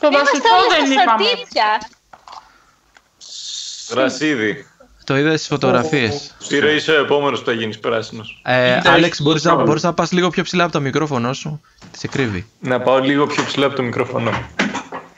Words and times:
Το 0.00 0.06
Είμαστε 0.12 0.38
βασικό 0.38 0.48
όλα 0.56 0.76
δεν 0.76 0.92
στα 0.92 1.02
είπαμε. 1.02 1.24
σατίπια. 1.24 1.68
Γρασίδι. 3.90 4.66
Το 5.04 5.16
είδα 5.16 5.36
στις 5.36 5.46
φωτογραφίες. 5.46 6.34
Σύρο 6.38 6.68
είσαι 6.70 6.90
ο 6.92 7.00
επόμενος 7.00 7.38
που 7.38 7.44
θα 7.44 7.52
γίνεις 7.52 7.78
πράσινος. 7.78 8.40
Ε, 8.44 8.74
Κοίτα, 8.76 8.92
Άλεξ, 8.92 9.12
έχει 9.12 9.22
μπορείς 9.22 9.42
να, 9.42 9.48
πρόβλημα. 9.48 9.68
μπορείς 9.68 9.82
να 9.82 9.92
πας 9.94 10.12
λίγο 10.12 10.30
πιο 10.30 10.42
ψηλά 10.42 10.64
από 10.64 10.72
το 10.72 10.80
μικρόφωνο 10.80 11.32
σου. 11.32 11.60
Τι 11.92 11.98
σε 11.98 12.08
κρύβει. 12.08 12.46
Να 12.60 12.80
πάω 12.80 12.98
λίγο 12.98 13.26
πιο 13.26 13.44
ψηλά 13.44 13.66
από 13.66 13.74
το 13.76 13.82
μικρόφωνο. 13.82 14.30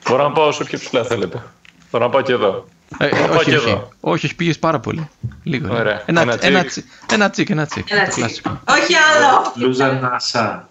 Μπορώ 0.09 0.23
να 0.23 0.31
πάω 0.31 0.47
όσο 0.47 0.63
πιο 0.63 0.77
ψηλά 0.79 1.03
θέλετε. 1.03 1.43
Μπορώ 1.91 2.05
να 2.05 2.11
πάω 2.11 2.21
και 2.21 2.31
εδώ. 2.33 2.65
Ε, 2.97 3.07
πάω 3.07 3.35
όχι, 3.35 3.43
και 3.49 3.55
όχι, 3.57 3.69
εδώ. 3.69 3.89
όχι, 3.99 4.25
όχι, 4.25 4.35
πήγες 4.35 4.59
πάρα 4.59 4.79
πολύ. 4.79 5.09
Λίγο. 5.43 5.75
Ωραία. 5.75 6.03
Ένα, 6.05 6.21
Ένα 6.21 6.37
ένα, 6.41 6.63
τσικ. 6.65 6.69
τσικ, 6.69 7.11
ένα 7.11 7.29
τσικ, 7.29 7.49
ένα 7.49 7.65
τσικ. 7.65 7.89
Ένα 7.91 8.03
το 8.03 8.09
τσικ. 8.09 8.23
κλασικό. 8.23 8.61
Όχι 8.69 8.93
άλλο. 8.95 9.51
Λούζα 9.55 9.91
Νάσα. 9.91 10.69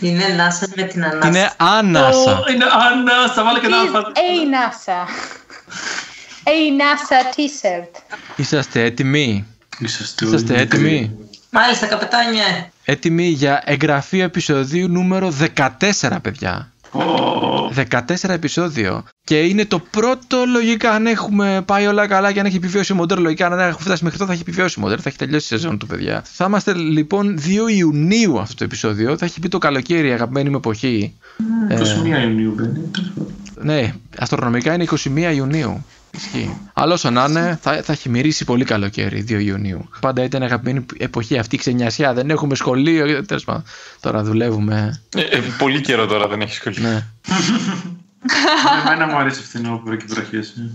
Είναι 0.00 0.26
Νάσα 0.36 0.66
με 0.76 0.82
την 0.82 1.04
ανάσα. 1.04 1.28
Είναι 1.28 1.50
άνασα. 1.56 2.38
Ω, 2.38 2.44
Είναι 2.52 2.64
Άννα, 2.90 3.32
θα 3.34 3.44
βάλω 3.44 3.58
και 3.58 3.66
ένα 3.66 3.76
Is 3.76 3.86
αλφα. 3.86 4.12
a 4.14 4.54
NASA. 4.54 5.08
A 6.44 6.80
NASA 6.80 7.36
t-shirt. 7.36 8.02
Είσαστε 8.36 8.82
έτοιμοι; 8.82 9.46
Είσαστε 9.78 10.24
Είσαστε 10.24 10.52
όλοι 10.52 10.62
έτοιμοι; 10.62 11.16
Μάλιστα, 11.50 11.86
καπετάνιε. 11.86 12.70
Έτοιμοι 12.84 13.26
για 13.28 13.62
εγγραφή 13.64 14.20
επεισοδίου 14.20 14.88
νούμερο 14.88 15.32
14, 15.56 16.16
παιδιά. 16.22 16.72
14 16.92 18.28
επεισόδιο. 18.28 19.04
Και 19.24 19.40
είναι 19.40 19.64
το 19.64 19.78
πρώτο 19.90 20.44
λογικά 20.52 20.90
αν 20.90 21.06
έχουμε 21.06 21.62
πάει 21.66 21.86
όλα 21.86 22.06
καλά 22.06 22.32
και 22.32 22.40
αν 22.40 22.46
έχει 22.46 22.56
επιβιώσει 22.56 22.92
ο 22.92 22.94
μοντέρ. 22.94 23.18
Λογικά 23.18 23.46
αν 23.46 23.52
έχουμε 23.52 23.80
φτάσει 23.80 24.04
μέχρι 24.04 24.18
εδώ 24.18 24.26
θα 24.26 24.32
έχει 24.32 24.42
επιβιώσει 24.42 24.78
ο 24.78 24.82
μοντέρ, 24.82 24.98
θα 25.02 25.08
έχει 25.08 25.18
τελειώσει 25.18 25.54
η 25.54 25.58
σεζόν 25.58 25.78
του, 25.78 25.86
παιδιά. 25.86 26.22
Θα 26.24 26.44
είμαστε 26.44 26.74
λοιπόν 26.74 27.38
2 27.68 27.72
Ιουνίου 27.76 28.38
αυτό 28.38 28.54
το 28.54 28.64
επεισόδιο. 28.64 29.16
Θα 29.16 29.24
έχει 29.24 29.40
πει 29.40 29.48
το 29.48 29.58
καλοκαίρι, 29.58 30.12
αγαπημένη 30.12 30.50
μου 30.50 30.56
εποχή. 30.56 31.14
Ε, 31.68 31.78
21 31.78 32.22
Ιουνίου 32.22 32.54
μπαίνει. 32.56 32.78
τέλος 32.92 33.12
πάντων. 33.14 33.32
ναι, 33.62 33.94
αστρονομικά 34.18 34.74
είναι 34.74 34.84
21 34.90 35.34
Ιουνίου. 35.34 35.84
Ισχύει. 36.10 36.56
Αλλά 36.72 36.92
όσο 36.94 37.10
να 37.10 37.24
είναι, 37.24 37.58
θα, 37.62 37.82
θα 37.82 37.92
έχει 37.92 38.08
μυρίσει 38.08 38.44
πολύ 38.44 38.64
καλοκαίρι 38.64 39.24
2 39.28 39.40
Ιουνίου. 39.44 39.88
Πάντα 40.00 40.22
ήταν 40.22 40.42
αγαπημένη 40.42 40.86
εποχή 40.98 41.38
αυτή 41.38 41.54
η 41.54 41.58
ξενιασιά. 41.58 42.12
Δεν 42.14 42.30
έχουμε 42.30 42.54
σχολείο. 42.54 43.24
Τέλος 43.24 43.44
πάντων. 43.44 43.64
Τώρα 44.00 44.22
δουλεύουμε. 44.22 45.00
Ε, 45.16 45.20
ε, 45.20 45.42
πολύ 45.58 45.80
καιρό 45.80 46.06
τώρα 46.06 46.28
δεν 46.28 46.40
έχεις 46.40 46.54
σχολείο. 46.56 46.88
Ναι. 46.88 47.04
Εμένα 48.84 49.06
μου 49.06 49.16
αρέσει 49.18 49.42
φθινόπωρο 49.42 49.96
και 49.96 50.04
βροχές. 50.08 50.48
ε. 50.48 50.70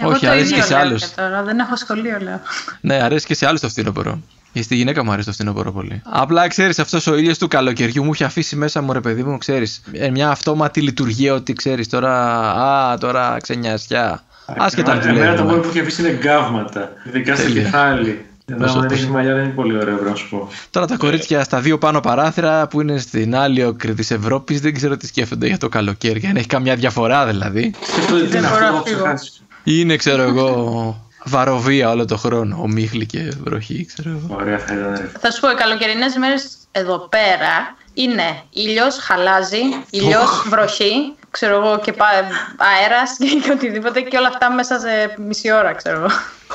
Εγώ 0.00 0.10
Όχι, 0.10 0.20
το 0.24 0.30
αρέσει 0.30 0.44
ίδιο 0.44 0.56
και 0.56 0.62
σε 0.62 0.72
λέω 0.72 0.80
άλλους. 0.82 1.00
και 1.06 1.08
Τώρα 1.16 1.42
δεν 1.42 1.58
έχω 1.58 1.76
σχολείο, 1.76 2.18
λέω. 2.20 2.40
Ναι, 2.80 2.94
αρέσει 2.94 3.26
και 3.26 3.34
σε 3.34 3.46
άλλους 3.46 3.60
το 3.60 3.68
φθινόπωρο. 3.68 4.20
Και 4.52 4.62
στη 4.62 4.74
γυναίκα 4.74 5.04
μου 5.04 5.10
αρέσει 5.12 5.26
το 5.26 5.32
φθινόπωρο 5.32 5.72
πολύ. 5.72 6.02
Απλά 6.04 6.48
ξέρεις, 6.48 6.78
αυτός 6.78 7.06
ο 7.06 7.16
ήλιος 7.16 7.38
του 7.38 7.48
καλοκαιριού 7.48 8.04
μου 8.04 8.10
έχει 8.12 8.24
αφήσει 8.24 8.56
μέσα 8.56 8.82
μου, 8.82 8.92
ρε 8.92 9.00
παιδί 9.00 9.22
μου, 9.22 9.38
ξέρεις. 9.38 9.82
Μια 10.12 10.30
αυτόματη 10.30 10.80
λειτουργία 10.80 11.34
ότι 11.34 11.52
ξέρεις 11.52 11.88
τώρα. 11.88 12.14
Α, 12.52 12.98
τώρα 12.98 13.36
ξενιασιά. 13.42 14.22
Άσχετα 14.56 14.92
αν 14.92 14.98
Εμένα 15.00 15.14
το 15.14 15.20
μόνο 15.20 15.34
δουλεύουμε. 15.36 15.60
που 15.62 15.68
έχει 15.68 15.80
αφήσει 15.80 16.00
είναι 16.02 16.10
γκάβματα. 16.10 16.92
Ειδικά 17.08 17.34
στο 17.34 17.44
Τέλεια. 17.44 17.62
κεφάλι. 17.62 18.22
Εδώ 18.50 18.58
Πόσο- 18.60 18.70
άμα 18.72 18.80
δεν 18.80 18.88
πόσο- 18.90 19.02
έχεις 19.02 19.14
μαλλιά 19.14 19.34
δεν 19.34 19.44
είναι 19.44 19.52
πολύ 19.52 19.76
ωραίο, 19.78 19.94
πρέπει 19.94 20.10
να 20.10 20.16
σου 20.16 20.28
πω. 20.28 20.48
Τώρα 20.70 20.86
τα 20.86 20.96
κορίτσια 20.96 21.44
στα 21.44 21.60
δύο 21.60 21.78
πάνω 21.78 22.00
παράθυρα 22.00 22.66
που 22.68 22.80
είναι 22.80 22.98
στην 22.98 23.36
άλλη 23.36 23.62
άκρη 23.62 23.94
της 23.94 24.10
Ευρώπης 24.10 24.60
δεν 24.60 24.74
ξέρω 24.74 24.96
τι 24.96 25.06
σκέφτονται 25.06 25.46
για 25.46 25.58
το 25.58 25.68
καλοκαίρι. 25.68 26.26
Αν 26.26 26.36
έχει 26.36 26.46
καμιά 26.46 26.74
διαφορά 26.74 27.26
δηλαδή. 27.26 27.74
Σκέφτονται 27.92 28.20
τι 28.22 28.26
Δεν 28.26 28.38
είναι 28.38 28.48
μπορώ 28.48 28.64
αυτό, 28.64 28.70
να 28.72 28.76
έχω 28.76 28.86
φύγω. 28.86 29.02
ξεχάσεις. 29.02 29.42
Ή 29.64 29.72
είναι, 29.74 29.96
ξέρω 29.96 30.22
εγώ, 30.22 31.08
βαροβία 31.24 31.90
όλο 31.90 32.04
το 32.04 32.16
χρόνο. 32.16 32.58
Ομίχλη 32.62 33.06
και 33.06 33.32
βροχή, 33.44 33.84
ξέρω 33.94 34.10
εγώ. 34.10 34.36
Ωραία 34.40 34.58
θα 34.58 34.74
ήταν. 34.74 34.94
ρε. 34.96 35.10
Θα 35.20 35.30
σου 35.30 35.40
πω, 35.40 35.50
οι 35.50 35.54
καλοκαιρινές 35.54 36.16
μέρες 36.16 36.48
εδώ 36.72 36.98
πέρα 37.08 37.76
είναι 37.94 38.42
ήλιος, 38.50 38.96
χαλάζει, 38.98 39.60
ήλιος, 39.90 40.44
βροχή, 40.48 40.92
ξέρω 41.30 41.54
εγώ, 41.56 41.78
και 41.78 41.92
πα- 41.92 42.28
αέρας 42.56 43.16
και, 43.18 43.26
και 43.42 43.50
οτιδήποτε 43.52 44.00
και 44.00 44.16
όλα 44.16 44.28
αυτά 44.28 44.52
μέσα 44.52 44.78
σε 44.78 45.14
μισή 45.18 45.52
ώρα, 45.52 45.72
ξέρω 45.72 45.96
εγώ. 45.96 46.08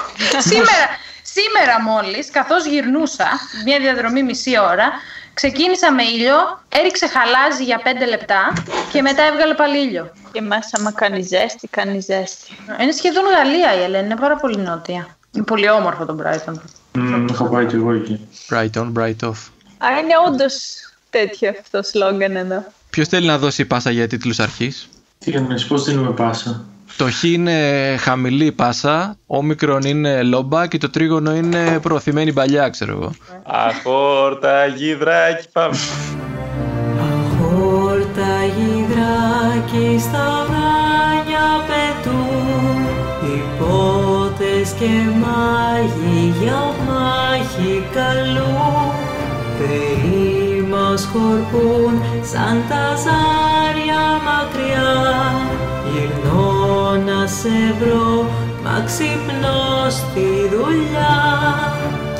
σήμερα, 0.49 0.87
σήμερα 1.23 1.81
μόλις, 1.81 2.29
καθώς 2.31 2.65
γυρνούσα, 2.65 3.27
μια 3.65 3.79
διαδρομή 3.79 4.23
μισή 4.23 4.59
ώρα, 4.59 4.91
ξεκίνησα 5.33 5.91
με 5.91 6.03
ήλιο, 6.03 6.63
έριξε 6.69 7.07
χαλάζι 7.07 7.63
για 7.63 7.77
πέντε 7.83 8.05
λεπτά 8.05 8.53
και 8.91 9.01
μετά 9.01 9.23
έβγαλε 9.23 9.53
πάλι 9.53 9.77
ήλιο. 9.77 10.11
Και 10.31 10.41
μέσα, 10.41 10.69
άμα 10.79 10.91
κάνει 10.91 11.21
ζέστη, 11.21 11.67
κάνει 11.67 11.99
ζέστη. 11.99 12.57
Είναι 12.81 12.91
σχεδόν 12.91 13.23
Γαλλία 13.35 13.75
η 13.75 13.83
Ελένη, 13.83 14.05
είναι 14.05 14.15
πάρα 14.15 14.35
πολύ 14.35 14.57
νότια. 14.57 15.07
Είναι 15.31 15.43
πολύ 15.43 15.69
όμορφο 15.69 16.05
το 16.05 16.17
Brighton. 16.23 16.53
Μμμ, 16.91 17.27
Έχω 17.31 17.45
πάει 17.49 17.65
κι 17.65 17.75
εγώ 17.75 17.91
εκεί. 17.91 18.27
Bright 18.49 18.69
on, 18.75 18.91
bright 18.97 19.27
off. 19.29 19.37
Α, 19.77 19.87
είναι 19.99 20.13
όντως 20.27 20.53
τέτοιο 21.09 21.49
αυτό 21.49 21.83
σλόγγαν 21.83 22.35
εδώ. 22.35 22.63
Ποιος 22.93 23.07
θέλει 23.07 23.27
να 23.27 23.37
δώσει 23.37 23.65
πάσα 23.65 23.91
για 23.91 24.07
τίτλους 24.07 24.39
αρχής; 24.39 24.89
Τι 25.19 25.31
εννοείς, 25.31 25.65
πώς 25.65 25.83
δίνουμε 25.83 26.11
πάσα; 26.11 26.63
Το 26.97 27.11
χ 27.11 27.23
είναι 27.23 27.95
χαμηλή 27.99 28.51
πάσα, 28.51 29.17
όμικρον 29.25 29.81
είναι 29.81 30.23
λόμπα 30.23 30.67
και 30.67 30.77
το 30.77 30.89
τρίγωνο 30.89 31.35
είναι 31.35 31.79
προωθημένη 31.79 32.33
παλιά, 32.33 32.69
ξέρω 32.69 32.91
εγώ. 32.91 33.11
Αχόρτα, 33.43 34.65
γυδράκι, 34.65 35.47
πάμε. 35.51 35.77
Χόρτα 37.39 38.43
γυδράκι 38.55 39.99
στα 39.99 40.45
ουράνια 40.47 41.47
πετούν 41.67 42.85
Υπότες 43.35 44.71
και 44.79 44.91
μάγοι 45.21 46.33
για 46.41 46.73
μάχη 46.87 47.83
καλούν 47.93 48.91
Θεοί 49.57 50.12
μας 50.12 50.12
σκορπούν 50.97 52.01
σαν 52.31 52.63
τα 52.69 52.85
ζάρια 53.03 54.05
μακριά 54.27 54.93
Γυρνώ 55.91 56.95
να 57.05 57.27
σε 57.27 57.75
βρω, 57.79 58.25
μα 58.63 58.83
ξυπνώ 58.85 59.89
στη 59.89 60.27
δουλειά 60.53 61.19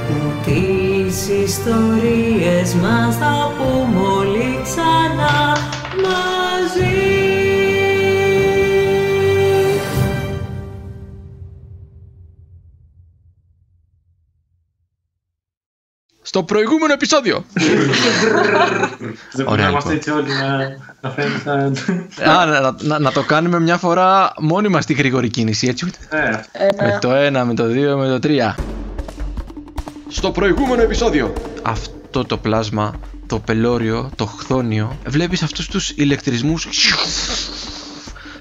Που 0.08 0.18
τις 0.46 1.28
ιστορίες 1.46 2.74
μας 2.74 3.16
θα 3.16 3.52
πούμε 3.58 4.08
όλοι 4.20 4.60
ξανά 4.64 5.71
Στο 16.34 16.44
προηγούμενο 16.44 16.94
επεισόδιο! 16.94 17.46
Δεν 19.34 19.48
Ωραία, 19.48 19.48
πρέπει 19.48 19.62
να 19.62 19.68
είμαστε 19.68 19.94
λοιπόν. 19.94 19.96
έτσι 19.96 20.10
όλοι 20.10 20.30
να, 20.30 20.78
να 21.02 21.10
φαίνεται 21.10 21.40
σαν... 21.44 22.30
Α, 22.30 22.46
να, 22.46 22.76
να, 22.82 23.00
να 23.00 23.12
το 23.12 23.24
κάνουμε 23.24 23.60
μια 23.60 23.78
φορά 23.78 24.34
μόνοι 24.40 24.68
μας 24.68 24.86
τη 24.86 24.94
γρήγορη 24.94 25.30
κίνηση, 25.30 25.68
έτσι. 25.68 25.86
Ναι, 26.12 26.42
Με 26.82 26.98
το 27.02 27.10
1, 27.12 27.44
με 27.46 27.54
το 27.54 27.64
2, 27.64 27.98
με 27.98 28.20
το 28.20 28.28
3. 28.28 28.54
Στο 30.08 30.32
προηγούμενο 30.32 30.82
επεισόδιο. 30.82 31.34
Αυτό 31.62 32.26
το 32.26 32.38
πλάσμα, 32.38 33.00
το 33.28 33.40
πελώριο, 33.40 34.10
το 34.16 34.26
χθόνιο, 34.26 34.98
βλέπεις 35.08 35.44
αυτούς 35.44 35.68
τους 35.68 35.90
ηλεκτρισμούς 35.90 36.68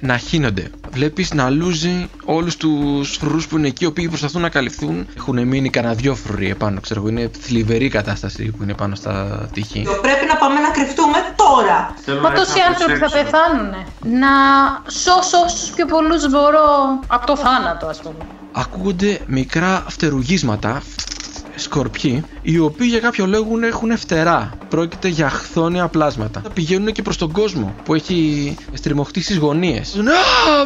να 0.00 0.16
χύνονται. 0.16 0.70
Βλέπεις 0.90 1.32
να 1.34 1.50
λούζει 1.50 2.08
όλους 2.24 2.56
τους 2.56 3.16
φρουρούς 3.16 3.46
που 3.46 3.56
είναι 3.58 3.66
εκεί, 3.66 3.84
οι 3.84 3.86
οποίοι 3.86 4.08
προσπαθούν 4.08 4.40
να 4.42 4.48
καλυφθούν. 4.48 5.06
Έχουν 5.16 5.46
μείνει 5.46 5.70
κανένα 5.70 5.94
δυο 5.94 6.14
φρουροί 6.14 6.50
επάνω, 6.50 6.80
ξέρω 6.80 7.00
εγώ. 7.00 7.08
Είναι 7.08 7.30
θλιβερή 7.40 7.88
κατάσταση 7.88 8.44
που 8.50 8.62
είναι 8.62 8.74
πάνω 8.74 8.94
στα 8.94 9.48
τείχη. 9.52 9.82
Πρέπει 10.02 10.26
να 10.26 10.36
πάμε 10.36 10.60
να 10.60 10.70
κρυφτούμε 10.70 11.18
τώρα 11.36 11.94
θέλω 12.04 12.20
Μα 12.20 12.28
να 12.28 12.34
τόσοι 12.34 12.50
έρθω 12.50 12.60
να 12.60 12.66
άνθρωποι 12.66 12.92
θα 12.92 12.98
προσέξω. 12.98 13.24
πεθάνουν. 13.30 13.74
Να 14.20 14.28
σώσω 14.90 15.38
όσους 15.44 15.70
πιο 15.70 15.86
πολλούς 15.86 16.30
μπορώ 16.30 16.64
από 17.06 17.26
το 17.26 17.36
θάνατο, 17.36 17.86
ας 17.86 18.00
πούμε. 18.00 18.14
ακούγονται 18.52 19.20
μικρά 19.26 19.84
φτερουγίσματα, 19.88 20.82
σκορπιοί, 21.60 22.24
οι 22.42 22.58
οποίοι 22.58 22.86
για 22.90 22.98
κάποιο 23.00 23.26
λόγο 23.26 23.58
έχουν 23.66 23.98
φτερά. 23.98 24.56
Πρόκειται 24.68 25.08
για 25.08 25.30
χθόνια 25.30 25.88
πλάσματα. 25.88 26.42
Πηγαίνουν 26.54 26.92
και 26.92 27.02
προς 27.02 27.16
τον 27.16 27.32
κόσμο 27.32 27.74
που 27.84 27.94
έχει 27.94 28.54
στριμωχτεί 28.72 29.22
στις 29.22 29.36
γωνίες. 29.36 29.94
Να, 29.94 30.12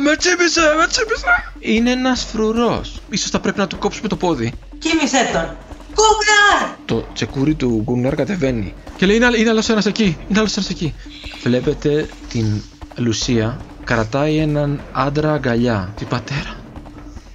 με 0.05 0.17
τσίπησε, 0.17 0.61
με 0.79 0.87
τσίπησε! 0.87 1.25
Είναι 1.59 1.91
ένας 1.91 2.25
φρουρός. 2.33 3.01
σω 3.17 3.29
θα 3.31 3.41
πρέπει 3.41 3.59
να 3.59 3.67
του 3.67 3.79
κόψουμε 3.79 4.09
το 4.09 4.17
πόδι. 4.17 4.53
Κοίμησέ 4.79 5.29
τον 5.33 5.57
Κούγναρ! 5.95 6.77
Το 6.85 7.07
τσεκούρι 7.15 7.55
του 7.55 7.81
Γκούναρ 7.85 8.15
κατεβαίνει. 8.15 8.75
Και 8.97 9.07
λέει: 9.07 9.17
Είναι, 9.17 9.31
είναι 9.37 9.51
άλλος 9.51 9.69
ένας 9.69 9.87
εκεί. 9.87 10.17
Είναι 10.29 10.39
άλλος 10.39 10.57
ένας 10.57 10.71
εκεί. 10.71 10.95
Βλέπετε 11.43 12.09
την 12.29 12.63
Λουσία 12.97 13.59
κρατάει 13.85 14.37
έναν 14.37 14.81
άντρα 14.93 15.33
αγκαλιά. 15.33 15.93
Τι 15.97 16.05
πατέρα. 16.05 16.57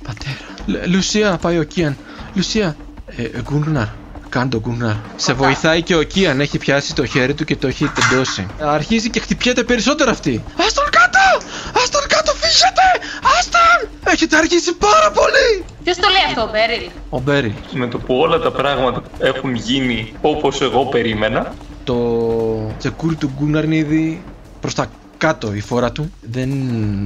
Πατέρα. 0.03 0.37
Λ- 0.65 0.87
Λουσία, 0.95 1.37
πάει 1.41 1.57
ο 1.59 1.63
Κίαν. 1.63 1.97
Λουσία. 2.33 2.75
Ε, 3.17 3.23
ε, 3.23 3.41
Γκούναρ. 3.41 3.87
Κάνε 4.29 4.49
το 4.49 4.59
Γκούναρ. 4.59 4.95
Σε 5.15 5.33
βοηθάει 5.33 5.81
και 5.81 5.95
ο 5.95 6.03
Κίαν. 6.03 6.39
Έχει 6.39 6.57
πιάσει 6.57 6.95
το 6.95 7.05
χέρι 7.05 7.33
του 7.33 7.43
και 7.45 7.55
το 7.55 7.67
έχει 7.67 7.87
τεντώσει. 7.89 8.47
Αρχίζει 8.59 9.09
και 9.09 9.19
χτυπιέται 9.19 9.63
περισσότερο 9.63 10.11
αυτή. 10.11 10.35
Α 10.35 10.65
τον 10.73 10.85
κάτω! 10.89 11.45
Α 11.79 11.81
τον 11.91 12.01
κάτω, 12.07 12.31
φύγετε! 12.31 13.05
Α 13.21 13.35
τον! 13.51 13.89
Έχετε 14.13 14.37
αργήσει 14.37 14.73
πάρα 14.73 15.11
πολύ! 15.11 15.65
Ποιος 15.83 15.95
το 15.97 16.07
λέει 16.07 16.21
αυτό, 16.27 16.41
ο 16.41 16.49
Μπέριλ; 16.51 16.89
Ο 17.09 17.19
Μπέριλ. 17.19 17.51
Με 17.71 17.87
το 17.87 17.97
που 17.97 18.15
όλα 18.17 18.39
τα 18.39 18.51
πράγματα 18.51 19.01
έχουν 19.19 19.55
γίνει 19.55 20.13
όπως 20.21 20.61
εγώ 20.61 20.85
περίμενα, 20.85 21.53
Το 21.83 22.75
τσεκούρι 22.77 23.15
του 23.15 23.31
Γκούναρ 23.37 23.63
είναι 23.63 23.75
ήδη 23.75 24.23
προς 24.59 24.73
τα 24.73 24.87
κάτω 25.19 25.53
η 25.53 25.59
φόρα 25.59 25.91
του. 25.91 26.11
Δεν 26.21 26.49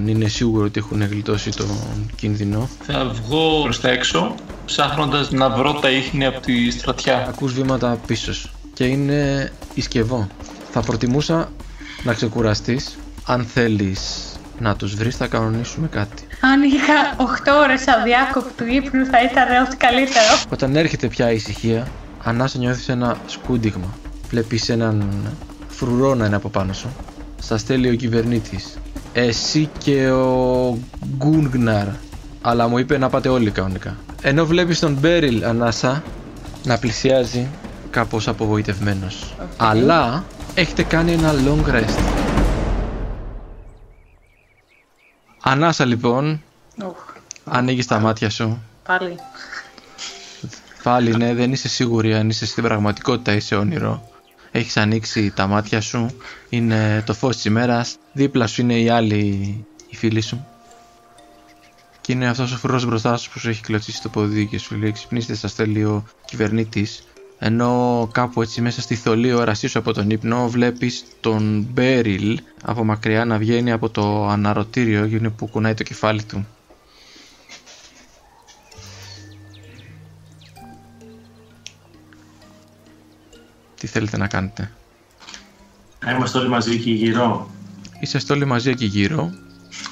είναι 0.07 0.27
σίγουρο 0.27 0.65
ότι 0.65 0.79
έχουν 0.79 1.03
γλιτώσει 1.03 1.49
τον 1.49 1.69
κίνδυνο. 2.15 2.69
θα 2.81 3.05
βγω 3.05 3.61
προς 3.63 3.79
τα 3.79 3.89
έξω 3.89 4.35
ψάχνοντας 4.65 5.31
να 5.31 5.49
βρω 5.49 5.73
τα 5.73 5.89
ίχνη 5.89 6.25
από 6.25 6.39
τη 6.39 6.71
στρατιά. 6.71 7.25
Ακούς 7.27 7.53
βήματα 7.53 7.99
πίσω 8.07 8.33
σου 8.33 8.49
και 8.73 8.83
είναι 8.83 9.51
ισκευό. 9.73 10.27
Θα 10.71 10.81
προτιμούσα 10.81 11.51
να 12.03 12.13
ξεκουραστείς. 12.13 12.97
Αν 13.25 13.43
θέλεις 13.43 14.31
να 14.59 14.75
τους 14.75 14.95
βρεις 14.95 15.15
θα 15.15 15.27
κανονίσουμε 15.27 15.87
κάτι. 15.87 16.23
Αν 16.41 16.63
είχα 16.63 17.15
8 17.17 17.51
ώρες 17.63 17.87
αδιάκοπτου 17.87 18.65
ύπνου, 18.65 19.05
θα 19.05 19.23
ήταν 19.31 19.63
ό,τι 19.65 19.75
καλύτερο. 19.75 20.41
Όταν 20.51 20.75
έρχεται 20.75 21.07
πια 21.07 21.31
η 21.31 21.35
ησυχία, 21.35 21.87
ανάσα 22.23 22.57
νιώθεις 22.57 22.89
ένα 22.89 23.17
σκούντιγμα. 23.25 23.97
Βλέπεις 24.29 24.69
έναν 24.69 25.09
φρουρό 25.67 26.15
να 26.15 26.25
είναι 26.25 26.35
από 26.35 26.49
πάνω 26.49 26.73
σου. 26.73 26.87
Στα 27.43 27.57
στέλνει 27.57 27.89
ο 27.89 27.95
κυβερνήτης. 27.95 28.77
Εσύ 29.13 29.69
και 29.77 30.09
ο 30.09 30.77
Γκούνγναρ. 31.17 31.87
Αλλά 32.41 32.67
μου 32.67 32.77
είπε 32.77 32.97
να 32.97 33.09
πάτε 33.09 33.29
όλοι 33.29 33.51
κανονικά. 33.51 33.97
Ενώ 34.21 34.45
βλέπεις 34.45 34.79
τον 34.79 34.93
Μπέριλ 34.93 35.45
ανάσα 35.45 36.03
να 36.63 36.77
πλησιάζει 36.77 37.47
κάπως 37.89 38.27
απογοητευμένος. 38.27 39.35
Αλλά 39.57 40.23
έχετε 40.53 40.83
κάνει 40.83 41.11
ένα 41.11 41.33
long 41.33 41.69
rest. 41.69 41.99
Ανάσα 45.41 45.85
λοιπόν, 45.85 46.41
Ουχ, 46.85 47.15
ανοίγεις 47.45 47.87
τα 47.87 47.99
μάτια 47.99 48.29
σου 48.29 48.61
πάλι. 48.83 49.15
Πάλι 50.83 51.15
ναι, 51.15 51.33
δεν 51.33 51.51
είσαι 51.51 51.67
σίγουρη 51.67 52.13
αν 52.13 52.29
είσαι 52.29 52.45
στην 52.45 52.63
πραγματικότητα 52.63 53.33
ή 53.33 53.39
σε 53.39 53.55
όνειρο. 53.55 54.07
Έχεις 54.55 54.77
ανοίξει 54.77 55.31
τα 55.35 55.47
μάτια 55.47 55.81
σου, 55.81 56.09
είναι 56.49 57.03
το 57.05 57.13
φως 57.13 57.35
της 57.35 57.45
ημέρας, 57.45 57.97
δίπλα 58.13 58.47
σου 58.47 58.61
είναι 58.61 58.79
οι 58.79 58.89
άλλοι 58.89 59.17
οι 59.89 59.95
φίλοι 59.95 60.21
σου. 60.21 60.45
Και 62.01 62.11
είναι 62.11 62.27
αυτός 62.27 62.53
ο 62.53 62.57
φρουρός 62.57 62.85
μπροστά 62.85 63.17
σου 63.17 63.31
που 63.31 63.39
σου 63.39 63.49
έχει 63.49 63.61
κλωτσίσει 63.61 64.01
το 64.01 64.09
ποδί 64.09 64.45
και 64.45 64.57
σου 64.57 64.75
λέει 64.75 64.91
ξυπνήστε 64.91 65.35
σας 65.35 65.53
θέλει 65.53 65.83
ο 65.83 66.03
κυβερνήτης. 66.25 67.03
Ενώ 67.39 68.09
κάπου 68.11 68.41
έτσι 68.41 68.61
μέσα 68.61 68.81
στη 68.81 68.95
θολή 68.95 69.33
όρασή 69.33 69.67
σου 69.67 69.79
από 69.79 69.93
τον 69.93 70.09
ύπνο 70.09 70.49
βλέπεις 70.49 71.03
τον 71.19 71.67
Μπέριλ 71.71 72.39
από 72.63 72.83
μακριά 72.83 73.25
να 73.25 73.37
βγαίνει 73.37 73.71
από 73.71 73.89
το 73.89 74.27
αναρωτήριο 74.27 75.07
και 75.07 75.15
είναι 75.15 75.29
που 75.29 75.47
κουνάει 75.47 75.73
το 75.73 75.83
κεφάλι 75.83 76.23
του. 76.23 76.47
Τι 83.83 83.89
θέλετε 83.89 84.17
να 84.17 84.27
κάνετε; 84.27 84.71
Να 86.05 86.11
είμαστε 86.11 86.37
όλοι 86.37 86.49
μαζί 86.49 86.71
εκεί 86.71 86.91
γύρω. 86.91 87.49
Είσαστε 87.99 88.33
όλοι 88.33 88.45
μαζί 88.45 88.69
εκεί 88.69 88.85
γύρω. 88.85 89.31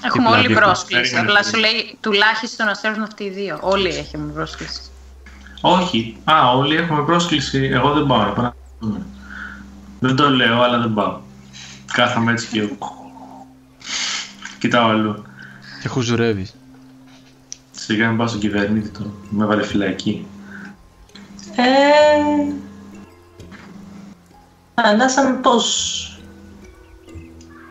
Έχουμε 0.04 0.24
Δίπλα 0.24 0.38
όλοι 0.38 0.48
δίπλα. 0.48 0.62
πρόσκληση. 0.66 1.02
Περίμενε. 1.02 1.28
Απλά 1.28 1.44
σου 1.44 1.58
λέει 1.58 1.98
τουλάχιστον 2.00 2.66
να 2.66 2.74
στέλνουν 2.74 3.04
αυτοί 3.04 3.24
οι 3.24 3.30
δύο. 3.30 3.58
Όλοι 3.62 3.88
έχουμε 3.90 4.32
πρόσκληση. 4.32 4.82
Όχι. 5.62 6.18
Α, 6.24 6.52
όλοι 6.52 6.76
έχουμε 6.76 7.04
πρόσκληση. 7.04 7.70
Εγώ 7.74 7.94
δεν 7.94 8.06
πάω. 8.06 8.20
να 8.20 8.26
πάω 8.32 8.44
να 8.44 8.54
δούμε. 8.80 9.06
Δεν 10.00 10.16
το 10.16 10.30
λέω, 10.30 10.62
αλλά 10.62 10.80
δεν 10.80 10.94
πάω. 10.94 11.20
Κάθαμε 11.94 12.32
έτσι 12.32 12.48
και. 12.48 12.70
Κοιτάω 14.60 14.90
αλλού. 14.90 15.24
Και 15.82 15.88
χουζουρεύεις. 15.88 16.56
Σιγά 17.72 18.08
μην 18.08 18.18
πάω 18.18 18.28
στον 18.28 18.40
κυβερνήτη 18.40 18.90
του. 18.90 19.16
Με 19.30 19.44
έβαλε 19.44 19.64
φυλακή. 19.64 20.26
Ε... 21.56 22.70
Ανάσαμε 24.84 25.38
πώς 25.38 25.96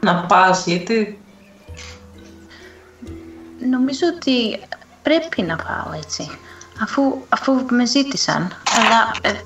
να 0.01 0.15
πας, 0.27 0.67
γιατί 0.67 1.21
Νομίζω 3.71 4.07
ότι 4.17 4.61
πρέπει 5.03 5.43
να 5.43 5.57
πάω 5.57 5.93
έτσι. 6.05 6.31
Αφού, 6.83 7.23
αφού 7.29 7.67
με 7.71 7.87
ζήτησαν. 7.87 8.53
Αλλά 8.79 9.11
ε, 9.23 9.41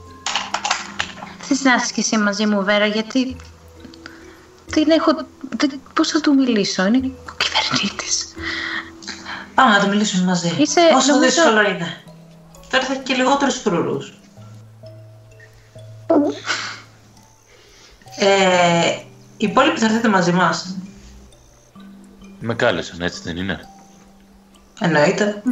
θες 1.41 1.63
να 1.63 1.73
έρθεις 1.73 1.93
και 1.93 2.01
εσύ 2.01 2.19
μαζί 2.19 2.47
μου, 2.47 2.65
Βέρα, 2.65 2.87
γιατί 2.87 3.37
δεν 4.67 4.91
έχω... 4.91 5.11
Δεν, 5.57 5.81
πώς 5.95 6.09
θα 6.09 6.21
του 6.21 6.35
μιλήσω, 6.35 6.87
είναι 6.87 7.11
ο 7.31 7.35
κυβερνήτης. 7.37 8.35
πάμε 9.55 9.77
να 9.77 9.81
το 9.83 9.89
μιλήσουμε 9.89 10.25
μαζί. 10.25 10.55
Είσαι, 10.59 10.81
Όσο 10.95 11.13
νομίζω- 11.13 11.31
δύσκολο 11.31 11.61
είναι. 11.61 12.03
Τώρα 12.71 12.85
θα 12.85 12.93
έχει 12.93 13.03
και 13.03 13.15
λιγότερους 13.15 13.55
φρουρούς. 13.61 14.13
Ε, 18.17 18.91
οι 19.37 19.47
υπόλοιποι 19.47 19.79
θα 19.79 19.85
έρθετε 19.85 20.09
μαζί 20.09 20.33
μας. 20.33 20.77
Με 22.41 22.55
κάλεσαν, 22.55 23.01
έτσι 23.01 23.21
δεν 23.23 23.37
είναι; 23.37 23.69
Εννοείται. 24.81 25.43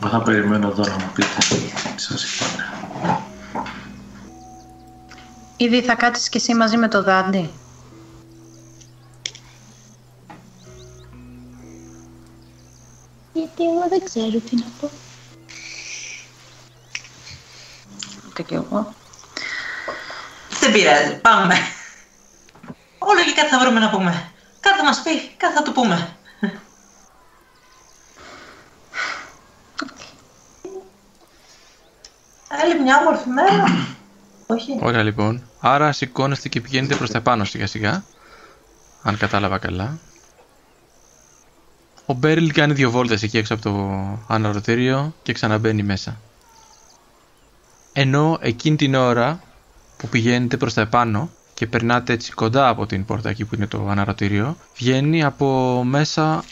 Εγώ 0.00 0.08
θα 0.10 0.22
περιμένω 0.22 0.68
εδώ 0.68 0.82
να 0.82 0.94
μου 0.94 1.10
πείτε. 1.14 1.28
Σας 1.96 2.24
είπα. 2.34 3.22
Ήδη 5.56 5.82
θα 5.82 5.94
κάτσεις 5.94 6.28
και 6.28 6.38
εσύ 6.38 6.54
μαζί 6.54 6.76
με 6.76 6.88
το 6.88 7.02
δάντι. 7.02 7.50
Γιατί 13.32 13.62
εγώ 13.64 13.88
δεν 13.88 14.04
ξέρω 14.04 14.38
τι 14.38 14.56
να 14.56 14.64
πω. 14.80 14.90
Ούτε 18.34 18.42
κι 18.42 18.54
εγώ. 18.54 18.94
Δεν 20.60 20.72
πειράζει, 20.72 21.16
πάμε. 21.20 21.54
Όλο 22.98 23.24
και 23.24 23.32
κάτι 23.36 23.48
θα 23.48 23.58
βρούμε 23.58 23.80
να 23.80 23.90
πούμε. 23.90 24.32
Κάτι 24.60 24.76
θα 24.78 24.84
μας 24.84 25.02
πει, 25.02 25.28
κάτι 25.36 25.54
θα 25.54 25.62
του 25.62 25.72
πούμε. 25.72 26.16
Άλλη 32.62 32.80
μια 32.82 32.98
όμορφη 32.98 33.28
μέρα. 33.28 33.64
Όχι. 34.46 34.78
Ωραία 34.80 35.02
λοιπόν. 35.02 35.48
Άρα 35.60 35.92
σηκώνεστε 35.92 36.48
και 36.48 36.60
πηγαίνετε 36.60 36.94
προς 36.94 37.10
τα 37.10 37.20
πάνω 37.20 37.44
σιγά 37.44 37.66
σιγά. 37.66 38.04
Αν 39.02 39.18
κατάλαβα 39.18 39.58
καλά. 39.58 39.98
Ο 42.06 42.12
Μπέριλ 42.12 42.52
κάνει 42.52 42.72
δύο 42.72 42.90
βόλτες 42.90 43.22
εκεί 43.22 43.38
έξω 43.38 43.54
από 43.54 43.62
το 43.62 43.72
αναρωτήριο 44.34 45.14
και 45.22 45.32
ξαναμπαίνει 45.32 45.82
μέσα. 45.82 46.16
Ενώ 47.96 48.38
εκείνη 48.40 48.76
την 48.76 48.94
ώρα 48.94 49.40
που 49.96 50.08
πηγαίνετε 50.08 50.56
προς 50.56 50.74
τα 50.74 50.80
επάνω 50.80 51.30
και 51.54 51.66
περνάτε 51.66 52.12
έτσι 52.12 52.32
κοντά 52.32 52.68
από 52.68 52.86
την 52.86 53.04
πόρτα 53.04 53.28
εκεί 53.28 53.44
που 53.44 53.54
είναι 53.54 53.66
το 53.66 53.88
αναρωτήριο, 53.88 54.56
βγαίνει 54.76 55.24
από 55.24 55.82
μέσα 55.84 56.44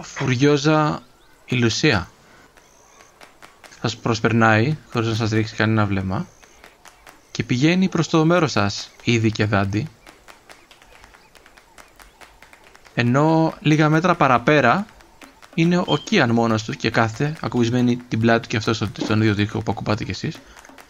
φουριόζα 0.00 1.02
η 1.44 1.56
Λουσία. 1.56 2.10
Σας 3.80 3.96
προσπερνάει 3.96 4.76
χωρίς 4.92 5.08
να 5.08 5.14
σας 5.14 5.30
ρίξει 5.30 5.54
κανένα 5.54 5.86
βλέμμα 5.86 6.26
και 7.30 7.42
πηγαίνει 7.42 7.88
προς 7.88 8.08
το 8.08 8.24
μέρος 8.24 8.50
σας 8.50 8.90
ήδη 9.04 9.30
και 9.30 9.44
δάντη 9.44 9.88
ενώ 12.94 13.54
λίγα 13.60 13.88
μέτρα 13.88 14.14
παραπέρα 14.14 14.86
είναι 15.54 15.82
ο 15.86 15.96
Κίαν 16.04 16.30
μόνος 16.30 16.64
του 16.64 16.72
και 16.72 16.90
κάθεται 16.90 17.36
ακουμπισμένη 17.40 17.96
την 17.96 18.20
πλάτη 18.20 18.42
του 18.42 18.48
και 18.48 18.56
αυτός 18.56 18.76
στον, 18.76 18.92
στον 19.02 19.20
ίδιο 19.20 19.34
τοίχο 19.34 19.62
που 19.62 19.70
ακουμπάτε 19.72 20.04
κι 20.04 20.10
εσείς 20.10 20.38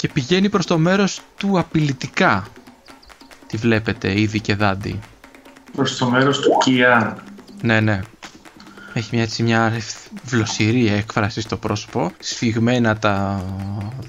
και 0.02 0.08
πηγαίνει 0.08 0.48
προς 0.48 0.66
το 0.66 0.78
μέρος 0.78 1.20
του 1.36 1.58
απειλητικά. 1.58 2.46
Τη 3.46 3.56
βλέπετε 3.56 4.20
ήδη 4.20 4.40
και 4.40 4.54
δάντη. 4.54 5.00
Προς 5.76 5.96
το 5.96 6.10
μέρος 6.10 6.40
του 6.40 6.50
Κιάν. 6.64 7.22
ναι 7.62 7.80
ναι. 7.80 8.00
Έχει 8.92 9.08
μια, 9.12 9.22
έτσι, 9.22 9.42
μια 9.42 9.72
βλοσιρή 10.24 10.88
έκφραση 10.88 11.40
στο 11.40 11.56
πρόσωπο, 11.56 12.12
σφιγμένα 12.18 12.98
τα 12.98 13.44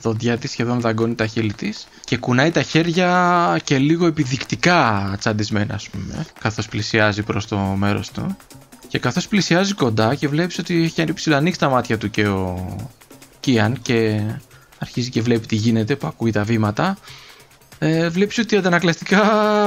δόντια 0.01 0.37
της, 0.37 0.51
σχεδόν 0.51 0.79
δαγκώνει 0.79 1.15
τα 1.15 1.27
χείλη 1.27 1.53
της. 1.53 1.87
Και 2.03 2.17
κουνάει 2.17 2.51
τα 2.51 2.61
χέρια 2.61 3.59
και 3.63 3.77
λίγο 3.77 4.05
επιδεικτικά 4.05 5.15
τσαντισμένα 5.19 5.73
ας 5.73 5.89
πούμε, 5.89 6.25
καθώς 6.39 6.67
πλησιάζει 6.67 7.23
προς 7.23 7.47
το 7.47 7.57
μέρος 7.57 8.11
του. 8.11 8.37
Και 8.87 8.99
καθώς 8.99 9.27
πλησιάζει 9.27 9.73
κοντά 9.73 10.15
και 10.15 10.27
βλέπεις 10.27 10.57
ότι 10.57 10.83
έχει 10.83 11.13
ψηλανοίξει 11.13 11.59
τα 11.59 11.69
μάτια 11.69 11.97
του 11.97 12.09
και 12.09 12.27
ο 12.27 12.75
Κίαν 13.39 13.81
και 13.81 14.21
αρχίζει 14.83 15.09
και 15.09 15.21
βλέπει 15.21 15.45
τι 15.45 15.55
γίνεται 15.55 15.95
που 15.95 16.07
ακούει 16.07 16.31
τα 16.31 16.43
βήματα. 16.43 16.97
Ε, 17.79 18.09
βλέπεις 18.09 18.37
ότι 18.37 18.55
αντανακλαστικά 18.55 19.21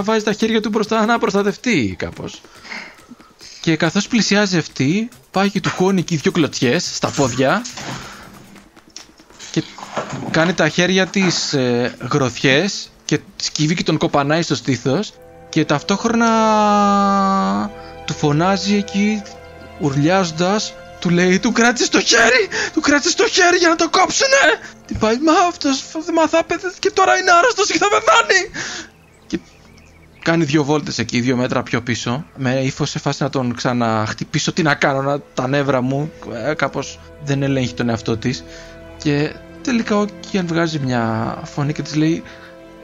βάζει 0.04 0.24
τα 0.24 0.32
χέρια 0.32 0.60
του 0.60 0.68
μπροστά 0.68 1.06
να 1.06 1.18
προστατευτεί 1.18 1.94
κάπως. 1.98 2.40
Και 3.60 3.76
καθώς 3.76 4.08
πλησιάζει 4.08 4.58
αυτή, 4.58 5.08
πάει 5.30 5.50
και 5.50 5.60
του 5.60 5.70
χώνει 5.70 6.00
εκεί 6.00 6.16
δύο 6.16 6.32
κλωτσιές 6.32 6.94
στα 6.94 7.08
πόδια. 7.08 7.62
Και 9.50 9.62
κάνει 10.30 10.52
τα 10.52 10.68
χέρια 10.68 11.06
της 11.06 11.52
ε, 11.52 11.94
γροθιές 12.12 12.90
και 13.04 13.20
σκύβει 13.36 13.74
και 13.74 13.82
τον 13.82 13.96
κοπανάει 13.96 14.42
στο 14.42 14.54
στήθος. 14.54 15.12
Και 15.48 15.64
ταυτόχρονα 15.64 16.30
του 18.06 18.12
φωνάζει 18.12 18.74
εκεί 18.74 19.22
ουρλιάζοντας 19.80 20.74
του 21.06 21.12
λέει 21.12 21.38
του 21.38 21.52
κράτησες 21.52 21.88
το 21.88 22.00
χέρι 22.00 22.48
του 22.72 22.80
κράτησες 22.80 23.14
το 23.14 23.28
χέρι 23.28 23.56
για 23.56 23.68
να 23.68 23.76
το 23.76 23.90
κόψουνε 23.90 24.44
τι 24.86 24.94
πάει 24.94 25.18
μα 25.18 25.32
αυτός 25.32 25.82
μα 26.14 26.28
θα 26.28 26.44
πέθε 26.44 26.72
και 26.78 26.90
τώρα 26.90 27.18
είναι 27.18 27.30
άρρωστος 27.30 27.70
και 27.70 27.78
θα 27.78 27.88
πεθάνει 27.88 28.50
και 29.26 29.38
κάνει 30.22 30.44
δύο 30.44 30.64
βόλτες 30.64 30.98
εκεί 30.98 31.20
δύο 31.20 31.36
μέτρα 31.36 31.62
πιο 31.62 31.82
πίσω 31.82 32.26
με 32.36 32.60
ύφος 32.60 32.90
σε 32.90 32.98
φάση 32.98 33.22
να 33.22 33.30
τον 33.30 33.54
ξαναχτυπήσω. 33.54 34.52
Τι 34.52 34.62
να 34.62 34.74
κάνω 34.74 35.02
να, 35.02 35.20
τα 35.34 35.48
νεύρα 35.48 35.80
μου 35.80 36.12
ε, 36.32 36.54
κάπως 36.54 36.98
δεν 37.24 37.42
ελέγχει 37.42 37.74
τον 37.74 37.88
εαυτό 37.88 38.16
της. 38.16 38.44
Και 38.96 39.34
τελικά 39.62 39.96
ο 39.98 40.04
Κιάν 40.20 40.46
βγάζει 40.46 40.78
μια 40.78 41.34
φωνή 41.44 41.72
και 41.72 41.82
της 41.82 41.94
λέει 41.94 42.22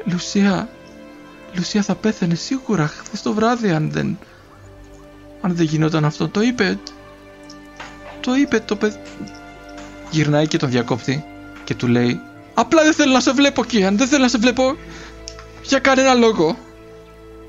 Λουσία 0.04 0.68
Λουσία 1.54 1.82
θα 1.82 1.94
πέθανε 1.94 2.34
σίγουρα 2.34 2.86
χθες 2.86 3.22
το 3.22 3.32
βράδυ 3.32 3.70
αν 3.70 3.90
δεν 3.90 4.18
αν 5.40 5.54
δεν 5.56 5.66
γινόταν 5.66 6.04
αυτό 6.04 6.28
το 6.28 6.40
είπε 6.42 6.78
το 8.22 8.34
είπε 8.34 8.60
το 8.60 8.76
παιδί 8.76 8.96
γυρνάει 10.10 10.46
και 10.46 10.56
τον 10.56 10.70
διακόπτει 10.70 11.24
και 11.64 11.74
του 11.74 11.86
λέει 11.86 12.20
απλά 12.54 12.82
δεν 12.82 12.94
θέλω 12.94 13.12
να 13.12 13.20
σε 13.20 13.32
βλέπω 13.32 13.64
Κιάν 13.64 13.96
δεν 13.96 14.06
θέλω 14.06 14.22
να 14.22 14.28
σε 14.28 14.38
βλέπω 14.38 14.76
για 15.62 15.78
κανένα 15.78 16.14
λόγο 16.14 16.56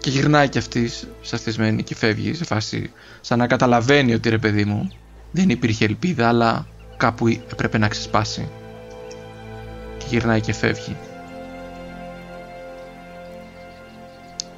και 0.04 0.10
γυρνάει 0.10 0.50
κι 0.50 0.58
αυτή 0.58 0.92
σαστισμένη 1.22 1.84
και 1.84 1.96
φεύγει 1.96 2.34
σε 2.34 2.44
φάση 2.46 2.92
σαν 3.22 3.40
να 3.40 3.48
καταλαβαίνει 3.48 4.14
ότι 4.14 4.30
ρε 4.30 4.38
παιδί 4.38 4.66
μου 4.66 4.92
δεν 5.32 5.50
υπήρχε 5.50 5.86
ελπίδα 5.86 6.28
αλλά 6.28 6.68
κάπου 6.98 7.28
έπρεπε 7.28 7.78
να 7.78 7.88
ξεσπάσει. 7.88 8.50
Και 9.98 10.06
γυρνάει 10.10 10.42
και 10.42 10.54
φεύγει. 10.54 10.96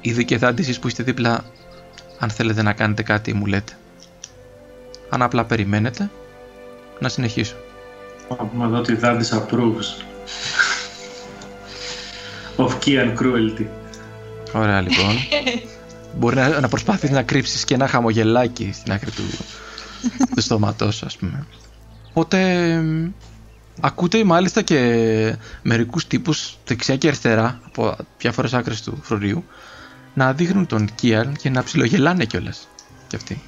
Ήδη 0.00 0.24
και 0.24 0.38
θα 0.38 0.54
εσείς 0.58 0.78
που 0.78 0.88
είστε 0.88 1.02
δίπλα 1.02 1.44
αν 2.18 2.30
θέλετε 2.30 2.62
να 2.62 2.72
κάνετε 2.72 3.02
κάτι 3.02 3.34
μου 3.34 3.46
λέτε 3.46 3.72
αν 5.08 5.22
απλά 5.22 5.44
περιμένετε 5.44 6.10
να 6.98 7.08
συνεχίσω 7.08 7.56
Να 8.28 8.36
πούμε 8.36 8.64
εδώ 8.64 8.76
ότι 8.76 8.94
Δάντης 8.94 9.32
approves 9.34 10.04
of 12.56 12.70
key 12.84 12.98
and 12.98 13.14
cruelty. 13.18 13.66
Ωραία 14.52 14.80
λοιπόν. 14.80 15.14
Μπορεί 16.18 16.36
να, 16.36 16.60
να 16.60 16.68
προσπάθεις 16.68 17.10
να 17.10 17.22
κρύψεις 17.22 17.64
και 17.64 17.74
ένα 17.74 17.86
χαμογελάκι 17.86 18.70
στην 18.74 18.92
άκρη 18.92 19.10
του, 19.10 19.22
του 20.34 20.40
στόματός 20.40 20.94
σου, 20.96 21.06
ας 21.06 21.16
πούμε. 21.16 21.46
Οπότε 22.08 22.38
μ, 22.80 23.08
ακούτε 23.80 24.24
μάλιστα 24.24 24.62
και 24.62 25.36
μερικούς 25.62 26.06
τύπους 26.06 26.58
δεξιά 26.66 26.96
και 26.96 27.06
αριστερά 27.06 27.60
από 27.66 27.96
διάφορες 28.18 28.54
άκρες 28.54 28.82
του 28.82 28.98
φρουρίου 29.02 29.44
να 30.14 30.32
δείχνουν 30.32 30.66
τον 30.66 30.88
Κίαν 30.94 31.36
και 31.36 31.50
να 31.50 31.62
ψιλογελάνε 31.62 32.24
κιόλας 32.24 32.68
κι 33.08 33.16
αυτοί. 33.16 33.42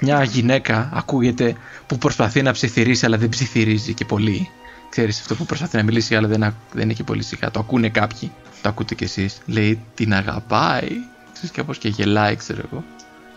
Μια 0.00 0.22
γυναίκα 0.22 0.90
ακούγεται 0.92 1.54
που 1.86 1.98
προσπαθεί 1.98 2.42
να 2.42 2.52
ψιθυρίσει 2.52 3.06
αλλά 3.06 3.18
δεν 3.18 3.28
ψιθυρίζει 3.28 3.94
και 3.94 4.04
πολύ. 4.04 4.48
Ξέρεις 4.90 5.20
αυτό 5.20 5.34
που 5.34 5.46
προσπαθεί 5.46 5.76
να 5.76 5.82
μιλήσει 5.82 6.16
αλλά 6.16 6.28
δεν, 6.28 6.42
α- 6.42 6.54
δεν 6.72 6.82
είναι 6.82 6.92
και 6.92 7.04
πολύ 7.04 7.22
σιγά. 7.22 7.50
Το 7.50 7.60
ακούνε 7.60 7.88
κάποιοι. 7.88 8.32
Το 8.62 8.68
ακούτε 8.68 8.94
κι 8.94 9.04
εσείς. 9.04 9.38
Λέει 9.46 9.80
την 9.94 10.14
αγαπάει. 10.14 10.88
Ξέρεις 11.32 11.50
κάπως 11.50 11.78
και 11.78 11.88
γελάει 11.88 12.36
ξέρω 12.36 12.62
εγώ. 12.72 12.84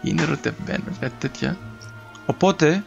Είναι 0.02 0.22
ερωτευμένος 0.22 0.98
κάτι 1.00 1.14
τέτοια. 1.20 1.58
Οπότε 2.26 2.84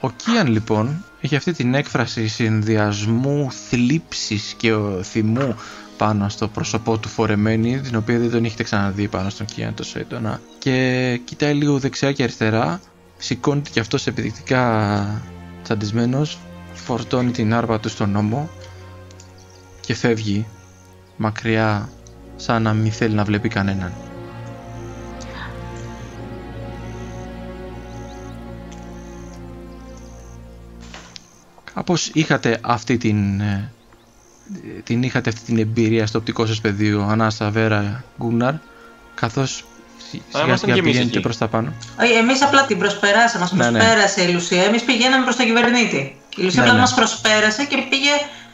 ο 0.00 0.10
Κίαν 0.10 0.46
λοιπόν 0.46 1.04
έχει 1.20 1.36
αυτή 1.36 1.52
την 1.52 1.74
έκφραση 1.74 2.28
συνδυασμού 2.28 3.52
θλίψης 3.68 4.54
και 4.56 4.72
ο, 4.72 5.02
θυμού 5.02 5.56
πάνω 5.98 6.28
στο 6.28 6.48
πρόσωπό 6.48 6.98
του 6.98 7.08
φορεμένη, 7.08 7.80
την 7.80 7.96
οποία 7.96 8.18
δεν 8.18 8.30
τον 8.30 8.44
έχετε 8.44 8.62
ξαναδεί 8.62 9.08
πάνω 9.08 9.30
στον 9.30 9.46
Κίαν 9.46 9.74
τόσο 9.74 9.98
έντονα. 9.98 10.40
Και 10.58 11.20
κοιτάει 11.24 11.54
λίγο 11.54 11.78
δεξιά 11.78 12.12
και 12.12 12.22
αριστερά, 12.22 12.80
σηκώνεται 13.16 13.70
κι 13.70 13.80
αυτός 13.80 14.06
επιδεικτικά 14.06 15.22
τσαντισμένος, 15.62 16.38
φορτώνει 16.72 17.30
την 17.30 17.54
άρπα 17.54 17.80
του 17.80 17.88
στον 17.88 18.10
νόμο 18.10 18.48
και 19.80 19.94
φεύγει 19.94 20.46
μακριά 21.16 21.88
σαν 22.36 22.62
να 22.62 22.72
μην 22.72 22.92
θέλει 22.92 23.14
να 23.14 23.24
βλέπει 23.24 23.48
κανέναν. 23.48 23.92
Κάπως 31.74 32.10
είχατε 32.12 32.58
αυτή 32.62 32.96
την, 32.96 33.40
ε, 33.40 33.72
την 34.84 35.02
είχατε 35.02 35.30
αυτή 35.30 35.40
την 35.44 35.58
εμπειρία 35.58 36.06
στο 36.06 36.18
οπτικό 36.18 36.46
σας 36.46 36.60
πεδίο 36.60 37.06
Ανάσα, 37.10 37.50
Βέρα, 37.50 38.04
Γκούναρ 38.18 38.52
καθώς 39.14 39.64
σιγά 40.10 40.22
ήμασταν 40.44 40.58
σιγά 40.58 40.72
κι 40.72 40.78
εμείς 40.78 40.90
πηγαίνετε 40.90 41.10
εκεί. 41.10 41.20
προς 41.20 41.36
τα 41.36 41.48
πάνω. 41.48 41.72
Όχι, 42.00 42.12
εμείς 42.12 42.42
απλά 42.42 42.66
την 42.66 42.78
προσπεράσαμε. 42.78 43.48
Μα 43.52 43.64
Ναι, 43.64 43.70
ναι. 43.70 43.78
προσπέρασε 43.78 44.22
η 44.22 44.32
Λουσία. 44.32 44.62
Εμείς 44.62 44.82
πηγαίναμε 44.82 45.24
προς 45.24 45.36
τον 45.36 45.46
κυβερνήτη. 45.46 46.16
Η 46.36 46.42
Λουσία 46.42 46.60
Ναι, 46.62 46.66
απλά 46.66 46.74
ναι. 46.74 46.80
μας 46.80 46.94
προσπέρασε 46.94 47.64
και 47.64 47.76
πήγε 47.90 48.10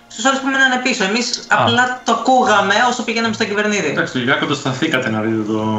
στους 0.09 0.25
άλλου 0.25 0.39
που 0.41 0.47
μείνανε 0.47 0.81
πίσω. 0.83 1.05
Εμείς 1.05 1.45
απλά 1.49 2.01
το 2.05 2.13
ακούγαμε 2.13 2.75
όσο 2.91 3.03
πηγαίναμε 3.05 3.35
στον 3.35 3.47
κυβερνήτη. 3.47 3.87
Εντάξει, 3.87 4.19
λιγάκι 4.19 4.41
κοντοσταθήκατε 4.41 5.11
να 5.11 5.21
δείτε 5.21 5.43
το 5.53 5.79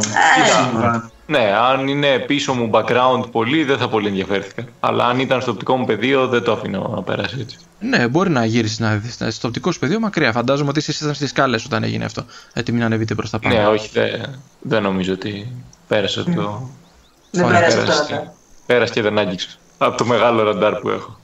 Ε. 0.84 1.00
τι 1.26 1.34
συμβαίνει. 1.34 1.46
Ναι, 1.52 1.56
αν 1.58 1.88
είναι 1.88 2.20
πίσω 2.20 2.54
μου 2.54 2.70
background 2.74 3.32
πολύ 3.32 3.64
δεν 3.64 3.78
θα 3.78 3.90
πολύ 3.90 4.08
ενδιαφέρθηκα. 4.08 4.66
Αλλά 4.80 5.06
αν 5.06 5.20
ήταν 5.20 5.42
στο 5.42 5.52
οπτικό 5.52 5.76
μου 5.78 5.86
πεδίο 5.86 6.28
δεν 6.28 6.44
το 6.44 6.52
αφήνω 6.52 6.92
να 6.96 7.02
περάσει 7.02 7.38
έτσι. 7.40 7.58
Ναι, 7.80 8.08
μπορεί 8.08 8.30
να 8.30 8.46
γυρίσει 8.46 8.82
να 8.82 8.96
δεις 8.96 9.20
να- 9.20 9.32
στο 9.32 9.48
οπτικό 9.48 9.72
σου 9.72 9.80
πεδίο 9.80 10.00
μακριά. 10.00 10.32
Φαντάζομαι 10.32 10.70
ότι 10.70 10.80
εσείς 10.80 11.00
ήταν 11.02 11.14
στις 11.14 11.30
σκάλες 11.30 11.66
όταν 11.66 11.84
έγινε 11.84 12.06
αυτό. 12.06 12.26
Έτοιμοι 12.54 12.80
να 12.80 12.86
ανεβείτε 12.86 13.16
προς 13.16 13.30
τα 13.30 13.40
πάνω. 13.40 13.56
Ναι, 13.56 13.68
όχι, 13.68 13.90
δεν, 13.94 14.40
δεν 14.62 14.82
νομίζω 14.84 15.14
ότι 15.14 15.52
πέρασε 15.88 16.24
το. 16.24 16.70
Δεν 17.32 17.44
Ωραία, 17.46 17.60
πέρασε 17.60 17.78
πέρασε, 17.78 18.06
τώρα. 18.10 18.34
πέρασε 18.66 18.94
και 18.94 19.02
δεν 19.02 19.18
άγγιξε. 19.18 19.50
Από 19.78 19.98
το 19.98 20.06
μεγάλο 20.06 20.44
ραντάρ 20.44 20.74
που 20.76 20.90
έχω. 20.90 21.20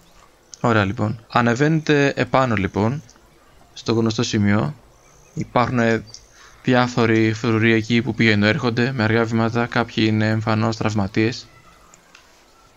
Ωραία 0.62 0.86
λοιπόν. 0.86 1.20
Ανεβαίνετε 1.32 2.14
επάνω 2.16 2.56
λοιπόν, 2.56 3.02
στο 3.74 3.94
γνωστό 3.94 4.24
σημείο. 4.24 4.74
Υπάρχουν 5.34 5.80
διάφοροι 6.64 7.34
φρουροί 7.34 7.74
εκεί 7.74 8.02
που 8.02 8.14
πηγαίνουν 8.16 8.44
έρχονται 8.44 8.92
με 8.92 9.04
αργά 9.04 9.24
βήματα. 9.24 9.66
Κάποιοι 9.66 10.04
είναι 10.08 10.28
εμφανώς 10.30 10.78
τραυματίες. 10.78 11.46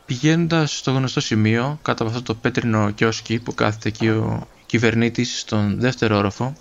Πηγαίνοντας 0.06 0.76
στο 0.78 0.90
γνωστό 0.92 1.20
σημείο, 1.20 1.78
κάτω 1.82 2.02
από 2.02 2.12
αυτό 2.12 2.24
το 2.24 2.34
πέτρινο 2.34 2.90
κιόσκι 2.90 3.38
που 3.38 3.54
κάθεται 3.54 3.88
εκεί 3.88 4.08
ο 4.08 4.48
κυβερνήτης 4.66 5.38
στον 5.40 5.80
δεύτερο 5.80 6.16
όροφο, 6.16 6.56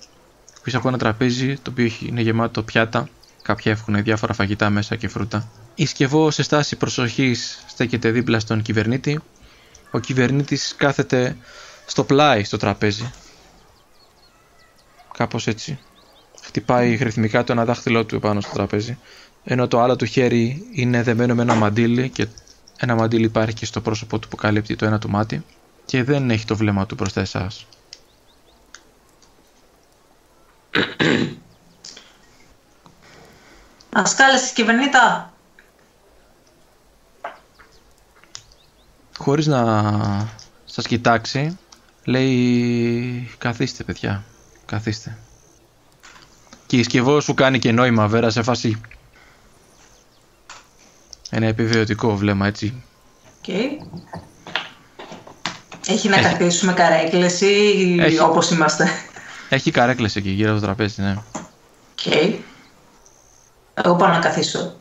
πίσω 0.63 0.77
από 0.77 0.87
ένα 0.87 0.97
τραπέζι 0.97 1.57
το 1.61 1.71
οποίο 1.71 1.85
έχει- 1.85 2.07
είναι 2.07 2.21
γεμάτο 2.21 2.63
πιάτα, 2.63 3.09
κάποια 3.41 3.71
έχουν 3.71 4.03
διάφορα 4.03 4.33
φαγητά 4.33 4.69
μέσα 4.69 4.95
και 4.95 5.07
φρούτα. 5.07 5.49
Η 5.75 5.85
σκευό 5.85 6.31
σε 6.31 6.43
στάση 6.43 6.75
προσοχής 6.75 7.63
στέκεται 7.67 8.09
δίπλα 8.11 8.39
στον 8.39 8.61
κυβερνήτη 8.61 9.19
ο 9.91 9.99
κυβερνήτης 9.99 10.73
κάθεται 10.77 11.37
στο 11.85 12.03
πλάι 12.03 12.43
στο 12.43 12.57
τραπέζι. 12.57 13.11
Κάπως 15.17 15.47
έτσι. 15.47 15.79
Χτυπάει 16.53 16.95
ρυθμικά 16.95 17.43
το 17.43 17.51
ένα 17.51 17.65
δάχτυλό 17.65 18.05
του 18.05 18.19
πάνω 18.19 18.41
στο 18.41 18.53
τραπέζι. 18.53 18.97
Ενώ 19.43 19.67
το 19.67 19.81
άλλο 19.81 19.95
του 19.95 20.05
χέρι 20.05 20.67
είναι 20.73 21.03
δεμένο 21.03 21.35
με 21.35 21.41
ένα 21.41 21.55
μαντίλι 21.55 22.09
και 22.09 22.27
ένα 22.77 22.95
μαντίλι 22.95 23.25
υπάρχει 23.25 23.53
και 23.53 23.65
στο 23.65 23.81
πρόσωπό 23.81 24.19
του 24.19 24.27
που 24.27 24.35
καλύπτει 24.35 24.75
το 24.75 24.85
ένα 24.85 24.99
του 24.99 25.09
μάτι 25.09 25.45
και 25.85 26.03
δεν 26.03 26.29
έχει 26.29 26.45
το 26.45 26.55
βλέμμα 26.55 26.85
του 26.85 26.95
μπροστά 26.95 27.21
εσάς. 27.21 27.65
Μα 33.93 34.03
κάλεσε 34.15 34.53
κυβερνήτα; 34.53 35.33
Χωρίς 39.17 39.47
να 39.47 40.29
σας 40.65 40.87
κοιτάξει, 40.87 41.57
λέει 42.03 43.35
καθίστε 43.37 43.83
παιδιά, 43.83 44.23
καθίστε. 44.65 45.17
Και 46.73 46.79
η 46.79 46.83
σκευό 46.83 47.19
σου 47.19 47.33
κάνει 47.33 47.59
και 47.59 47.71
νόημα 47.71 48.07
βέρα 48.07 48.29
σε 48.29 48.41
φάση 48.41 48.81
ένα 51.29 51.45
επιβεβαιωτικό 51.45 52.15
βλέμμα 52.15 52.47
έτσι. 52.47 52.83
Οκ. 53.37 53.53
Έχει 55.87 56.09
να 56.09 56.21
καθίσουμε 56.21 56.73
καρέκλες 56.73 57.41
ή 57.41 57.97
Έχει. 57.99 58.19
όπως 58.19 58.51
είμαστε; 58.51 58.87
Έχει 59.49 59.71
καρέκλες 59.71 60.15
εκεί 60.15 60.29
γύρω 60.29 60.51
από 60.51 60.59
το 60.59 60.65
τραπέζι, 60.65 61.01
ναι. 61.01 61.15
Οκ. 61.91 62.15
Εγώ 63.73 63.95
πάω 63.95 64.09
να 64.09 64.19
καθίσω. 64.19 64.75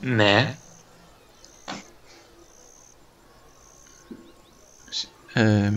Ναι. 0.00 0.56
Ε, 5.32 5.72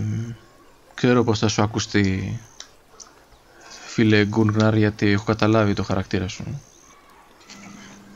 ξέρω 1.02 1.24
πως 1.24 1.40
θα 1.40 1.48
σου 1.48 1.62
ακουστεί 1.62 2.40
φίλε 3.88 4.26
Γκούνγναρ 4.26 4.76
γιατί 4.78 5.08
έχω 5.10 5.24
καταλάβει 5.24 5.74
το 5.74 5.84
χαρακτήρα 5.84 6.28
σου. 6.28 6.62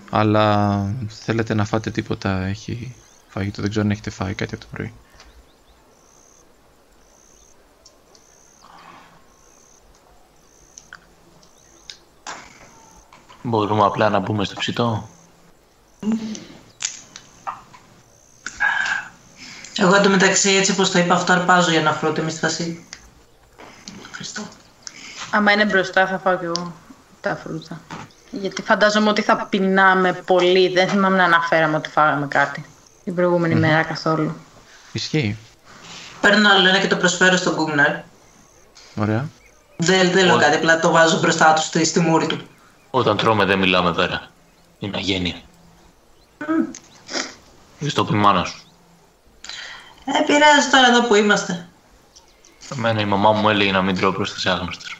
Αλλά 0.09 0.77
θέλετε 1.07 1.53
να 1.53 1.65
φάτε 1.65 1.91
τίποτα, 1.91 2.45
έχει 2.45 2.95
φαγητό, 3.27 3.61
δεν 3.61 3.69
ξέρω 3.69 3.85
αν 3.85 3.91
έχετε 3.91 4.09
φάει 4.09 4.33
κάτι 4.33 4.55
από 4.55 4.63
το 4.63 4.69
πρωί. 4.71 4.93
Μπορούμε 13.43 13.83
απλά 13.83 14.09
να 14.09 14.19
μπούμε 14.19 14.45
στο 14.45 14.55
ψητό; 14.59 15.09
Εγώ 19.77 19.95
εντωμεταξύ 19.95 20.49
έτσι 20.49 20.71
όπως 20.71 20.91
το 20.91 20.99
είπα 20.99 21.13
αυτό 21.13 21.33
αρπάζω 21.33 21.71
για 21.71 21.81
να 21.81 21.93
φρώ 21.93 22.11
τη 22.11 22.21
μισθασή. 22.21 22.85
Ευχαριστώ. 24.05 24.41
Άμα 25.31 25.51
είναι 25.51 25.65
μπροστά 25.65 26.07
θα 26.07 26.19
φάω 26.19 26.37
κι 26.37 26.45
εγώ 26.45 26.73
τα 27.21 27.35
φρούτα. 27.43 27.81
Γιατί 28.31 28.61
φαντάζομαι 28.61 29.09
ότι 29.09 29.21
θα 29.21 29.45
πεινάμε 29.49 30.13
πολύ. 30.13 30.69
Δεν 30.69 30.89
θυμάμαι 30.89 31.17
να 31.17 31.23
αναφέραμε 31.23 31.75
ότι 31.75 31.89
φάγαμε 31.89 32.27
κάτι 32.27 32.65
την 33.03 33.15
προηγούμενη 33.15 33.55
μέρα 33.55 33.83
καθόλου. 33.83 34.35
Ισχύει. 34.91 35.37
Παίρνω 36.21 36.49
άλλο 36.49 36.67
ένα 36.67 36.79
και 36.79 36.87
το 36.87 36.95
προσφέρω 36.95 37.37
στον 37.37 37.53
Γκούμναρ. 37.53 37.95
Ωραία. 38.95 39.29
Δεν, 39.77 40.11
δεν 40.11 40.25
λέω 40.25 40.37
κάτι, 40.37 40.55
απλά 40.55 40.79
το 40.79 40.91
βάζω 40.91 41.19
μπροστά 41.19 41.53
του 41.53 41.61
στη, 41.61 41.85
στη 41.85 41.99
μούρη 41.99 42.27
του. 42.27 42.47
Όταν 42.89 43.17
τρώμε 43.17 43.45
δεν 43.45 43.59
μιλάμε 43.59 43.93
πέρα. 43.93 44.27
Είναι 44.79 44.97
αγένεια. 44.97 45.35
Δεις 47.79 47.93
το 47.93 48.05
πει 48.05 48.13
η 48.13 48.17
μάνα 48.17 48.43
σου. 48.43 48.64
Ε, 50.05 50.23
πειράζει 50.25 50.69
τώρα 50.69 50.87
εδώ 50.87 51.07
που 51.07 51.15
είμαστε. 51.15 51.67
Εμένα 52.71 53.01
η 53.01 53.05
μαμά 53.05 53.31
μου 53.31 53.49
έλεγε 53.49 53.71
να 53.71 53.81
μην 53.81 53.95
τρώω 53.95 54.11
προς 54.11 54.33
τις 54.33 54.45
άγνωστες. 54.45 54.95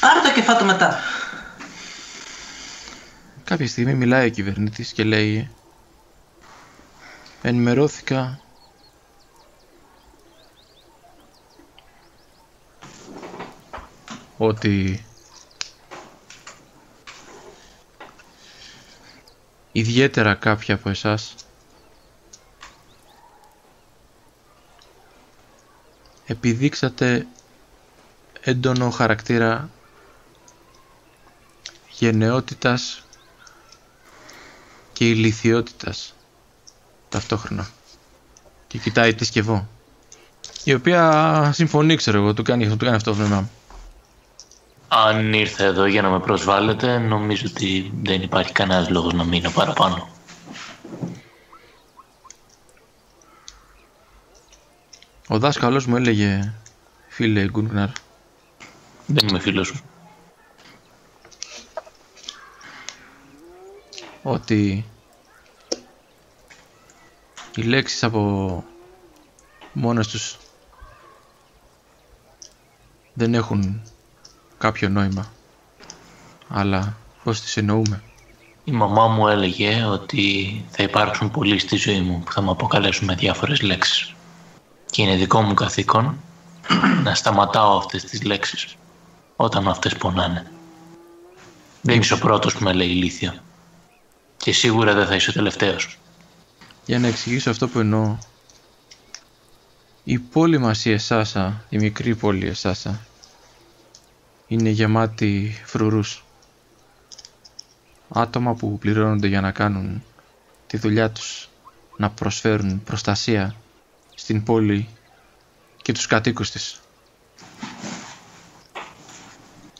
Άρα 0.00 0.20
το 0.20 0.32
κεφάτο 0.32 0.64
μετά. 0.64 0.98
Κάποια 3.44 3.68
στιγμή 3.68 3.94
μιλάει 3.94 4.26
ο 4.26 4.30
κυβερνήτης 4.30 4.92
και 4.92 5.04
λέει 5.04 5.50
Ενημερώθηκα 7.42 8.40
ότι 14.36 15.04
ιδιαίτερα 19.72 20.34
κάποια 20.34 20.74
από 20.74 20.88
εσάς 20.88 21.34
επιδείξατε 26.28 27.26
έντονο 28.40 28.90
χαρακτήρα 28.90 29.70
γενναιότητας 31.90 33.02
και 34.92 35.08
ηλικιότητας 35.08 36.14
ταυτόχρονα 37.08 37.68
και 38.66 38.78
κοιτάει 38.78 39.14
τη 39.14 39.24
σκευό 39.24 39.68
η 40.64 40.74
οποία 40.74 41.50
συμφωνεί 41.54 41.96
ξέρω 41.96 42.18
εγώ 42.18 42.34
του 42.34 42.42
κάνει, 42.42 42.68
του 42.68 42.76
κάνει 42.76 42.96
αυτό 42.96 43.10
το 43.12 43.18
νόημα 43.18 43.50
Αν 44.88 45.32
ήρθε 45.32 45.64
εδώ 45.64 45.86
για 45.86 46.02
να 46.02 46.08
με 46.08 46.20
προσβάλλετε, 46.20 46.98
νομίζω 46.98 47.44
ότι 47.46 47.92
δεν 48.02 48.22
υπάρχει 48.22 48.52
κανένας 48.52 48.88
λόγος 48.88 49.12
να 49.12 49.24
μείνω 49.24 49.50
παραπάνω. 49.50 50.08
Ο 55.28 55.38
δάσκαλος 55.38 55.86
μου 55.86 55.96
έλεγε 55.96 56.52
φίλε 57.08 57.48
Γκούνγναρ 57.48 57.88
Δεν 59.06 59.28
είμαι 59.28 59.38
φίλος 59.38 59.66
σου. 59.66 59.82
ότι 64.22 64.84
οι 67.54 67.62
λέξεις 67.62 68.04
από 68.04 68.64
μόνες 69.72 70.08
τους 70.08 70.38
δεν 73.14 73.34
έχουν 73.34 73.82
κάποιο 74.58 74.88
νόημα 74.88 75.32
αλλά 76.48 76.96
πώς 77.24 77.40
τις 77.40 77.56
εννοούμε 77.56 78.02
Η 78.64 78.72
μαμά 78.72 79.06
μου 79.06 79.28
έλεγε 79.28 79.84
ότι 79.84 80.64
θα 80.70 80.82
υπάρξουν 80.82 81.30
πολλοί 81.30 81.58
στη 81.58 81.76
ζωή 81.76 82.00
μου 82.00 82.22
που 82.24 82.32
θα 82.32 82.40
μου 82.40 82.50
αποκαλέσουν 82.50 83.06
με 83.06 83.14
διάφορες 83.14 83.60
λέξεις. 83.60 84.12
Και 84.90 85.02
είναι 85.02 85.16
δικό 85.16 85.42
μου 85.42 85.54
καθήκον 85.54 86.20
να 87.04 87.14
σταματάω 87.14 87.76
αυτές 87.76 88.04
τις 88.04 88.22
λέξεις 88.22 88.76
όταν 89.36 89.68
αυτές 89.68 89.96
πονάνε. 89.96 90.52
Δεν 91.82 92.00
είσαι 92.00 92.14
ο 92.14 92.18
πρώτος 92.18 92.54
που 92.54 92.64
με 92.64 92.72
λέει 92.72 92.88
ηλίθιο. 92.88 93.34
Και 94.36 94.52
σίγουρα 94.52 94.94
δεν 94.94 95.06
θα 95.06 95.14
είσαι 95.14 95.30
ο 95.30 95.32
τελευταίος. 95.32 95.98
Για 96.86 96.98
να 96.98 97.06
εξηγήσω 97.06 97.50
αυτό 97.50 97.68
που 97.68 97.78
εννοώ 97.78 98.18
η 100.04 100.18
πόλη 100.18 100.58
μας 100.58 100.84
η 100.84 100.90
Εσάσα, 100.90 101.64
η 101.68 101.78
μικρή 101.78 102.14
πόλη 102.14 102.46
Εσάσα 102.46 103.00
είναι 104.46 104.68
γεμάτη 104.68 105.62
φρουρούς 105.64 106.24
άτομα 108.08 108.54
που 108.54 108.78
πληρώνονται 108.78 109.26
για 109.26 109.40
να 109.40 109.50
κάνουν 109.50 110.02
τη 110.66 110.76
δουλειά 110.76 111.10
τους 111.10 111.48
να 111.96 112.10
προσφέρουν 112.10 112.82
προστασία 112.84 113.54
στην 114.18 114.42
πόλη 114.42 114.88
και 115.82 115.92
τους 115.92 116.06
κατοίκους 116.06 116.50
της 116.50 116.80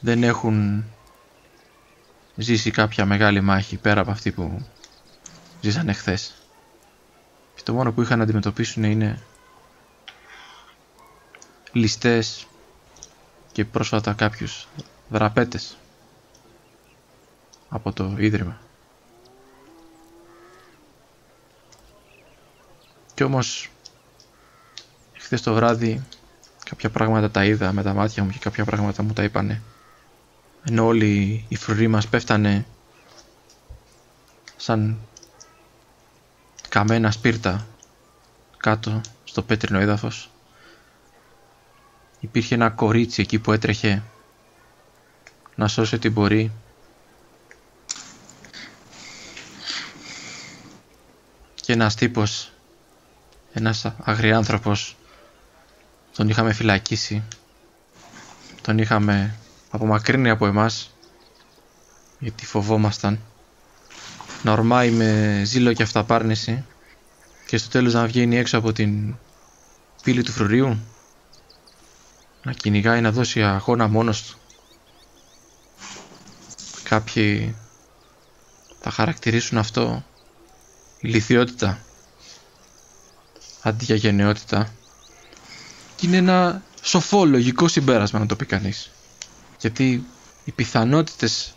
δεν 0.00 0.22
έχουν 0.22 0.84
ζήσει 2.36 2.70
κάποια 2.70 3.04
μεγάλη 3.06 3.40
μάχη 3.40 3.76
πέρα 3.76 4.00
από 4.00 4.10
αυτή 4.10 4.32
που 4.32 4.66
ζήσανε 5.60 5.92
χθες 5.92 6.34
και 7.54 7.62
το 7.64 7.72
μόνο 7.72 7.92
που 7.92 8.02
είχαν 8.02 8.18
να 8.18 8.24
αντιμετωπίσουν 8.24 8.82
είναι 8.84 9.22
ληστές 11.72 12.46
και 13.52 13.64
πρόσφατα 13.64 14.12
κάποιους 14.12 14.68
δραπέτες 15.08 15.76
από 17.68 17.92
το 17.92 18.14
Ίδρυμα. 18.18 18.60
Κι 23.14 23.22
όμως 23.22 23.70
χθες 25.28 25.42
το 25.42 25.54
βράδυ 25.54 26.06
κάποια 26.64 26.90
πράγματα 26.90 27.30
τα 27.30 27.44
είδα 27.44 27.72
με 27.72 27.82
τα 27.82 27.92
μάτια 27.92 28.24
μου 28.24 28.30
και 28.30 28.38
κάποια 28.38 28.64
πράγματα 28.64 29.02
μου 29.02 29.12
τα 29.12 29.22
είπανε. 29.22 29.62
Ενώ 30.64 30.86
όλοι 30.86 31.44
οι 31.48 31.56
φρουροί 31.56 31.88
μας 31.88 32.08
πέφτανε 32.08 32.66
σαν 34.56 34.98
καμένα 36.68 37.10
σπίρτα 37.10 37.66
κάτω 38.56 39.00
στο 39.24 39.42
πέτρινο 39.42 39.78
έδαφος. 39.78 40.30
Υπήρχε 42.20 42.54
ένα 42.54 42.70
κορίτσι 42.70 43.22
εκεί 43.22 43.38
που 43.38 43.52
έτρεχε 43.52 44.02
να 45.54 45.68
σώσει 45.68 45.94
ό,τι 45.94 46.10
μπορεί. 46.10 46.52
Και 51.54 51.72
ένας 51.72 51.94
τύπος 51.94 52.52
ένας 53.52 53.92
αγριάνθρωπος 54.02 54.97
τον 56.18 56.28
είχαμε 56.28 56.52
φυλακίσει. 56.52 57.22
Τον 58.60 58.78
είχαμε 58.78 59.34
απομακρύνει 59.70 60.30
από 60.30 60.46
εμάς 60.46 60.90
γιατί 62.18 62.46
φοβόμασταν. 62.46 63.20
Να 64.42 64.52
ορμάει 64.52 64.90
με 64.90 65.42
ζήλο 65.44 65.72
και 65.72 65.82
αυταπάρνηση. 65.82 66.64
Και 67.46 67.56
στο 67.58 67.68
τέλος 67.68 67.92
να 67.92 68.06
βγαίνει 68.06 68.36
έξω 68.36 68.58
από 68.58 68.72
την 68.72 69.14
πύλη 70.02 70.22
του 70.22 70.32
φρουρίου 70.32 70.78
να 72.42 72.52
κυνηγάει 72.52 73.00
να 73.00 73.12
δώσει 73.12 73.42
αγώνα 73.42 73.88
μόνος 73.88 74.22
του. 74.22 74.38
Κάποιοι 76.82 77.56
θα 78.80 78.90
χαρακτηρίσουν 78.90 79.58
αυτό 79.58 80.04
ηλικιότητα 81.00 81.78
αντί 83.62 83.84
για 83.84 83.96
γενναιότητα 83.96 84.72
και 85.98 86.06
είναι 86.06 86.16
ένα 86.16 86.62
σοφό 86.82 87.24
λογικό 87.24 87.68
συμπέρασμα 87.68 88.18
να 88.18 88.26
το 88.26 88.36
πει 88.36 88.46
κανείς 88.46 88.90
γιατί 89.60 90.06
οι 90.44 90.52
πιθανότητες 90.52 91.54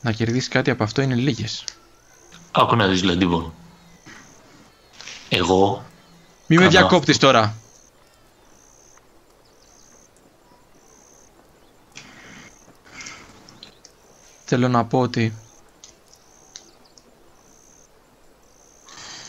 να 0.00 0.12
κερδίσεις 0.12 0.48
κάτι 0.48 0.70
από 0.70 0.82
αυτό 0.82 1.02
είναι 1.02 1.14
λίγες 1.14 1.64
Άκου 2.50 2.76
να 2.76 2.86
δεις 2.86 3.02
Λαντίβο. 3.02 3.54
Εγώ 5.28 5.84
Μη 6.46 6.56
με 6.56 6.64
Καλά. 6.66 6.70
διακόπτεις 6.70 7.18
τώρα 7.18 7.56
Θέλω 14.44 14.68
να 14.68 14.84
πω 14.84 15.00
ότι 15.00 15.34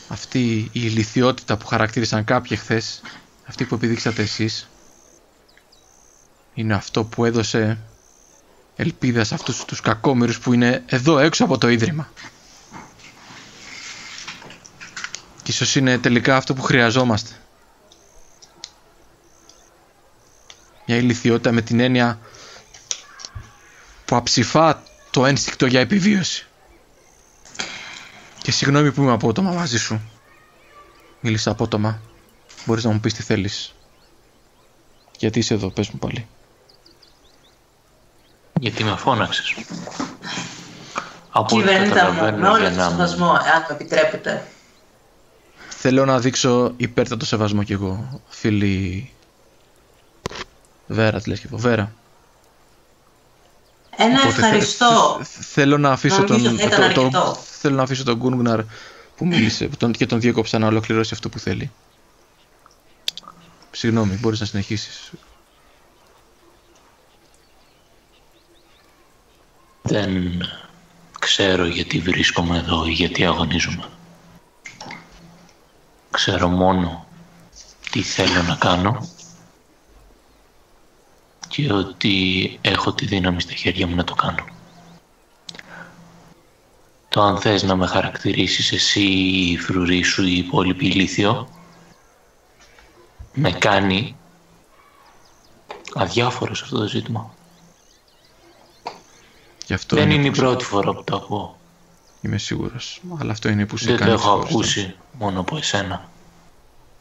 αυτή 0.08 0.58
η 0.58 0.70
ηλικιότητα 0.72 1.56
που 1.56 1.66
χαρακτήρισαν 1.66 2.24
κάποιοι 2.24 2.56
χθες, 2.56 3.00
αυτή 3.46 3.64
που 3.64 3.74
επιδείξατε 3.74 4.22
εσείς, 4.22 4.68
είναι 6.54 6.74
αυτό 6.74 7.04
που 7.04 7.24
έδωσε 7.24 7.78
ελπίδα 8.76 9.24
σε 9.24 9.34
αυτούς 9.34 9.64
τους 9.64 9.80
κακόμοιρους 9.80 10.38
που 10.38 10.52
είναι 10.52 10.82
εδώ 10.86 11.18
έξω 11.18 11.44
από 11.44 11.58
το 11.58 11.68
Ίδρυμα. 11.68 12.08
Και 15.42 15.50
ίσως 15.52 15.74
είναι 15.76 15.98
τελικά 15.98 16.36
αυτό 16.36 16.54
που 16.54 16.62
χρειαζόμαστε. 16.62 17.30
Μια 20.86 20.96
ηλικιότητα 20.96 21.52
με 21.52 21.62
την 21.62 21.80
έννοια 21.80 22.18
που 24.04 24.16
αψηφά 24.16 24.82
το 25.10 25.26
ένστικτο 25.26 25.66
για 25.66 25.80
επιβίωση. 25.80 26.46
Και 28.42 28.50
συγγνώμη 28.50 28.92
που 28.92 29.02
είμαι 29.02 29.12
απότομα 29.12 29.50
μαζί 29.50 29.78
σου. 29.78 30.00
Μίλησα 31.20 31.50
απότομα. 31.50 32.00
Μπορείς 32.66 32.84
να 32.84 32.90
μου 32.92 33.00
πεις 33.00 33.14
τι 33.14 33.22
θέλεις. 33.22 33.74
Γιατί 35.18 35.38
είσαι 35.38 35.54
εδώ, 35.54 35.70
πες 35.70 35.88
μου 35.90 35.98
πάλι. 35.98 36.26
Γιατί 38.60 38.84
με 38.84 38.96
φώναξες. 38.96 39.54
Από 41.30 41.56
ό,τι 41.56 41.64
Κυβερνήτα 41.66 41.88
μου, 41.88 41.94
καταλαβαίνω, 41.94 42.36
με 42.38 42.48
όλο 42.48 42.58
για 42.58 42.70
το 42.70 42.76
να 42.76 42.84
μου- 42.84 42.90
σεβασμό, 42.90 43.30
αν 43.30 43.64
με 43.68 43.74
επιτρέπετε. 43.74 44.46
Θέλω 45.68 46.04
να 46.04 46.18
δείξω 46.20 46.72
υπέρτατο 46.76 47.24
σεβασμό 47.26 47.62
κι 47.62 47.72
εγώ, 47.72 48.20
φίλη... 48.28 49.10
Βέρα, 50.86 51.20
τη 51.20 51.28
λες 51.28 51.40
και 51.40 51.46
εγώ. 51.46 51.56
Βέρα. 51.58 51.92
Ένα 53.96 54.20
Οπότε 54.20 54.32
θε- 54.34 54.44
ευχαριστώ. 54.44 55.20
θε- 55.22 55.42
θέλω 55.44 55.78
να 55.78 55.90
αφήσω 55.90 56.22
Νομίζω 56.22 56.48
τον, 56.48 56.58
θα 56.58 56.64
ήταν 56.64 56.78
το- 56.92 56.94
το- 56.94 57.02
αρκετό. 57.02 57.36
θέλω 57.60 57.74
να 57.76 57.82
αφήσω 57.82 58.04
τον 58.04 58.16
Γκούνγναρ 58.16 58.60
που 59.16 59.26
μίλησε 59.26 59.66
που 59.66 59.76
τον, 59.76 59.92
και 59.92 60.06
τον 60.06 60.20
διέκοψα 60.20 60.58
να 60.58 60.66
ολοκληρώσει 60.66 61.10
αυτό 61.14 61.28
που 61.28 61.38
θέλει. 61.38 61.70
Συγγνώμη, 63.78 64.14
μπορείς 64.14 64.40
να 64.40 64.46
συνεχίσεις. 64.46 65.12
Δεν 69.82 70.42
ξέρω 71.18 71.66
γιατί 71.66 71.98
βρίσκομαι 71.98 72.58
εδώ 72.58 72.86
ή 72.86 72.92
γιατί 72.92 73.24
αγωνίζομαι. 73.24 73.88
Ξέρω 76.10 76.48
μόνο 76.48 77.06
τι 77.90 78.02
θέλω 78.02 78.42
να 78.42 78.54
κάνω 78.54 79.08
και 81.48 81.72
ότι 81.72 82.58
έχω 82.60 82.92
τη 82.92 83.06
δύναμη 83.06 83.40
στα 83.40 83.52
χέρια 83.52 83.86
μου 83.86 83.94
να 83.94 84.04
το 84.04 84.14
κάνω. 84.14 84.44
Το 87.08 87.22
αν 87.22 87.40
θες 87.40 87.62
να 87.62 87.76
με 87.76 87.86
χαρακτηρίσεις 87.86 88.72
εσύ 88.72 89.00
ή 89.00 89.50
η 89.50 89.58
φρουρή 89.58 90.02
σου 90.02 90.22
ή 90.22 90.32
η 90.32 90.38
υπόλοιπη 90.38 90.86
ηλίθιο 90.86 91.55
με 93.38 93.52
κάνει 93.52 94.16
αδιάφορος 95.94 96.58
σε 96.58 96.64
αυτό 96.64 96.78
το 96.78 96.86
ζήτημα. 96.88 97.30
Γι' 99.66 99.74
αυτό 99.74 99.96
Δεν 99.96 100.04
είναι, 100.04 100.14
είναι 100.14 100.26
η 100.26 100.30
που- 100.30 100.36
πρώτη 100.36 100.64
φορά 100.64 100.92
που 100.94 101.04
το 101.04 101.16
ακούω. 101.16 101.58
Είμαι 102.20 102.38
σίγουρος. 102.38 103.00
Αλλά 103.20 103.32
αυτό 103.32 103.48
είναι 103.48 103.66
που 103.66 103.76
σε 103.76 103.84
Δεν 103.86 103.94
το 103.96 104.00
κάνει 104.00 104.12
έχω 104.12 104.38
ξεχωριστός. 104.38 104.76
ακούσει 104.84 104.96
μόνο 105.12 105.40
από 105.40 105.56
εσένα. 105.56 106.08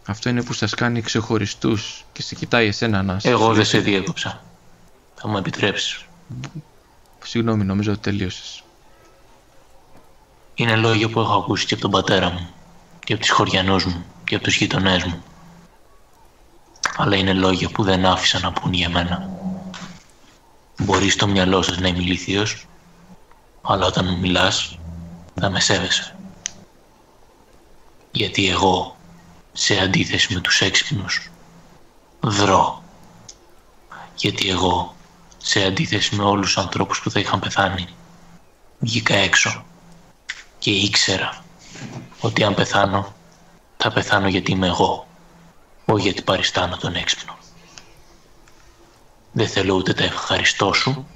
Αυτό 0.06 0.30
είναι 0.30 0.44
που 0.44 0.54
σας 0.54 0.74
κάνει 0.74 1.02
ξεχωριστούς 1.02 2.06
και 2.14 2.22
σε 2.22 2.36
κοιτάει 2.36 2.68
εσένα 2.68 3.04
να 3.04 3.20
σε 3.20 3.30
Εγώ 3.30 3.54
δεν 3.54 3.66
σε 3.66 3.78
διέκοψα. 3.80 4.44
Θα 5.16 5.28
μου 5.28 5.38
επιτρέψεις. 5.38 6.06
Συγγνώμη, 7.24 7.64
νομίζω 7.64 7.92
ότι 7.92 8.00
τελείωσες. 8.02 8.64
Είναι 10.56 10.76
λόγια 10.76 11.10
που 11.10 11.20
έχω 11.20 11.34
ακούσει 11.38 11.66
και 11.66 11.74
από 11.74 11.82
τον 11.84 11.92
πατέρα 11.92 12.30
μου 12.30 12.48
και 13.04 13.14
από 13.14 13.22
τις 13.22 13.32
χωριανούς 13.32 13.86
μου 13.86 14.06
και 14.24 14.36
από 14.36 14.44
τους 14.44 14.56
γειτονές 14.58 15.04
μου. 15.04 15.24
Αλλά 16.98 17.16
είναι 17.16 17.34
λόγια 17.34 17.70
που 17.70 17.84
δεν 17.84 18.06
άφησα 18.06 18.40
να 18.40 18.52
πούν 18.52 18.74
για 18.74 18.90
μένα. 18.90 19.30
Μπορείς 20.78 21.14
στο 21.14 21.28
μυαλό 21.28 21.62
σας 21.62 21.78
να 21.78 21.88
είμαι 21.88 22.00
ηλίθιος, 22.00 22.68
αλλά 23.62 23.86
όταν 23.86 24.06
μου 24.06 24.18
μιλάς 24.18 24.80
θα 25.40 25.50
με 25.50 25.60
σέβεσαι. 25.60 26.16
Γιατί 28.12 28.50
εγώ, 28.50 28.96
σε 29.54 29.80
αντίθεση 29.80 30.34
με 30.34 30.40
τους 30.40 30.62
έξυπνους, 30.62 31.30
δρώ. 32.20 32.84
Γιατί 34.16 34.50
εγώ, 34.50 34.96
σε 35.38 35.64
αντίθεση 35.64 36.16
με 36.16 36.24
όλους 36.24 36.46
τους 36.46 36.58
ανθρώπους 36.58 37.02
που 37.02 37.12
θα 37.12 37.20
είχαν 37.20 37.40
πεθάνει, 37.40 37.88
βγήκα 38.80 39.16
έξω 39.16 39.66
και 40.60 40.72
ήξερα 40.72 41.44
ότι 42.20 42.44
αν 42.44 42.54
πεθάνω, 42.54 43.14
θα 43.78 43.92
πεθάνω 43.92 44.28
γιατί 44.28 44.52
είμαι 44.52 44.68
εγώ, 44.68 45.08
όχι 45.86 46.02
γιατί 46.02 46.22
παριστάνω 46.22 46.78
τον 46.78 46.96
έξυπνο. 46.96 47.38
Δεν 49.32 49.48
θέλω 49.48 49.74
ούτε 49.76 49.94
τα 49.94 50.04
ευχαριστώ 50.04 50.74
σου, 50.74 51.08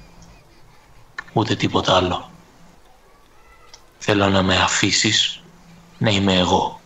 ούτε 1.32 1.56
τίποτα 1.56 1.96
άλλο. 1.96 2.30
Θέλω 3.98 4.28
να 4.28 4.42
με 4.42 4.56
αφήσεις 4.56 5.42
να 5.98 6.10
είμαι 6.10 6.34
εγώ, 6.34 6.80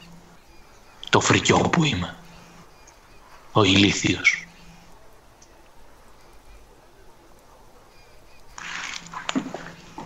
το 1.11 1.21
φρικιό 1.21 1.59
που 1.59 1.85
είμαι, 1.85 2.17
ο 3.53 3.63
ηλίθιος. 3.65 4.47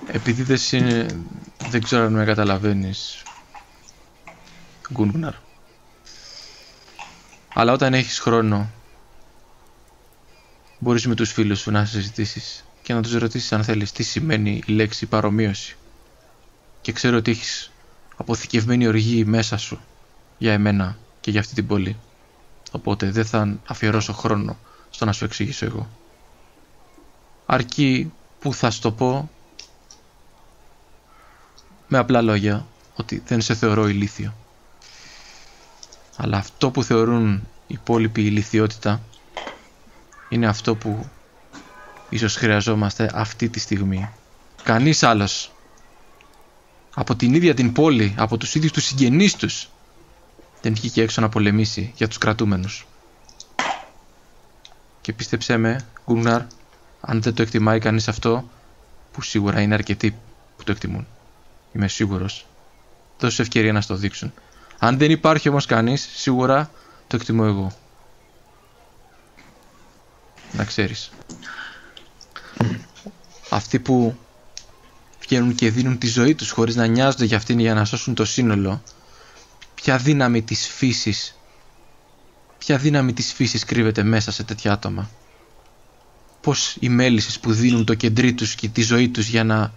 Επειδή 0.07 0.43
δεν, 0.43 0.59
συ- 0.59 1.07
δεν 1.69 1.83
ξέρω 1.83 2.05
αν 2.05 2.13
με 2.13 2.25
καταλαβαίνεις 2.25 3.23
Γκούνγναρ 4.93 5.35
Αλλά 7.59 7.73
όταν 7.73 7.95
έχεις 7.95 8.19
χρόνο 8.19 8.71
Μπορείς 10.79 11.07
με 11.07 11.15
τους 11.15 11.33
φίλους 11.33 11.59
σου 11.61 11.71
να 11.71 11.85
συζητήσεις 11.85 12.65
Και 12.83 12.95
να 12.95 13.03
τους 13.03 13.13
ρωτήσεις 13.13 13.53
αν 13.53 13.65
θέλεις 13.65 13.93
τι 13.93 14.03
σημαίνει 14.03 14.63
η 14.67 14.73
λέξη 14.73 15.07
παρομοίωση. 15.07 15.77
Και 16.81 16.93
ξέρω 16.93 17.17
ότι 17.17 17.31
έχεις 17.31 17.71
αποθηκευμένη 18.17 18.87
οργή 18.87 19.25
μέσα 19.25 19.57
σου 19.57 19.81
Για 20.39 20.53
εμένα 20.53 20.97
και 21.21 21.31
για 21.31 21.41
αυτή 21.41 21.55
την 21.55 21.67
πόλη. 21.67 21.97
Οπότε 22.71 23.11
δεν 23.11 23.25
θα 23.25 23.59
αφιερώσω 23.67 24.13
χρόνο 24.13 24.59
στο 24.91 25.05
να 25.05 25.13
σου 25.13 25.25
εξηγήσω 25.25 25.65
εγώ. 25.65 25.89
Αρκεί 27.47 28.13
που 28.39 28.55
θα 28.55 28.71
σου 28.71 28.81
το 28.81 28.93
πω 28.93 29.31
με 31.89 31.99
απλά 31.99 32.23
λόγια 32.23 32.67
ότι 32.95 33.23
δεν 33.27 33.41
σε 33.41 33.55
θεωρώ 33.55 33.89
ηλίθιο. 33.89 34.35
Αλλά 36.21 36.37
αυτό 36.37 36.71
που 36.71 36.83
θεωρούν 36.85 37.35
οι 37.67 37.75
υπόλοιποι 37.75 38.23
ηλικιότητα 38.23 39.01
είναι 40.29 40.47
αυτό 40.47 40.75
που 40.75 41.07
ίσως 42.09 42.37
χρειαζόμαστε 42.37 43.11
αυτή 43.15 43.49
τη 43.49 43.59
στιγμή. 43.59 44.11
Κανείς 44.63 45.03
άλλος 45.03 45.53
από 46.95 47.17
την 47.17 47.35
ίδια 47.35 47.55
την 47.55 47.73
πόλη, 47.73 48.15
από 48.19 48.37
τους 48.37 48.55
ίδιους 48.55 48.73
τους 48.73 48.85
συγγενείς 48.85 49.37
τους 49.37 49.69
δεν 50.63 50.75
βγήκε 50.75 51.03
έξω 51.03 51.21
να 51.21 51.29
πολεμήσει 51.29 51.93
για 51.97 52.09
τους 52.09 52.19
κρατούμενους. 52.19 52.87
Και 55.01 55.13
πίστεψέ 55.13 55.57
με, 55.57 55.87
Γκούναρ, 56.07 56.43
αν 57.01 57.23
δεν 57.23 57.35
το 57.35 57.43
εκτιμάει 57.43 57.79
κανείς 57.79 58.09
αυτό, 58.09 58.49
που 59.13 59.23
σίγουρα 59.23 59.61
είναι 59.61 59.75
αρκετοί 59.75 60.11
που 60.57 60.65
το 60.65 60.73
εκτιμούν. 60.73 61.07
Είμαι 61.73 61.89
σίγουρος. 61.89 62.47
Δώσε 63.19 63.43
ευκαιρία 63.43 63.73
να 63.73 63.81
στο 63.81 63.95
δείξουν. 63.95 64.33
Αν 64.79 64.99
δεν 64.99 65.11
υπάρχει 65.11 65.49
όμως 65.49 65.67
κανείς, 65.67 66.09
σίγουρα 66.15 66.71
το 67.07 67.17
εκτιμώ 67.17 67.45
εγώ. 67.47 67.73
Να 70.53 70.65
ξέρεις. 70.65 71.11
Αυτοί 73.51 73.79
που 73.79 74.17
βγαίνουν 75.21 75.55
και 75.55 75.71
δίνουν 75.71 75.99
τη 75.99 76.07
ζωή 76.07 76.35
τους 76.35 76.51
χωρίς 76.51 76.75
να 76.77 76.87
νοιάζονται 76.87 77.25
για 77.25 77.37
αυτήν 77.37 77.59
για 77.59 77.75
να 77.75 77.85
σώσουν 77.85 78.15
το 78.15 78.25
σύνολο, 78.25 78.83
ποια 79.75 79.99
δύναμη 79.99 80.43
της 80.43 80.69
φύσης, 80.69 81.37
ποια 82.59 82.79
δύναμη 82.79 83.13
της 83.13 83.33
φύσης 83.33 83.65
κρύβεται 83.65 84.03
μέσα 84.03 84.33
σε 84.33 84.43
τέτοια 84.45 84.73
άτομα; 84.73 85.11
Πώς 86.41 86.77
οι 86.81 86.89
μέλισσες 86.89 87.39
που 87.41 87.53
δίνουν 87.53 87.85
το 87.85 87.95
κεντρί 87.95 88.33
τους 88.35 88.55
και 88.55 88.69
τη 88.69 88.83
ζωή 88.83 89.09
τους 89.09 89.29
για 89.29 89.45
να 89.45 89.73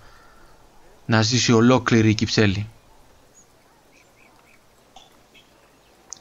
να 1.05 1.21
ζήσει 1.21 1.51
ολόκληρη 1.51 2.09
η 2.09 2.13
Κυψέλη; 2.13 2.69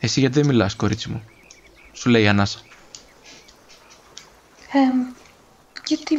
Εσύ 0.00 0.20
γιατί 0.20 0.34
δεν 0.38 0.46
μιλάς, 0.46 0.74
κορίτσι 0.74 1.08
μου; 1.10 1.22
Σου 1.92 2.08
λέει 2.10 2.22
η 2.22 2.28
Ανάσα. 2.28 2.58
Ε, 4.72 4.78
γιατί 5.86 6.18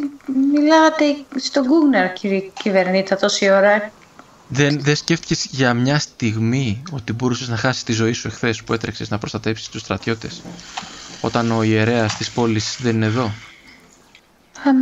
μιλάτε 0.52 1.04
στον 1.36 1.64
Γκούγνερ, 1.66 2.12
κύριε 2.12 2.40
κυβερνήτα, 2.62 3.16
τόση 3.16 3.50
ώρα. 3.50 3.92
Δεν, 4.48 4.80
δεν 4.80 4.96
σκέφτηκες 4.96 5.44
για 5.50 5.74
μια 5.74 5.98
στιγμή 5.98 6.82
ότι 6.90 7.12
μπορούσες 7.12 7.48
να 7.48 7.56
χάσεις 7.56 7.82
τη 7.82 7.92
ζωή 7.92 8.12
σου 8.12 8.26
εχθές 8.28 8.62
που 8.62 8.72
έτρεξες 8.72 9.08
να 9.10 9.18
προστατέψεις 9.18 9.68
τους 9.68 9.80
στρατιώτες 9.80 10.42
όταν 11.20 11.50
ο 11.50 11.62
ιερέας 11.62 12.16
της 12.16 12.30
πόλης 12.30 12.76
δεν 12.80 12.94
είναι 12.94 13.06
εδώ; 13.06 13.32
Εμ, 14.64 14.76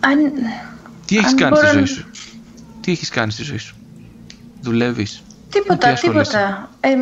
αν, 0.00 0.32
Τι 1.06 1.16
έχεις 1.16 1.30
Αν 1.30 1.36
κάνει 1.36 1.50
μπορώ 1.54 1.66
στη 1.66 1.72
ζωή 1.76 1.80
να- 1.80 1.86
σου; 1.86 2.06
Τι 2.88 2.94
έχεις 2.94 3.08
κάνει 3.08 3.32
στη 3.32 3.42
ζωή 3.42 3.58
σου; 3.58 3.76
Δουλεύεις; 4.60 5.22
Με 5.26 5.34
τι 5.50 5.60
τίποτα, 5.60 5.88
ασχολείσαι; 5.88 6.30
τίποτα. 6.30 6.70
Εμ, 6.80 7.00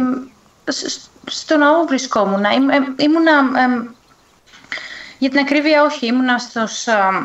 σ- 0.70 0.88
σ- 0.88 1.10
στο 1.26 1.56
ναό 1.56 1.84
βρισκόμουν. 1.86 2.44
Ήμ- 2.44 2.70
εμ, 2.70 2.84
ήμουνα... 2.98 3.60
εμ, 3.62 3.86
για 5.18 5.30
την 5.30 5.38
ακρίβεια 5.38 5.82
όχι, 5.82 6.06
ήμουνα 6.06 6.38
στους, 6.38 6.86
αμ, 6.88 7.24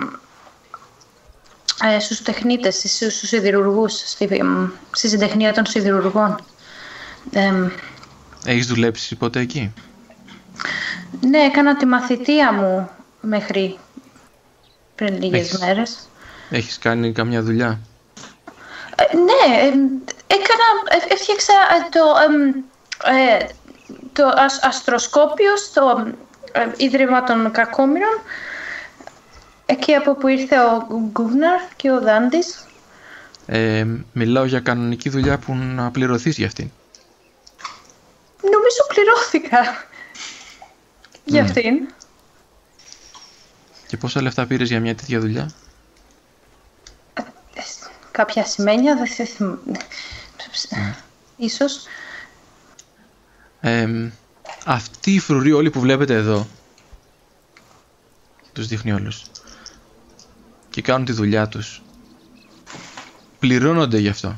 ε, 1.83 1.99
στους 1.99 2.21
τεχνίτες, 2.21 2.75
στους, 2.75 2.95
στους 3.15 3.27
σιδηρουργούς, 3.29 3.93
στη, 3.93 4.27
εμ, 4.31 4.69
στη 4.91 5.07
συντεχνία 5.07 5.53
των 5.53 5.65
σιδηρουργών. 5.65 6.35
Εμ, 7.31 7.69
Έχεις 8.45 8.67
δουλέψει 8.67 9.15
ποτέ 9.15 9.39
εκεί; 9.39 9.73
Ναι, 11.21 11.37
έκανα 11.37 11.75
τη 11.77 11.85
μαθητεία 11.85 12.53
μου 12.53 12.89
μέχρι 13.21 13.77
πριν 14.95 15.21
λίγες 15.21 15.39
Έχεις. 15.39 15.59
μέρες. 15.59 16.09
Έχεις 16.49 16.77
κάνει 16.77 17.11
καμιά 17.11 17.41
δουλειά; 17.41 17.79
Ε, 19.09 19.15
ναι, 19.17 19.57
ε, 19.57 19.67
έκανα, 20.27 20.67
ε, 20.89 21.13
έφτιαξα 21.13 21.53
ε, 21.53 21.89
το, 21.89 21.99
εμ, 22.25 22.63
ε, 23.17 23.45
το 24.13 24.27
ασ- 24.35 24.65
αστροσκόπιο 24.65 25.57
στο 25.57 26.07
ε, 26.51 26.67
Ίδρυμα 26.77 27.23
των 27.23 27.51
Κακόμοιρων 27.51 28.21
εκεί 29.65 29.93
από 29.93 30.15
που 30.15 30.27
ήρθε 30.27 30.59
ο 30.59 30.87
Γκούγναρ 31.11 31.59
και 31.75 31.91
ο 31.91 32.01
Δάντης. 32.01 32.65
Ε, 33.45 33.85
μιλάω 34.13 34.45
για 34.45 34.59
κανονική 34.59 35.09
δουλειά 35.09 35.37
που 35.37 35.55
να 35.55 35.91
πληρωθείς 35.91 36.37
για 36.37 36.45
αυτήν. 36.47 36.69
Νομίζω 38.41 38.85
πληρώθηκα 38.87 39.85
για 41.23 41.41
Ναι. 41.41 41.47
αυτήν. 41.47 41.87
Και 43.87 43.97
πόσα 43.97 44.21
λεφτά 44.21 44.45
πήρες 44.45 44.67
για 44.69 44.79
μια 44.79 44.95
τέτοια 44.95 45.19
δουλειά; 45.19 45.51
Ε, 48.21 48.23
Κάποια 48.23 48.45
σημαίνια, 48.45 48.95
δεν 48.95 49.07
θε- 49.07 49.27
θυμ- 49.27 49.57
Ίσως. 51.37 51.85
Ε, 53.61 54.09
αυτοί 54.65 55.13
οι 55.13 55.19
φρουροί 55.19 55.51
όλοι 55.51 55.69
που 55.69 55.79
βλέπετε 55.79 56.13
εδώ 56.13 56.47
τους 58.53 58.67
δείχνει 58.67 58.91
όλους. 58.91 59.23
Και 60.69 60.81
κάνουν 60.81 61.05
τη 61.05 61.11
δουλειά 61.11 61.47
τους. 61.47 61.81
Πληρώνονται 63.39 63.97
γι' 63.97 64.07
αυτό. 64.09 64.37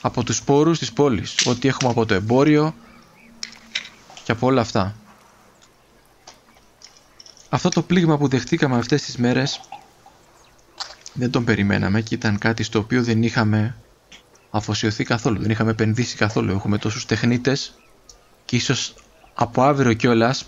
Από 0.00 0.24
τους 0.24 0.42
πόρους 0.42 0.78
της 0.78 0.92
πόλης. 0.92 1.46
Ό,τι 1.46 1.68
έχουμε 1.68 1.90
από 1.90 2.06
το 2.06 2.14
εμπόριο 2.14 2.74
και 4.24 4.32
από 4.32 4.46
όλα 4.46 4.60
αυτά. 4.60 4.96
Αυτό 7.48 7.68
το 7.68 7.82
πλήγμα 7.82 8.18
που 8.18 8.28
δεχτήκαμε 8.28 8.76
αυτές 8.76 9.02
τις 9.02 9.16
μέρες 9.16 9.60
δεν 11.16 11.30
τον 11.30 11.44
περιμέναμε 11.44 12.00
και 12.00 12.14
ήταν 12.14 12.38
κάτι 12.38 12.62
στο 12.62 12.78
οποίο 12.78 13.02
δεν 13.02 13.22
είχαμε 13.22 13.76
αφοσιωθεί 14.50 15.04
καθόλου, 15.04 15.40
δεν 15.40 15.50
είχαμε 15.50 15.70
επενδύσει 15.70 16.16
καθόλου. 16.16 16.52
Έχουμε 16.52 16.78
τόσους 16.78 17.06
τεχνίτες 17.06 17.74
και 18.44 18.56
ίσως 18.56 18.94
από 19.34 19.62
αύριο 19.62 19.92
κιόλας 19.92 20.44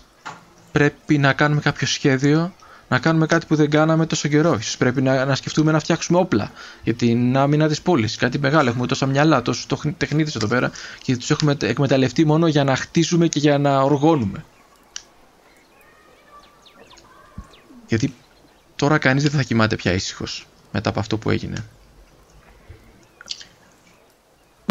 πρέπει 0.71 1.17
να 1.17 1.33
κάνουμε 1.33 1.61
κάποιο 1.61 1.87
σχέδιο, 1.87 2.53
να 2.87 2.99
κάνουμε 2.99 3.25
κάτι 3.25 3.45
που 3.45 3.55
δεν 3.55 3.69
κάναμε 3.69 4.05
τόσο 4.05 4.27
καιρό. 4.27 4.55
Ίσως 4.59 4.77
πρέπει 4.77 5.01
να, 5.01 5.25
να 5.25 5.35
σκεφτούμε 5.35 5.71
να 5.71 5.79
φτιάξουμε 5.79 6.19
όπλα 6.19 6.51
για 6.83 6.93
την 6.93 7.37
άμυνα 7.37 7.67
της 7.67 7.81
πόλης. 7.81 8.15
Κάτι 8.15 8.39
μεγάλο. 8.39 8.69
Έχουμε 8.69 8.87
τόσα 8.87 9.05
μυαλά, 9.05 9.41
τόσους 9.41 9.65
τοχν- 9.65 9.97
τεχνίτες 9.97 10.35
εδώ 10.35 10.47
πέρα 10.47 10.71
και 11.03 11.17
τους 11.17 11.29
έχουμε 11.29 11.57
εκμεταλλευτεί 11.61 12.25
μόνο 12.25 12.47
για 12.47 12.63
να 12.63 12.75
χτίσουμε 12.75 13.27
και 13.27 13.39
για 13.39 13.57
να 13.57 13.81
οργώνουμε. 13.81 14.45
Γιατί 17.87 18.13
τώρα 18.75 18.97
κανείς 18.97 19.23
δεν 19.23 19.31
θα 19.31 19.43
κοιμάται 19.43 19.75
πια 19.75 19.93
ήσυχος 19.93 20.48
μετά 20.71 20.89
από 20.89 20.99
αυτό 20.99 21.17
που 21.17 21.29
έγινε. 21.29 21.65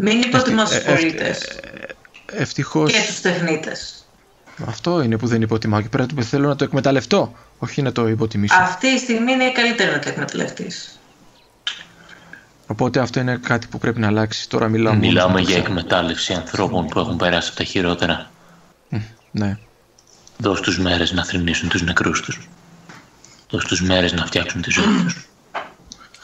Μην 0.02 0.20
υποτιμάς 0.20 0.68
τους 0.70 0.78
ε, 0.78 0.90
ε, 0.90 0.94
πολίτες 0.94 1.60
Ευτυχώς... 2.32 2.92
και 2.92 3.04
τους 3.06 3.20
τεχνίτες. 3.20 4.02
Αυτό 4.66 5.02
είναι 5.02 5.16
που 5.18 5.26
δεν 5.26 5.42
υποτιμάω 5.42 5.80
και 5.80 5.88
πρέπει 5.88 6.22
θέλω 6.22 6.48
να 6.48 6.56
το 6.56 6.64
εκμεταλλευτώ, 6.64 7.34
όχι 7.58 7.82
να 7.82 7.92
το 7.92 8.08
υποτιμήσω. 8.08 8.54
Αυτή 8.60 8.94
τη 8.94 9.00
στιγμή 9.00 9.32
είναι 9.32 9.52
καλύτερο 9.52 9.92
να 9.92 9.98
το 9.98 10.08
εκμεταλλευτείς. 10.08 10.98
Οπότε 12.66 13.00
αυτό 13.00 13.20
είναι 13.20 13.36
κάτι 13.36 13.66
που 13.66 13.78
πρέπει 13.78 14.00
να 14.00 14.06
αλλάξει. 14.06 14.48
Τώρα 14.48 14.68
μιλάω 14.68 14.92
μόνος 14.92 15.06
μου, 15.06 15.12
Μιλάμε 15.12 15.32
το 15.32 15.38
για 15.38 15.48
ξέρω. 15.48 15.64
εκμετάλλευση 15.64 16.32
ανθρώπων 16.32 16.86
που 16.86 16.98
έχουν 16.98 17.16
περάσει 17.16 17.48
από 17.48 17.56
τα 17.56 17.64
χειρότερα. 17.64 18.30
Ναι. 19.30 19.58
Δώσ' 20.38 20.60
τους 20.60 20.78
μέρες 20.78 21.12
να 21.12 21.24
θρηνήσουν 21.24 21.68
τους 21.68 21.82
νεκρούς 21.82 22.20
τους. 22.20 22.48
Δώσ' 23.50 23.64
τους 23.64 23.82
μέρες 23.82 24.12
να 24.12 24.26
φτιάξουν 24.26 24.62
τη 24.62 24.70
ζωή 24.70 25.02
τους. 25.04 25.27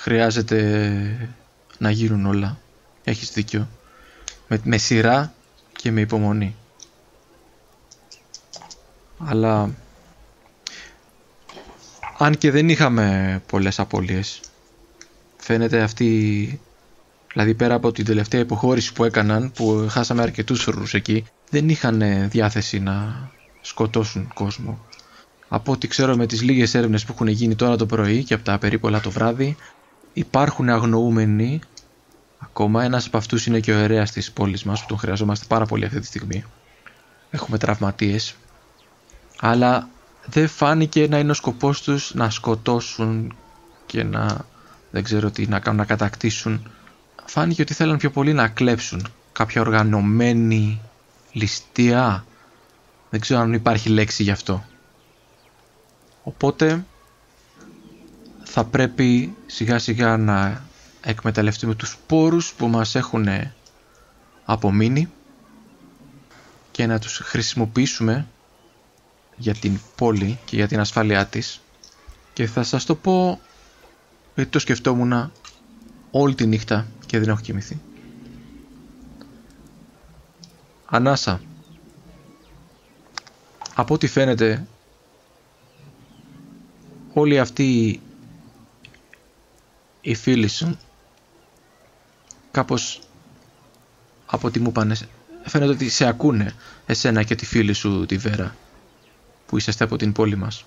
Χρειάζεται 0.04 1.30
να 1.78 1.90
γίνουν 1.90 2.26
όλα. 2.26 2.58
Έχεις 3.04 3.30
δίκιο. 3.32 3.68
Με, 4.48 4.60
με 4.64 4.76
σειρά 4.76 5.34
και 5.76 5.90
με 5.90 6.00
υπομονή. 6.00 6.56
Αλλά 9.18 9.70
αν 12.18 12.38
και 12.38 12.50
δεν 12.50 12.68
είχαμε 12.68 13.42
πολλές 13.46 13.78
απώλειες 13.78 14.40
φαίνεται 15.36 15.80
αυτή 15.80 16.60
δηλαδή 17.32 17.54
πέρα 17.54 17.74
από 17.74 17.92
την 17.92 18.04
τελευταία 18.04 18.40
υποχώρηση 18.40 18.92
που 18.92 19.04
έκαναν 19.04 19.52
που 19.52 19.86
χάσαμε 19.90 20.22
αρκετούς 20.22 20.62
φρουρούς 20.62 20.94
εκεί 20.94 21.24
δεν 21.50 21.68
είχαν 21.68 22.02
ε, 22.02 22.26
διάθεση 22.26 22.80
να 22.80 23.30
σκοτώσουν 23.60 24.30
κόσμο 24.34 24.78
από 25.48 25.72
ό,τι 25.72 25.88
ξέρω 25.88 26.16
με 26.16 26.26
τις 26.26 26.42
λίγες 26.42 26.74
έρευνες 26.74 27.04
που 27.04 27.12
έχουν 27.12 27.26
γίνει 27.26 27.54
τώρα 27.54 27.76
το 27.76 27.86
πρωί 27.86 28.24
και 28.24 28.34
από 28.34 28.44
τα 28.44 28.58
περίπολα 28.58 29.00
το 29.00 29.10
βράδυ 29.10 29.56
υπάρχουν 30.14 30.68
αγνοούμενοι. 30.68 31.60
Ακόμα 32.38 32.84
ένας 32.84 33.06
από 33.06 33.16
αυτούς 33.16 33.46
είναι 33.46 33.60
και 33.60 33.72
ο 33.72 33.78
αιρέας 33.78 34.10
της 34.10 34.32
πόλης 34.32 34.64
μας 34.64 34.80
που 34.80 34.86
τον 34.86 34.98
χρειαζόμαστε 34.98 35.44
πάρα 35.48 35.66
πολύ 35.66 35.84
αυτή 35.84 36.00
τη 36.00 36.06
στιγμή. 36.06 36.44
Έχουμε 37.30 37.58
τραυματίες. 37.58 38.34
Αλλά 39.40 39.88
δεν 40.26 40.48
φάνηκε 40.48 41.08
να 41.08 41.18
είναι 41.18 41.30
ο 41.30 41.34
σκοπός 41.34 41.82
τους 41.82 42.14
να 42.14 42.30
σκοτώσουν 42.30 43.36
και 43.86 44.04
να 44.04 44.44
δεν 44.90 45.02
ξέρω 45.02 45.30
τι 45.30 45.46
να 45.46 45.58
κάνουν 45.58 45.80
να 45.80 45.86
κατακτήσουν. 45.86 46.70
Φάνηκε 47.24 47.62
ότι 47.62 47.74
θέλαν 47.74 47.96
πιο 47.96 48.10
πολύ 48.10 48.32
να 48.32 48.48
κλέψουν 48.48 49.06
κάποια 49.32 49.60
οργανωμένη 49.60 50.80
ληστεία. 51.32 52.24
Δεν 53.10 53.20
ξέρω 53.20 53.40
αν 53.40 53.52
υπάρχει 53.52 53.88
λέξη 53.88 54.22
γι' 54.22 54.30
αυτό. 54.30 54.64
Οπότε 56.22 56.84
θα 58.56 58.64
πρέπει 58.64 59.34
σιγά 59.46 59.78
σιγά 59.78 60.16
να 60.16 60.64
εκμεταλλευτούμε 61.00 61.74
τους 61.74 61.98
πόρους 62.06 62.52
που 62.52 62.66
μας 62.68 62.94
έχουν 62.94 63.28
απομείνει 64.44 65.12
και 66.70 66.86
να 66.86 66.98
τους 66.98 67.18
χρησιμοποιήσουμε 67.18 68.26
για 69.36 69.54
την 69.54 69.80
πόλη 69.96 70.38
και 70.44 70.56
για 70.56 70.68
την 70.68 70.80
ασφάλειά 70.80 71.26
της 71.26 71.60
και 72.32 72.46
θα 72.46 72.62
σας 72.62 72.84
το 72.84 72.94
πω 72.94 73.40
γιατί 74.34 74.50
το 74.50 74.58
σκεφτόμουν 74.58 75.32
όλη 76.10 76.34
τη 76.34 76.46
νύχτα 76.46 76.86
και 77.06 77.18
δεν 77.18 77.28
έχω 77.28 77.40
κοιμηθεί. 77.40 77.80
Ανάσα. 80.84 81.40
Από 83.74 83.94
ό,τι 83.94 84.06
φαίνεται 84.06 84.66
όλοι 87.12 87.38
αυτοί 87.38 88.00
οι 90.06 90.14
φίλοι 90.14 90.48
σου 90.48 90.78
κάπως 92.50 93.00
από 94.26 94.50
τι 94.50 94.60
μου 94.60 94.72
πάνε 94.72 94.96
φαίνεται 95.44 95.70
ότι 95.72 95.88
σε 95.88 96.06
ακούνε 96.06 96.54
εσένα 96.86 97.22
και 97.22 97.34
τη 97.34 97.46
φίλη 97.46 97.72
σου 97.72 98.06
τη 98.06 98.16
Βέρα 98.16 98.56
που 99.46 99.56
είσαστε 99.56 99.84
από 99.84 99.96
την 99.96 100.12
πόλη 100.12 100.36
μας. 100.36 100.64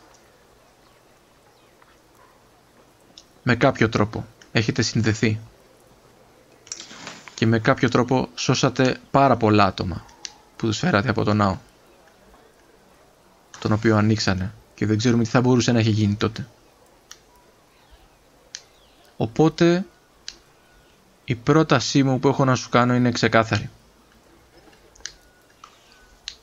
Με 3.44 3.56
κάποιο 3.56 3.90
τρόπο 3.90 4.26
έχετε 4.52 4.82
συνδεθεί 4.82 5.40
και 7.34 7.46
με 7.46 7.60
κάποιο 7.60 7.90
τρόπο 7.90 8.30
σώσατε 8.36 8.98
πάρα 9.12 9.38
πολλά 9.38 9.66
άτομα 9.66 10.06
που 10.56 10.66
τους 10.66 10.78
φέρατε 10.78 11.10
από 11.10 11.24
τον 11.24 11.38
ναό 11.38 11.58
τον 13.60 13.72
οποίο 13.72 13.96
ανοίξανε 13.98 14.54
και 14.76 14.86
δεν 14.86 14.98
ξέρουμε 14.98 15.24
τι 15.24 15.30
θα 15.30 15.42
μπορούσε 15.42 15.72
να 15.72 15.80
έχει 15.80 15.90
γίνει 15.90 16.16
τότε. 16.16 16.48
Οπότε 19.18 19.86
η 21.26 21.36
πρότασή 21.36 22.04
μου 22.04 22.20
που 22.20 22.28
έχω 22.28 22.46
να 22.46 22.56
σου 22.56 22.70
κάνω 22.70 22.94
είναι 22.94 23.12
ξεκάθαρη. 23.12 23.70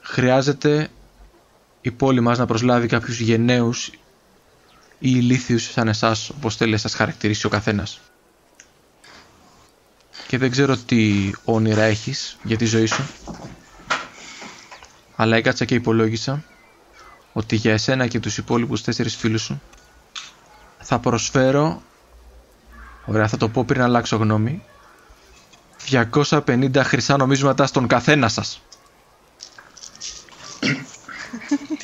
Χρειάζεται 0.01 0.91
η 1.81 1.91
πόλη 1.91 2.21
μας 2.21 2.39
να 2.39 2.47
προσλάβει 2.47 2.87
κάποιους 2.87 3.21
γενναίους 3.21 3.87
ή 3.87 3.97
ηλίθιους 4.99 5.63
σαν 5.71 5.89
εσάς, 5.89 6.31
όπως 6.31 6.57
θέλει 6.57 6.73
να 6.73 6.79
σας 6.79 6.95
χαρακτηρίσει 6.95 7.47
ο 7.47 7.49
καθένας. 7.49 8.01
Και 10.27 10.39
δεν 10.39 10.51
ξέρω 10.51 10.77
τι 10.77 11.33
όνειρα 11.45 11.83
έχεις 11.83 12.37
για 12.43 12.57
τη 12.57 12.65
ζωή 12.65 12.87
σου, 12.87 13.07
αλλά 15.17 15.37
έκατσα 15.37 15.65
και 15.65 15.75
υπολόγισα 15.75 16.45
ότι 17.33 17.57
για 17.57 17.73
εσένα 17.73 18.07
και 18.07 18.21
τους 18.21 18.39
υπόλοιπους 18.39 18.83
τέσσερις 18.83 19.17
φίλους 19.17 19.43
σου 19.43 19.61
θα 20.79 20.99
προσφέρω, 20.99 21.83
ωραία 23.05 23.29
θα 23.29 23.37
το 23.37 23.49
πω 23.49 23.65
πριν 23.65 23.83
αλλάξω 23.83 24.17
γνώμη, 24.17 24.63
250 25.91 26.77
χρυσά 26.85 27.17
νομίσματα 27.17 27.67
στον 27.67 27.87
καθένα 27.87 28.29
σας. 28.29 28.61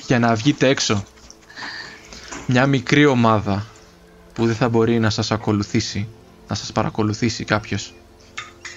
για 0.07 0.19
να 0.19 0.35
βγείτε 0.35 0.69
έξω. 0.69 1.05
Μια 2.47 2.67
μικρή 2.67 3.05
ομάδα 3.07 3.67
που 4.33 4.47
δεν 4.47 4.55
θα 4.55 4.69
μπορεί 4.69 4.99
να 4.99 5.11
σας 5.11 5.31
ακολουθήσει, 5.31 6.09
να 6.49 6.55
σας 6.55 6.73
παρακολουθήσει 6.73 7.45
κάποιος. 7.45 7.95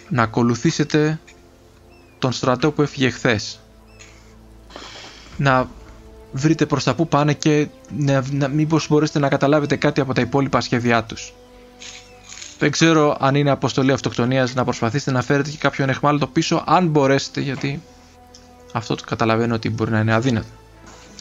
Να 0.10 0.24
ακολουθήσετε 0.24 1.20
τον 2.20 2.32
στρατό 2.32 2.72
που 2.72 2.82
έφυγε 2.82 3.10
χθες. 3.10 3.60
Να 5.38 5.70
βρείτε 6.32 6.66
προς 6.66 6.84
τα 6.84 6.96
που 6.96 7.08
πάνε 7.08 7.34
και 7.34 7.68
να, 7.98 8.24
να, 8.32 8.48
μήπως 8.48 8.88
μπορέσετε 8.90 9.20
να 9.20 9.30
καταλάβετε 9.30 9.76
κάτι 9.76 10.02
από 10.02 10.14
τα 10.14 10.22
υπόλοιπα 10.22 10.62
σχέδιά 10.62 11.04
τους. 11.04 11.34
Δεν 12.64 12.72
ξέρω 12.72 13.18
αν 13.20 13.36
είναι 13.36 13.50
αποστολή 13.50 13.92
αυτοκτονίας 13.92 14.54
να 14.54 14.64
προσπαθήσετε 14.64 15.12
να 15.12 15.22
φέρετε 15.22 15.50
και 15.50 15.58
κάποιον 15.58 15.90
εχμάλωτο 15.90 16.28
πίσω, 16.28 16.64
αν 16.68 16.88
μπορέσετε, 16.88 17.42
γιατί 17.42 17.84
αυτό 18.74 18.96
το 18.96 19.04
καταλαβαίνω 19.06 19.56
ότι 19.56 19.70
μπορεί 19.70 19.92
να 19.92 20.00
είναι 20.00 20.14
αδύνατο. 20.14 20.48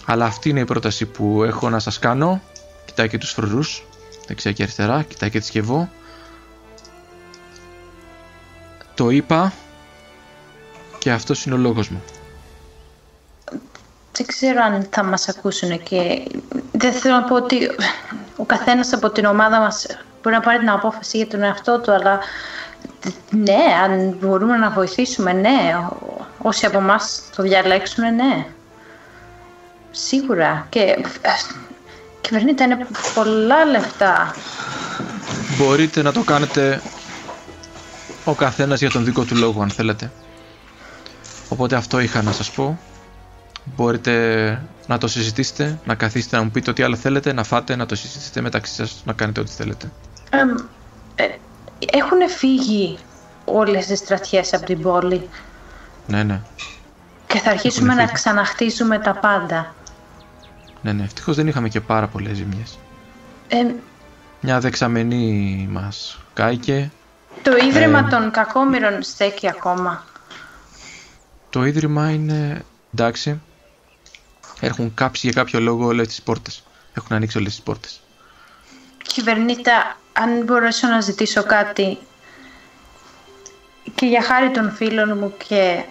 Αλλά 0.07 0.25
αυτή 0.25 0.49
είναι 0.49 0.61
η 0.61 0.65
πρόταση 0.65 1.07
που 1.07 1.43
έχω 1.43 1.71
να 1.71 1.79
σας 1.79 1.99
κάνω. 1.99 2.43
Κοιτάει 2.85 3.09
και 3.09 3.19
τους 3.19 3.31
φρουρούς, 3.31 3.85
δεξιά 4.27 4.53
και 4.53 4.63
αριστερά, 4.63 5.03
κοιτάει 5.03 5.31
και 5.31 5.39
τη 5.39 5.47
σκευό. 5.47 5.89
Το 8.95 9.11
είπα 9.11 9.53
και 10.99 11.11
αυτός 11.11 11.45
είναι 11.45 11.55
ο 11.55 11.59
λόγος 11.59 11.89
μου. 11.89 12.03
Δεν 14.13 14.27
ξέρω 14.27 14.63
αν 14.63 14.87
θα 14.91 15.03
μας 15.05 15.29
ακούσουν 15.29 15.83
και 15.83 16.23
δεν 16.73 16.93
θέλω 16.93 17.15
να 17.15 17.23
πω 17.25 17.35
ότι 17.35 17.71
ο 18.37 18.45
καθένας 18.45 18.93
από 18.93 19.11
την 19.11 19.25
ομάδα 19.25 19.61
μας 19.61 19.87
μπορεί 20.23 20.35
να 20.35 20.41
πάρει 20.41 20.59
την 20.59 20.71
απόφαση 20.71 21.17
για 21.17 21.27
τον 21.27 21.43
εαυτό 21.43 21.81
του, 21.81 21.93
αλλά 21.93 22.19
ναι, 23.31 23.65
αν 23.85 24.17
μπορούμε 24.21 24.57
να 24.57 24.71
βοηθήσουμε, 24.71 25.33
ναι. 25.33 25.77
Ό- 25.91 26.21
Όσοι 26.45 26.67
από 26.67 26.79
εμάς 26.79 27.23
το 27.37 27.43
διαλέξουν, 27.43 28.15
ναι. 28.15 28.47
Σίγουρα. 29.91 30.67
Και 30.69 30.79
ε, 30.81 31.31
κυβερνήτα 32.21 32.65
είναι 32.65 32.87
πολλά 33.15 33.65
λεφτά. 33.65 34.35
Μπορείτε 35.59 36.03
να 36.03 36.13
το 36.13 36.23
κάνετε 36.23 36.83
ο 38.25 38.35
καθένας 38.35 38.81
για 38.81 38.91
τον 38.91 39.05
δικό 39.05 39.25
του 39.25 39.37
λόγο 39.37 39.63
αν 39.63 39.71
θέλετε. 39.71 40.11
Οπότε 41.49 41.77
αυτό 41.77 42.01
είχα 42.01 42.23
να 42.23 42.33
σας 42.33 42.51
πω. 42.51 42.79
Μπορείτε 43.65 44.13
να 44.87 44.99
το 44.99 45.09
συζητήσετε, 45.09 45.79
να 45.85 45.95
καθίσετε 45.95 46.37
να 46.37 46.43
μου 46.43 46.51
πείτε 46.51 46.71
ό,τι 46.71 46.83
άλλο 46.83 46.97
θέλετε, 46.97 47.33
να 47.33 47.45
φάτε, 47.45 47.77
να 47.77 47.87
το 47.87 47.95
συζητήσετε 47.95 48.41
μεταξύ 48.41 48.75
σας, 48.75 49.03
να 49.05 49.13
κάνετε 49.13 49.41
ό,τι 49.41 49.51
θέλετε. 49.51 49.91
Εμ, 50.35 50.49
ε, 51.15 51.25
έχουν 51.93 52.29
φύγει 52.37 52.99
όλες 53.45 53.87
τις 53.87 53.99
στρατιές 53.99 54.53
από 54.55 54.65
την 54.67 54.83
πόλη 54.83 55.29
Ναι, 56.07 56.23
ναι. 56.23 56.41
και 57.27 57.39
θα 57.39 57.51
αρχίσουμε 57.51 57.95
να 57.95 58.01
φύγει. 58.01 58.13
ξαναχτίζουμε 58.13 58.99
τα 58.99 59.15
πάντα. 59.15 59.75
Ναι, 60.83 60.93
ναι. 60.93 61.03
Ευτυχώς 61.05 61.37
δεν 61.37 61.47
είχαμε 61.47 61.69
και 61.69 61.81
πάρα 61.81 62.07
πολλές 62.07 62.37
ζημιές. 62.37 62.79
Ε, 63.49 63.57
Μια 64.41 64.61
δεξαμενή 64.61 65.69
μας 65.71 66.19
κάηκε. 66.35 66.91
το 67.43 67.57
Ίδρυμα 67.57 67.99
Ε, 67.99 68.03
των 68.11 68.31
Κακόμοιρων 68.31 69.03
στέκει 69.03 69.49
ακόμα. 69.49 70.05
Το 71.51 71.65
ίδρυμα 71.65 72.11
είναι 72.11 72.65
εντάξει. 72.95 73.41
Έχουν 74.61 74.95
κάψει 74.95 75.27
για 75.31 75.43
κάποιο 75.43 75.61
λόγο 75.61 75.87
όλες 75.87 76.07
τις 76.07 76.23
πόρτες. 76.23 76.63
Έχουν 76.95 77.17
ανοίξει 77.17 77.39
όλες 77.39 77.51
τις 77.55 77.63
πόρτες. 77.63 78.01
Κυβερνήτα, 79.03 79.97
αν 80.13 80.45
μπορέσω 80.45 80.89
να 80.89 81.01
ζητήσω 81.01 81.43
κάτι 81.43 81.99
και 83.95 84.07
για 84.07 84.23
χάρη 84.23 84.51
των 84.51 84.73
φίλων 84.73 85.19
μου 85.19 85.35
και, 85.49 85.85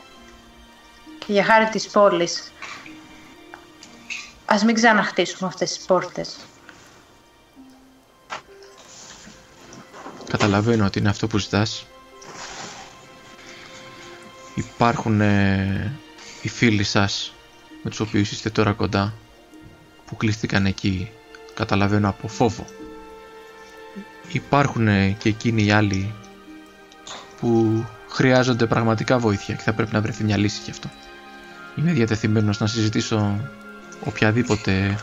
και 1.17 1.31
για 1.33 1.43
χάρη 1.43 1.65
της 1.65 1.87
πόλης, 1.87 2.51
ας 4.45 4.63
μην 4.63 4.75
ξαναχτίσουμε 4.75 5.47
αυτές 5.49 5.75
τις 5.75 5.85
πόρτες. 5.85 6.35
Καταλαβαίνω 10.29 10.85
ότι 10.85 10.99
είναι 10.99 11.09
αυτό 11.09 11.27
που 11.27 11.37
ζητάς. 11.37 11.85
Υπάρχουν 14.55 15.21
ε, 15.21 15.99
οι 16.41 16.49
φίλοι 16.49 16.83
σας 16.83 17.33
με 17.83 17.89
τους 17.89 17.99
οποίους 17.99 18.31
είστε 18.31 18.49
τώρα 18.49 18.73
κοντά 18.73 19.13
που 20.05 20.15
κλείστηκαν 20.17 20.65
εκεί 20.65 21.11
καταλαβαίνω 21.53 22.09
από 22.09 22.27
φόβο. 22.27 22.65
Υπάρχουν 24.31 24.87
ε, 24.87 25.15
και 25.19 25.29
εκείνοι 25.29 25.65
οι 25.65 25.71
άλλοι 25.71 26.13
που 27.39 27.83
χρειάζονται 28.07 28.65
πραγματικά 28.65 29.17
βοήθεια 29.17 29.55
και 29.55 29.61
θα 29.61 29.73
πρέπει 29.73 29.93
να 29.93 30.01
βρεθεί 30.01 30.23
μια 30.23 30.37
λύση 30.37 30.61
γι' 30.63 30.71
αυτό. 30.71 30.89
Είμαι 31.75 31.91
διατεθειμένος 31.91 32.59
να 32.59 32.67
συζητήσω 32.67 33.39
οποιαδήποτε 34.05 34.95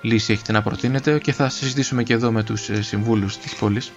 λύση 0.00 0.32
έχετε 0.32 0.52
να 0.52 0.62
προτείνετε 0.62 1.18
και 1.18 1.32
θα 1.32 1.48
συζητήσουμε 1.48 2.02
και 2.02 2.12
εδώ 2.12 2.30
με 2.32 2.42
τους 2.42 2.68
ε, 2.68 2.82
συμβούλους 2.82 3.38
της 3.38 3.54
πόλης 3.54 3.92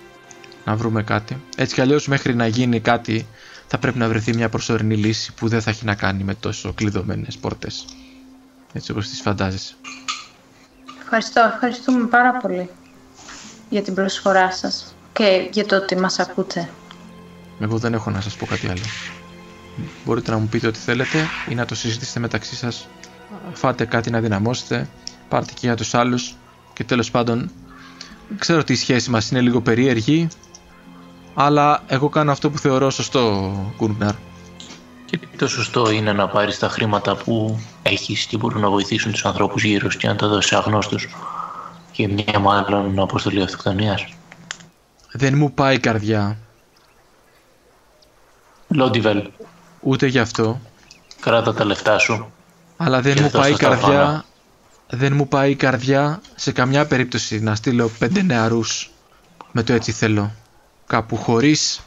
να 0.65 0.75
βρούμε 0.75 1.03
κάτι. 1.03 1.41
Έτσι 1.55 1.73
κι 1.73 1.81
αλλιώς 1.81 2.07
μέχρι 2.07 2.35
να 2.35 2.47
γίνει 2.47 2.79
κάτι 2.79 3.27
θα 3.67 3.77
πρέπει 3.77 3.97
να 3.97 4.07
βρεθεί 4.07 4.35
μια 4.35 4.49
προσωρινή 4.49 4.95
λύση 4.97 5.33
που 5.33 5.47
δεν 5.47 5.61
θα 5.61 5.69
έχει 5.69 5.85
να 5.85 5.95
κάνει 5.95 6.23
με 6.23 6.33
τόσο 6.35 6.73
κλειδωμένες 6.73 7.37
πόρτες. 7.37 7.85
Έτσι 8.73 8.91
όπως 8.91 9.09
τις 9.09 9.21
φαντάζεσαι. 9.21 9.75
Ευχαριστώ, 11.01 11.41
ευχαριστούμε 11.53 12.05
πάρα 12.07 12.31
πολύ 12.37 12.69
για 13.69 13.81
την 13.81 13.93
προσφορά 13.93 14.51
σας 14.51 14.95
και 15.13 15.47
για 15.51 15.65
το 15.65 15.75
ότι 15.75 15.95
μας 15.97 16.19
ακούτε. 16.19 16.69
Εγώ 17.59 17.77
δεν 17.77 17.93
έχω 17.93 18.09
να 18.09 18.21
σας 18.21 18.35
πω 18.35 18.45
κάτι 18.45 18.67
άλλο. 18.67 18.83
Μπορείτε 20.05 20.31
να 20.31 20.37
μου 20.37 20.47
πείτε 20.47 20.67
ό,τι 20.67 20.79
θέλετε 20.79 21.27
ή 21.49 21.55
να 21.55 21.65
το 21.65 21.75
συζητήσετε 21.75 22.19
μεταξύ 22.19 22.55
σας. 22.55 22.87
Φάτε 23.53 23.85
κάτι 23.85 24.09
να 24.09 24.19
δυναμώσετε, 24.19 24.89
πάρτε 25.29 25.53
και 25.53 25.67
για 25.67 25.75
τους 25.75 25.93
άλλους 25.93 26.35
και 26.73 26.83
τέλος 26.83 27.11
πάντων 27.11 27.51
ξέρω 28.39 28.59
ότι 28.59 28.73
η 28.73 28.75
σχέση 28.75 29.09
μας 29.09 29.31
είναι 29.31 29.41
λίγο 29.41 29.61
περίεργη 29.61 30.27
αλλά 31.33 31.83
εγώ 31.87 32.09
κάνω 32.09 32.31
αυτό 32.31 32.49
που 32.49 32.57
θεωρώ 32.57 32.89
σωστό, 32.89 33.51
Γκούρναρ. 33.77 34.13
Και 35.05 35.19
το 35.37 35.47
σωστό 35.47 35.91
είναι 35.91 36.13
να 36.13 36.27
πάρεις 36.27 36.59
τα 36.59 36.69
χρήματα 36.69 37.15
που 37.15 37.59
έχεις 37.83 38.25
και 38.25 38.37
μπορούν 38.37 38.61
να 38.61 38.69
βοηθήσουν 38.69 39.11
τους 39.11 39.25
ανθρώπους 39.25 39.63
γύρω 39.63 39.89
σου 39.89 39.97
και 39.97 40.07
να 40.07 40.15
τα 40.15 40.27
δώσεις 40.27 40.49
σε 40.49 40.55
αγνώστους 40.55 41.07
και 41.95 42.07
μια 42.07 42.39
μάλλον 42.39 42.99
αποστολή 42.99 43.41
αυτοκτονίας. 43.41 44.05
Δεν 45.11 45.37
μου 45.37 45.53
πάει 45.53 45.75
η 45.75 45.79
καρδιά, 45.79 46.37
Λόντιβελ, 48.67 49.29
ούτε 49.79 50.07
γι' 50.07 50.19
αυτό, 50.19 50.59
κράτα 51.19 51.53
τα 51.53 51.65
λεφτά 51.65 51.97
σου. 51.97 52.31
αλλά 52.77 53.01
δεν 53.01 53.13
Και 53.13 53.19
μου 53.19 53.25
αυτό 53.25 53.39
πάει 53.39 53.51
η 53.51 53.55
στο 53.55 53.65
καρδιά. 53.67 53.87
σταφάνο. 53.87 54.23
δεν 54.89 55.13
μου 55.13 55.27
πάει 55.27 55.51
η 55.51 55.55
καρδιά 55.55 56.21
σε 56.35 56.51
καμιά 56.51 56.85
περίπτωση 56.85 57.39
να 57.39 57.55
στείλω 57.55 57.91
πέντε 57.99 58.21
νεαρούς 58.21 58.91
με 59.51 59.63
το 59.63 59.73
έτσι 59.73 59.91
θέλω 59.91 60.31
κάπου 60.87 61.15
χωρίς 61.17 61.81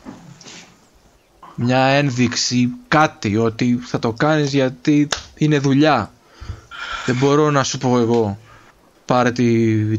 μια 1.55 1.79
ένδειξη 1.79 2.69
κάτι 2.89 3.37
ότι 3.37 3.81
θα 3.85 3.99
το 3.99 4.13
κάνεις 4.13 4.53
γιατί 4.53 5.09
είναι 5.35 5.59
δουλειά. 5.59 6.13
Δεν 7.07 7.17
μπορώ 7.17 7.51
να 7.51 7.63
σου 7.63 7.79
πω 7.79 7.99
εγώ 7.99 8.39
πάρε 9.09 9.33
τη, 9.33 9.99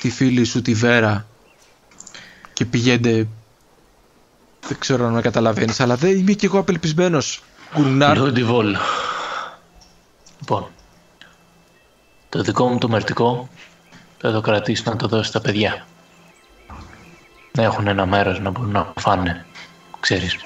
τη 0.00 0.10
φίλη 0.10 0.44
σου 0.44 0.62
τη 0.62 0.74
Βέρα 0.74 1.26
και 2.52 2.64
πηγαίνετε 2.64 3.28
δεν 4.68 4.78
ξέρω 4.78 5.06
αν 5.06 5.12
με 5.12 5.20
καταλαβαίνεις 5.20 5.80
αλλά 5.80 5.96
δεν 5.96 6.18
είμαι 6.18 6.32
κι 6.32 6.44
εγώ 6.44 6.58
απελπισμένος 6.58 7.42
Γκουρνάρ 7.74 8.18
Λόντιβολ. 8.18 8.76
Λοιπόν, 10.40 10.68
το 12.28 12.42
δικό 12.42 12.68
μου 12.68 12.78
το 12.78 12.88
μερτικό 12.88 13.48
θα 14.18 14.32
το 14.32 14.40
κρατήσει 14.40 14.82
να 14.86 14.96
το 14.96 15.08
δώσει 15.08 15.28
στα 15.28 15.40
παιδιά. 15.40 15.86
Να 17.52 17.62
έχουν 17.62 17.86
ένα 17.86 18.06
μέρος 18.06 18.40
να 18.40 18.50
μπορούν 18.50 18.70
να 18.70 18.92
φάνε, 18.98 19.46
ξέρεις. 20.00 20.36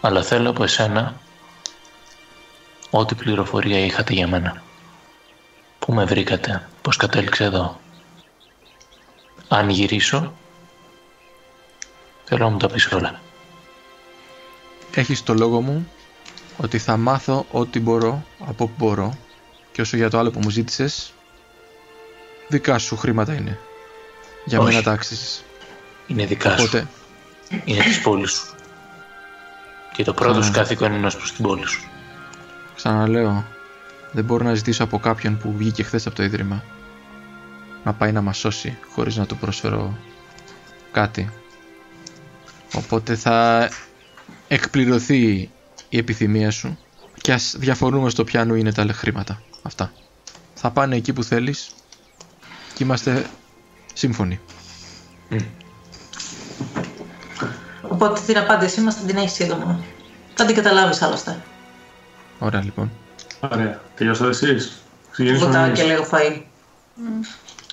Αλλά 0.00 0.22
θέλω 0.22 0.50
από 0.50 0.62
εσένα 0.62 1.14
ό,τι 2.90 3.14
πληροφορία 3.14 3.78
είχατε 3.78 4.12
για 4.12 4.28
μένα. 4.28 4.62
Πού 5.86 5.92
με 5.94 6.04
βρήκατε, 6.04 6.68
πώς 6.82 6.96
κατέληξε 6.96 7.44
εδώ. 7.44 7.80
Αν 9.48 9.68
γυρίσω, 9.68 10.32
θέλω 12.24 12.44
να 12.44 12.50
μου 12.50 12.56
τα 12.56 12.68
πεις 12.68 12.92
όλα. 12.92 13.20
Έχεις 14.94 15.22
το 15.22 15.34
λόγο 15.34 15.60
μου 15.60 15.90
ότι 16.56 16.78
θα 16.78 16.96
μάθω 16.96 17.46
ό,τι 17.50 17.80
μπορώ 17.80 18.24
από 18.40 18.64
όπου 18.64 18.72
μπορώ 18.78 19.18
και 19.72 19.80
όσο 19.80 19.96
για 19.96 20.10
το 20.10 20.18
άλλο 20.18 20.30
που 20.30 20.40
μου 20.42 20.50
ζήτησες 20.50 21.12
δικά 22.48 22.78
σου 22.78 22.96
χρήματα 22.96 23.34
είναι. 23.34 23.58
Για 24.44 24.58
Όχι. 24.58 24.68
μένα 24.68 24.82
τα 24.82 24.92
άξιζες. 24.92 25.44
Είναι 26.06 26.26
δικά 26.26 26.56
σου. 26.56 26.64
Οπότε 26.64 26.86
είναι 27.64 27.82
της 27.82 28.00
πόλης 28.00 28.30
σου. 28.30 28.54
Και 29.92 30.04
το 30.04 30.12
πρώτο 30.14 30.42
σου 30.42 30.52
καθήκον 30.52 30.92
είναι 30.92 31.06
ως 31.06 31.16
προς 31.16 31.32
την 31.32 31.44
πόλη 31.44 31.66
σου. 31.66 31.88
ξαναλέω 32.74 33.44
δεν 34.12 34.24
μπορώ 34.24 34.44
να 34.44 34.54
ζητήσω 34.54 34.84
από 34.84 34.98
κάποιον 34.98 35.38
που 35.38 35.52
βγήκε 35.56 35.82
χθες 35.82 36.06
από 36.06 36.16
το 36.16 36.22
Ίδρυμα 36.22 36.62
να 37.84 37.92
πάει 37.92 38.12
να 38.12 38.20
μας 38.20 38.38
σώσει 38.38 38.78
χωρίς 38.94 39.16
να 39.16 39.26
του 39.26 39.36
προσφέρω 39.36 39.96
κάτι. 40.92 41.30
Οπότε 42.74 43.14
θα 43.14 43.68
εκπληρωθεί 44.48 45.50
η 45.88 45.98
επιθυμία 45.98 46.50
σου 46.50 46.78
και 47.20 47.32
ας 47.32 47.54
διαφορούμε 47.58 48.10
στο 48.10 48.24
πιάνο 48.24 48.54
είναι 48.54 48.72
τα 48.72 48.86
χρήματα. 48.92 49.42
Αυτά. 49.62 49.92
Θα 50.54 50.70
πάνε 50.70 50.96
εκεί 50.96 51.12
που 51.12 51.22
θέλεις 51.22 51.70
και 52.74 52.84
είμαστε 52.84 53.26
σύμφωνοι. 53.92 54.40
Οπότε 57.82 58.20
την 58.26 58.38
απάντησή 58.38 58.80
μας 58.80 58.94
θα 58.94 59.06
την 59.06 59.16
έχεις 59.16 59.32
σύντομα. 59.32 59.80
Θα 60.34 60.44
την 60.44 60.54
καταλάβεις 60.54 61.02
άλλωστε. 61.02 61.42
Ωραία 62.38 62.62
λοιπόν. 62.62 62.90
Ωραία. 63.52 63.80
Τελειώσατε 63.94 64.30
εσείς. 64.30 64.72
Ξεκινήσουμε 65.10 65.46
Βουτάω 65.46 65.64
εμείς. 65.64 65.80
και 65.80 65.86
λέω 65.86 66.06
φαΐ. 66.10 66.40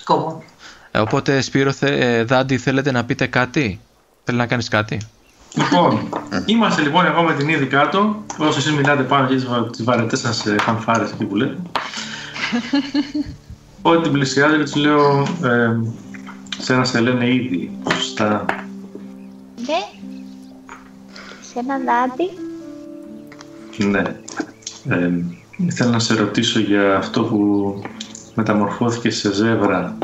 Κόβω. 0.04 0.42
Ε, 0.90 0.98
οπότε, 0.98 1.40
Σπύρο, 1.40 1.72
θε, 1.72 2.16
ε, 2.18 2.24
Δάντη, 2.24 2.58
θέλετε 2.58 2.90
να 2.90 3.04
πείτε 3.04 3.26
κάτι; 3.26 3.80
Θέλει 4.24 4.38
να 4.38 4.46
κάνεις 4.46 4.68
κάτι; 4.68 5.00
Λοιπόν, 5.54 6.08
είμαστε 6.46 6.82
λοιπόν 6.82 7.06
εγώ 7.06 7.22
με 7.22 7.34
την 7.34 7.48
ήδη 7.48 7.66
κάτω. 7.66 8.24
Όσο 8.38 8.58
εσείς 8.58 8.72
μιλάτε 8.72 9.02
πάνω 9.02 9.28
και 9.28 9.34
τις 9.70 9.84
βαρετές 9.84 10.20
σας 10.20 10.46
ε, 10.46 10.56
φανφάρες 10.60 11.10
εκεί 11.10 11.24
που 11.24 11.36
λέτε. 11.36 11.56
Ό,τι 13.82 14.02
την 14.02 14.12
πλησιάζω 14.12 14.56
και 14.56 14.62
τους 14.62 14.74
λέω 14.74 15.20
ε, 15.44 15.76
σε 16.58 16.72
ένα 16.72 16.84
σε 16.84 17.00
λένε 17.00 17.34
ήδη. 17.34 17.70
Σωστά. 17.92 18.44
Ναι. 19.56 19.82
Σε 21.40 21.58
ένα 21.58 21.78
δάντη. 21.78 22.30
Ναι. 23.90 24.02
Ε, 24.96 25.10
ήθελα 25.56 25.90
να 25.90 25.98
σε 25.98 26.14
ρωτήσω 26.14 26.58
για 26.58 26.96
αυτό 26.96 27.22
που 27.22 27.82
μεταμορφώθηκε 28.34 29.10
σε 29.10 29.32
ζεύρα. 29.32 29.96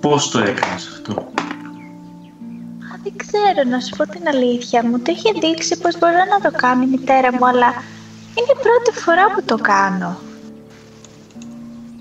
Πώς 0.00 0.30
το 0.30 0.38
έκανες 0.38 0.88
αυτό; 0.92 1.12
Α, 2.92 2.98
δεν 3.02 3.12
ξέρω, 3.16 3.68
να 3.70 3.80
σου 3.80 3.96
πω 3.96 4.06
την 4.06 4.28
αλήθεια. 4.28 4.84
Μου 4.84 4.98
το 4.98 5.12
είχε 5.12 5.32
δείξει 5.40 5.78
πως 5.78 5.98
μπορώ 5.98 6.24
να 6.40 6.50
το 6.50 6.56
κάνω 6.56 6.82
η 6.82 6.86
μητέρα 6.86 7.32
μου, 7.32 7.46
αλλά 7.46 7.68
είναι 8.34 8.52
η 8.52 8.62
πρώτη 8.62 9.00
φορά 9.00 9.24
που 9.34 9.42
το 9.44 9.56
κάνω. 9.56 10.18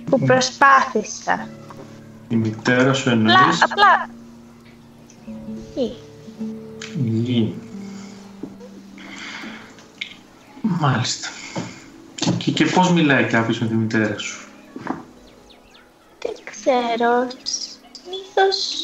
Που 0.09 0.19
προσπάθησα. 0.19 1.47
Η 2.27 2.35
μητέρα 2.35 2.93
σου 2.93 3.09
Απλά, 3.09 3.31
εννοείς; 3.31 3.63
απλά... 3.63 4.09
Τι. 5.75 5.91
Γη. 7.03 7.55
Μάλιστα. 10.61 11.27
Και, 12.15 12.31
και, 12.31 12.51
και 12.51 12.65
πώς 12.65 12.91
μιλάει 12.91 13.23
κάποιος 13.23 13.59
με 13.59 13.67
τη 13.67 13.73
μητέρα 13.73 14.17
σου; 14.17 14.47
Δεν 16.19 16.33
ξέρω. 16.43 17.27
Συνήθως 17.43 18.79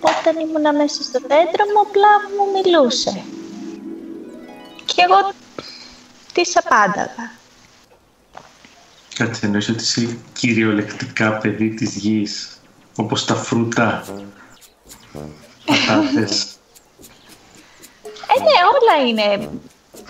όταν 0.00 0.38
ήμουν 0.38 0.76
μέσα 0.76 1.02
στο 1.02 1.20
δέντρο 1.20 1.64
μου 1.74 1.80
απλά 1.80 2.08
μου 2.36 2.62
μιλούσε. 2.62 3.24
Και 4.84 5.02
εγώ 5.02 5.32
της 6.32 6.56
απάνταγα. 6.56 7.38
Κάτι 9.14 9.38
εννοείς 9.42 9.68
ότι 9.68 9.82
είσαι 9.82 10.18
κυριολεκτικά 10.32 11.38
παιδί 11.38 11.74
της 11.74 11.94
γης. 11.94 12.60
Όπως 12.96 13.24
τα 13.24 13.34
φρούτα. 13.34 14.04
Πατάτες. 15.64 16.46
Ε, 18.36 18.40
ναι, 18.40 18.58
όλα 18.72 19.08
είναι... 19.08 19.50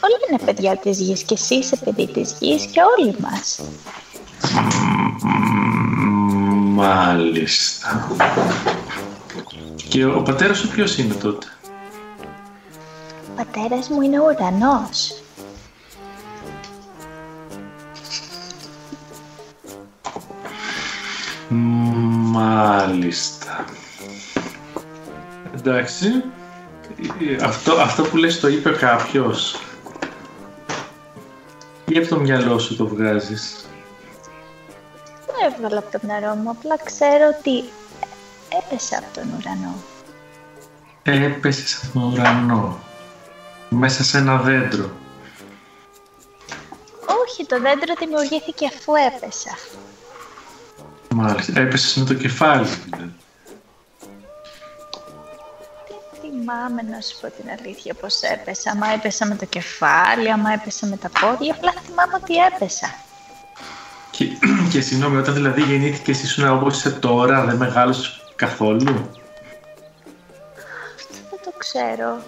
Όλα 0.02 0.16
είναι 0.30 0.38
παιδιά 0.44 0.76
της 0.76 1.00
γης 1.00 1.22
και 1.22 1.34
εσύ 1.34 1.54
είσαι 1.54 1.76
παιδί 1.76 2.06
της 2.06 2.36
γης 2.40 2.64
και 2.66 2.80
όλοι 2.98 3.14
μας. 3.20 3.60
Μ, 5.22 6.74
Μάλιστα. 6.74 8.08
Και 9.88 10.04
ο 10.04 10.22
πατέρας 10.22 10.58
σου 10.58 10.68
ποιος 10.68 10.98
είναι 10.98 11.14
τότε; 11.14 11.46
Ο 13.30 13.32
πατέρας 13.36 13.88
μου 13.88 14.00
είναι 14.02 14.20
ο 14.20 14.24
ουρανός. 14.24 15.14
Μάλιστα. 22.32 23.64
Εντάξει. 25.56 26.06
Ε, 27.20 27.44
Αυτό, 27.44 27.72
αυτό 27.72 28.02
που 28.02 28.16
λες 28.16 28.40
το 28.40 28.48
είπε 28.48 28.70
κάποιος. 28.70 29.56
Ή 31.92 31.98
από 31.98 32.08
το 32.08 32.20
μυαλό 32.20 32.58
σου 32.58 32.76
το 32.76 32.86
βγάζεις; 32.86 33.64
Δεν 35.26 35.52
έβγαλα 35.52 35.78
από 35.78 35.98
το 35.98 35.98
μυαλό 36.06 36.34
μου, 36.34 36.50
απλά 36.50 36.76
ξέρω 36.84 37.24
ότι 37.38 37.64
έπεσα 38.58 38.98
από 38.98 39.06
τον 39.14 39.28
ουρανό. 39.38 39.74
Έπεσες 41.02 41.82
από 41.82 41.98
τον 41.98 42.12
ουρανό. 42.12 42.78
Μέσα 43.68 44.04
σε 44.04 44.18
ένα 44.18 44.36
δέντρο. 44.36 44.90
Όχι, 47.24 47.46
το 47.46 47.60
δέντρο 47.60 47.94
δημιουργήθηκε 47.98 48.66
αφού 48.66 48.92
έπεσα. 48.94 49.58
Μάλιστα. 51.14 51.60
Έπεσες 51.60 51.96
με 51.96 52.04
το 52.04 52.14
κεφάλι. 52.14 52.68
δηλαδή. 52.84 53.14
Θυμάμαι 56.40 56.82
να 56.82 57.00
σου 57.00 57.16
πω 57.20 57.26
την 57.30 57.50
αλήθεια 57.58 57.94
πως 57.94 58.20
έπεσα. 58.22 58.70
Άμα 58.70 58.86
έπεσα 58.92 59.26
με 59.26 59.34
το 59.34 59.44
κεφάλι, 59.44 60.30
άμα 60.30 60.52
έπεσα 60.52 60.86
με 60.86 60.96
τα 60.96 61.10
πόδια, 61.20 61.54
απλά 61.54 61.72
θυμάμαι 61.86 62.14
ότι 62.22 62.34
έπεσα. 62.54 62.94
Και, 64.10 64.24
και 64.72 64.80
συγγνώμη, 64.80 65.16
όταν 65.16 65.34
δηλαδή 65.34 65.62
γεννήθηκες 65.62 66.22
ήσουν 66.22 66.48
όπως 66.48 66.76
είσαι 66.76 66.90
τώρα, 66.90 67.44
δεν 67.44 67.56
μεγάλωσες 67.56 68.20
καθόλου; 68.36 69.10
Αυτό 70.96 71.14
δεν 71.30 71.40
το 71.44 71.52
ξέρω. 71.58 72.22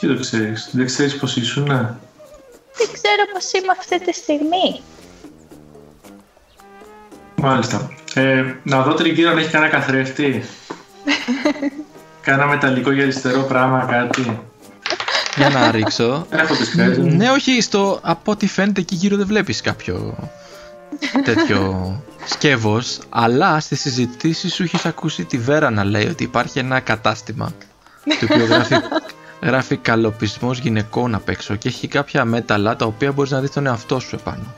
Τι 0.00 0.06
το 0.06 0.20
ξέρεις, 0.20 0.70
δεν 0.72 0.86
ξέρεις 0.86 1.16
πως 1.16 1.36
ήσουν; 1.36 1.66
Δεν 1.66 2.88
ξέρω 2.92 3.22
πως 3.32 3.52
είμαι 3.52 3.74
αυτή 3.78 4.00
τη 4.00 4.12
στιγμή. 4.12 4.82
Μάλιστα. 7.36 7.90
Ε, 8.14 8.54
να 8.62 8.82
δω 8.82 8.94
τριγύρω 8.94 9.30
αν 9.30 9.38
έχει 9.38 9.50
κανένα 9.50 9.70
καθρέφτη. 9.70 10.44
Κάνα 12.26 12.46
μεταλλικό 12.46 12.90
για 12.90 13.02
αριστερό 13.02 13.42
πράγμα, 13.42 13.86
κάτι. 13.90 14.40
Για 15.36 15.48
να 15.48 15.70
ρίξω. 15.70 16.26
Έχω 16.30 16.54
τις 16.54 16.68
χάρες 16.68 16.98
μου. 16.98 17.16
ναι, 17.16 17.30
όχι, 17.30 17.60
στο, 17.60 17.98
από 18.02 18.32
ό,τι 18.32 18.46
φαίνεται 18.46 18.80
εκεί 18.80 18.94
γύρω 18.94 19.16
δεν 19.16 19.26
βλέπεις 19.26 19.60
κάποιο 19.60 20.16
τέτοιο 21.24 22.02
σκεύος, 22.24 22.98
αλλά 23.08 23.60
στις 23.60 23.80
συζητήσεις 23.80 24.54
σου 24.54 24.62
έχεις 24.62 24.84
ακούσει 24.84 25.24
τη 25.24 25.38
Βέρα 25.38 25.70
να 25.70 25.84
λέει 25.84 26.06
ότι 26.06 26.24
υπάρχει 26.24 26.58
ένα 26.58 26.80
κατάστημα 26.80 27.52
το 28.04 28.26
οποίο 28.30 28.44
γράφει, 28.44 28.74
γράφει 29.42 29.76
καλοπισμός 29.76 30.58
γυναικών 30.58 31.14
απ' 31.14 31.28
έξω 31.28 31.54
και 31.54 31.68
έχει 31.68 31.88
κάποια 31.88 32.24
μέταλλα 32.24 32.76
τα 32.76 32.84
οποία 32.84 33.12
μπορείς 33.12 33.30
να 33.30 33.40
δεις 33.40 33.50
τον 33.50 33.66
εαυτό 33.66 34.00
σου 34.00 34.14
επάνω. 34.14 34.54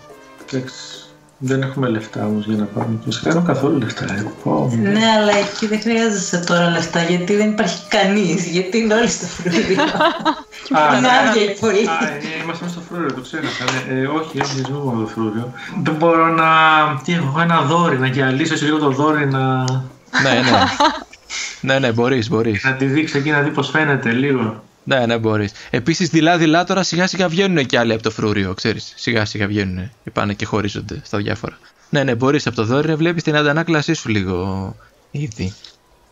Εντάξει. 0.52 0.97
Δεν 1.40 1.62
έχουμε 1.62 1.88
λεφτά 1.88 2.26
όμως 2.26 2.46
για 2.46 2.56
να 2.56 2.64
πάμε. 2.64 2.98
Και 3.04 3.16
δεν 3.22 3.36
έχω 3.36 3.46
καθόλου 3.46 3.78
λεφτά. 3.78 4.04
Ε. 4.04 4.32
Πω, 4.44 4.72
Ναι, 4.82 5.04
αλλά 5.18 5.36
εκεί 5.36 5.66
δεν 5.66 5.80
χρειάζεσαι 5.80 6.38
τώρα 6.38 6.70
λεφτά 6.70 7.02
γιατί 7.02 7.34
δεν 7.36 7.50
υπάρχει 7.50 7.82
κανείς. 7.88 8.46
Γιατί 8.46 8.78
είναι 8.78 8.94
όλοι 8.94 9.08
στο 9.08 9.26
φρούριο. 9.26 9.82
Α, 10.78 10.96
Είναι 10.96 11.00
ναι. 11.00 11.08
άδεια 11.28 11.42
η 11.42 11.56
πόλη. 11.60 11.88
Α, 11.88 12.08
ε, 12.08 12.42
είμαστε 12.42 12.68
στο 12.68 12.80
φρούριο, 12.80 13.12
το 13.12 13.20
ξέχασα. 13.20 13.64
Ναι. 13.64 14.00
Ε, 14.00 14.06
όχι, 14.06 14.40
όχι, 14.40 14.54
δεν 14.54 14.64
ζούμε 14.66 15.00
το 15.00 15.06
φρούριο. 15.06 15.52
Δεν 15.82 15.94
μπορώ 15.94 16.26
να. 16.26 16.46
Τι 17.04 17.12
έχω, 17.12 17.40
ένα 17.40 17.60
δόρυ, 17.62 17.98
να 17.98 18.06
γυαλίσω 18.06 18.56
σε 18.56 18.64
λίγο 18.64 18.78
το 18.78 18.90
δόρυ 18.90 19.26
να. 19.26 19.62
ναι, 20.22 20.30
ναι. 20.30 20.62
ναι, 21.72 21.78
ναι, 21.78 21.92
μπορείς, 21.92 22.28
μπορείς. 22.28 22.64
να 22.64 22.72
τη 22.72 22.84
δείξω 22.84 23.18
εκεί 23.18 23.30
να 23.30 23.40
δει 23.40 23.50
πώς 23.50 23.70
φαίνεται 23.70 24.10
λίγο. 24.10 24.62
Ναι, 24.88 25.06
ναι, 25.06 25.18
μπορείς. 25.18 25.52
Επίσης, 25.70 26.08
δειλά-δειλά 26.08 26.64
τώρα 26.64 26.82
σιγά 26.82 27.06
σιγά 27.06 27.28
βγαίνουν 27.28 27.66
και 27.66 27.78
άλλοι 27.78 27.92
από 27.92 28.02
το 28.02 28.10
φρούριο, 28.10 28.54
ξέρεις. 28.54 28.92
Σιγά 28.96 29.24
σιγά 29.24 29.46
βγαίνουν 29.46 29.90
και 30.04 30.10
πάνε 30.10 30.34
και 30.34 30.44
χωρίζονται 30.44 31.00
στα 31.04 31.18
διάφορα. 31.18 31.58
Ναι, 31.90 32.04
ναι, 32.04 32.14
μπορείς 32.14 32.46
από 32.46 32.56
το 32.56 32.64
δόρυ 32.64 32.88
να 32.88 32.96
βλέπεις 32.96 33.22
την 33.22 33.36
αντανάκλασή 33.36 33.94
σου 33.94 34.08
λίγο 34.08 34.76
ήδη. 35.10 35.54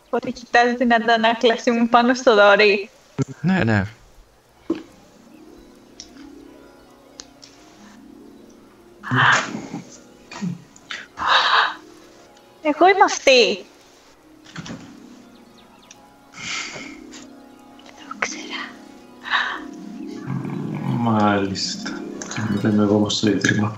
Οπότε 0.05 0.29
κοιτάζει 0.29 0.73
την 0.75 0.93
αντανάκλαση 0.93 1.71
μου 1.71 1.89
πάνω 1.89 2.13
στο 2.13 2.35
δωρή. 2.35 2.89
Ναι, 3.41 3.63
ναι. 3.63 3.83
Εγώ 12.61 12.87
είμαι 12.87 13.03
αυτή. 13.05 13.65
Μάλιστα. 20.97 22.01
Και 22.33 22.41
μετά 22.49 22.69
είμαι 22.69 22.83
εγώ 22.83 22.95
όμως 22.95 23.13
στο 23.13 23.29
ίδρυμα. 23.29 23.75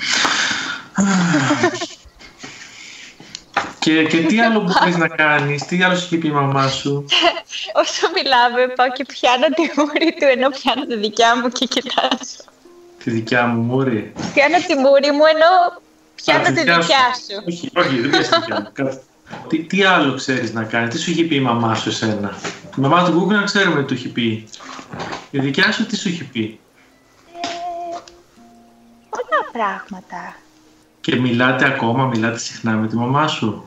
και, 3.80 4.04
και 4.04 4.18
τι 4.18 4.40
άλλο 4.40 4.60
μπορείς 4.62 4.98
να 4.98 5.08
κάνεις, 5.08 5.66
τι 5.66 5.84
άλλο 5.84 5.96
σου 5.96 6.06
είχε 6.06 6.18
πει 6.18 6.28
η 6.28 6.32
μαμά 6.32 6.68
σου; 6.68 7.06
Όσο 7.82 8.10
μιλάμε, 8.16 8.68
πάω 8.76 8.92
και 8.92 9.06
πιάνω 9.06 9.48
τη 9.48 9.62
μούρη 9.76 10.16
του, 10.20 10.26
ενώ 10.36 10.50
πιάνω 10.50 10.86
τη 10.86 10.96
δικιά 10.98 11.36
μου 11.38 11.50
και 11.50 11.66
κοιτάζω. 11.66 12.44
Τη 13.04 13.10
δικιά 13.10 13.46
μου 13.46 13.62
μούρη; 13.62 14.14
Πιάνω 14.34 14.58
τη 14.68 14.76
μούρη 14.76 15.12
μου, 15.12 15.26
ενώ 15.34 15.82
πιάνω 16.16 16.48
Α, 16.48 16.52
τη 16.52 16.60
δικιά 16.60 17.06
σου. 17.24 17.44
Όχι, 17.48 17.70
όχι, 17.76 18.00
δεν 18.00 18.10
πιάσεις 18.10 18.30
τη 18.30 18.40
δικιά 18.40 18.60
μου. 18.62 18.70
Κάτσε. 18.74 19.02
Τι, 19.48 19.60
τι 19.60 19.84
άλλο 19.84 20.14
ξέρεις 20.14 20.54
να 20.54 20.64
κάνεις, 20.64 20.94
τι 20.94 21.02
σου 21.02 21.12
είχε 21.12 21.24
πει 21.24 21.36
η 21.36 21.40
μαμά 21.40 21.76
σου 21.76 21.90
εσένα; 21.90 22.38
Η 22.78 22.82
μαμά 22.82 23.06
του 23.06 23.12
Google 23.20 23.34
να 23.34 23.44
ξέρουμε 23.44 23.80
τι 23.80 23.88
του 23.88 23.94
είχε 23.94 24.08
πει. 24.08 24.48
Η 25.32 25.40
δικιά 25.40 25.72
σου 25.72 25.86
τι 25.86 25.96
σου 25.96 26.10
είχε 26.10 26.24
πει; 26.24 26.60
Πολλά 29.10 29.52
πράγματα. 29.52 30.36
Και 31.02 31.16
μιλάτε 31.16 31.66
ακόμα, 31.66 32.06
μιλάτε 32.06 32.38
συχνά 32.38 32.72
με 32.72 32.88
τη 32.88 32.96
μαμά 32.96 33.28
σου. 33.28 33.64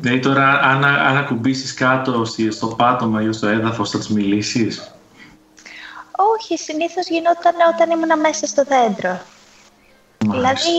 Δηλαδή 0.00 0.18
τώρα 0.20 0.60
αν, 0.60 0.84
αν 0.84 1.16
ακουμπήσεις 1.16 1.74
κάτω 1.74 2.24
στη- 2.24 2.50
στο 2.50 2.66
πάτωμα 2.66 3.22
ή 3.22 3.32
στο 3.32 3.46
έδαφος 3.46 3.90
θα 3.90 3.98
της 3.98 4.08
μιλήσεις; 4.08 4.92
Όχι, 6.34 6.56
συνήθως 6.58 7.08
γινόταν 7.08 7.54
όταν 7.74 7.90
ήμουν 7.90 8.20
μέσα 8.20 8.46
στο 8.46 8.64
δέντρο. 8.64 9.20
Δηλαδή, 10.18 10.76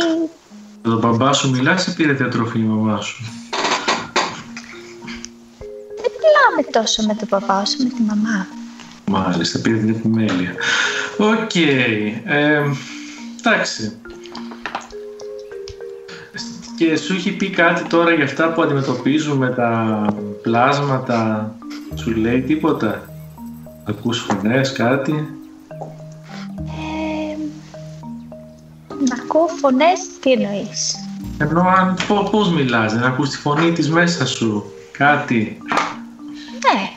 Με 0.84 0.89
τον 0.89 0.99
μπαμπά 0.99 1.38
σου 1.38 1.49
μιλάς 1.49 1.88
ή 1.88 1.93
πήρε 1.95 2.13
διατροφή 2.13 2.59
η 2.59 2.63
μαμά 2.63 3.01
σου; 3.01 3.23
δεν 6.01 6.11
μιλάμε 6.21 6.69
τόσο 6.71 7.03
με 7.03 7.15
τον 7.15 7.27
παπά 7.27 7.61
όσο 7.61 7.75
με 7.84 7.89
τη 7.89 8.01
μαμά. 8.01 8.47
Μάλιστα, 9.05 9.59
πήρε 9.59 9.77
την 9.77 9.89
επιμέλεια. 9.89 10.53
Οκ. 11.20 11.55
ε, 11.55 12.63
εντάξει. 13.39 13.97
Και 16.78 16.95
σου 16.97 17.13
έχει 17.13 17.32
πει 17.32 17.49
κάτι 17.49 17.84
τώρα 17.84 18.13
για 18.13 18.24
αυτά 18.24 18.51
που 18.53 18.61
αντιμετωπίζουμε 18.61 19.49
τα 19.49 20.05
πλάσματα. 20.41 21.51
Σου 21.95 22.11
λέει 22.11 22.41
τίποτα; 22.41 23.09
Ακούς 23.88 24.20
φωνές, 24.20 24.72
κάτι; 24.72 25.13
Ε, 26.65 27.36
να 29.09 29.15
ακούω 29.24 29.47
φωνές, 29.47 29.99
τι 30.20 30.32
εννοείς; 30.32 30.95
Ενώ 31.38 31.61
αν, 31.61 31.95
πό- 32.07 32.30
πώς 32.32 32.51
μιλάς, 32.51 32.93
δεν 32.93 33.03
ακούς 33.03 33.30
τη 33.30 33.38
φωνή 33.38 33.72
της 33.72 33.89
μέσα 33.89 34.26
σου. 34.28 34.63
Κάτι; 34.91 35.57
Ναι, 36.74 36.89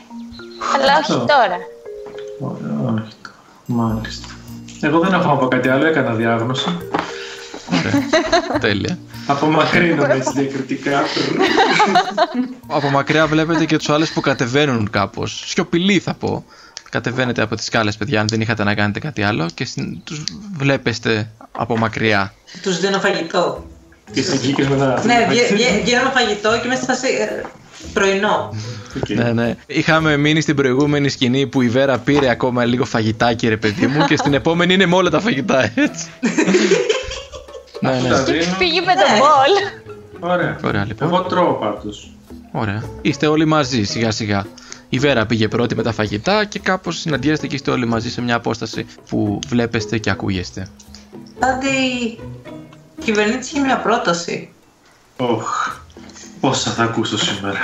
αλλά 0.75 0.97
όχι 0.97 1.11
Αυτό. 1.11 1.25
τώρα. 1.25 1.57
Ω- 2.39 2.91
Όχι. 2.93 3.15
Μάλιστα. 3.65 4.27
Εγώ 4.81 4.99
δεν 4.99 5.13
έχω 5.13 5.27
να 5.27 5.35
πω 5.37 5.47
κάτι 5.47 5.69
άλλο, 5.69 5.85
έκανα 5.85 6.13
διάγνωση. 6.13 6.77
Τέλεια. 8.59 8.97
Απομακρύνομαι 9.27 10.13
έτσι 10.13 10.31
διακριτικά. 10.35 11.01
Από 12.67 12.89
μακριά 12.89 13.27
βλέπετε 13.27 13.65
και 13.65 13.77
τους 13.77 13.89
άλλους 13.89 14.09
που 14.11 14.21
κατεβαίνουν 14.21 14.89
κάπως. 14.89 15.43
Σιωπηλοί 15.45 15.99
θα 15.99 16.13
πω. 16.13 16.45
Κατεβαίνετε 16.89 17.41
από 17.41 17.55
τις 17.55 17.65
σκάλες, 17.65 17.97
παιδιά, 17.97 18.19
αν 18.21 18.27
δεν 18.27 18.41
είχατε 18.41 18.63
να 18.63 18.75
κάνετε 18.75 18.99
κάτι 18.99 19.23
άλλο 19.23 19.49
και 19.53 19.67
τους 20.03 20.23
βλέπετε 20.57 21.31
από 21.51 21.77
μακριά. 21.77 22.33
Τους 22.61 22.79
δίνω 22.79 22.99
φαγητό. 22.99 23.65
Και 24.11 24.19
εσύ 24.19 24.37
βγήκες 24.37 24.67
μετά. 24.67 25.01
Ναι, 25.05 25.25
βγε- 25.29 25.53
βγε- 25.53 25.81
βγαίνω 25.83 26.09
φαγητό 26.09 26.59
και 26.61 26.67
μέσα 26.67 26.93
σε 26.93 27.07
ε, 27.07 27.43
πρωινό. 27.93 28.53
Οκ. 28.95 29.09
Ναι, 29.09 29.31
ναι. 29.31 29.55
Είχαμε 29.65 30.17
μείνει 30.17 30.41
στην 30.41 30.55
προηγούμενη 30.55 31.09
σκηνή 31.09 31.47
που 31.47 31.61
η 31.61 31.69
Βέρα 31.69 31.97
πήρε 31.97 32.29
ακόμα 32.29 32.65
λίγο 32.65 32.85
φαγητάκι, 32.85 33.47
ρε 33.47 33.57
παιδί 33.57 33.87
μου, 33.87 34.05
και 34.05 34.17
στην 34.17 34.33
επόμενη 34.33 34.73
είναι 34.73 34.85
με 34.85 34.95
όλα 34.95 35.09
τα 35.09 35.19
φαγητά, 35.19 35.63
έτσι. 35.75 36.07
ναι, 37.79 37.89
Τα 38.09 38.17
ναι. 38.17 38.23
δίνω. 38.23 38.43
Φύγει 38.57 38.79
με 38.81 38.93
τον 38.93 39.17
μπολ. 39.17 40.29
Ωραία. 40.31 40.57
Ωραία, 40.63 40.85
λοιπόν. 40.85 41.07
Εγώ 41.07 41.21
τρώω 41.21 41.53
πάντως. 41.53 42.11
Ωραία. 42.51 42.83
Είστε 43.01 43.27
όλοι 43.27 43.45
μαζί, 43.45 43.83
σιγά 43.83 44.11
σιγά. 44.11 44.45
Η 44.89 44.99
Βέρα 44.99 45.25
πήγε 45.25 45.47
πρώτη 45.47 45.75
με 45.75 45.83
τα 45.83 45.91
φαγητά 45.91 46.45
και 46.45 46.59
κάπως 46.59 46.99
συναντιέστε 46.99 47.47
και 47.47 47.55
είστε 47.55 47.71
όλοι 47.71 47.87
μαζί 47.87 48.11
σε 48.11 48.21
μια 48.21 48.35
απόσταση 48.35 48.85
που 49.09 49.39
βλέπεστε 49.47 49.97
και 49.97 50.09
ακούγεστε. 50.09 50.67
Πάντη, 51.39 51.67
η 51.67 52.19
κυβερνήτης 53.03 53.51
είχε 53.51 53.59
μια 53.59 53.77
πρόταση. 53.77 54.49
Οχ. 55.17 55.77
Πόσα 56.39 56.71
θα 56.71 56.83
ακούσω 56.83 57.17
σήμερα. 57.17 57.59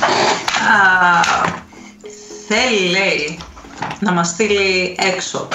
Α, 0.00 1.20
θέλει, 2.48 2.90
λέει, 2.90 3.38
να 4.00 4.12
μας 4.12 4.28
στείλει 4.28 4.96
έξω. 5.14 5.48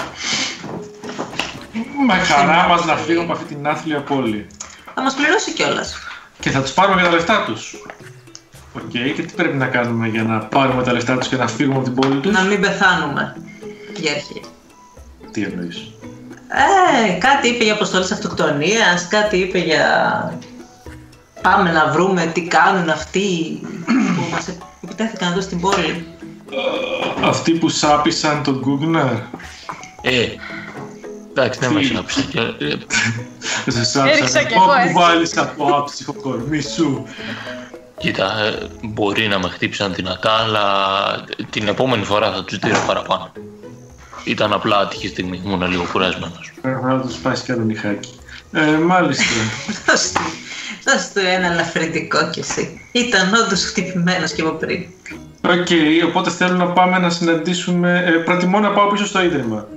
Με 2.08 2.14
χαρά 2.14 2.68
μας 2.68 2.86
να 2.86 2.96
φύγω 2.96 3.22
από 3.22 3.32
αυτή 3.32 3.46
την 3.54 3.68
άθλια 3.68 4.00
πόλη. 4.02 4.48
Θα 4.96 5.02
μας 5.02 5.14
πληρώσει 5.14 5.54
κιόλας. 5.54 5.96
Και 6.40 6.50
θα 6.50 6.62
τους 6.62 6.72
πάρουμε 6.72 7.02
και 7.02 7.08
τα 7.08 7.14
λεφτά 7.14 7.44
τους. 7.46 7.76
Οκ, 8.74 8.90
και 8.90 9.22
τι 9.22 9.34
πρέπει 9.36 9.58
να 9.58 9.66
κάνουμε 9.68 10.08
για 10.08 10.24
να 10.24 10.40
πάρουμε 10.40 10.84
τα 10.84 10.94
λεφτά 10.94 11.18
τους 11.18 11.28
και 11.28 11.36
να 11.36 11.48
φύγουμε 11.48 11.76
από 11.76 11.84
την 11.84 11.96
πόλη 11.96 12.20
τους; 12.20 12.32
Να 12.32 12.42
μην 12.42 12.62
πεθάνουμε. 12.62 13.36
Η 14.02 14.10
αρχή. 14.10 14.42
Τι 15.32 15.44
εννοείς; 15.44 15.92
Ε, 17.08 17.12
κάτι 17.12 17.48
είπε 17.48 17.64
για 17.64 17.74
αποστολές 17.74 18.12
αυτοκτονίας, 18.12 19.08
κάτι 19.08 19.38
είπε 19.38 19.58
για... 19.58 19.84
Πάμε 21.42 21.72
να 21.72 21.88
βρούμε 21.88 22.32
τι 22.34 22.42
κάνουν 22.42 22.90
αυτοί 22.90 23.60
που 23.86 24.13
μας 24.34 24.46
επιτέθηκαν 24.84 25.32
εδώ 25.32 25.42
στην 25.42 25.60
πόλη. 25.60 26.06
Αυτοί 27.24 27.52
που 27.52 27.70
σάπισαν 27.70 28.44
τον 28.44 28.60
Γκούγναρ. 28.60 29.12
Ε, 30.02 30.28
εντάξει, 31.30 31.60
δεν 31.60 31.70
Τι; 31.70 31.76
μας 31.76 32.00
άφησε. 32.04 32.22
και- 32.32 32.40
ε, 32.40 33.72
Σε 33.72 33.84
σάπισαν. 33.86 34.08
Έριξα 34.08 34.44
κι 34.44 34.54
εγώ 34.54 34.64
Όπου 34.64 34.74
έτσι. 34.82 34.94
βάλεις 34.94 35.38
από 35.38 35.66
άψυχο 35.76 36.14
κορμί 36.14 36.62
σου. 36.62 37.04
Κοίτα, 37.98 38.40
ε, 38.40 38.68
μπορεί 38.84 39.28
να 39.28 39.40
με 39.40 39.48
χτύπησαν 39.50 39.94
δυνατά, 39.94 40.32
αλλά 40.32 40.64
την 41.50 41.68
επόμενη 41.68 42.04
φορά 42.04 42.32
θα 42.32 42.44
τους 42.44 42.58
δίνω 42.58 42.80
παραπάνω. 42.88 43.32
Ήταν 44.24 44.54
απλά 44.54 44.78
άτυχη 44.78 45.08
στιγμή, 45.08 45.42
ήμουν 45.46 45.70
λίγο 45.70 45.86
κουρασμένος. 45.92 46.54
Πρέπει 46.62 46.84
να 46.86 47.00
τους 47.00 47.14
σπάσει 47.14 47.44
κι 47.44 47.52
άλλο 47.52 47.64
νυχάκι. 47.64 48.10
Ε, 48.52 48.62
μάλιστα. 48.78 49.24
Δώσ' 50.84 50.84
του- 50.84 50.92
Δώσ' 50.92 51.12
του 51.12 51.20
ένα 51.20 51.52
ελαφρυντικό 51.52 52.30
κι 52.30 52.40
εσύ. 52.40 52.82
Ήταν 52.92 53.34
όντως 53.34 53.64
χτυπημένος 53.66 54.32
και 54.32 54.42
από 54.42 54.52
πριν. 54.52 54.86
Οκ, 55.46 55.68
οπότε 56.06 56.30
θέλω 56.30 56.56
να 56.56 56.66
πάμε 56.68 56.98
να 57.00 57.10
συναντήσουμε. 57.10 58.04
Ε, 58.08 58.12
προτιμώ 58.12 58.60
να 58.60 58.72
πάω 58.72 58.88
πίσω 58.88 59.06
στο 59.06 59.24
ίδρυμα. 59.24 59.68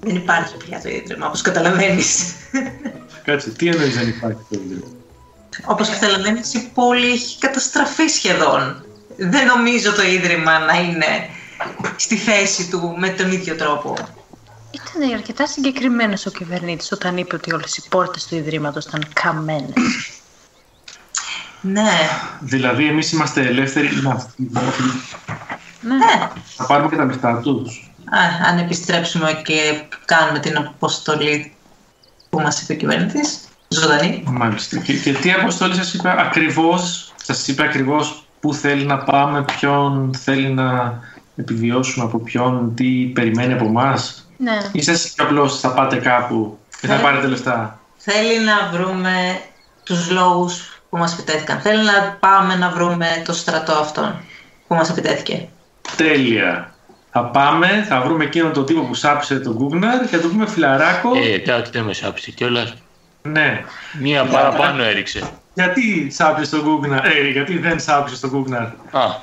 Δεν 0.00 0.14
υπάρχει 0.16 0.56
πια 0.56 0.80
το 0.82 0.88
ίδρυμα, 0.88 1.26
όπως 1.26 1.40
καταλαβαίνεις. 1.42 2.22
Κάτσε, 3.24 3.50
τι 3.50 3.68
εννοείς 3.68 3.94
δεν 3.94 4.08
υπάρχει 4.08 4.38
το 4.50 4.60
ίδρυμα; 4.64 4.86
όπως 5.66 5.88
καταλαβαίνεις 5.88 6.54
η 6.54 6.70
πόλη 6.74 7.10
έχει 7.10 7.38
καταστραφεί 7.38 8.06
σχεδόν. 8.06 8.84
Δεν 9.16 9.46
νομίζω 9.46 9.92
το 9.92 10.02
ίδρυμα 10.02 10.58
να 10.58 10.80
είναι 10.80 11.06
στη 11.96 12.16
θέση 12.16 12.68
του 12.70 12.94
με 12.98 13.08
τον 13.08 13.32
ίδιο 13.32 13.54
τρόπο. 13.56 13.94
Ήταν 14.70 15.12
αρκετά 15.12 15.46
συγκεκριμένος 15.46 16.26
ο 16.26 16.30
κυβερνήτης 16.30 16.92
όταν 16.92 17.16
είπε 17.16 17.34
ότι 17.34 17.52
όλες 17.54 17.76
οι 17.76 17.82
πόρτες 17.88 18.26
του 18.26 18.34
Ιδρύματος 18.36 18.84
ήταν 18.84 19.04
καμένες. 19.12 19.72
Ναι, 21.60 21.90
Δηλαδή, 22.40 22.86
εμείς 22.86 23.12
είμαστε 23.12 23.40
ελεύθεροι 23.46 23.88
να 24.02 24.26
ναι. 25.80 26.28
θα 26.56 26.66
πάρουμε 26.66 26.88
και 26.88 26.96
τα 26.96 27.04
λεφτά 27.04 27.40
τους. 27.40 27.90
Α, 28.04 28.48
αν 28.48 28.58
επιστρέψουμε 28.58 29.40
και 29.44 29.82
κάνουμε 30.04 30.38
την 30.38 30.56
αποστολή 30.56 31.52
που 32.30 32.40
μας 32.40 32.62
είπε 32.62 32.72
ο 32.72 32.76
κυβέρνητης, 32.76 33.40
ζωντανή. 33.68 34.22
Μάλιστα. 34.26 34.78
Και, 34.78 34.92
και 34.92 35.12
τι 35.12 35.32
αποστολή 35.32 35.74
σας 35.74 35.94
είπε 35.94 36.14
ακριβώς, 36.18 37.12
σας 37.22 37.48
είπε 37.48 37.62
ακριβώς 37.62 38.24
πού 38.40 38.54
θέλει 38.54 38.84
να 38.84 38.98
πάμε, 38.98 39.44
ποιον 39.44 40.10
θέλει 40.22 40.48
να 40.48 40.98
επιβιώσουμε 41.36 42.04
από 42.04 42.18
ποιον, 42.18 42.74
τι 42.74 42.84
περιμένει 43.14 43.52
από 43.52 43.64
εμάς; 43.64 44.28
ναι. 44.36 44.58
Ή 44.72 44.82
σας 44.82 45.04
είπε 45.04 45.22
απλώς 45.22 45.60
θα 45.60 45.72
πάτε 45.72 45.96
κάπου 45.96 46.58
και 46.80 46.86
θα 46.86 46.96
Ναι. 46.96 47.02
πάρετε 47.02 47.26
λεφτά; 47.26 47.80
Θέλει 47.96 48.44
να 48.44 48.78
βρούμε 48.78 49.40
τους 49.82 50.10
λόγους 50.10 50.79
που 50.90 50.96
μας 50.96 51.12
επιτέθηκαν. 51.12 51.60
Θέλει 51.60 51.84
να 51.84 52.16
πάμε 52.20 52.56
να 52.56 52.70
βρούμε 52.70 53.22
το 53.26 53.32
στρατό 53.32 53.72
αυτόν 53.72 54.20
που 54.66 54.74
μας 54.74 54.90
επιτέθηκε. 54.90 55.48
Τέλεια. 55.96 56.74
Θα 57.12 57.24
πάμε, 57.24 57.84
θα 57.88 58.00
βρούμε 58.00 58.24
εκείνον 58.24 58.52
τον 58.52 58.66
τύπο 58.66 58.80
που 58.80 58.94
σάψε 58.94 59.40
τον 59.40 59.52
Γκούγναρ 59.54 60.00
και 60.00 60.16
θα 60.16 60.22
του 60.22 60.28
πούμε 60.28 60.46
φιλαράκο. 60.46 61.16
Ε, 61.16 61.32
εντάξει, 61.32 61.72
δεν 61.72 61.84
με 61.84 61.92
σάπισε 61.92 62.30
κιόλας. 62.30 62.74
Ναι. 63.22 63.64
Μία 64.00 64.24
παραπάνω 64.24 64.82
έριξε. 64.82 65.30
Γιατί 65.54 66.10
σάψε 66.10 66.50
τον 66.50 66.60
Γκούγναρ, 66.62 67.06
ε, 67.06 67.30
γιατί 67.32 67.58
δεν 67.58 67.80
σάψε 67.80 68.20
τον 68.20 68.30
Γκούγναρ; 68.30 68.62
Α, 68.90 69.16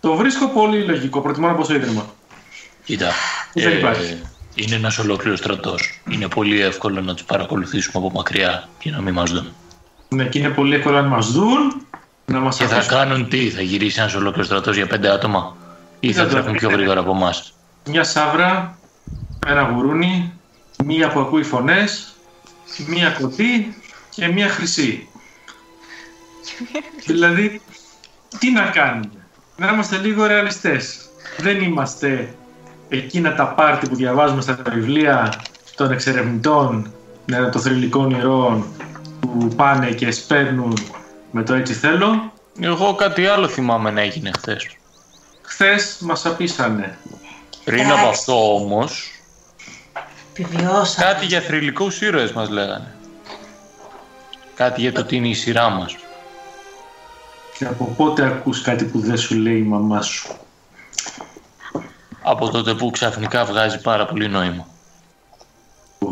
Το 0.00 0.14
βρίσκω 0.14 0.48
πολύ 0.48 0.84
λογικό. 0.84 1.20
Προτιμώ 1.20 1.46
να 1.46 1.54
πω 1.54 1.64
στο 1.64 1.74
ίδρυμα. 1.74 2.06
κοίτα. 2.84 3.10
Δεν 3.52 3.78
υπάρχει. 3.78 4.22
είναι 4.54 4.74
ένας 4.74 4.98
ολόκληρος 4.98 5.38
στρατός. 5.38 6.00
Είναι 6.10 6.28
πολύ 6.28 6.60
εύκολο 6.60 7.00
να 7.00 7.14
τους 7.14 7.24
παρακολουθήσουμε 7.24 8.06
από 8.06 8.16
μακριά 8.16 8.68
και 8.78 8.90
να 8.90 9.00
μην 9.00 9.14
μας 9.14 9.30
δουν. 9.30 9.52
Ναι, 10.14 10.24
και 10.24 10.38
είναι 10.38 10.48
πολύ 10.48 10.74
εύκολο 10.74 10.96
αν 10.96 11.06
μας 11.06 11.32
δουν 11.32 11.86
να 12.24 12.38
μας 12.40 12.56
Και 12.56 12.66
θα 12.66 12.84
κάνουν 12.88 13.28
τι, 13.28 13.50
θα 13.50 13.62
γυρίσει 13.62 14.00
ένας 14.00 14.14
ολόκληρος 14.14 14.46
στρατός 14.46 14.76
για 14.76 14.86
πέντε 14.86 15.10
άτομα; 15.10 15.56
Ή 16.00 16.12
θα 16.12 16.20
Δεν 16.20 16.28
το 16.28 16.34
τρέχουν 16.34 16.52
πιο 16.52 16.68
ξέρω. 16.68 16.76
γρήγορα 16.82 17.00
από 17.00 17.10
εμάς; 17.10 17.54
Μια 17.88 18.04
σαύρα, 18.04 18.78
ένα 19.46 19.62
γουρούνι, 19.62 20.32
μία 20.84 21.08
που 21.08 21.20
ακούει 21.20 21.42
φωνές, 21.42 22.14
μία 22.86 23.10
κοντή 23.10 23.74
και 24.10 24.28
μία 24.28 24.48
χρυσή. 24.48 25.08
δηλαδή, 27.06 27.60
τι 28.38 28.50
να 28.50 28.62
κάνουμε; 28.62 29.10
Να 29.56 29.72
είμαστε 29.72 29.96
λίγο 29.96 30.26
ρεαλιστές. 30.26 31.08
Δεν 31.38 31.62
είμαστε 31.62 32.34
εκείνα 32.88 33.34
τα 33.34 33.46
πάρτι 33.46 33.88
που 33.88 33.94
διαβάζουμε 33.96 34.40
στα 34.40 34.58
βιβλία 34.72 35.32
των 35.76 35.92
εξερευνητών, 35.92 36.92
ναι, 37.26 37.48
των 37.48 37.60
θρηλυκών 37.60 38.10
ιερών 38.10 38.66
που 39.26 39.48
πάνε 39.56 39.90
και 39.90 40.10
σπέρνουν 40.10 40.78
με 41.30 41.42
το 41.42 41.54
έτσι 41.54 41.72
θέλω. 41.72 42.32
Εγώ 42.60 42.94
κάτι 42.94 43.26
άλλο 43.26 43.48
θυμάμαι 43.48 43.90
να 43.90 44.00
έγινε 44.00 44.30
χθες. 44.38 44.76
Χθες 45.42 45.96
μας 46.00 46.26
απίσανε. 46.26 46.98
Πριν 47.64 47.78
Εντάξει. 47.78 47.98
από 48.00 48.08
αυτό 48.08 48.54
όμως, 48.54 49.10
Επιβιώσαμε. 50.36 51.06
κάτι 51.10 51.26
για 51.26 51.40
θρηλυκούς 51.40 52.00
ήρωες 52.00 52.32
μας 52.32 52.48
λέγανε. 52.48 52.94
Κάτι 54.54 54.80
για 54.80 54.92
το 54.92 55.04
τι 55.04 55.16
είναι 55.16 55.28
η 55.28 55.34
σειρά 55.34 55.68
μας. 55.68 55.96
Και 57.58 57.64
από 57.64 57.84
πότε 57.96 58.24
ακούς 58.24 58.60
κάτι 58.62 58.84
που 58.84 58.98
δεν 59.00 59.16
σου 59.18 59.34
λέει 59.34 59.58
η 59.58 59.62
μαμά 59.62 60.02
σου; 60.02 60.28
Από 62.22 62.50
τότε 62.50 62.74
που 62.74 62.90
ξαφνικά 62.90 63.44
βγάζει 63.44 63.80
πάρα 63.80 64.06
πολύ 64.06 64.28
νόημα. 64.28 64.66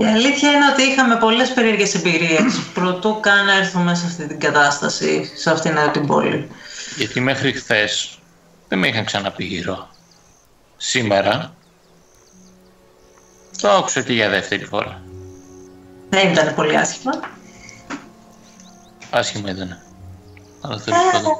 Η 0.01 0.05
αλήθεια 0.05 0.51
είναι 0.51 0.67
ότι 0.73 0.83
είχαμε 0.83 1.17
πολλές 1.17 1.53
περίεργες 1.53 1.95
εμπειρίες 1.95 2.61
προτού 2.75 3.21
καν 3.21 3.49
έρθουμε 3.49 3.95
σε 3.95 4.07
αυτή 4.07 4.27
την 4.27 4.41
κατάσταση, 4.41 5.31
σε 5.35 5.51
αυτήν 5.51 5.77
εδώ 5.77 5.91
την 5.91 6.07
πόλη. 6.07 6.49
Γιατί 6.97 7.21
μέχρι 7.21 7.53
χθες 7.53 8.19
δεν 8.69 8.79
με 8.79 8.89
είχαν 8.89 9.05
ξαναπεί 9.05 9.45
γύρω. 9.45 9.89
Σήμερα 10.77 11.55
το 13.61 13.71
άκουσα 13.71 14.03
και 14.03 14.13
για 14.13 14.29
δεύτερη 14.29 14.65
φορά. 14.65 15.03
Δεν 16.09 16.33
ήταν 16.33 16.55
πολύ 16.55 16.77
άσχημα. 16.77 17.13
Άσχημα 19.11 19.51
ήταν. 19.51 19.83
Αλλά 20.61 20.81
τέλος 20.81 21.01
πάντων. 21.13 21.33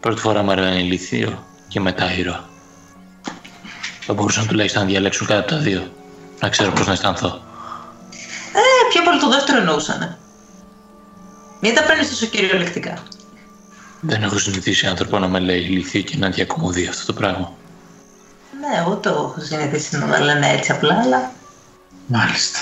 Πρώτη 0.00 0.20
φορά 0.20 0.42
μου 0.42 0.50
έρευε 0.50 0.78
ηλίθιο 0.78 1.44
και 1.68 1.80
μετά 1.80 2.12
ήρωα. 2.12 2.48
Θα 4.00 4.12
μπορούσαν 4.12 4.46
τουλάχιστον 4.46 4.82
να 4.82 4.88
διαλέξουν 4.88 5.26
κάτι 5.26 5.40
από 5.40 5.48
τα 5.48 5.58
δύο. 5.58 5.92
Να 6.40 6.48
ξέρω 6.48 6.72
πώς 6.72 6.86
να 6.86 6.92
αισθανθώ. 6.92 7.40
Ε, 8.52 8.88
πιο 8.92 9.02
πολύ 9.02 9.20
το 9.20 9.28
δεύτερο 9.28 9.58
εννοούσανε. 9.58 10.18
Μην 11.60 11.74
τα 11.74 11.82
παίρνεις 11.82 12.08
τόσο 12.08 12.26
κυριολεκτικά. 12.26 13.02
Δεν 14.00 14.22
έχω 14.22 14.38
συνηθίσει 14.38 14.86
άνθρωπο 14.86 15.18
να 15.18 15.28
με 15.28 15.38
λέει 15.38 15.60
ηλίθιο 15.60 16.00
και 16.00 16.16
να 16.16 16.30
διακομωδεί 16.30 16.86
αυτό 16.86 17.06
το 17.06 17.12
πράγμα. 17.12 17.52
Ναι, 18.60 18.80
εγώ 18.80 18.96
το 18.96 19.08
έχω 19.08 19.34
συνηθίσει 19.38 19.98
να 19.98 20.06
με 20.06 20.18
λένε 20.18 20.48
έτσι 20.50 20.72
απλά, 20.72 21.00
αλλά 21.00 21.32
Μάλιστα. 22.06 22.58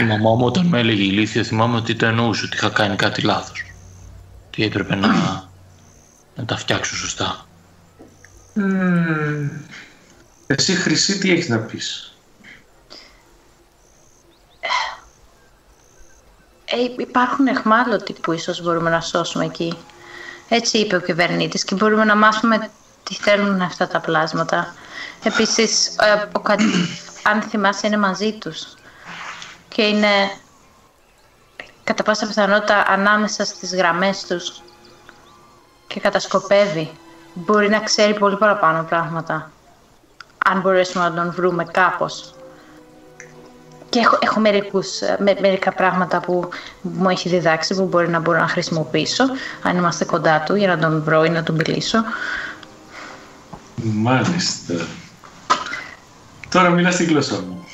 Η 0.00 0.04
μαμά 0.04 0.34
μου 0.34 0.44
όταν 0.44 0.66
με 0.66 0.78
έλεγε 0.78 1.02
ηλίθιο 1.02 1.44
θυμάμαι 1.44 1.76
ότι 1.76 1.94
το 1.94 2.06
εννοούσε 2.06 2.44
ότι 2.44 2.56
είχα 2.56 2.68
κάνει 2.70 2.96
κάτι 2.96 3.22
λάθος. 3.22 3.64
Τι 4.50 4.64
έπρεπε 4.64 4.94
να, 4.94 5.08
να 6.36 6.44
τα 6.44 6.56
φτιάξω 6.56 6.96
σωστά. 6.96 7.46
μμμ, 8.54 9.48
Εσύ 10.46 10.74
Χρυσή 10.74 11.18
τι 11.18 11.30
έχεις 11.30 11.48
να 11.48 11.58
πεις; 11.58 12.09
Υπάρχουν 16.96 17.46
εχμάλωτοι 17.46 18.12
που 18.12 18.32
ίσως 18.32 18.62
μπορούμε 18.62 18.90
να 18.90 19.00
σώσουμε 19.00 19.44
εκεί. 19.44 19.78
Έτσι 20.48 20.78
είπε 20.78 20.96
ο 20.96 21.00
κυβερνήτης 21.00 21.64
και 21.64 21.74
μπορούμε 21.74 22.04
να 22.04 22.16
μάθουμε 22.16 22.70
τι 23.02 23.14
θέλουν 23.14 23.60
αυτά 23.60 23.88
τα 23.88 24.00
πλάσματα. 24.00 24.74
Επίσης, 25.24 25.86
ε, 25.86 26.28
ο 26.32 26.40
κα... 26.40 26.56
αν 27.22 27.42
θυμάσαι, 27.42 27.86
είναι 27.86 27.96
μαζί 27.96 28.32
τους. 28.32 28.74
Και 29.68 29.82
είναι 29.82 30.08
κατά 31.84 32.02
πάσα 32.02 32.26
πιθανότητα 32.26 32.84
ανάμεσα 32.86 33.44
στις 33.44 33.74
γραμμές 33.74 34.24
τους 34.26 34.62
και 35.86 36.00
κατασκοπεύει. 36.00 36.90
Μπορεί 37.34 37.68
να 37.68 37.80
ξέρει 37.80 38.18
πολύ 38.18 38.36
παραπάνω 38.36 38.82
πράγματα. 38.82 39.50
Αν 40.46 40.60
μπορέσουμε 40.60 41.08
να 41.08 41.14
τον 41.14 41.32
βρούμε 41.32 41.64
κάπως. 41.64 42.34
Και 43.90 43.98
έχω, 43.98 44.18
έχω 44.20 44.40
μερικούς, 44.40 45.00
ε, 45.00 45.16
με, 45.20 45.36
μερικά 45.40 45.72
πράγματα 45.72 46.20
που 46.20 46.48
μου 46.80 47.08
έχει 47.08 47.28
διδάξει 47.28 47.74
που 47.74 47.84
μπορεί 47.84 48.08
να 48.08 48.20
μπορώ 48.20 48.38
να 48.38 48.48
χρησιμοποιήσω 48.48 49.24
αν 49.62 49.76
είμαστε 49.76 50.04
κοντά 50.04 50.42
του 50.46 50.54
για 50.54 50.68
να 50.68 50.78
τον 50.78 51.02
βρω 51.02 51.24
ή 51.24 51.28
να 51.28 51.42
του 51.42 51.54
μιλήσω. 51.54 51.98
Μάλιστα. 53.82 54.74
Τώρα 56.48 56.70
μιλά 56.70 56.90
στη 56.90 57.04
γλώσσα 57.04 57.34
μου. 57.34 57.64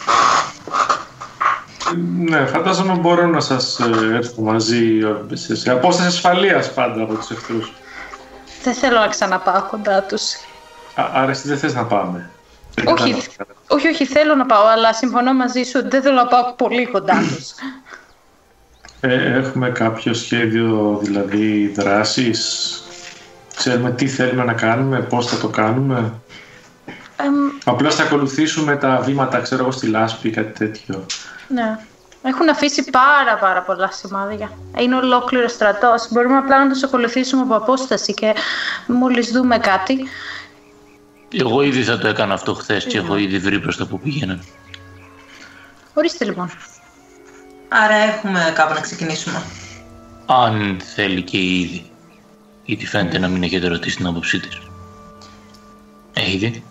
Ναι, 2.28 2.46
φαντάζομαι 2.46 2.94
μπορώ 2.94 3.26
να 3.26 3.40
σας 3.40 3.78
ε, 3.80 4.14
έρθω 4.14 4.42
μαζί 4.42 4.98
ε, 5.30 5.36
σε, 5.36 5.56
σε 5.56 5.70
απόσταση 5.70 6.08
ασφαλείας 6.08 6.72
πάντα 6.72 7.02
από 7.02 7.14
τους 7.14 7.30
εχθρούς. 7.30 7.72
Δεν 8.62 8.74
θέλω 8.74 8.98
να 8.98 9.08
ξαναπάω 9.08 9.62
κοντά 9.62 10.02
τους. 10.02 10.32
Α, 10.94 11.10
άρα 11.12 11.30
εσύ 11.30 11.48
δεν 11.48 11.58
θες 11.58 11.74
να 11.74 11.84
πάμε. 11.84 12.30
Δεν 12.76 12.86
Όχι, 12.86 13.12
κατάλαβα. 13.12 13.60
όχι, 13.68 13.88
όχι, 13.88 14.04
θέλω 14.06 14.34
να 14.34 14.46
πάω, 14.46 14.66
αλλά 14.66 14.92
συμφωνώ 14.92 15.32
μαζί 15.34 15.62
σου 15.62 15.72
ότι 15.76 15.88
δεν 15.88 16.02
θέλω 16.02 16.14
να 16.14 16.26
πάω 16.26 16.52
πολύ 16.54 16.86
κοντά 16.86 17.14
τους. 17.36 17.50
Ε, 19.00 19.36
έχουμε 19.36 19.70
κάποιο 19.70 20.14
σχέδιο 20.14 20.98
δηλαδή 21.02 21.66
δράσης; 21.76 22.80
Ξέρουμε 23.56 23.90
τι 23.90 24.08
θέλουμε 24.08 24.44
να 24.44 24.52
κάνουμε, 24.52 25.00
πώς 25.00 25.26
θα 25.26 25.36
το 25.38 25.48
κάνουμε; 25.48 26.12
Εμ, 27.16 27.34
Απλώς 27.64 27.94
θα 27.94 28.02
ακολουθήσουμε 28.02 28.76
τα 28.76 28.96
βήματα, 29.04 29.40
ξέρω 29.40 29.62
εγώ, 29.62 29.70
στη 29.70 29.86
λάσπη 29.86 30.28
ή 30.28 30.30
κάτι 30.30 30.58
τέτοιο. 30.58 31.06
ναι. 31.48 31.78
Έχουν 32.22 32.48
αφήσει 32.48 32.90
πάρα 32.90 33.36
πάρα 33.40 33.62
πολλά 33.62 33.90
σημάδια. 33.92 34.50
Είναι 34.78 34.94
ολόκληρο 34.96 35.48
στρατός. 35.48 36.08
Μπορούμε 36.10 36.36
απλά 36.36 36.64
να 36.64 36.72
τους 36.72 36.82
ακολουθήσουμε 36.82 37.42
από 37.42 37.54
απόσταση 37.56 38.14
και 38.14 38.34
μόλις 38.86 39.30
δούμε 39.30 39.58
κάτι. 39.58 40.08
Εγώ 41.32 41.62
ήδη 41.62 41.82
θα 41.82 41.98
το 41.98 42.08
έκανα 42.08 42.34
αυτό 42.34 42.54
χθες 42.54 42.84
και 42.84 42.98
έχω 42.98 43.16
ήδη 43.16 43.38
βρει 43.38 43.60
προς 43.60 43.76
τα 43.76 43.86
που 43.86 44.00
πήγαιναν. 44.00 44.44
Ορίστε 45.94 46.24
λοιπόν. 46.24 46.50
άρα 47.68 47.94
έχουμε 47.94 48.52
κάπου 48.54 48.74
να 48.74 48.80
ξεκινήσουμε. 48.80 49.42
Αν 50.26 50.80
θέλει 50.94 51.22
και 51.22 51.36
η 51.38 51.60
ήδη. 51.60 51.90
Γιατί 52.64 52.86
φαίνεται 52.86 53.18
να 53.18 53.28
μην 53.28 53.42
έχετε 53.42 53.68
ρωτήσει 53.68 53.96
την 53.96 54.06
άποψή 54.06 54.40
της. 54.40 54.58
Ε, 56.12 56.30
ήδη. 56.30 56.64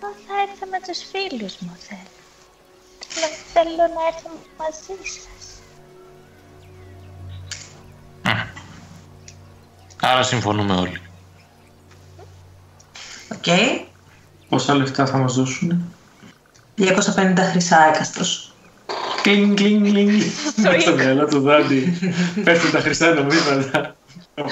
Εγώ 0.00 0.12
θα 0.26 0.34
έρθω 0.48 0.66
με 0.70 0.78
τους 0.86 0.98
φίλους 1.10 1.56
μου, 1.58 1.76
θέλω. 1.78 2.00
Θέλω, 3.08 3.26
θέλω 3.52 3.76
να 3.76 4.06
έρθω 4.06 4.30
μαζί 4.58 5.02
σας. 5.02 5.60
Άρα 10.00 10.22
συμφωνούμε 10.22 10.74
όλοι. 10.74 11.00
Οκ. 13.46 13.52
Πόσα 14.48 14.74
λεφτά 14.74 15.06
θα 15.06 15.18
μας 15.18 15.34
δώσουν. 15.34 15.84
250 16.78 16.84
χρυσά 17.50 17.88
έκαστος. 17.94 18.54
Κλινγκ, 19.22 19.56
κλινγκ, 19.56 19.84
κλινγκ. 19.84 20.20
Με 20.56 20.78
στο 20.78 20.94
μυαλό 20.94 21.26
του 21.26 21.40
Δάντη. 21.40 21.98
Πέφτουν 22.44 22.70
τα 22.70 22.80
χρυσά 22.80 23.14
νομίσματα. 23.14 23.94
250 24.34 24.42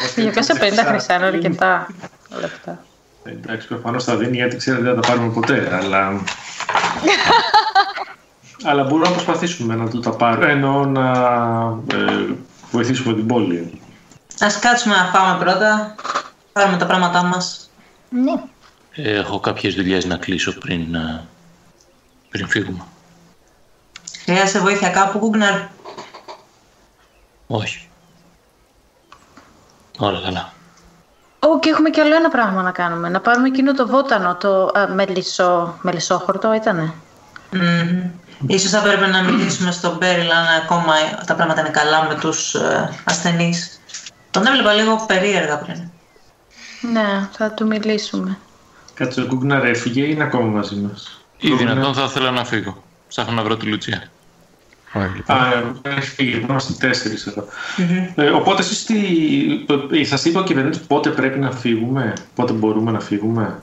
χρυσά 0.87 1.15
είναι 1.15 1.25
αρκετά 1.25 1.87
λεφτά. 2.41 2.85
Ε, 3.25 3.31
Εντάξει, 3.31 3.69
προφανώς 3.69 4.05
θα 4.05 4.17
δίνει 4.17 4.37
γιατί 4.37 4.57
ξέρετε 4.57 4.83
δεν 4.83 4.95
θα 4.95 5.01
τα 5.01 5.09
πάρουμε 5.09 5.33
ποτέ, 5.33 5.69
αλλά. 5.73 6.09
αλλά 8.69 8.83
μπορούμε 8.83 9.09
να 9.09 9.13
προσπαθήσουμε 9.13 9.75
να 9.75 9.89
του 9.89 10.01
τα 10.01 10.11
πάρουμε. 10.11 10.51
Εννοώ 10.51 10.85
να 10.85 11.11
ε, 11.95 12.35
βοηθήσουμε 12.71 13.15
την 13.15 13.27
πόλη. 13.27 13.81
Ας 14.41 14.59
κάτσουμε 14.59 14.95
να 14.95 15.11
πάμε 15.13 15.45
πρώτα, 15.45 15.95
πάρουμε 16.53 16.77
τα 16.77 16.87
πράγματά 16.87 17.23
μας. 17.23 17.71
Ναι. 18.09 18.33
Ε, 18.97 19.15
Έχω 19.19 19.41
κάποιες 19.41 19.75
δουλειές 19.75 20.05
να 20.05 20.17
κλείσω 20.17 20.59
πριν, 20.59 20.95
ε, 20.95 21.25
πριν 22.31 22.49
φύγουμε. 22.49 22.85
Χρειάζεται 24.25 24.59
βοήθεια 24.59 24.89
κάπου, 24.89 25.19
Γκούγκναρ. 25.19 25.61
Όχι. 27.47 27.89
Όλα 29.99 30.21
καλά. 30.21 30.53
Ω, 31.39 31.59
και 31.59 31.69
έχουμε 31.69 31.91
και 31.91 32.01
άλλο 32.01 32.15
ένα 32.15 32.29
πράγμα 32.29 32.63
να 32.63 32.71
κάνουμε. 32.71 33.09
Να 33.09 33.21
πάρουμε 33.21 33.49
εκείνο 33.49 33.73
το 33.75 33.87
βότανο, 33.87 34.37
το 34.37 34.71
α, 34.79 34.89
μελισσό, 34.89 35.79
μελισσόχορτο 35.83 36.55
ήτανε. 36.55 36.93
Μμμ. 37.51 38.11
Ίσως 38.47 38.71
θα 38.71 38.83
πρέπει 38.83 39.11
να 39.11 39.23
μιλήσουμε 39.23 39.71
στον 39.71 39.97
Μπέριλ 39.97 40.31
αν 40.31 40.47
ακόμα 40.63 40.95
τα 41.27 41.35
πράγματα 41.35 41.61
είναι 41.61 41.69
καλά 41.71 42.05
με 42.09 42.15
τους 42.15 42.55
ε, 42.55 42.95
ασθενείς. 43.05 43.81
Τον 44.31 44.47
έβλεπα 44.47 44.73
λίγο 44.73 45.05
περίεργα 45.07 45.59
πριν. 45.59 45.91
Ναι, 46.93 47.29
θα 47.33 47.51
του 47.51 47.67
μιλήσουμε. 47.67 48.39
Κάτσε 48.95 49.21
ο 49.21 49.25
Γκούγκναρ 49.27 49.65
έφυγε 49.65 50.03
ή 50.03 50.09
είναι 50.11 50.25
ακόμα 50.25 50.47
μαζί 50.47 50.75
μας; 50.77 51.25
Ή 51.39 51.53
δυνατόν 51.53 51.95
θα 51.95 52.05
ήθελα 52.05 52.31
να 52.31 52.45
φύγω. 52.45 52.83
Ψάχνω 53.09 53.33
να 53.33 53.43
βρω 53.43 53.57
τη 53.57 53.67
Λουτσία. 53.67 54.03
Ωραία, 54.93 55.11
λοιπόν. 55.15 55.37
Α, 55.37 55.47
ε, 55.83 55.95
έχει 55.97 56.09
φύγει. 56.09 56.41
Είμαστε 56.49 56.87
τέσσερις 56.87 57.27
εδώ. 57.27 57.45
Ε, 58.15 58.29
οπότε 58.29 58.63
εσείς 58.63 58.85
τι. 58.85 58.97
ε, 60.01 60.05
Σας 60.05 60.25
είπε 60.25 60.39
ο 60.39 60.43
κυβερνήτη 60.43 60.79
πότε 60.87 61.11
πρέπει 61.11 61.39
να 61.39 61.51
φύγουμε, 61.51 62.13
πότε 62.35 62.53
μπορούμε 62.53 62.91
να 62.91 63.01
φύγουμε. 63.01 63.63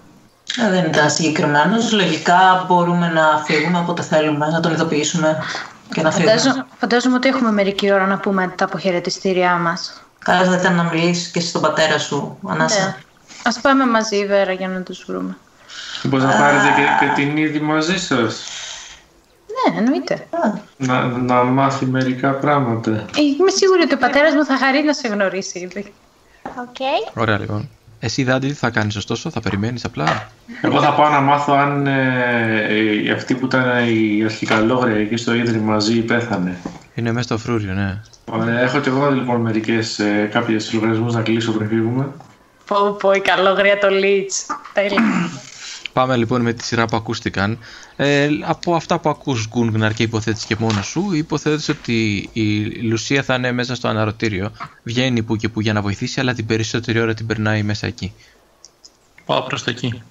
Ε, 0.66 0.70
δεν 0.70 0.86
ήταν 0.86 1.10
συγκεκριμένος. 1.10 1.92
Λογικά 1.92 2.66
μπορούμε 2.68 3.08
να 3.08 3.44
φύγουμε 3.46 3.80
όποτε 3.80 4.02
θέλουμε, 4.02 4.48
να 4.48 4.60
τον 4.60 4.72
ειδοποιήσουμε 4.74 5.44
και 5.94 6.02
να 6.02 6.12
φύγουμε. 6.12 6.32
Φαντάζομαι, 6.32 6.66
φαντάζομαι 6.80 7.16
ότι 7.16 7.28
έχουμε 7.28 7.52
μερική 7.52 7.92
ώρα 7.92 8.06
να 8.06 8.18
πούμε 8.18 8.54
τα 8.56 8.66
αποχαιρετιστήριά 8.66 9.56
μας. 9.56 10.02
Καλά 10.20 10.44
θα 10.44 10.56
ήταν 10.56 10.76
να 10.76 10.84
μιλήσεις 10.84 11.28
και 11.28 11.40
εσύ 11.40 11.48
στον 11.48 11.62
πατέρα 11.62 11.98
σου, 12.00 12.38
Ανάσα. 12.48 12.98
Ναι. 13.44 13.50
Ας 13.50 13.60
πάμε 13.62 13.86
μαζί, 13.86 14.26
Βέρα, 14.26 14.52
για 14.52 14.68
να 14.68 14.82
τους 14.82 15.04
βρούμε. 15.08 15.38
Μπορεί 16.04 16.24
να 16.24 16.30
πάρετε 16.32 16.68
και, 16.76 17.06
και 17.06 17.22
την 17.22 17.38
ήδη 17.38 17.60
μαζί 17.60 18.00
σας. 18.00 18.44
Ναι, 19.48 19.78
εννοείται. 19.80 20.14
Α, 20.14 20.60
Να, 20.78 21.06
να 21.06 21.44
μάθει 21.44 21.86
μερικά 21.86 22.32
πράγματα. 22.32 22.92
Ε, 22.92 23.22
Είμαι 23.40 23.52
σίγουρη 23.52 23.82
ότι 23.82 23.94
ο 23.94 23.98
πατέρας 23.98 24.34
μου 24.34 24.46
θα 24.46 24.58
χαρεί 24.58 24.84
να 24.84 24.94
σε 24.94 25.08
γνωρίσει 25.08 25.60
ήδη. 25.60 25.94
Οκ. 26.44 26.76
Ωραία, 27.14 27.40
λοιπόν. 27.40 27.70
Εσύ, 28.00 28.24
Δάντη, 28.24 28.48
τι 28.48 28.54
θα 28.54 28.70
κάνεις, 28.70 28.96
ωστόσο, 28.96 29.30
θα 29.30 29.40
περιμένεις 29.40 29.86
απλά; 29.86 30.28
Εγώ 30.62 30.82
θα 30.82 30.94
πάω 30.94 31.10
να 31.10 31.20
μάθω 31.22 31.54
αν 31.54 31.88
ε, 31.88 32.66
ε, 32.70 33.12
αυτή 33.12 33.34
που 33.36 33.46
ήταν 33.46 33.88
η 33.88 34.24
αρχικαλόγρια 34.24 34.96
εκεί 34.96 35.16
στο 35.18 35.34
ίδρυμα 35.34 35.74
μαζί 35.74 36.02
πέθανε. 36.02 36.58
Είναι 36.94 37.12
μέσα 37.12 37.24
στο 37.24 37.38
φρούριο, 37.38 37.74
ναι. 37.74 38.02
Ωραία, 38.26 38.60
έχω 38.60 38.80
και 38.80 38.90
εγώ 38.90 39.12
λοιπόν 39.12 39.42
μερικές, 39.42 40.00
ε, 40.00 40.30
κάποιες 40.32 40.74
λογαριασμούς 40.74 41.14
να 41.14 41.22
κλείσω 41.22 41.52
πριν 41.52 41.70
φύγουμε. 41.70 42.08
Πω 42.72 42.92
πω, 42.92 43.12
η 43.12 43.20
καλόγρια 43.20 43.78
το 43.78 43.90
Λίτς. 43.90 44.46
Τέλεια. 44.74 45.30
Πάμε 45.94 46.16
λοιπόν 46.16 46.42
με 46.42 46.54
τη 46.54 46.64
σειρά 46.64 46.86
που 46.86 46.96
ακούστηκαν. 46.96 47.58
Ε, 47.96 48.30
από 48.42 48.76
αυτά 48.76 49.00
που 49.00 49.10
ακούς 49.10 49.48
Γκούνγναρ 49.48 49.94
και 49.94 50.04
υποθέτεις 50.04 50.46
και 50.46 50.56
μόνος 50.60 50.86
σου, 50.86 51.14
υποθέτεις 51.14 51.70
ότι 51.70 52.30
η 52.34 52.66
Λουσία 52.82 53.24
θα 53.24 53.36
είναι 53.36 53.52
μέσα 53.52 53.76
στο 53.76 53.88
αναρωτήριο. 53.88 54.52
Βγαίνει 54.84 55.24
που 55.24 55.36
και 55.36 55.50
που 55.50 55.62
για 55.62 55.74
να 55.74 55.82
βοηθήσει, 55.82 56.20
αλλά 56.20 56.34
την 56.34 56.46
περισσότερη 56.46 57.00
ώρα 57.00 57.14
την 57.14 57.26
περνάει 57.26 57.64
μέσα 57.64 57.88
εκεί. 57.88 58.14
Πάω 59.26 59.42
προς 59.42 59.64
τα 59.64 59.72
εκεί. 59.72 60.02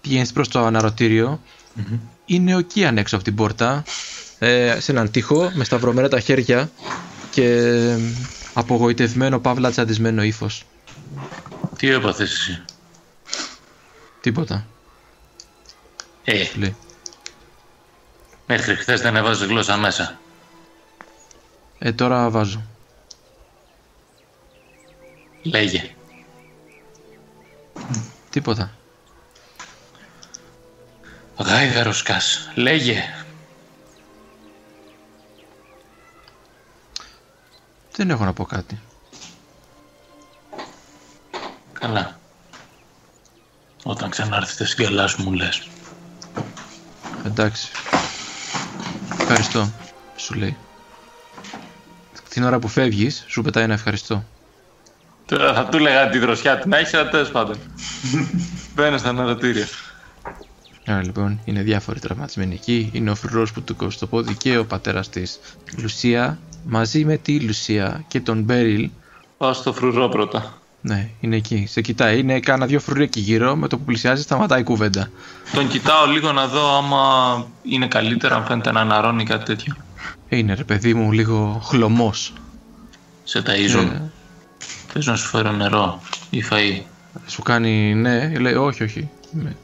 Πηγαίνεις 0.00 0.32
προς 0.32 0.48
το 0.48 0.64
αναρωτήριο. 0.64 1.40
Είναι 2.24 2.56
ο 2.56 2.60
Κίαν 2.60 2.98
έξω 2.98 3.14
από 3.14 3.24
την 3.24 3.34
πόρτα, 3.34 3.84
ε, 4.38 4.80
σε 4.80 4.92
έναν 4.92 5.10
τοίχο, 5.10 5.50
με 5.54 5.64
σταυρωμένα 5.64 6.08
τα 6.08 6.20
χέρια 6.20 6.70
και 7.30 7.44
ε, 7.44 7.98
απογοητευμένο, 8.54 9.38
παύλα 9.38 9.70
τσαντισμένο 9.70 10.22
ύφος. 10.22 10.64
Τι 11.82 11.90
έπαθες 11.90 12.32
εσύ; 12.32 12.64
Τίποτα. 14.20 14.66
Ε, 16.24 16.44
σου 16.44 16.58
λέει. 16.58 16.76
μέχρι 18.46 18.74
χθες 18.74 19.00
δεν 19.00 19.16
έβαζες 19.16 19.48
γλώσσα 19.48 19.76
μέσα. 19.76 20.20
Ε, 21.78 21.92
τώρα 21.92 22.30
βάζω. 22.30 22.62
Λέγε. 25.42 25.94
Τίποτα. 28.30 28.76
Γάιδαρος 31.38 32.02
Κάς. 32.02 32.50
Λέγε. 32.54 33.24
Δεν 37.92 38.10
έχω 38.10 38.24
να 38.24 38.32
πω 38.32 38.44
κάτι. 38.44 38.80
Καλά. 41.82 42.18
Όταν 43.82 44.10
ξανάρθετε 44.10 44.64
στην 44.64 44.84
καλά 44.84 45.06
σου 45.06 45.22
μου 45.22 45.32
λες. 45.32 45.68
Εντάξει. 47.24 47.68
Ευχαριστώ, 49.20 49.72
σου 50.16 50.34
λέει. 50.34 50.56
Την 52.28 52.42
ώρα 52.42 52.58
που 52.58 52.68
φεύγεις, 52.68 53.24
σου 53.26 53.42
πετάει 53.42 53.64
ένα 53.64 53.74
ευχαριστώ. 53.74 54.24
Τώρα 55.26 55.54
θα 55.54 55.66
του 55.66 55.76
έλεγα 55.76 56.08
τη 56.08 56.18
δροσιά 56.18 56.58
του 56.58 56.68
να 56.68 56.78
έχει, 56.78 56.96
αλλά 56.96 57.10
τέλος 57.10 57.30
πάντων. 57.30 57.56
Μπαίνω 58.74 58.98
στα 58.98 59.08
αναρωτήρια. 59.08 59.66
Άρα 60.86 61.02
λοιπόν 61.02 61.40
είναι 61.44 61.62
διάφοροι 61.62 62.00
τραυματισμένοι 62.00 62.54
εκεί. 62.54 62.90
Είναι 62.92 63.10
ο 63.10 63.14
φρουρός 63.14 63.52
που 63.52 63.62
του 63.62 63.76
κόβει 63.76 63.98
το 63.98 64.06
πόδι 64.06 64.34
και 64.34 64.58
ο 64.58 64.66
πατέρας 64.66 65.08
της 65.08 65.40
Λουσία 65.76 66.38
μαζί 66.64 67.04
με 67.04 67.16
τη 67.16 67.40
Λουσία 67.40 68.04
και 68.08 68.20
τον 68.20 68.42
Μπέριλ. 68.42 68.90
Πάω 69.36 69.52
στο 69.52 69.72
φρουρό 69.72 70.08
πρώτα. 70.08 70.61
Ναι, 70.84 71.08
είναι 71.20 71.36
εκεί. 71.36 71.66
Σε 71.68 71.80
κοιτάει. 71.80 72.18
Είναι 72.18 72.40
κάνα 72.40 72.66
δύο 72.66 72.80
φρουροί 72.80 73.02
εκεί 73.02 73.20
γύρω. 73.20 73.56
Με 73.56 73.68
το 73.68 73.78
που 73.78 73.84
πλησιάζει 73.84 74.22
σταματάει 74.22 74.60
η 74.60 74.64
κουβέντα. 74.64 75.10
Τον 75.52 75.68
κοιτάω 75.68 76.06
λίγο 76.06 76.32
να 76.32 76.46
δω 76.46 76.76
άμα 76.76 77.46
είναι 77.62 77.86
καλύτερα, 77.86 78.36
αν 78.36 78.44
φαίνεται 78.44 78.72
να 78.72 78.80
αναρώνει 78.80 79.24
κάτι 79.24 79.44
τέτοιο. 79.44 79.74
Ε, 80.28 80.36
Είναι 80.36 80.54
ρε 80.54 80.64
παιδί 80.64 80.94
μου 80.94 81.12
λίγο 81.12 81.60
χλωμός. 81.64 82.32
Σε 83.24 83.42
ταΐζω. 83.46 83.78
Ε, 83.92 84.00
Θες 84.92 85.06
να 85.06 85.16
σου 85.16 85.28
φέρω 85.28 85.52
νερό 85.52 86.00
ή 86.30 86.44
φαΐ; 86.50 86.80
σου 87.26 87.42
κάνει 87.42 87.94
ναι, 87.94 88.38
λέει 88.38 88.54
όχι, 88.54 88.82
όχι. 88.82 89.08
Είμαι- 89.34 89.56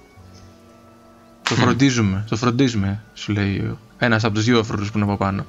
Το 1.43 1.55
φροντίζουμε, 1.55 2.25
το 2.29 2.37
φροντίζουμε, 2.37 3.03
σου 3.15 3.33
λέει 3.33 3.77
ένας 3.99 4.25
από 4.25 4.35
τους 4.35 4.45
δύο 4.45 4.65
φρουρούς 4.65 4.91
που 4.91 4.99
είναι 4.99 5.07
από 5.07 5.17
πάνω. 5.17 5.45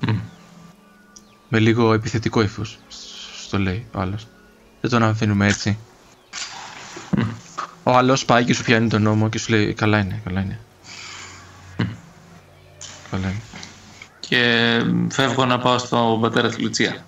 Μμ. 0.00 0.16
Με 1.48 1.58
λίγο 1.58 1.92
επιθετικό 1.92 2.42
ύφος. 2.42 2.78
Στο 3.46 3.58
λέει 3.58 3.86
ο 3.92 4.00
άλλος. 4.00 4.26
Δεν 4.80 4.90
τον 4.90 5.02
αφήνουμε 5.02 5.46
έτσι. 5.46 5.78
Ο 7.82 7.96
άλλος 7.96 8.24
πάει 8.24 8.44
και 8.44 8.54
σου 8.54 8.62
πιάνει 8.64 8.88
τον 8.88 9.02
νόμο 9.02 9.28
και 9.28 9.38
σου 9.38 9.52
λέει: 9.52 9.74
Καλά 9.74 9.98
είναι, 9.98 10.20
καλά 10.24 10.40
είναι. 10.40 10.58
Καλά 13.10 13.26
είναι. 13.28 13.40
Και 14.20 14.80
φεύγω 15.10 15.44
να 15.44 15.58
πάω 15.58 15.78
στον 15.78 16.20
πατέρα 16.20 16.48
της 16.48 16.58
Λουτσία. 16.58 17.04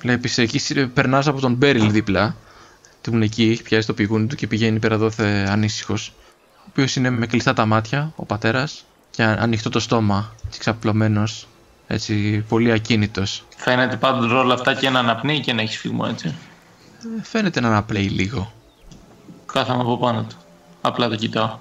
Βλέπει 0.00 0.30
εκεί 0.36 0.86
περνάς 0.86 1.26
από 1.26 1.40
τον 1.40 1.54
Μπέριλ 1.54 1.90
δίπλα. 1.90 2.36
Του 3.00 3.12
είναι 3.12 3.24
εκεί, 3.24 3.50
έχει 3.50 3.62
πιάσει 3.62 3.86
το 3.86 3.94
πηγούνι 3.94 4.26
του 4.26 4.36
και 4.36 4.46
πηγαίνει 4.46 4.78
πέρα 4.78 4.94
εδώ 4.94 5.10
θε 5.10 5.46
ανήσυχος. 5.48 6.12
Ο 6.56 6.68
οποίος 6.68 6.96
είναι 6.96 7.10
με 7.10 7.26
κλειστά 7.26 7.52
τα 7.52 7.66
μάτια, 7.66 8.12
ο 8.16 8.24
πατέρας, 8.24 8.84
και 9.10 9.22
α- 9.22 9.36
ανοιχτό 9.40 9.70
το 9.70 9.80
στόμα, 9.80 10.34
έτσι 10.46 10.58
ξαπλωμένος, 10.60 11.48
έτσι 11.86 12.44
πολύ 12.48 12.72
ακίνητος. 12.72 13.44
Φαίνεται 13.56 13.96
πάντως 13.96 14.32
όλα 14.32 14.54
αυτά 14.54 14.74
και 14.74 14.90
να 14.90 14.98
αναπνέει 14.98 15.40
και 15.40 15.52
να 15.52 15.62
έχει 15.62 15.78
φύγμο 15.78 16.06
έτσι. 16.10 16.34
Φαίνεται 17.22 17.60
να 17.60 17.68
αναπλέει 17.68 18.06
λίγο. 18.08 18.52
Κάθαμε 19.52 19.80
από 19.80 19.98
πάνω 19.98 20.22
του. 20.28 20.36
Απλά 20.80 21.08
το 21.08 21.16
κοιτάω. 21.16 21.58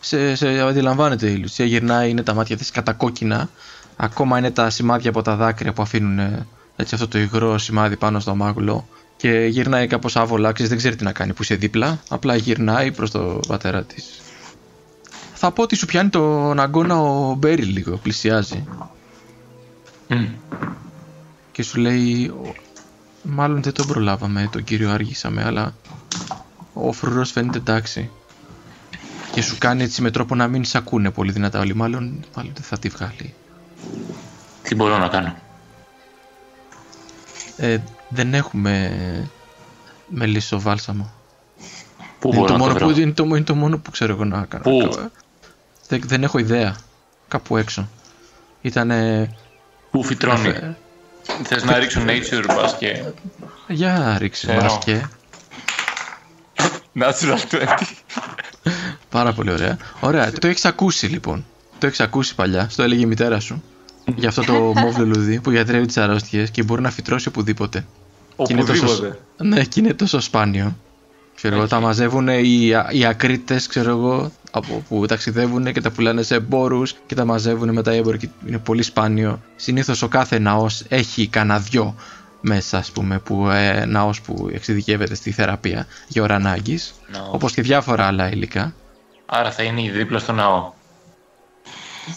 Σε, 0.00 0.34
σε 0.34 0.60
αντιλαμβάνεται 0.60 1.30
η 1.30 1.36
Λουσία, 1.36 1.64
γυρνάει, 1.64 2.10
είναι 2.10 2.22
τα 2.22 2.34
μάτια 2.34 2.56
της 2.56 2.70
κατακόκκινα. 2.70 3.48
Ακόμα 3.96 4.38
είναι 4.38 4.50
τα 4.50 4.70
σημάδια 4.70 5.10
από 5.10 5.22
τα 5.22 5.36
δάκρυα 5.36 5.72
που 5.72 5.82
αφήνουν 5.82 6.18
ε, 6.18 6.46
έτσι 6.76 6.94
αυτό 6.94 7.08
το 7.08 7.18
υγρό 7.18 7.58
σημάδι 7.58 7.96
πάνω 7.96 8.20
στο 8.20 8.34
μάγουλο. 8.34 8.88
Και 9.16 9.30
γυρνάει 9.30 9.86
κάπως 9.86 10.16
άβολα, 10.16 10.52
ξέρεις, 10.52 10.70
δεν 10.70 10.78
ξέρει 10.78 10.96
τι 10.96 11.04
να 11.04 11.12
κάνει 11.12 11.32
που 11.32 11.42
είσαι 11.42 11.54
δίπλα. 11.54 11.98
Απλά 12.08 12.34
γυρνάει 12.36 12.92
προς 12.92 13.10
το 13.10 13.40
πατέρα 13.48 13.82
της. 13.84 14.20
Θα 15.34 15.50
πω 15.50 15.62
ότι 15.62 15.76
σου 15.76 15.86
πιάνει 15.86 16.08
τον 16.08 16.60
αγκώνα 16.60 17.00
ο 17.00 17.34
Μπέρι 17.34 17.62
λίγο, 17.62 17.96
πλησιάζει. 17.96 18.64
Μμ. 20.08 20.24
Και 21.52 21.62
σου 21.62 21.78
λέει, 21.80 22.26
«Ο- 22.44 22.54
μάλλον 23.22 23.62
δεν 23.62 23.72
τον 23.72 23.86
προλάβαμε, 23.86 24.48
τον 24.52 24.64
κύριο 24.64 24.90
άργησαμε, 24.90 25.44
αλλά 25.44 25.74
ο 26.72 26.92
φρουρός 26.92 27.30
φαίνεται 27.30 27.58
εντάξει. 27.58 28.10
Και 29.32 29.42
σου 29.42 29.56
κάνει 29.58 29.82
έτσι 29.82 30.02
με 30.02 30.10
τρόπο 30.10 30.34
να 30.34 30.48
μην 30.48 30.64
σε 30.64 30.78
ακούνε 30.78 31.10
πολύ 31.10 31.32
δυνατά 31.32 31.58
όλοι, 31.60 31.74
μάλλον, 31.74 32.24
μάλλον 32.36 32.52
δεν 32.54 32.62
θα 32.64 32.78
τη 32.78 32.88
βγάλει. 32.88 33.34
Τι 34.62 34.74
μπορώ 34.74 34.98
να 34.98 35.08
κάνω; 35.08 35.34
Ε, 37.56 37.78
δεν 38.08 38.34
έχουμε 38.34 39.30
μελισσο 40.08 40.60
βάλσαμο. 40.60 41.10
Πού 42.18 42.28
είναι, 42.28 42.36
μπορώ 42.36 42.46
το 42.46 42.52
να 42.52 42.58
το 42.58 42.64
μόνο 42.64 42.74
βρω; 42.74 42.86
που, 42.86 43.00
είναι, 43.00 43.12
το, 43.12 43.24
είναι 43.24 43.40
το 43.42 43.54
μόνο 43.54 43.78
που 43.78 43.90
ξέρω 43.90 44.12
εγώ 44.12 44.24
να 44.24 44.44
κάνω. 44.44 44.62
Πού; 44.62 44.88
Κα- 44.96 45.10
Δεν, 45.88 46.00
δεν 46.04 46.22
έχω 46.22 46.38
ιδέα. 46.38 46.76
Κάπου 47.28 47.56
έξω. 47.56 47.88
Ήτανε... 48.60 49.30
Πού 49.90 50.04
φυτρώνει; 50.04 50.48
ε, 50.48 50.76
Θες 51.42 51.64
να 51.64 51.78
ρίξω 51.78 52.00
nature 52.06 52.44
μπας 52.46 52.76
και... 52.76 53.02
για 53.68 54.16
ρίξε 54.18 54.46
Ξέρω. 54.46 54.62
μας 54.62 54.78
και... 54.84 55.00
Natural 57.00 57.38
20. 57.50 57.66
Πάρα 59.08 59.32
πολύ 59.32 59.50
ωραία. 59.52 59.76
Ωραία, 60.00 60.32
το 60.32 60.46
έχεις 60.46 60.64
ακούσει 60.64 61.06
λοιπόν. 61.06 61.44
Το 61.78 61.86
έχεις 61.86 62.00
ακούσει 62.00 62.34
παλιά, 62.34 62.68
στο 62.68 62.82
έλεγε 62.82 63.02
η 63.02 63.06
μητέρα 63.06 63.40
σου. 63.40 63.62
Για 64.16 64.28
αυτό 64.28 64.42
το 64.42 64.52
μόβ 64.80 64.98
λουλούδι 64.98 65.40
που 65.40 65.50
γιατρεύει 65.50 65.86
τις 65.86 65.96
αρρώστιες 65.96 66.50
και 66.50 66.62
μπορεί 66.62 66.82
να 66.82 66.90
φυτρώσει 66.90 67.28
οπουδήποτε. 67.28 67.86
Και 68.36 68.52
είναι 68.52 68.64
τόσο, 68.64 68.84
Οπουδήποτε. 68.86 69.18
ναι, 69.36 69.64
και 69.64 69.80
είναι 69.80 69.94
τόσο 69.94 70.20
σπάνιο. 70.20 70.76
Ξέρω 71.42 71.56
εγώ, 71.56 71.66
τα 71.66 71.80
μαζεύουν 71.80 72.28
οι, 72.28 72.72
οι 72.90 73.04
ακρίτες, 73.04 73.66
ξέρω 73.66 73.90
εγώ, 73.90 74.30
από 74.50 74.82
που 74.88 75.06
ταξιδεύουν 75.06 75.72
και 75.72 75.80
τα 75.80 75.90
πουλάνε 75.90 76.22
σε 76.22 76.34
εμπόρους 76.34 76.94
και 77.06 77.14
τα 77.14 77.24
μαζεύουν 77.24 77.72
μετά 77.72 77.94
οι 77.94 77.96
έμποροι 77.96 78.18
και 78.18 78.28
είναι 78.46 78.58
πολύ 78.58 78.82
σπάνιο. 78.82 79.40
Συνήθως 79.56 80.02
ο 80.02 80.08
κάθε 80.08 80.38
ναός 80.38 80.84
έχει 80.88 81.26
κανένα 81.26 81.58
δυο 81.58 81.94
μέσα, 82.40 82.78
ας 82.78 82.90
πούμε, 82.90 83.18
που, 83.18 83.48
ε, 83.50 83.84
ναός 83.84 84.20
που 84.20 84.50
εξειδικεύεται 84.52 85.14
στη 85.14 85.30
θεραπεία 85.30 85.86
για 86.08 86.22
ώρα 86.22 86.34
ανάγκης, 86.34 86.94
Ναός. 87.12 87.28
όπως 87.32 87.52
και 87.52 87.62
διάφορα 87.62 88.06
άλλα 88.06 88.30
υλικά. 88.30 88.74
Άρα 89.26 89.50
θα 89.50 89.62
είναι 89.62 89.82
ήδη 89.82 89.98
δίπλα 89.98 90.18
στο 90.18 90.32
ναό. 90.32 90.72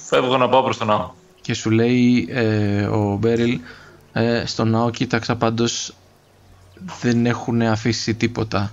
Φεύγω 0.07 0.37
να 0.37 0.49
πάω 0.49 0.63
προς 0.63 0.77
το 0.77 0.85
ναό. 0.85 1.09
Και 1.41 1.53
σου 1.53 1.69
λέει 1.69 2.27
ε, 2.29 2.83
ο 2.85 3.17
Μπέριλ, 3.19 3.59
ε, 4.13 4.43
στο 4.45 4.63
ναό 4.65 4.89
κοίταξα 4.89 5.35
πάντως 5.35 5.93
δεν 7.01 7.25
έχουν 7.25 7.61
αφήσει 7.61 8.13
τίποτα. 8.13 8.71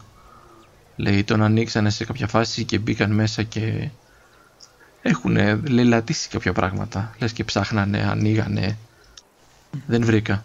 Λέει 1.01 1.25
τον 1.25 1.43
ανοίξανε 1.43 1.91
σε 1.91 2.05
κάποια 2.05 2.27
φάση 2.27 2.65
και 2.65 2.79
μπήκαν 2.79 3.13
μέσα 3.13 3.43
και 3.43 3.89
έχουν 5.03 5.37
λελατήσει 5.69 6.29
κάποια 6.29 6.53
πράγματα. 6.53 7.15
Λες 7.19 7.33
και 7.33 7.45
ψάχνανε, 7.45 8.07
ανοίγανε. 8.11 8.79
Δεν 9.87 10.05
βρήκα. 10.05 10.45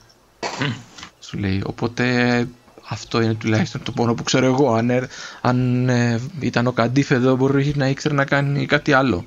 Σου 1.20 1.38
λέει. 1.38 1.62
Οπότε 1.66 2.48
αυτό 2.88 3.22
είναι 3.22 3.34
τουλάχιστον 3.34 3.84
το 3.84 3.92
πόνο 3.92 4.14
που 4.14 4.24
ξέρω 4.24 4.46
εγώ. 4.46 4.74
Αν, 4.74 4.90
ε, 4.90 5.08
αν 5.42 5.90
ε, 5.90 6.22
ήταν 6.40 6.68
ο 6.68 6.72
Καντίφ 6.72 7.12
εδώ 7.12 7.36
μπορείς 7.36 7.76
να 7.76 7.88
ήξερε 7.88 8.14
να 8.14 8.26
κάνει 8.26 8.66
κάτι 8.66 8.94
άλλο. 8.94 9.26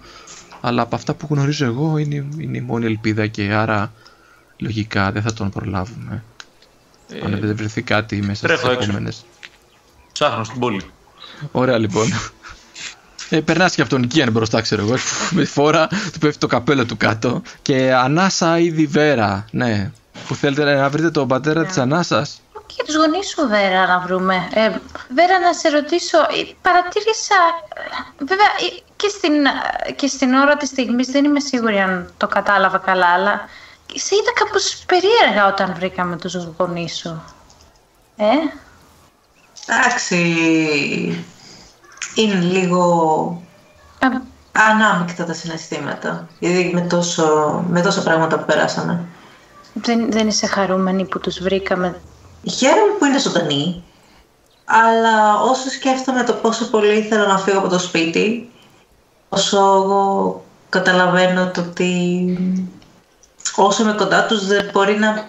Αλλά 0.61 0.83
από 0.83 0.95
αυτά 0.95 1.15
που 1.15 1.27
γνωρίζω 1.31 1.65
εγώ 1.65 1.99
είναι, 1.99 2.27
είναι 2.39 2.57
η 2.57 2.61
μόνη 2.61 2.85
ελπίδα 2.85 3.27
και 3.27 3.43
άρα 3.43 3.93
λογικά 4.57 5.13
δεν 5.13 5.23
θα 5.23 5.33
τον 5.33 5.51
προλάβουμε. 5.51 6.25
αν 7.25 7.39
δεν 7.41 7.57
βρεθεί 7.57 7.83
κάτι 7.83 8.23
μέσα 8.23 8.47
τρέχω 8.47 8.61
στις 8.61 8.73
έξω. 8.73 8.91
επόμενες. 8.91 9.25
Ψάχνω 10.13 10.45
στην 10.45 10.61
πόλη. 10.61 10.83
Ωραία 11.53 11.79
λοιπόν. 11.79 12.13
Ε, 13.31 13.41
περνάς 13.41 13.75
και 13.75 13.81
από 13.81 13.91
τον 13.91 14.07
Κίαν 14.07 14.31
μπροστά, 14.33 14.61
ξέρω 14.61 14.83
εγώ. 14.83 14.95
Με 15.31 15.45
φόρα, 15.45 15.87
του 15.87 16.19
πέφτει 16.19 16.39
το 16.39 16.47
καπέλο 16.47 16.85
του 16.85 16.97
κάτω. 16.97 17.43
Και 17.63 17.93
ανάσα 17.95 18.59
ή 18.59 18.71
διβέρα, 18.71 19.45
ναι. 19.51 19.91
Που 20.27 20.35
θέλετε 20.35 20.75
να 20.75 20.89
βρείτε 20.89 21.11
τον 21.11 21.29
πατέρα 21.29 21.65
της 21.65 21.79
ανάσας. 21.79 22.41
και 22.67 22.83
τους 22.87 22.97
γονείς 22.97 23.29
σου, 23.29 23.49
Βέρα, 23.49 23.87
να 23.87 23.99
βρούμε. 23.99 24.35
Ε, 24.55 24.71
Βέρα, 25.15 25.39
να 25.41 25.53
σε 25.53 25.69
ρωτήσω, 25.69 26.19
ε, 26.19 26.55
παρατήρησα, 26.63 27.37
ε, 27.75 28.25
βέβαια, 28.25 28.47
ε, 28.47 28.83
και 28.97 29.09
στην, 29.09 29.47
ε, 29.87 29.93
και 29.93 30.07
στην 30.07 30.35
ώρα 30.35 30.57
της 30.57 30.69
στιγμής 30.69 31.07
δεν 31.07 31.25
είμαι 31.25 31.41
σίγουρη 31.41 31.79
αν 31.79 32.13
το 32.17 32.27
κατάλαβα 32.27 32.79
καλά, 32.79 33.07
αλλά 33.07 33.49
σε 33.95 34.15
είδα 34.15 34.33
κάπως 34.35 34.85
περίεργα 34.87 35.47
όταν 35.47 35.75
βρήκαμε 35.75 36.17
τους 36.17 36.35
γονείς 36.57 36.97
σου. 36.97 37.23
Ε, 38.17 38.27
Εντάξει, 39.71 40.17
είναι 42.15 42.35
λίγο 42.35 43.43
ε, 43.99 44.07
ανάμεικτα 44.53 45.25
τα 45.25 45.33
συναισθήματα. 45.33 46.29
Γιατί 46.39 46.71
με, 46.75 46.81
τόσο, 46.81 47.25
με 47.69 47.83
τόσα 47.83 48.03
πράγματα 48.03 48.39
που 48.39 48.45
περάσαμε. 48.45 49.05
δεν, 49.73 50.11
δεν 50.13 50.29
είσαι 50.29 50.47
χαρούμενη 50.47 51.05
που 51.05 51.21
τους 51.21 51.39
βρήκαμε. 51.39 52.01
Χαίρομαι 52.51 52.93
που 52.99 53.05
είναι 53.05 53.19
ζωντανή, 53.19 53.85
αλλά 54.65 55.41
όσο 55.41 55.71
σκέφτομαι 55.71 56.25
το 56.25 56.33
πόσο 56.33 56.65
πολύ 56.71 56.99
ήθελα 56.99 57.27
να 57.27 57.39
φύγω 57.39 57.59
από 57.59 57.69
το 57.69 57.79
σπίτι, 57.79 58.51
όσο 59.29 59.57
εγώ 59.59 60.45
καταλαβαίνω 60.69 61.51
το 61.51 61.61
ότι 61.61 62.63
όσο 63.57 63.83
είμαι 63.83 63.93
κοντά 63.93 64.27
τους 64.27 64.47
δεν 64.47 64.71
μπορεί 64.73 64.99
να 64.99 65.29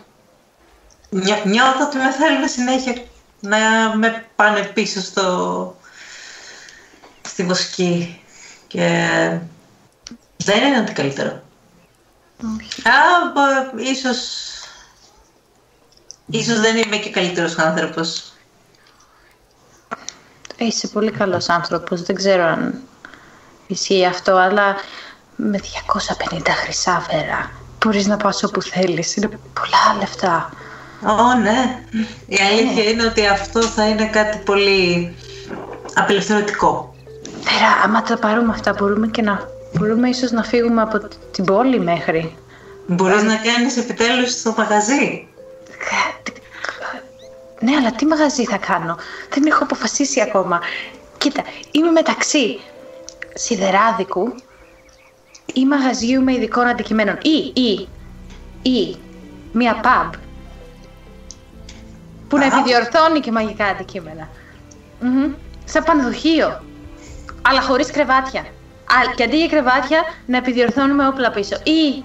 νιώ- 1.09 1.45
νιώθω 1.45 1.85
ότι 1.85 1.97
με 1.97 2.11
θέλουν 2.11 2.47
συνέχεια 2.47 2.93
να 3.39 3.95
με 3.95 4.25
πάνε 4.35 4.63
πίσω 4.63 5.01
στο 5.01 5.75
στη 7.27 7.43
βοσκή 7.43 8.21
και 8.67 9.07
δεν 10.37 10.63
είναι 10.67 10.79
ότι 10.79 10.93
καλύτερο. 10.93 11.29
Α, 12.83 12.91
μπο- 13.33 13.79
ίσως 13.79 14.19
Ίσως 16.31 16.59
δεν 16.59 16.77
είμαι 16.77 16.97
και 16.97 17.09
καλύτερος 17.09 17.57
άνθρωπος. 17.57 18.33
Είσαι 20.57 20.87
πολύ 20.87 21.11
καλός 21.11 21.49
άνθρωπος, 21.49 22.01
δεν 22.01 22.15
ξέρω 22.15 22.43
αν 22.43 22.81
ισχύει 23.67 24.05
αυτό, 24.05 24.35
αλλά 24.35 24.75
με 25.35 25.57
250 25.57 26.51
χρυσά 26.51 27.05
βέρα 27.09 27.51
μπορείς 27.85 28.05
να 28.07 28.17
πας 28.17 28.43
όπου 28.43 28.61
θέλεις. 28.61 29.15
Είναι 29.15 29.27
πολλά 29.27 29.99
λεφτά. 29.99 30.49
Ω, 31.03 31.33
ναι. 31.33 31.79
Η 32.25 32.37
αλήθεια 32.51 32.83
είναι 32.83 33.05
ότι 33.05 33.27
αυτό 33.27 33.61
θα 33.61 33.87
είναι 33.87 34.05
κάτι 34.05 34.37
πολύ 34.37 35.15
απελευθερωτικό. 35.93 36.93
Βέρα, 37.43 37.71
άμα 37.83 38.01
τα 38.01 38.17
πάρουμε 38.17 38.51
αυτά 38.53 38.73
μπορούμε 38.73 39.07
και 39.07 39.21
να... 39.21 39.47
Μπορούμε 39.73 40.09
ίσως 40.09 40.31
να 40.31 40.43
φύγουμε 40.43 40.81
από 40.81 41.07
την 41.31 41.45
πόλη 41.45 41.79
μέχρι. 41.79 42.35
Μπορείς 42.87 43.23
να 43.23 43.35
κάνεις 43.35 43.77
επιτέλους 43.77 44.41
το 44.41 44.53
μαγαζί. 44.57 45.27
Ναι, 47.59 47.75
αλλά 47.75 47.91
τι 47.91 48.05
μαγαζί 48.05 48.45
θα 48.45 48.57
κάνω; 48.57 48.97
Δεν 49.29 49.45
έχω 49.45 49.63
αποφασίσει 49.63 50.21
ακόμα. 50.21 50.59
Κοίτα, 51.17 51.41
είμαι 51.71 51.91
μεταξύ 51.91 52.59
σιδεράδικου 53.33 54.33
ή 55.53 55.65
μαγαζιού 55.65 56.23
με 56.23 56.33
ειδικών 56.33 56.67
αντικειμένων. 56.67 57.17
Ή, 57.21 57.61
ή, 57.61 57.87
ή 58.61 58.97
μία 59.51 59.81
pub 59.83 60.09
που 62.29 62.37
να 62.37 62.43
Α. 62.45 62.47
επιδιορθώνει 62.57 63.19
και 63.19 63.31
μαγικά 63.31 63.65
αντικείμενα. 63.65 64.29
Μμμ. 64.99 65.31
Σαν 65.65 65.83
πανδοχείο, 65.83 66.61
αλλά 67.41 67.61
χωρίς 67.61 67.91
κρεβάτια. 67.91 68.39
Α, 68.41 69.13
και 69.15 69.23
αντί 69.23 69.37
για 69.37 69.47
κρεβάτια 69.47 70.03
να 70.25 70.37
επιδιορθώνουμε 70.37 71.07
όπλα 71.07 71.31
πίσω. 71.31 71.55
Ή 71.63 72.03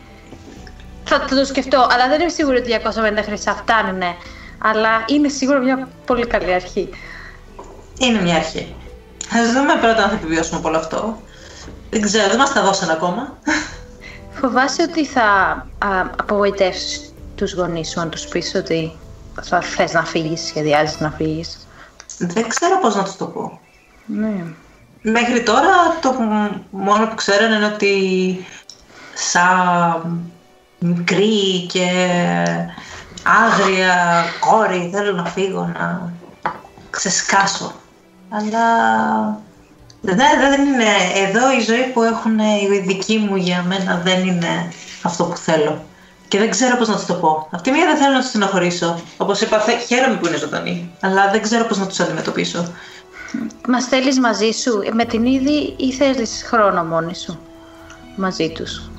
θα, 1.04 1.18
θα 1.28 1.36
το 1.36 1.44
σκεφτώ, 1.44 1.86
αλλά 1.90 2.08
δεν 2.08 2.20
είμαι 2.20 2.30
σίγουρη 2.30 2.56
ότι 2.58 2.80
250 2.84 3.22
χρυσά 3.24 3.54
φτάνουν. 3.54 3.96
ναι. 3.98 4.14
Αλλά 4.58 4.88
είναι 5.06 5.28
σίγουρα 5.28 5.58
μια 5.58 5.88
πολύ 6.06 6.26
καλή 6.26 6.52
αρχή. 6.54 6.88
Είναι 7.98 8.20
μια 8.20 8.34
αρχή. 8.36 8.74
Ας 9.32 9.52
δούμε 9.52 9.74
πρώτα 9.80 10.02
αν 10.02 10.08
θα 10.08 10.14
επιβιώσουμε 10.14 10.58
από 10.58 10.68
όλο 10.68 10.76
αυτό. 10.76 11.20
Δεν 11.90 12.02
ξέρω, 12.02 12.28
δεν 12.28 12.36
μας 12.36 12.52
τα 12.52 12.62
δώσαν 12.62 12.90
ακόμα. 12.90 13.38
Φοβάσαι 14.30 14.82
ότι 14.82 15.06
θα 15.06 15.22
α, 15.78 15.88
απογοητεύσεις 16.20 17.14
τους 17.34 17.54
γονείς 17.54 17.88
σου 17.90 18.00
αν 18.00 18.10
τους 18.10 18.26
πεις 18.26 18.54
ότι 18.54 18.92
θα 19.42 19.60
θες 19.60 19.92
να 19.92 20.04
φύγεις, 20.04 20.40
σχεδιάζεις 20.40 21.00
να 21.00 21.10
φύγεις. 21.10 21.66
Δεν 22.18 22.48
ξέρω 22.48 22.78
πώς 22.80 22.94
να 22.94 23.02
τους 23.02 23.16
το 23.16 23.26
πω. 23.26 23.60
Ναι. 24.06 24.44
Μέχρι 25.02 25.42
τώρα 25.42 25.98
το 26.00 26.12
μ- 26.12 26.56
μόνο 26.70 27.06
που 27.06 27.14
ξέρω 27.14 27.44
είναι 27.44 27.64
ότι 27.64 28.46
σαν 29.14 30.20
μικρή 30.78 31.66
και 31.66 31.88
άγρια 33.22 34.24
κόρη 34.40 34.90
θέλω 34.92 35.12
να 35.12 35.24
φύγω, 35.24 35.72
να 35.78 36.12
ξεσκάσω. 36.90 37.72
Αλλά 38.28 38.66
δεν, 40.00 40.16
δεν 40.16 40.66
είναι, 40.66 40.84
εδώ 41.26 41.52
η 41.52 41.60
ζωή 41.60 41.90
που 41.92 42.02
έχουν 42.02 42.38
οι 42.38 42.78
δικοί 42.86 43.18
μου 43.18 43.36
για 43.36 43.62
μένα 43.62 44.00
δεν 44.04 44.26
είναι 44.26 44.72
αυτό 45.02 45.24
που 45.24 45.36
θέλω. 45.36 45.84
Και 46.34 46.40
δεν 46.40 46.50
ξέρω 46.50 46.76
πώς 46.76 46.88
να 46.88 46.94
τους 46.94 47.06
το 47.06 47.14
πω. 47.14 47.48
Αυτή 47.50 47.70
μία 47.70 47.86
δεν 47.86 47.96
θέλω 47.96 48.12
να 48.12 48.20
τους 48.20 48.28
στενοχωρήσω. 48.28 49.00
Όπως 49.16 49.40
είπα, 49.40 49.60
θε- 49.60 49.80
χαίρομαι 49.86 50.16
που 50.16 50.26
είναι 50.26 50.36
ζωντανοί. 50.36 50.90
Αλλά 51.00 51.30
δεν 51.30 51.42
ξέρω 51.42 51.64
πώς 51.64 51.78
να 51.78 51.86
τους 51.86 52.00
αντιμετωπίσω. 52.00 52.72
Μας 53.68 53.84
θέλεις 53.84 54.18
μαζί 54.20 54.50
σου, 54.50 54.80
ε, 54.84 54.90
με 54.92 55.04
την 55.04 55.24
είδη 55.26 55.74
ή 55.78 55.92
θέλεις 55.92 56.44
χρόνο 56.46 56.84
μόνη 56.84 57.14
σου 57.14 57.38
μαζί 58.16 58.52
τους; 58.52 58.90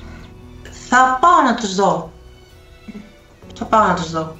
Θα 0.88 1.18
πάω 1.20 1.42
να 1.44 1.54
τους 1.54 1.74
δω. 1.74 2.12
Θα 3.58 3.64
πάω 3.64 3.86
να 3.86 3.94
τους 3.94 4.10
δω. 4.10 4.36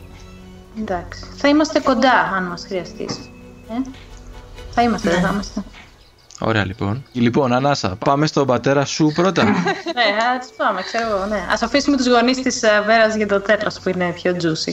Εντάξει. 0.80 1.24
Θα 1.36 1.49
είμαστε 1.49 1.80
κοντά 1.80 2.12
αν 2.36 2.44
μας 2.44 2.64
χρειαστείς. 2.66 3.16
Ε; 3.68 3.90
Θα 4.70 4.82
είμαστε, 4.82 5.11
δεν 5.11 5.20
θα 5.20 5.28
είμαστε. 5.32 5.64
Ωραία 6.39 6.64
λοιπόν. 6.64 7.05
Λοιπόν, 7.12 7.53
Ανάσα, 7.53 7.89
πάμε 8.05 8.26
στον 8.26 8.47
πατέρα 8.47 8.84
σου 8.84 9.12
πρώτα. 9.14 9.45
ναι, 9.45 9.53
ας 10.39 10.49
πάμε, 10.57 10.82
ξέρω 10.82 11.16
εγώ, 11.16 11.26
ναι. 11.26 11.47
Ας 11.51 11.62
αφήσουμε 11.62 11.97
τους 11.97 12.07
γονείς 12.09 12.43
της 12.43 12.62
ε, 12.62 12.82
Βέρας 12.87 13.14
για 13.16 13.26
το 13.26 13.41
τέλος 13.41 13.78
που 13.82 13.89
είναι 13.89 14.12
πιο 14.12 14.37
juicy. 14.43 14.72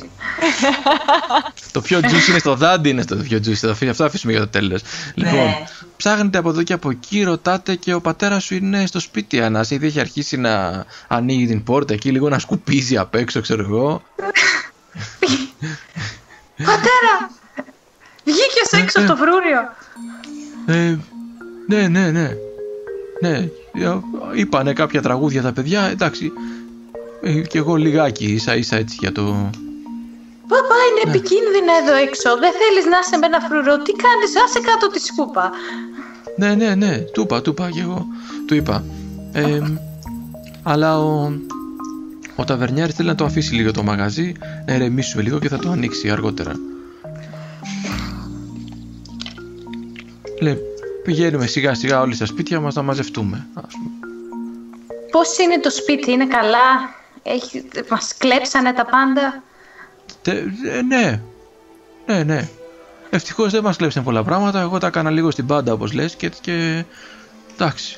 το 1.72 1.82
πιο 1.82 2.00
juicy 2.00 2.28
είναι 2.30 2.40
στο 2.40 2.56
δάντι, 2.56 2.90
είναι 2.90 3.06
το 3.06 3.16
πιο 3.16 3.38
juicy. 3.38 3.58
Το 3.62 3.70
αφή- 3.70 3.90
Αυτό 3.90 4.04
αφήσουμε 4.06 4.32
για 4.32 4.42
το 4.42 4.48
τέλος. 4.48 4.82
Λοιπόν, 5.16 5.34
Ναι. 5.36 5.64
ψάχνετε 5.98 6.38
από 6.38 6.50
εδώ 6.50 6.64
και 6.64 6.74
από 6.74 6.90
εκεί, 6.90 7.24
ρωτάτε 7.24 7.76
και 7.76 7.94
ο 7.94 8.02
πατέρας 8.02 8.44
σου 8.44 8.56
είναι 8.56 8.86
στο 8.86 9.00
σπίτι. 9.00 9.42
Ανάσα, 9.42 9.76
ήδη 9.76 9.86
έχει 9.88 10.00
αρχίσει 10.00 10.38
να 10.38 10.86
ανοίγει 11.08 11.48
την 11.48 11.64
πόρτα 11.64 11.94
εκεί, 11.94 12.12
λίγο 12.12 12.30
να 12.30 12.40
σκουπίζει 12.40 12.98
απ' 12.98 13.16
έξω, 13.16 13.42
ξέρω 13.42 13.62
εγώ. 13.64 14.02
Πατέρα! 16.58 17.32
Βγήκες 18.24 18.72
έξω 18.82 19.02
ε. 19.02 19.06
στο 19.06 19.16
φρούριο! 19.16 19.62
Ε, 21.70 21.88
ναι, 21.88 21.88
ναι, 21.88 22.12
ναι. 22.12 22.38
Ναι, 23.22 23.50
ε, 23.74 24.00
είπανε 24.36 24.74
κάποια 24.74 25.02
τραγούδια 25.02 25.42
τα 25.42 25.54
παιδιά, 25.54 25.82
εντάξει. 25.82 26.32
Ε, 27.22 27.42
και 27.42 27.58
εγώ 27.58 27.76
λιγάκι, 27.76 28.26
ίσα 28.26 28.56
ίσα 28.56 28.76
έτσι 28.76 28.98
για 29.00 29.12
το... 29.12 29.22
Παπά, 30.48 30.76
είναι 30.90 31.16
επικίνδυνα 31.16 31.74
εδώ 31.82 31.96
έξω. 31.96 32.30
Δεν 32.40 32.52
θέλεις 32.52 32.86
να 32.86 32.98
είσαι 33.04 33.18
με 33.18 33.26
ένα 33.26 33.40
φρουρό. 33.40 33.78
Τι 33.82 33.92
κάνεις, 33.92 34.32
άσε 34.46 34.60
κάτω 34.60 34.88
τη 34.88 35.00
σκούπα. 35.00 35.52
Ναι, 36.36 36.56
ναι, 36.56 36.76
ναι, 36.76 36.98
του 36.98 37.22
είπα, 37.22 37.42
του 37.42 37.50
είπα 37.50 37.70
και 37.70 37.82
εγώ. 37.82 38.06
Του 38.48 38.56
είπα. 38.56 38.84
Ε, 39.32 39.60
αλλά 40.64 41.00
ο, 41.00 41.32
ο 42.36 42.44
ταβερνιάρης 42.44 42.96
θέλει 42.96 43.08
να 43.08 43.16
το 43.16 43.26
αφήσει 43.26 43.54
λίγο 43.54 43.72
το 43.72 43.84
μαγαζί, 43.84 44.34
να 44.68 44.74
ηρεμήσουμε 44.76 45.24
λίγο 45.24 45.40
και 45.40 45.50
θα 45.50 45.58
το 45.58 45.70
ανοίξει 45.70 46.10
αργότερα. 46.10 46.54
Λέει, 50.42 50.58
πηγαίνουμε 51.04 51.46
σιγά 51.46 51.74
σιγά 51.74 52.02
όλοι 52.02 52.16
στα 52.16 52.26
σπίτια 52.26 52.60
μας 52.60 52.74
να 52.76 52.82
μαζευτούμε. 52.82 53.48
ας 53.56 53.64
πούμε. 53.74 53.90
Πώς 55.12 55.38
είναι 55.38 55.60
το 55.60 55.70
σπίτι, 55.70 56.12
είναι 56.12 56.28
καλά. 56.28 56.96
Έχει... 57.24 57.68
Μας 57.90 58.14
κλέψανε 58.18 58.74
τα 58.74 58.86
πάντα; 58.86 59.44
Τε- 60.22 60.44
ε, 60.66 60.82
ναι, 60.82 61.22
ναι, 62.06 62.24
ναι. 62.24 62.50
Ευτυχώς 63.10 63.52
δεν 63.52 63.64
μας 63.64 63.78
κλέψαν 63.78 64.04
πολλά 64.04 64.24
πράγματα, 64.24 64.60
εγώ 64.62 64.78
τα 64.78 64.88
έκανα 64.88 65.10
λίγο 65.10 65.32
στην 65.32 65.46
πάντα 65.46 65.74
όπως 65.74 65.94
λες 65.94 66.16
και, 66.16 66.30
και 66.42 66.84
εντάξει, 67.54 67.98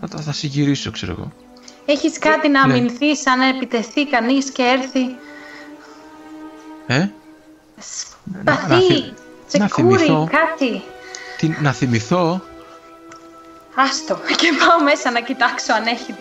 θα, 0.00 0.08
τα- 0.08 0.20
θα 0.20 0.32
συγκυρίσω 0.32 0.90
ξέρω 0.90 1.12
εγώ. 1.12 1.32
Έχεις 1.86 2.18
κάτι 2.18 2.48
να 2.48 2.66
Ναι. 2.66 2.72
αμυνθείς 2.74 3.26
αν 3.26 3.40
επιτεθεί 3.40 4.06
κανείς 4.06 4.50
και 4.50 4.62
έρθει; 4.62 5.00
Ε, 6.86 6.98
να 8.44 8.52
Σπαθί, 8.54 8.82
θυ- 8.86 9.04
να 9.58 9.66
τσεκούρι, 9.66 9.96
θυμηθώ. 9.98 10.28
κάτι. 10.30 10.82
Τι, 11.38 11.54
να 11.60 11.72
θυμηθώ, 11.72 12.40
Άστο 13.74 14.14
και 14.36 14.48
πάω 14.58 14.82
μέσα 14.84 15.10
να 15.10 15.20
κοιτάξω 15.20 15.72
αν 15.72 15.86
έχει, 15.86 16.14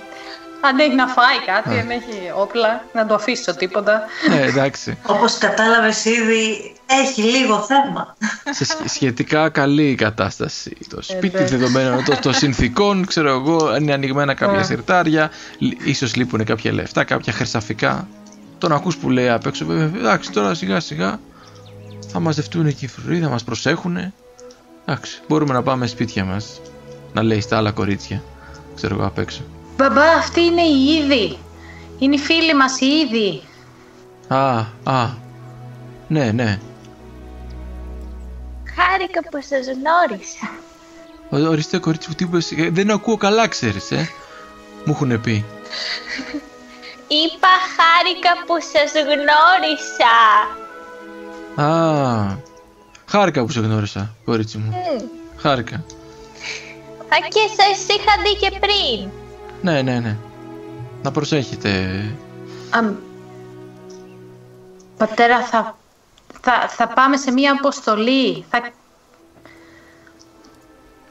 αν 0.62 0.80
έχει 0.80 0.96
να 0.96 1.08
φάει 1.08 1.40
κάτι, 1.46 1.80
αν 1.80 1.90
έχει 1.90 2.32
όπλα, 2.36 2.84
να 2.94 3.06
το 3.06 3.14
αφήσω 3.14 3.56
τίποτα. 3.56 4.04
ναι 4.30 4.42
εντάξει, 4.42 4.98
Όπως 5.16 5.38
κατάλαβες 5.38 6.06
ήδη, 6.06 6.74
έχει 6.86 7.22
λίγο 7.22 7.60
θέμα. 7.62 8.16
σε 8.50 8.66
σχε- 8.66 8.90
σχετικά 8.90 9.50
καλή 9.50 9.90
η 9.90 9.96
κατάσταση. 9.96 10.78
Το 10.90 11.02
σπίτι 11.02 11.38
ναι. 11.38 11.46
δεδομένων 11.46 12.04
των 12.04 12.20
των 12.22 12.34
συνθήκων, 12.34 13.06
ξέρω 13.06 13.30
εγώ, 13.30 13.76
είναι 13.76 13.94
ανοιγμένα 13.94 14.34
κάποια 14.34 14.60
Ε. 14.60 14.64
σιρτάρια, 14.64 15.32
λ- 15.60 15.88
ίσως 15.88 16.16
λείπουν 16.16 16.44
κάποια 16.44 16.74
λεφτά, 16.74 17.04
κάποια 17.04 17.34
χρυσαφικά. 17.34 18.08
Τον 18.58 18.72
ακούς 18.72 18.98
που 18.98 19.10
λέει 19.10 19.30
απ' 19.30 19.46
έξω, 19.46 19.66
βέβαια, 19.66 20.00
εντάξει 20.00 20.32
τώρα 20.32 20.54
σιγά 20.54 20.80
σιγά 20.80 21.10
θα 21.10 21.20
Θα 22.12 22.20
μαζευτούν 22.20 22.66
εκεί 22.66 22.86
οι 22.86 22.88
φρουροί, 22.88 23.20
θα 23.20 23.30
μας 23.30 23.44
προσέχουνε. 23.44 24.14
Εντάξει, 24.90 25.22
μπορούμε 25.28 25.54
να 25.54 25.64
πάμε 25.64 25.88
σπίτια 25.88 26.26
μας. 26.26 26.62
Να 27.14 27.24
λέει 27.24 27.42
στα 27.42 27.58
άλλα 27.58 27.72
κορίτσια. 27.72 28.24
Ξέρω 28.76 28.96
εγώ 28.96 29.06
απ' 29.06 29.18
έξω. 29.18 29.42
Μπαμπά, 29.78 30.04
αυτή 30.10 30.42
είναι 30.42 30.62
η 30.62 30.84
Ήδη. 31.04 31.38
Είναι 32.00 32.16
η 32.16 32.20
φίλη 32.20 32.56
μας 32.56 32.80
η 32.80 32.86
Ήδη. 32.86 33.42
Α, 34.28 34.58
α. 34.84 35.10
Ναι, 36.08 36.32
ναι. 36.32 36.60
Χάρηκα 38.76 39.20
που 39.32 39.38
σας 39.42 39.66
γνώρισα. 39.66 40.50
Ο- 41.30 41.50
Ορίστε 41.52 41.78
κορίτσι 41.78 42.10
μου, 42.10 42.16
τι 42.16 42.24
είπες, 42.24 42.52
ε, 42.52 42.70
δεν 42.72 42.92
ακούω 42.92 43.18
καλά 43.18 43.48
ξέρεις, 43.48 43.92
ε. 43.92 44.10
Μου 44.86 44.94
έχουν 44.94 45.22
πει. 45.22 45.34
Είπα 47.24 47.54
χάρηκα 47.78 48.32
που 48.46 48.54
σας 48.74 48.92
γνώρισα. 49.04 50.16
Α, 51.74 52.38
χάρηκα 53.08 53.46
που 53.46 53.52
σε 53.52 53.60
γνώρισα, 53.60 54.16
κορίτσι 54.26 54.58
μου. 54.58 54.70
Μμ. 54.70 55.04
Χάρηκα. 55.38 55.76
Α, 55.76 57.18
και 57.30 57.40
σας 57.58 57.88
είχα 57.88 58.22
δει 58.24 58.36
και 58.36 58.60
πριν. 58.60 59.10
Ναι, 59.62 59.82
ναι, 59.82 60.00
ναι. 60.00 60.18
Να 61.04 61.12
προσέχετε. 61.12 62.04
Αμ, 62.70 62.94
πατέρα, 64.98 65.46
θα, 65.46 65.78
θα, 66.42 66.68
θα 66.70 66.88
πάμε 66.88 67.18
σε 67.18 67.32
μία 67.32 67.52
αποστολή. 67.52 68.46
Θα, 68.50 68.72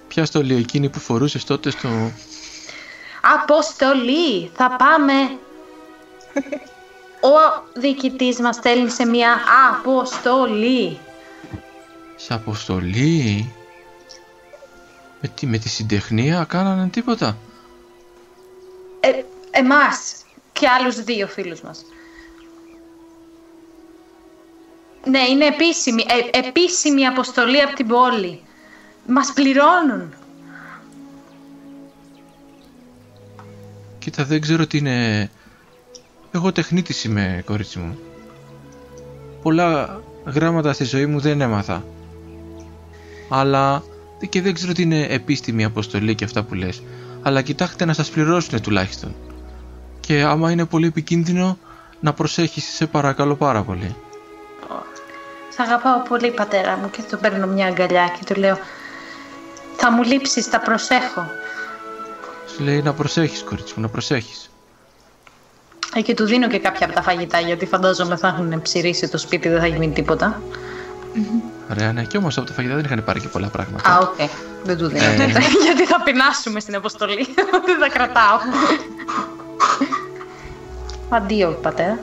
Ποια 0.08 0.24
στολή 0.24 0.54
εκείνη 0.54 0.88
που 0.88 0.98
φορούσες 0.98 1.44
τότε 1.44 1.70
στο... 1.70 1.88
αποστολή! 3.42 4.50
Θα 4.54 4.76
πάμε... 4.78 5.12
Ο 7.20 7.62
διοικητής 7.74 8.38
μας 8.38 8.56
στέλνει 8.56 8.90
σε 8.90 9.04
μία 9.06 9.38
αποστολή. 9.70 10.98
Σε 12.16 12.34
αποστολή. 12.34 13.52
Με, 15.20 15.28
τι, 15.28 15.46
με 15.46 15.58
τη 15.58 15.68
συντεχνία 15.68 16.44
κάνανε 16.48 16.88
τίποτα; 16.88 17.36
Ε, 19.00 19.10
εμάς 19.50 20.24
και 20.52 20.68
άλλους 20.68 21.02
δύο 21.04 21.26
φίλους 21.26 21.60
μας. 21.60 21.84
Ναι, 25.04 25.18
είναι 25.18 25.46
επίσημη, 25.46 26.04
ε, 26.32 26.38
επίσημη 26.38 27.06
αποστολή 27.06 27.62
από 27.62 27.74
την 27.74 27.86
πόλη. 27.86 28.40
Μας 29.06 29.32
πληρώνουν. 29.32 30.14
Κοίτα, 33.98 34.24
δεν 34.24 34.40
ξέρω 34.40 34.66
τι 34.66 34.78
είναι... 34.78 35.30
Εγώ 36.32 36.52
τεχνίτης 36.52 37.04
είμαι, 37.04 37.42
κορίτσι 37.46 37.78
μου. 37.78 37.98
Πολλά 39.42 40.00
γράμματα 40.26 40.72
στη 40.72 40.84
ζωή 40.84 41.06
μου 41.06 41.20
δεν 41.20 41.40
έμαθα. 41.40 41.84
Αλλά 43.28 43.82
και 44.28 44.42
δεν 44.42 44.54
ξέρω 44.54 44.72
τι 44.72 44.82
είναι 44.82 45.06
επίστημη 45.10 45.64
αποστολή 45.64 46.14
και 46.14 46.24
αυτά 46.24 46.42
που 46.42 46.54
λες. 46.54 46.82
Αλλά 47.22 47.42
κοιτάξτε 47.42 47.84
να 47.84 47.92
σας 47.92 48.10
πληρώσουν 48.10 48.60
τουλάχιστον. 48.60 49.14
Και 50.00 50.22
άμα 50.22 50.50
είναι 50.50 50.64
πολύ 50.64 50.86
επικίνδυνο, 50.86 51.58
να 52.00 52.12
προσέχεις, 52.12 52.64
σε 52.64 52.86
παρακαλώ 52.86 53.34
πάρα 53.34 53.62
πολύ. 53.62 53.96
Σ' 55.48 55.58
αγαπάω 55.58 56.02
πολύ 56.08 56.30
πατέρα 56.30 56.76
μου 56.76 56.90
και 56.90 57.02
του 57.10 57.18
παίρνω 57.18 57.46
μια 57.46 57.66
αγκαλιά 57.66 58.12
και 58.18 58.34
του 58.34 58.40
λέω 58.40 58.58
Θα 59.76 59.92
μου 59.92 60.02
λείψεις, 60.02 60.50
τα 60.50 60.60
προσέχω. 60.60 61.26
Σου 62.54 62.62
λέει 62.62 62.82
να 62.82 62.92
προσέχεις, 62.92 63.42
κορίτσι 63.42 63.72
μου, 63.76 63.82
να 63.82 63.88
προσέχεις. 63.88 64.50
Ε, 65.94 66.00
και 66.00 66.14
του 66.14 66.24
δίνω 66.24 66.48
και 66.48 66.58
κάποια 66.58 66.86
από 66.86 66.94
τα 66.94 67.02
φαγητά 67.02 67.40
γιατί 67.40 67.66
φαντάζομαι 67.66 68.16
θα 68.16 68.28
έχουν 68.28 68.62
ψηρίσει 68.62 69.08
το 69.08 69.18
σπίτι, 69.18 69.48
δεν 69.48 69.60
θα 69.60 69.66
γίνει 69.66 69.90
τίποτα. 69.90 70.42
Ωραία, 71.70 71.92
ναι, 71.92 72.04
και 72.04 72.16
όμως 72.16 72.38
από 72.38 72.46
τα 72.46 72.52
φαγητά 72.52 72.74
δεν 72.74 72.84
είχαν 72.84 73.04
πάρει 73.04 73.20
και 73.20 73.28
πολλά 73.28 73.48
πράγματα. 73.48 73.90
Α, 73.90 73.98
οκ. 73.98 74.30
Δεν 74.64 74.76
του 74.76 74.86
δίνω. 74.86 75.04
Ε. 75.04 75.16
γιατί 75.66 75.86
θα 75.86 76.02
πεινάσουμε 76.04 76.60
στην 76.60 76.74
αποστολή. 76.74 77.26
δεν 77.66 77.78
θα 77.80 77.88
κρατάω. 77.92 78.38
Αντίο, 81.08 81.58
πατέρα. 81.62 81.98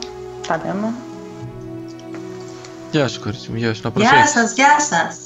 Πατέρα 0.48 0.74
μου. 0.74 0.94
Γεια 2.90 3.08
σου, 3.08 3.20
κορίτσι 3.20 3.50
μου, 3.50 3.56
γεια 3.56 3.74
σου, 3.74 3.80
να 3.84 3.90
Γεια 3.96 4.10
προσέχεις. 4.10 4.30
σας, 4.30 4.52
γεια 4.54 4.80
σας. 4.80 5.16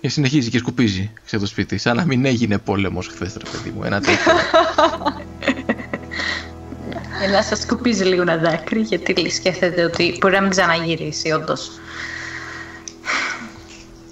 Και 0.00 0.08
συνεχίζει 0.08 0.50
και 0.50 0.58
σκουπίζει 0.58 1.12
σε 1.24 1.38
το 1.38 1.46
σπίτι, 1.46 1.78
σαν 1.78 1.96
να 1.96 2.04
μην 2.04 2.24
έγινε 2.24 2.58
πόλεμος 2.58 3.06
χθες, 3.06 3.32
ρε 3.36 3.50
παιδί 3.50 3.70
μου, 3.70 3.84
ένα 3.84 4.00
τέτοιο. 4.00 4.32
Για 7.18 7.30
να 7.30 7.42
σας 7.42 7.58
σκουπίζει 7.58 8.04
λίγο 8.04 8.22
ένα 8.22 8.36
δάκρυ 8.36 8.80
γιατί 8.80 9.30
σκέφτεται 9.30 9.84
ότι 9.84 10.16
μπορεί 10.20 10.34
να 10.34 10.40
μην 10.40 10.50
ξαναγυρίσει 10.50 11.30
όντως. 11.30 11.70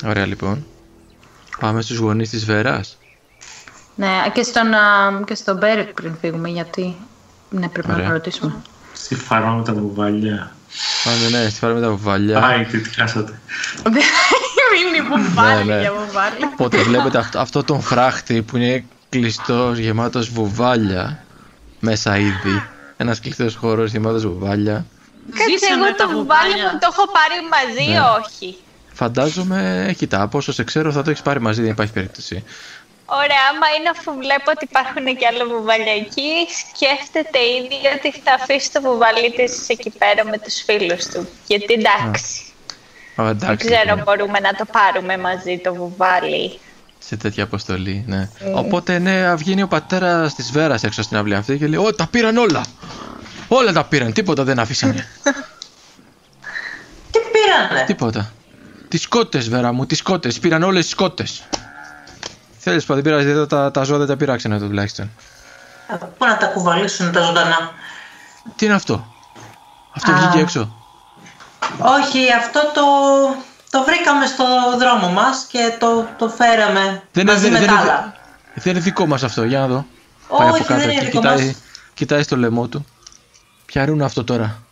Ωραία, 0.07 0.27
λοιπόν. 0.27 0.67
Πάμε 1.61 1.83
στους 1.83 1.97
γονείς 1.97 2.31
της 2.31 2.45
Βέρας. 2.45 2.99
Ναι, 3.95 4.09
και 4.33 4.43
στον, 4.43 4.75
α, 4.75 5.23
και 5.27 5.35
στον 5.35 5.57
Μπέρεκ 5.57 5.93
πριν 5.93 6.17
φύγουμε 6.21 6.49
γιατί 6.49 6.97
ναι, 7.51 7.69
πρέπει 7.69 7.93
Ωραία. 7.93 8.07
να 8.07 8.13
ρωτήσουμε. 8.13 8.55
Στη 8.93 9.15
φάρμα 9.15 9.53
με 9.53 9.63
τα 9.65 9.73
βουβάλια. 9.73 10.53
Πάμε, 11.05 11.39
ναι, 11.39 11.49
στη 11.49 11.59
φάρμα 11.59 11.75
με 11.79 11.83
τα 11.87 11.91
βουβάλια. 11.91 12.41
Πάει, 12.41 12.65
τι 12.65 12.79
τι 12.81 12.95
χάσατε. 12.95 13.41
Δεν 13.83 13.93
μείνει 14.73 15.09
βουβάλι 15.09 15.65
Ναι, 15.65 15.75
ναι. 15.75 15.81
για 15.81 15.93
βουβάλι. 15.93 16.45
Οπότε 16.53 16.83
βλέπετε 16.83 17.19
αυτό, 17.19 17.39
αυτό 17.39 17.65
τον 17.65 17.81
φράχτη 17.81 18.43
που 18.43 18.57
είναι 18.57 18.85
κλειστός, 19.09 19.79
γεμάτος 19.79 20.31
βουβάλια. 20.31 21.25
Μέσα 21.81 22.19
ήδη. 22.19 22.63
Ένας 22.97 23.21
κλειστός 23.21 23.55
χώρος 23.55 23.91
γεμάτος 23.91 24.27
βουβάλια. 24.27 24.87
Κάτσε 25.31 25.45
Ζήσαμε 25.59 25.87
εγώ 25.87 25.95
τα 25.97 26.05
το 26.05 26.11
βουβάλι 26.11 26.49
βουβάλια. 26.51 26.73
μου 26.73 26.79
το 26.79 26.89
έχω 26.93 27.05
πάρει 27.17 27.39
μαζί, 27.55 27.91
Ναι. 27.91 28.01
όχι. 28.01 28.57
Φαντάζομαι, 28.93 29.95
κοίτα, 29.99 30.23
από 30.23 30.39
όσο 30.39 30.53
σε 30.53 30.65
ξέρω 30.65 30.93
θα 30.93 31.03
το 31.03 31.11
έχεις 31.11 31.23
πάρει 31.23 31.41
μαζί, 31.41 31.61
δεν 31.63 31.71
υπάρχει 31.71 31.93
περίπτωση. 31.93 32.45
Ωραία, 33.13 33.43
άμα 33.51 33.67
είναι 33.79 33.89
αφού 33.89 34.13
βλέπω 34.13 34.51
ότι 34.55 34.65
υπάρχουν 34.71 35.17
και 35.17 35.27
άλλα 35.27 35.45
βουβάλια 35.47 35.93
εκεί, 35.93 36.31
σκέφτεται 36.61 37.39
ήδη 37.39 37.79
ότι 37.97 38.21
θα 38.25 38.35
αφήσει 38.41 38.73
το 38.73 38.81
βουβάλι 38.81 39.33
της 39.37 39.69
εκεί 39.69 39.91
πέρα 39.91 40.25
με 40.25 40.39
τους 40.39 40.55
φίλους 40.67 41.07
του. 41.07 41.29
Γιατί 41.47 41.73
εντάξει, 41.73 42.43
Α, 43.17 43.25
δεν 43.25 43.27
εντάξει, 43.27 43.67
ξέρω 43.67 43.81
λοιπόν, 43.81 43.99
αν 43.99 44.05
μπορούμε 44.05 44.39
να 44.41 44.53
το 44.55 44.65
πάρουμε 44.73 45.17
μαζί 45.19 45.59
το 45.59 45.75
βουβάλι. 45.75 46.59
σε 46.99 47.17
τέτοια 47.17 47.45
αποστολή, 47.45 48.05
ναι. 48.07 48.29
Οπότε, 48.55 48.99
ναι, 48.99 49.35
βγαίνει 49.35 49.63
ο 49.63 49.69
πατέρας 49.69 50.35
της 50.35 50.51
Βέρας 50.51 50.83
έξω 50.83 51.03
στην 51.03 51.17
αυλή 51.17 51.35
αυτή 51.35 51.59
και 51.59 51.67
λέει: 51.67 51.85
Ω, 51.85 51.95
τα 51.95 52.07
πήραν 52.11 52.37
όλα! 52.37 52.65
Όλα 53.49 53.73
τα 53.73 53.85
πήραν, 53.85 54.13
τίποτα 54.13 54.45
δεν 54.45 54.59
αφήσανε. 54.59 55.07
Τι 57.11 57.19
πήρανε; 57.33 57.85
τίποτα. 57.87 58.33
Τις 58.91 59.09
κότες, 59.09 59.49
Βέρα 59.49 59.73
μου, 59.73 59.87
τις 59.87 60.03
κότες. 60.03 60.39
Πήραν 60.39 60.63
όλες 60.63 60.85
τις 60.85 60.95
κότες. 60.95 61.43
Θέλεις 62.59 62.85
που 62.85 62.95
δεν 62.95 63.03
πειράζει, 63.03 63.33
δεν 63.33 63.49
τα, 63.49 63.71
τα 63.71 63.83
ζώα 63.83 63.99
δεν 63.99 64.07
τα 64.07 64.17
πειράξανε 64.17 64.59
το 64.59 64.67
τουλάχιστον. 64.67 65.11
Ε, 65.89 65.95
Πού 66.19 66.25
να 66.27 66.37
τα 66.37 66.47
κουβαλήσουν 66.47 67.13
τα 67.13 67.23
ζωντανά; 67.23 67.73
Τι 68.57 68.65
είναι 68.65 68.75
αυτό, 68.75 69.07
Αυτό 69.95 70.11
Α. 70.13 70.15
βγήκε 70.15 70.39
έξω; 70.39 70.77
Όχι, 71.79 72.33
αυτό 72.39 72.61
το, 72.75 72.83
το 73.71 73.85
βρήκαμε 73.85 74.27
στο 74.27 74.45
δρόμο 74.79 75.09
μας 75.09 75.47
και 75.49 75.73
το, 75.81 76.07
το 76.19 76.29
φέραμε 76.29 77.03
Δεν 77.13 77.23
είναι, 77.23 77.33
μαζί 77.33 77.43
δεν, 77.49 77.53
με 77.53 77.59
δεν 77.59 77.69
τα 77.69 77.73
είναι, 77.75 77.83
άλλα. 77.83 78.15
δεν 78.55 78.73
είναι 78.73 78.81
δικό 78.85 79.07
μας 79.07 79.23
αυτό, 79.23 79.45
για 79.45 79.59
να 79.59 79.67
δω. 79.67 79.87
Όχι, 80.29 80.65
δεν 80.65 80.81
είναι 80.81 80.95
και 80.95 81.05
δικό 81.05 81.19
κοιτάει, 81.21 81.47
μας. 81.47 81.57
κοιτάει 81.95 82.23
στο 82.23 82.37
λαιμό 82.37 82.67
του. 82.69 82.87
Πιαρούν 83.67 84.03
αυτό 84.03 84.25
τώρα; 84.25 84.63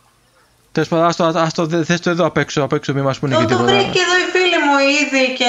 Τέλος 0.79 0.87
πάντων, 0.87 1.05
άστο, 1.05 1.39
άστο, 1.39 1.65
δε- 1.65 1.83
θες 1.83 1.99
το 1.99 2.09
εδώ 2.09 2.25
απ' 2.25 2.37
έξω, 2.37 2.63
απ' 2.63 2.73
έξω, 2.73 2.93
μη 2.93 3.01
μας 3.01 3.19
πούνε 3.19 3.33
Το, 3.33 3.39
και 3.39 3.45
το 3.45 3.49
τίποτα. 3.55 3.71
βρήκε 3.73 3.87
εδώ 3.99 4.15
η 4.15 4.29
φίλη 4.31 4.55
μου 4.65 4.77
ήδη 5.01 5.33
και 5.37 5.45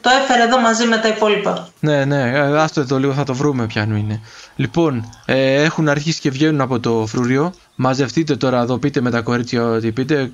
το 0.00 0.10
έφερε 0.22 0.42
εδώ 0.42 0.60
μαζί 0.60 0.86
με 0.86 0.96
τα 0.98 1.08
υπόλοιπα. 1.08 1.68
Ναι, 1.80 2.04
ναι, 2.04 2.22
ε, 2.30 2.38
άστο 2.60 2.80
εδώ 2.80 2.98
λίγο, 2.98 3.12
θα 3.12 3.24
το 3.24 3.34
βρούμε 3.34 3.66
ποιανού 3.66 3.96
είναι. 3.96 4.20
Λοιπόν, 4.56 5.12
ε, 5.24 5.62
έχουν 5.62 5.88
αρχίσει 5.88 6.20
και 6.20 6.30
βγαίνουν 6.30 6.60
από 6.60 6.80
το 6.80 7.04
φρούριο. 7.08 7.52
Μαζευτείτε 7.74 8.36
τώρα 8.36 8.60
εδώ, 8.60 8.78
πείτε 8.78 9.00
με 9.00 9.10
τα 9.10 9.20
κορίτσια 9.20 9.64
ό,τι 9.64 9.92
πείτε 9.92 10.30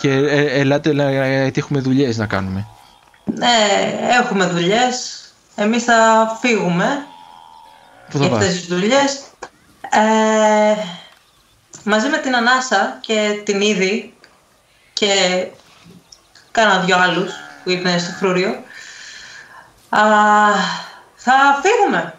και 0.00 0.10
ε, 0.10 0.60
ελάτε 0.60 0.92
να- 0.92 1.10
γιατί 1.42 1.60
έχουμε 1.60 1.80
δουλειές 1.80 2.16
να 2.16 2.26
κάνουμε. 2.26 2.66
Ναι, 3.24 3.46
έχουμε 4.22 4.44
δουλειές. 4.46 5.20
Εμείς 5.54 5.84
θα 5.84 5.94
φύγουμε 6.40 7.06
Πού 8.10 8.18
θα 8.18 8.24
για 8.24 8.28
πας; 8.34 8.38
αυτές 8.44 8.58
τις 8.58 8.66
δουλειές. 8.68 9.20
Ε, 9.90 10.74
μαζί 11.88 12.08
με 12.08 12.18
την 12.18 12.36
Ανάσα 12.36 12.98
και 13.00 13.40
την 13.44 13.60
Ήδη 13.60 14.14
και 14.92 15.46
κάνα 16.50 16.80
δυο 16.80 16.98
άλλους 16.98 17.32
που 17.64 17.70
είναι 17.70 17.98
στο 17.98 18.10
φρούριο 18.12 18.48
α, 19.88 20.00
θα 21.16 21.32
φύγουμε. 21.62 22.14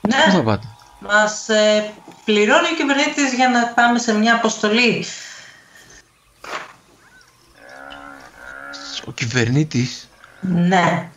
Πού 0.00 0.10
θα 0.12 0.36
Ναι, 0.36 0.42
πάτε. 0.42 0.66
μας 1.00 1.48
ε, 1.48 1.92
πληρώνει 2.24 2.66
ο 2.72 2.74
κυβερνήτης 2.76 3.32
για 3.34 3.48
να 3.48 3.66
πάμε 3.66 3.98
σε 3.98 4.12
μια 4.14 4.34
αποστολή. 4.34 5.04
Ο 9.04 9.12
κυβερνήτης. 9.12 10.08
Ναι. 10.40 11.08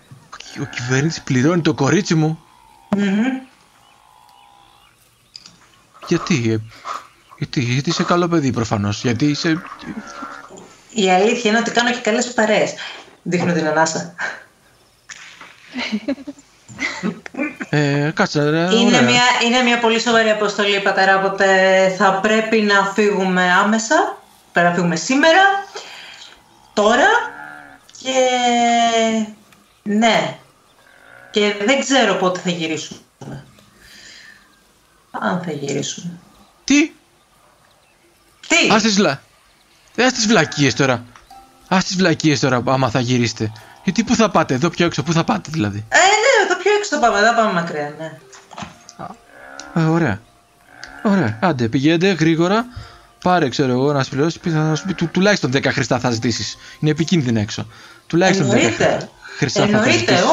Ο 0.61 0.65
κυβερνήτης 0.65 1.21
πληρώνει 1.21 1.61
το 1.61 1.73
κορίτσι 1.73 2.15
μου. 2.15 2.43
Μμμ. 2.89 3.49
Γιατί, 6.11 6.51
ε, 6.51 6.57
γιατί, 7.37 7.59
γιατί 7.59 7.89
είσαι 7.89 8.03
καλό 8.03 8.27
παιδί 8.27 8.51
προφανώς; 8.51 9.01
Γιατί 9.03 9.25
είσαι... 9.25 9.61
Η 10.89 11.11
αλήθεια 11.11 11.49
είναι 11.49 11.59
ότι 11.59 11.71
κάνω 11.71 11.91
και 11.91 11.99
καλές 11.99 12.33
παρέες. 12.33 12.73
Δείχνω 13.23 13.53
την 13.53 13.67
ανάσα. 13.67 14.15
Ε, 17.69 18.11
κάτσε, 18.13 18.49
ρε, 18.49 18.75
Είναι 18.75 18.85
ωραία. 18.85 19.01
μια, 19.01 19.23
είναι 19.45 19.61
μια 19.61 19.79
πολύ 19.79 19.99
σοβαρή 19.99 20.29
αποστολή, 20.29 20.79
πατέρα, 20.79 21.17
οπότε 21.17 21.47
θα 21.97 22.13
πρέπει 22.13 22.61
να 22.61 22.91
φύγουμε 22.93 23.51
άμεσα. 23.51 24.17
Πρέπει 24.51 24.67
να 24.67 24.73
φύγουμε 24.73 24.95
σήμερα, 24.95 25.41
τώρα 26.73 27.07
και... 28.01 28.13
Ναι. 29.83 30.37
Και 31.31 31.55
δεν 31.65 31.79
ξέρω 31.79 32.13
πότε 32.13 32.39
θα 32.39 32.49
γυρίσουμε. 32.49 32.99
Αν 35.11 35.41
θα 35.45 35.51
γυρίσουμε. 35.51 36.11
Τι, 36.63 36.91
Τι! 38.47 38.69
ας 38.71 38.81
τις, 38.81 38.95
βλα... 38.95 39.21
ε, 39.95 40.03
ας 40.05 40.13
τις 40.13 40.27
βλακίες 40.27 40.73
τώρα. 40.73 41.03
Ας 41.67 41.83
τις 41.85 41.95
βλακίες 41.95 42.39
τώρα, 42.39 42.61
άμα 42.65 42.89
θα 42.89 42.99
γυρίσετε. 42.99 43.51
Γιατί 43.83 44.03
πού 44.03 44.15
θα 44.15 44.29
πάτε, 44.29 44.53
εδώ 44.53 44.69
πιο 44.69 44.85
έξω, 44.85 45.03
πού 45.03 45.13
θα 45.13 45.23
πάτε 45.23 45.49
δηλαδή; 45.53 45.85
Ε, 45.89 45.95
ναι, 45.97 46.45
εδώ 46.45 46.61
πιο 46.61 46.71
έξω 46.77 46.89
θα 46.95 46.99
πάμε, 46.99 47.19
δεν 47.21 47.35
πάμε 47.35 47.53
μακριά, 47.53 47.93
ναι. 47.97 48.11
Ε, 49.75 49.83
ωραία. 49.85 50.21
Ωραία. 51.03 51.37
Άντε, 51.41 51.67
πηγαίνετε 51.67 52.11
γρήγορα. 52.11 52.65
Πάρε, 53.23 53.49
ξέρω 53.49 53.71
εγώ, 53.71 53.93
να 53.93 54.03
σπληρώσει. 54.03 54.39
Θα 54.43 54.75
σου 54.75 54.85
πει 54.85 54.93
του, 54.93 55.07
τουλάχιστον 55.07 55.51
10 55.53 55.65
χρηστά 55.65 55.99
θα 55.99 56.09
ζητήσεις. 56.11 56.57
Είναι 56.79 56.91
επικίνδυνο 56.91 57.39
έξω. 57.39 57.67
Τουλάχιστον 58.07 58.47
10 58.47 58.53
Εννοείται. 58.53 59.09
χρηστά 59.37 59.59
θα 59.59 59.77
Εννοείται, 59.77 59.91
ζητήσεις. 59.91 60.23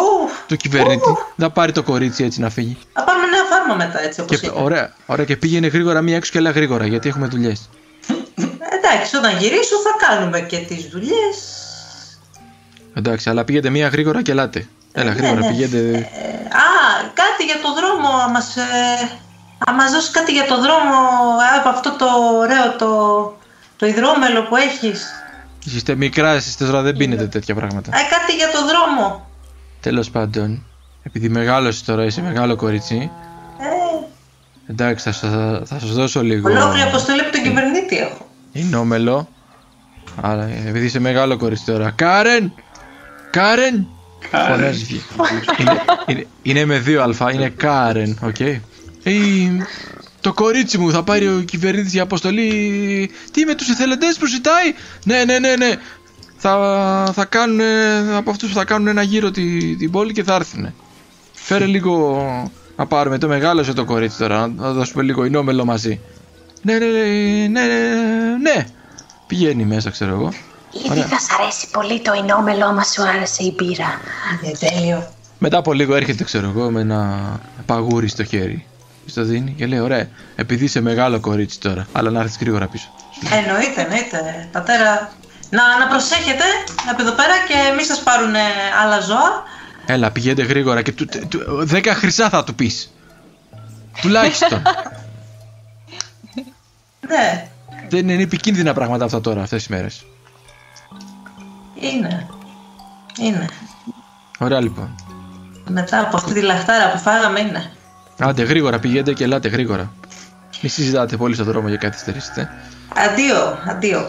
Ουφ. 0.53 0.57
Του 0.57 0.57
κυβερνήτη. 0.57 1.11
Ουφ. 1.11 1.19
Να 1.37 1.51
πάρει 1.51 1.73
το 1.73 1.83
κορίτσι 1.83 2.25
έτσι 2.25 2.41
να 2.41 2.51
φύγει. 2.51 2.77
Θα 2.93 3.05
πάμε 3.05 3.27
νέα 3.27 3.45
φάρμα 3.51 3.75
μετά, 3.75 4.03
έτσι 4.03 4.21
όπως 4.21 4.41
Και, 4.41 4.47
είπα. 4.47 4.61
ωραία, 4.63 4.93
ωραία. 5.07 5.25
Και 5.25 5.37
πήγαινε 5.37 5.67
γρήγορα 5.67 6.01
μία 6.01 6.17
έξω 6.17 6.33
και 6.33 6.39
έλα 6.39 6.51
γρήγορα 6.51 6.87
γιατί 6.87 7.09
έχουμε 7.09 7.27
δουλειές. 7.27 7.69
Εντάξει, 8.79 9.17
όταν 9.17 9.37
γυρίσω 9.39 9.77
θα 9.77 10.07
κάνουμε 10.07 10.41
και 10.41 10.57
τις 10.59 10.89
δουλειές. 10.93 11.37
Εντάξει, 12.95 13.31
αλλά 13.31 13.45
πήγαινε 13.45 13.71
μία 13.71 13.89
γρήγορα 13.89 14.23
και 14.23 14.31
ελάτε. 14.31 14.67
Έλα 14.93 15.13
γρήγορα, 15.13 15.41
ναι. 15.41 15.49
πηγαίνετε. 15.49 15.99
Ε, 15.99 16.29
α, 16.57 16.67
κάτι 17.15 17.45
για 17.45 17.61
το 17.63 17.75
δρόμο, 17.75 18.17
να 18.17 18.29
μας, 18.29 18.57
ε, 18.57 19.11
να 19.67 19.73
μας 19.73 19.93
δώσεις 19.93 20.11
κάτι 20.11 20.33
για 20.33 20.47
το 20.47 20.61
δρόμο 20.61 20.97
ε, 21.55 21.59
από 21.59 21.69
αυτό 21.69 21.97
το 21.99 22.07
ωραίο 22.39 22.77
το, 22.79 22.93
το 23.77 23.87
υδρόμελο 23.87 24.43
που 24.43 24.57
έχεις. 24.57 25.07
Είστε 25.65 25.95
μικρά, 25.95 26.31
εσείς 26.33 26.57
τώρα 26.57 26.83
δεν 26.83 26.97
πίνετε 26.97 27.27
τέτοια 27.27 27.55
πράγματα. 27.55 27.91
Ε, 27.95 28.01
κάτι 28.15 28.33
για 28.37 28.51
το 28.51 28.59
δρόμο. 28.67 29.28
Τέλος 29.81 30.11
πάντων, 30.11 30.63
επειδή 31.03 31.29
μεγάλωσε 31.29 31.85
τώρα, 31.85 32.05
είσαι 32.05 32.23
μεγάλο 32.23 32.57
κορίτσι. 32.57 33.11
Ε, 33.59 34.73
Εντάξει, 34.73 35.05
θα, 35.05 35.13
σα- 35.13 35.65
θα 35.67 35.79
σας 35.79 35.93
δώσω 35.95 36.23
λίγο. 36.23 36.51
ολόκληρη 36.51 36.89
αποστολή 36.89 37.21
από 37.21 37.31
τον 37.33 37.43
κυβερνήτη 37.43 37.97
έχω. 37.99 38.29
Οινόμελο. 38.53 39.29
Αλλά 40.21 40.49
επειδή 40.67 40.87
είσαι 40.87 40.99
μεγάλο 41.01 41.37
κορίτσι 41.37 41.65
τώρα. 41.65 41.91
Κάρεν! 41.91 42.53
Κάρεν! 43.31 43.87
Φωνάζει 44.49 44.85
βγει. 44.85 45.03
είναι, 45.59 45.81
είναι, 46.07 46.27
είναι 46.43 46.65
με 46.65 46.79
δύο 46.79 47.03
αλφα, 47.03 47.33
είναι 47.33 47.49
Κάρεν, 47.49 48.19
οκ. 48.23 48.41
Ε, 48.41 48.55
το 50.21 50.33
κορίτσι 50.33 50.79
μου 50.79 50.91
θα 50.91 51.03
πάρει 51.03 51.27
ο 51.29 51.41
κυβερνήτης 51.47 51.93
για 51.93 52.03
αποστολή. 52.03 53.11
Τι 53.33 53.45
με 53.45 53.55
τους 53.55 53.69
εθελοντές 53.69 54.17
που 54.17 54.27
ζητάει; 54.27 54.75
Ναι, 55.05 55.25
ναι, 55.25 55.39
ναι, 55.39 55.57
ναι. 55.57 55.75
Θα, 56.41 57.11
θα 57.15 57.25
κάνουν 57.25 57.61
από 58.17 58.31
αυτούς 58.31 58.49
που 58.49 58.55
θα 58.55 58.65
κάνουν 58.65 58.87
ένα 58.87 59.03
γύρο 59.03 59.31
τη, 59.31 59.77
την 59.77 59.91
πόλη 59.91 60.13
και 60.13 60.23
θα 60.23 60.35
έρθουν. 60.35 60.75
Φέρε 61.33 61.65
λίγο 61.65 62.23
να 62.77 62.87
πάρουμε 62.87 63.19
το 63.19 63.29
μεγάλωσε 63.29 63.73
το 63.73 63.85
κορίτσι 63.85 64.19
τώρα, 64.19 64.39
να- 64.41 64.47
να 64.47 64.73
δώσουμε 64.73 65.03
λίγο 65.03 65.25
ινόμελο 65.25 65.65
μαζί. 65.65 66.01
Ναι, 66.63 66.79
ναι, 66.79 66.87
ναι, 66.87 67.03
ναι, 67.49 67.67
ναι, 67.67 68.53
ναι. 68.55 68.67
Πηγαίνει 69.27 69.65
μέσα, 69.65 69.91
ξέρω 69.91 70.13
εγώ. 70.15 70.33
Ήδη 70.73 70.91
Ωραία. 70.91 71.05
θα 71.07 71.19
σ' 71.19 71.41
αρέσει 71.41 71.69
πολύ 71.73 72.01
το 72.01 72.13
ενόμελο 72.13 72.65
άμα 72.67 72.83
σου 72.83 73.03
άρεσε 73.03 73.43
η 73.43 73.55
μπύρα. 73.57 74.01
Είναι 74.43 74.53
τέλειο. 74.59 75.13
Μετά 75.39 75.59
από 75.59 75.73
λίγο 75.73 75.95
έρχεται, 75.95 76.25
ξέρω 76.25 76.49
εγώ, 76.57 76.71
με 76.71 76.81
ένα 76.81 77.19
παγούρι 77.67 78.09
στο 78.09 78.25
χέρι. 78.25 78.65
Στο 79.07 79.23
δίνει 79.25 79.55
και 79.57 79.67
λέει: 79.67 79.79
Ωραία, 79.79 80.09
επειδή 80.37 80.65
είσαι 80.65 80.81
μεγάλο 80.81 81.21
κορίτσι 81.21 81.61
τώρα, 81.61 81.87
αλλά 81.93 82.11
να 82.11 82.21
έρθεις 82.21 82.37
γρήγορα 82.41 82.67
πίσω. 82.67 82.89
Εννοείται, 83.45 83.81
εννοείται. 83.83 84.49
Πατέρα, 84.53 85.13
να, 85.51 85.79
να 85.79 85.87
προσέχετε 85.87 86.45
από 86.91 87.03
εδώ 87.03 87.13
πέρα 87.13 87.35
και 87.49 87.75
μη 87.77 87.83
σας 87.83 88.01
πάρουν 88.03 88.35
ε, 88.35 88.41
άλλα 88.83 89.01
ζώα. 89.01 89.43
Έλα, 89.87 90.11
πηγαίνετε 90.11 90.43
γρήγορα 90.43 90.83
και 90.83 90.93
του, 90.93 91.07
του, 91.29 91.67
δέκα 91.67 91.95
χρυσά 91.95 92.29
θα 92.29 92.45
του 92.45 92.55
πεις. 92.55 92.93
Τουλάχιστον. 94.01 94.63
Ναι, 97.09 97.49
Δεν 97.89 98.09
είναι 98.09 98.23
επικίνδυνα 98.23 98.75
πράγματα 98.75 99.05
αυτά 99.05 99.21
τώρα, 99.21 99.43
αυτές 99.43 99.59
τις 99.59 99.69
μέρες. 99.77 100.05
είναι. 101.81 102.27
Είναι. 103.19 103.49
Ωραία 104.39 104.61
λοιπόν. 104.61 104.95
Μετά 105.69 106.01
από 106.01 106.17
αυτή 106.17 106.33
τη 106.33 106.41
λαχτάρα 106.41 106.91
που 106.91 106.99
φάγαμε 106.99 107.41
είναι. 107.41 107.71
Άντε 108.19 108.43
γρήγορα, 108.43 108.79
πηγαίνετε 108.79 109.13
και 109.13 109.25
ελάτε 109.25 109.49
γρήγορα. 109.49 109.93
Μη 110.63 110.69
συζητάτε 110.69 111.17
πολύ 111.17 111.35
στον 111.35 111.47
δρόμο 111.47 111.69
για 111.69 111.77
καθυστερήσετε. 111.77 112.51
Αντίο, 112.95 113.59
αντίο. 113.69 114.07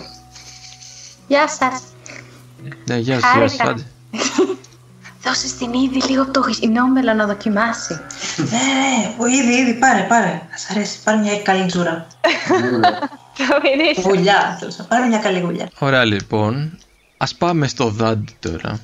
Γεια 1.30 1.48
σας. 1.48 1.82
Ναι, 2.86 2.98
γεια 2.98 3.20
σας, 3.20 3.34
γεια 3.36 3.48
σας, 3.48 3.58
Χάρηκα. 3.58 3.70
άντε. 3.70 3.86
Δώσε 5.24 5.48
στην 5.48 5.74
ήδη 5.74 6.02
λίγο 6.10 6.32
το 6.32 6.42
γινόμελο 6.60 7.14
να 7.14 7.26
δοκιμάσει. 7.26 7.94
Ναι, 8.38 8.46
ναι, 8.46 9.14
που 9.18 9.26
ήδη, 9.26 9.54
ήδη, 9.62 9.74
πάρε, 9.74 10.02
πάρε. 10.10 10.42
Θα 10.52 10.58
σ' 10.58 10.70
αρέσει, 10.70 10.98
πάρε 11.04 11.18
μια 11.18 11.42
καλή 11.42 11.66
τζούρα. 11.66 12.08
Το 13.38 13.60
μυρίσω. 13.64 14.02
Γουλιά, 14.02 14.56
θέλω 14.60 14.72
να 14.78 14.84
πάρε 14.84 15.06
μια 15.06 15.18
καλή 15.18 15.40
γουλιά. 15.40 15.70
Ωραία 15.80 16.06
λοιπόν, 16.06 16.78
ας 17.18 17.36
πάμε 17.36 17.68
στο 17.68 17.90
δάντι 17.90 18.36
τώρα. 18.40 18.80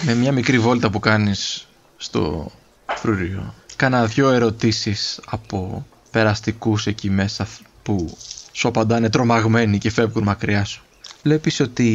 Με 0.00 0.14
μια 0.14 0.32
μικρή 0.32 0.58
βόλτα 0.58 0.90
που 0.90 0.98
κάνεις 0.98 1.68
στο 1.96 2.50
φρούριο. 2.94 3.54
Κάνα 3.76 4.04
δυο 4.06 4.30
ερωτήσεις 4.30 5.20
από 5.26 5.86
περαστικούς 6.10 6.86
εκεί 6.86 7.10
μέσα 7.10 7.46
που 7.82 8.16
σου 8.52 8.68
απαντάνε 8.68 9.08
τρομαγμένοι 9.08 9.78
και 9.78 9.90
φεύγουν 9.90 10.22
μακριά 10.22 10.64
σου. 10.64 10.82
Βλέπεις 11.24 11.60
ότι 11.60 11.88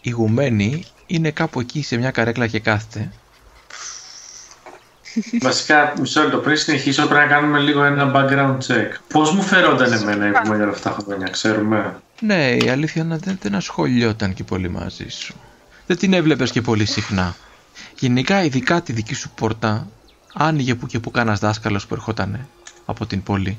η 0.00 0.10
γουμένη 0.10 0.84
είναι 1.06 1.30
κάπου 1.30 1.60
εκεί 1.60 1.82
σε 1.82 1.96
μια 1.96 2.10
καρέκλα 2.10 2.46
και 2.46 2.60
κάθεται. 2.60 3.12
Βασικά, 5.40 5.92
μισό 6.00 6.22
λεπτό 6.22 6.38
πριν 6.38 6.56
συνεχίσω, 6.56 7.06
πρέπει 7.06 7.20
να 7.20 7.34
κάνουμε 7.34 7.58
λίγο 7.58 7.84
ένα 7.84 8.12
background 8.14 8.58
check. 8.66 8.88
Πώς 9.08 9.32
μου 9.32 9.42
φερόταν 9.42 9.92
εμένα 9.92 10.28
η 10.28 10.32
κουμέλια 10.32 10.64
όλα 10.64 10.72
αυτά 10.72 10.90
τα 10.90 10.98
χρόνια, 11.04 11.28
ξέρουμε; 11.28 12.00
Ναι, 12.20 12.56
η 12.56 12.68
αλήθεια 12.68 13.02
είναι 13.02 13.16
δεν, 13.16 13.38
δεν 13.42 13.54
ασχολιόταν 13.54 14.34
και 14.34 14.44
πολύ 14.44 14.68
μαζί 14.68 15.08
σου. 15.08 15.34
Δεν 15.86 15.98
την 15.98 16.12
έβλεπες 16.12 16.50
και 16.50 16.60
πολύ 16.60 16.84
συχνά. 16.84 17.36
Γενικά, 17.98 18.44
ειδικά 18.44 18.82
τη 18.82 18.92
δική 18.92 19.14
σου 19.14 19.30
πόρτα, 19.30 19.88
άνοιγε 20.34 20.74
που 20.74 20.86
και 20.86 20.98
που 20.98 21.10
κανένας 21.10 21.38
δάσκαλος 21.38 21.86
που 21.86 21.94
ερχόταν 21.94 22.48
από 22.84 23.06
την 23.06 23.22
πόλη. 23.22 23.58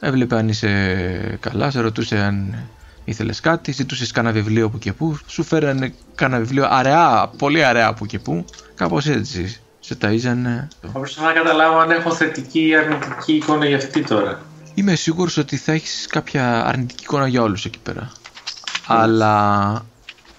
Έβλεπε 0.00 0.36
αν 0.36 0.48
είσαι 0.48 1.38
καλά, 1.40 1.70
σε 1.70 1.80
ρωτούσε 1.80 2.18
αν 2.18 2.68
ήθελες 3.08 3.40
κάτι, 3.40 3.72
ζητούσες 3.72 4.10
κάνα 4.10 4.32
βιβλίο 4.32 4.70
που 4.70 4.78
και 4.78 4.92
που, 4.92 5.18
σου 5.26 5.42
φέρανε 5.42 5.94
κάνα 6.14 6.38
βιβλίο 6.38 6.66
αραιά, 6.70 7.30
πολύ 7.38 7.64
αραιά 7.64 7.94
που 7.94 8.06
και 8.06 8.18
που, 8.18 8.44
κάπως 8.74 9.06
έτσι. 9.06 9.60
Σε 9.80 9.96
ταΐζανε. 10.00 10.68
Θα 10.80 10.88
προσπαθώ 10.92 11.26
να 11.26 11.32
καταλάβω 11.32 11.78
αν 11.78 11.90
έχω 11.90 12.14
θετική 12.14 12.66
ή 12.66 12.76
αρνητική 12.76 13.32
εικόνα 13.32 13.66
για 13.66 13.76
αυτή 13.76 14.02
τώρα. 14.02 14.40
Είμαι 14.74 14.94
σίγουρος 14.94 15.36
ότι 15.36 15.56
θα 15.56 15.72
έχεις 15.72 16.06
κάποια 16.10 16.64
αρνητική 16.64 17.02
εικόνα 17.02 17.26
για 17.26 17.42
όλους 17.42 17.64
εκεί 17.64 17.78
πέρα. 17.78 18.12
Αλλά 18.86 19.84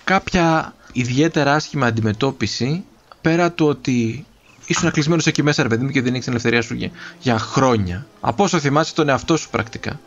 κάποια 0.04 0.74
ιδιαίτερα 0.92 1.54
άσχημα 1.54 1.86
αντιμετώπιση 1.86 2.84
πέρα 3.22 3.52
του 3.52 3.68
ότι 3.68 4.26
ήσουν 4.66 4.92
κλεισμένος 4.92 5.28
εκεί 5.28 5.44
μέσα 5.44 5.64
ρε 5.64 5.70
παιδί 5.70 5.84
μου 5.84 5.90
και 5.90 6.02
δεν 6.02 6.12
έχεις 6.12 6.24
την 6.24 6.32
ελευθερία 6.32 6.62
σου 6.62 6.74
για, 6.74 6.92
για 7.20 7.40
χρόνια. 7.40 8.06
Από 8.22 8.44
όσο 8.44 8.60
θυμάσαι 8.60 8.94
τον 8.94 9.10
εαυτό 9.10 9.38
σου 9.38 9.50
πρακτικά. 9.50 10.00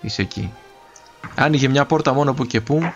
Είσαι 0.00 0.22
εκεί. 0.22 0.52
Άνοιγε 1.34 1.68
μια 1.68 1.84
πόρτα 1.84 2.12
μόνο 2.12 2.34
που 2.34 2.46
και 2.46 2.60
που 2.60 2.92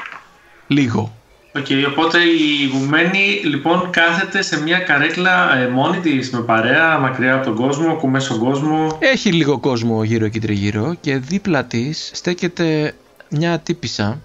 λίγο. 0.66 1.12
Οκ, 1.55 1.66
οπότε 1.89 2.19
η 2.19 2.66
ηγουμένη 2.72 3.40
λοιπόν 3.44 3.90
κάθεται 3.90 4.43
σε 4.43 4.62
μια 4.62 4.78
καρέκλα 4.78 5.57
ε, 5.57 5.69
μόνη 5.69 6.01
της 6.01 6.31
με 6.31 6.40
παρέα, 6.40 6.99
μακριά 6.99 7.35
από 7.35 7.44
τον 7.44 7.55
κόσμο, 7.55 7.90
ακούμε 7.90 8.20
στον 8.20 8.39
κόσμο. 8.39 8.99
Έχει 9.01 9.32
λίγο 9.32 9.59
κόσμο 9.59 10.05
γύρω 10.05 10.28
και 10.28 10.40
τριγύρω 10.40 10.94
και 11.01 11.16
δίπλα 11.16 11.65
της 11.65 12.11
στέκεται 12.15 12.94
μια 13.28 13.59
τύπισσα 13.59 14.20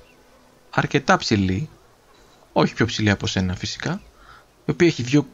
αρκετά 0.70 1.18
ψηλή, 1.18 1.70
όχι 2.54 2.74
πιο 2.74 2.86
ψηλή 2.86 3.10
από 3.10 3.28
σένα 3.28 3.56
φυσικά, 3.56 4.02
η 4.66 4.72
οποία 4.72 4.88
έχει 4.88 5.04
δύο 5.04 5.26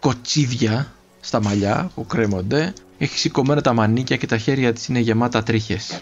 κοτσίδια 0.00 0.92
στα 1.20 1.42
μαλλιά 1.42 1.90
που 1.94 2.06
κρέμονται, 2.06 2.72
έχει 2.98 3.18
σηκωμένα 3.18 3.60
τα 3.60 3.72
μανίκια 3.72 4.16
και 4.16 4.26
τα 4.26 4.38
χέρια 4.38 4.72
της 4.72 4.86
είναι 4.86 4.98
γεμάτα 4.98 5.42
τρίχες. 5.42 6.00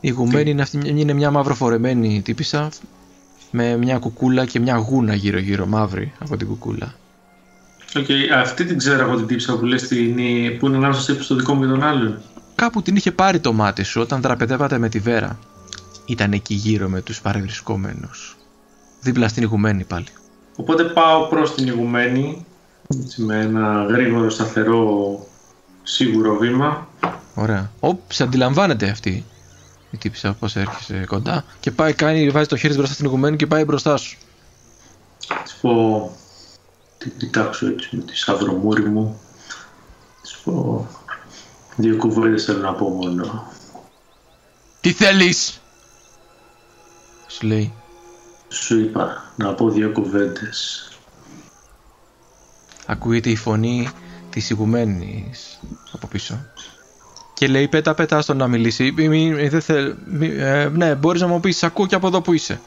Η 0.00 0.10
ηγουμένη 0.10 0.50
είναι, 0.50 0.62
αυτή, 0.62 0.80
είναι 0.84 1.12
μια 1.12 1.30
μαυροφορεμένη 1.30 2.22
τύπισσα 2.22 2.68
με 3.50 3.76
μια 3.76 3.98
κουκούλα 3.98 4.46
και 4.46 4.60
μια 4.60 4.76
γούνα 4.76 5.14
γύρω 5.14 5.38
γύρω 5.38 5.66
μαύρη 5.66 6.12
από 6.18 6.36
την 6.36 6.46
κουκούλα. 6.46 6.94
Οκ, 7.96 8.06
αυτή 8.38 8.64
την 8.64 8.78
ξέρω 8.78 9.02
εγώ 9.02 9.16
την 9.16 9.26
τύπισσα 9.26 9.58
που 9.58 9.64
λες 9.64 9.88
την, 9.88 10.14
που 10.58 10.66
είναι 10.66 10.76
ανάμεσα 10.76 11.00
στο 11.00 11.12
ύψος 11.12 11.26
του 11.26 11.34
δικό 11.36 11.54
μου 11.54 11.60
και 11.60 11.66
τον 11.66 11.82
άλλον. 11.82 12.20
Κάπου 12.54 12.82
την 12.82 12.96
είχε 12.96 13.12
πάρει 13.12 13.40
το 13.40 13.52
μάτι 13.52 13.82
σου 13.82 14.00
όταν 14.00 14.20
δραπετεύατε 14.20 14.78
με 14.78 14.88
τη 14.88 14.98
Βέρα. 14.98 15.38
Ήταν 16.06 16.32
εκεί 16.32 16.54
γύρω 16.54 16.88
με 16.88 17.00
τους 17.00 17.20
παρευρισκόμενους. 17.20 18.36
δίπλα 19.00 19.28
στην 19.28 19.42
ηγουμένη 19.42 19.84
πάλι. 19.84 20.06
Οπότε 20.56 20.84
πάω 20.84 21.26
προς 21.28 21.54
την 21.54 21.66
ηγουμένη, 21.66 22.46
έτσι, 22.88 23.22
με 23.22 23.40
ένα 23.40 23.84
γρήγορο, 23.88 24.30
σταθερό, 24.30 25.26
σίγουρο 25.82 26.36
βήμα. 26.36 26.88
Ωραία. 27.34 27.70
Οπ, 27.80 28.00
σε 28.12 28.22
αντιλαμβάνεται 28.22 28.88
αυτή 28.88 29.24
η 29.90 29.96
τύψα 29.96 30.32
πώς 30.32 30.56
έρχεσαι 30.56 31.04
κοντά 31.06 31.44
και 31.60 31.70
πάει, 31.70 31.92
κάνει, 31.92 32.30
βάζει 32.30 32.46
το 32.46 32.56
χέρι 32.56 32.68
της 32.68 32.76
μπροστά 32.76 32.94
στην 32.94 33.06
ηγουμένη 33.06 33.36
και 33.36 33.46
πάει 33.46 33.64
μπροστά 33.64 33.96
σου. 33.96 34.18
Της 35.42 35.54
πω, 35.60 36.10
την 36.98 37.12
κοιτάξω 37.16 37.66
έτσι 37.66 37.96
με 37.96 38.02
τη 38.02 38.16
σαυρομούρη 38.16 38.84
μου. 38.84 39.20
Της 40.22 40.36
πω, 40.44 40.86
δύο 41.76 41.96
κουβέντες 41.96 42.44
θέλω 42.44 42.58
να 42.58 42.74
πω 42.74 42.88
μόνο. 42.88 43.52
Τι 44.80 44.92
θέλεις! 44.92 45.60
Σου 47.26 47.46
λέει. 47.46 47.72
Σου 48.48 48.78
είπα 48.78 49.32
να 49.36 49.54
πω 49.54 49.70
δύο 49.70 49.92
κουβέντες. 49.92 50.88
Ακούγεται 52.86 53.30
η 53.30 53.36
φωνή 53.36 53.90
της 54.30 54.50
ηγουμένης 54.50 55.60
από 55.92 56.06
πίσω. 56.06 56.46
Και 57.40 57.46
λέει 57.48 57.68
πέτα 57.68 57.94
πέτα 57.94 58.20
στον 58.20 58.36
να 58.36 58.48
μιλήσει. 58.48 58.92
Μη, 58.96 59.08
μη, 59.08 59.48
δεν 59.48 59.60
θέλ, 59.60 59.94
μη, 60.04 60.26
ε, 60.26 60.68
ναι, 60.68 60.94
μπορείς 60.94 61.20
να 61.20 61.26
μου 61.26 61.40
πεις, 61.40 61.62
ακούω 61.62 61.86
και 61.86 61.94
από 61.94 62.06
εδώ 62.06 62.20
που 62.20 62.32
είσαι. 62.32 62.60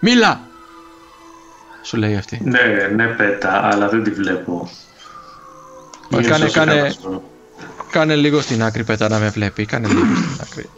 Μίλα! 0.00 0.40
Σου 1.82 1.96
λέει 1.96 2.16
αυτή. 2.16 2.40
Ναι, 2.44 2.90
ναι 2.94 3.06
πέτα, 3.06 3.68
αλλά 3.72 3.88
δεν 3.88 4.02
τη 4.02 4.10
βλέπω. 4.10 4.70
Μα 6.10 6.18
Ίσως 6.20 6.30
κάνε- 6.32 6.48
σε 6.50 6.58
κάνε- 6.58 6.80
χάσω. 6.82 7.22
Κάνε 7.90 8.16
λίγο 8.16 8.40
στην 8.40 8.62
άκρη 8.62 8.84
πέτα 8.84 9.08
να 9.08 9.18
με 9.18 9.28
βλέπει. 9.28 9.64
Κάνε 9.66 9.88
λίγο 9.88 10.04
στην 10.16 10.40
άκρη. 10.40 10.70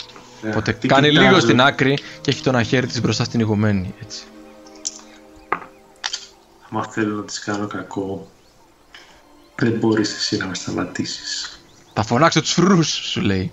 Ναι, 0.43 0.51
Οπότε 0.51 0.73
τι 0.73 0.89
κάνει 0.89 1.09
κοιτάζω. 1.09 1.29
λίγο 1.29 1.41
στην 1.41 1.61
άκρη 1.61 1.99
και 2.21 2.31
έχει 2.31 2.43
το 2.43 2.51
ένα 2.51 2.63
χέρι 2.63 2.87
της 2.87 3.01
μπροστά 3.01 3.25
στην 3.25 3.41
ηγουμένη. 3.41 3.95
Έτσι. 4.03 4.23
Άμα 6.71 6.85
θέλω 6.91 7.17
να 7.17 7.23
της 7.25 7.39
κάνω 7.39 7.67
κακό, 7.67 8.31
δεν 9.55 9.73
μπορείς 9.73 10.15
εσύ 10.17 10.37
να 10.37 10.47
με 10.47 10.55
σταματήσεις. 10.55 11.55
Θα 11.93 12.03
φωνάξω 12.03 12.41
τους 12.41 12.53
φρούς, 12.53 12.89
σου 12.89 13.21
λέει. 13.21 13.53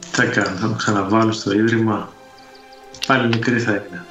Τι 0.00 0.08
θα 0.10 0.24
κάνω, 0.24 0.56
θα 0.56 0.68
το 0.68 0.74
ξαναβάλω 0.74 1.32
στο 1.32 1.52
ίδρυμα. 1.52 2.12
Πάλι 3.06 3.26
μικρή 3.26 3.60
θα 3.60 3.70
είναι. 3.70 4.04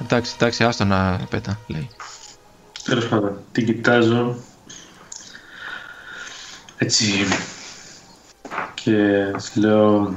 Εντάξει, 0.00 0.32
εντάξει, 0.34 0.64
άστο 0.64 0.84
να 0.84 1.20
πέτα, 1.30 1.58
λέει. 1.66 1.90
Τέλος 2.84 3.08
πάντων, 3.08 3.38
την 3.52 3.66
κοιτάζω. 3.66 4.36
Έτσι. 6.76 7.12
Και 8.74 9.30
της 9.36 9.56
λέω, 9.56 10.14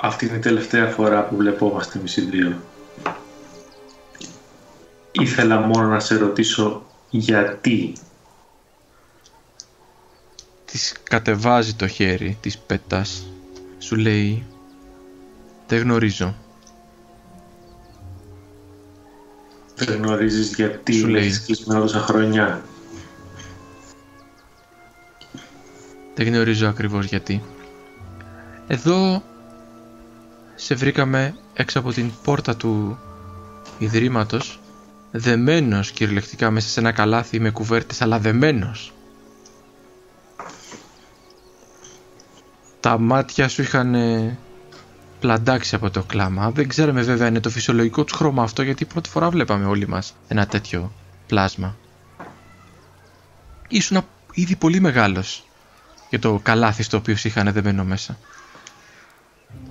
αυτή 0.00 0.26
είναι 0.26 0.36
η 0.36 0.40
τελευταία 0.40 0.86
φορά 0.86 1.22
που 1.24 1.36
βλεπόμαστε 1.36 1.98
εμείς 1.98 2.16
οι 2.16 2.20
δύο. 2.20 2.62
Ήθελα 5.12 5.60
μόνο 5.60 5.88
να 5.88 6.00
σε 6.00 6.16
ρωτήσω 6.16 6.86
γιατί. 7.10 7.92
Της 10.70 10.94
κατεβάζει 11.02 11.74
το 11.74 11.86
χέρι 11.86 12.38
της 12.40 12.58
πέτας. 12.58 13.26
Σου 13.78 13.96
λέει 13.96 14.46
Δεν 15.66 15.80
γνωρίζω. 15.80 16.34
Δεν 19.74 20.02
γνωρίζεις 20.02 20.54
γιατί 20.54 20.92
Σου 20.92 21.04
με 21.06 21.10
λέει. 21.10 21.22
έχεις 21.22 21.44
κλεισμένο 21.44 21.80
τόσα 21.80 22.00
χρόνια. 22.00 22.62
Δεν 26.14 26.26
γνωρίζω 26.26 26.68
ακριβώς 26.68 27.06
γιατί. 27.06 27.42
Εδώ 28.66 29.22
σε 30.54 30.74
βρήκαμε 30.74 31.34
έξω 31.54 31.78
από 31.78 31.92
την 31.92 32.10
πόρτα 32.22 32.56
του 32.56 32.98
Ιδρύματος 33.78 34.60
δεμένος 35.10 35.90
κυριολεκτικά 35.90 36.50
μέσα 36.50 36.68
σε 36.68 36.80
ένα 36.80 36.92
καλάθι 36.92 37.40
με 37.40 37.50
κουβέρτες 37.50 38.02
αλλά 38.02 38.18
δεμένος. 38.18 38.92
Τα 42.80 42.98
μάτια 42.98 43.48
σου 43.48 43.62
είχαν 43.62 43.94
ε, 43.94 44.38
πλαντάξει 45.20 45.74
από 45.74 45.90
το 45.90 46.02
κλάμα. 46.02 46.50
Δεν 46.50 46.68
ξέραμε 46.68 47.02
βέβαια 47.02 47.26
αν 47.26 47.32
είναι 47.32 47.40
το 47.40 47.50
φυσιολογικό 47.50 48.04
τους 48.04 48.16
χρώμα 48.16 48.42
αυτό 48.42 48.62
γιατί 48.62 48.84
πρώτη 48.84 49.08
φορά 49.08 49.30
βλέπαμε 49.30 49.64
όλοι 49.66 49.88
μας 49.88 50.14
ένα 50.28 50.46
τέτοιο 50.46 50.92
πλάσμα. 51.26 51.76
Ήσουν 53.68 54.04
ήδη 54.32 54.56
πολύ 54.56 54.80
μεγάλος 54.80 55.44
για 56.10 56.18
το 56.18 56.40
καλάθι 56.42 56.82
στο 56.82 56.96
οποίο 56.96 57.16
σε 57.16 57.28
είχαν 57.28 57.52
δεμένο 57.52 57.84
μέσα. 57.84 58.18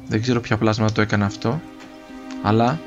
Δεν 0.08 0.22
ξέρω 0.22 0.40
ποια 0.42 0.58
πλάσμα 0.58 0.92
το 0.92 1.02
έκανε 1.02 1.26
αυτό, 1.26 1.62
αλλά 2.44 2.80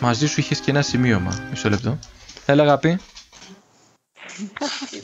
μαζί 0.00 0.26
σου 0.26 0.40
είχες 0.40 0.58
και 0.60 0.70
ένα 0.70 0.82
σημείωμα. 0.82 1.38
Μισό 1.50 1.68
λεπτό. 1.68 1.98
Έλα 2.46 2.62
αγάπη. 2.62 2.98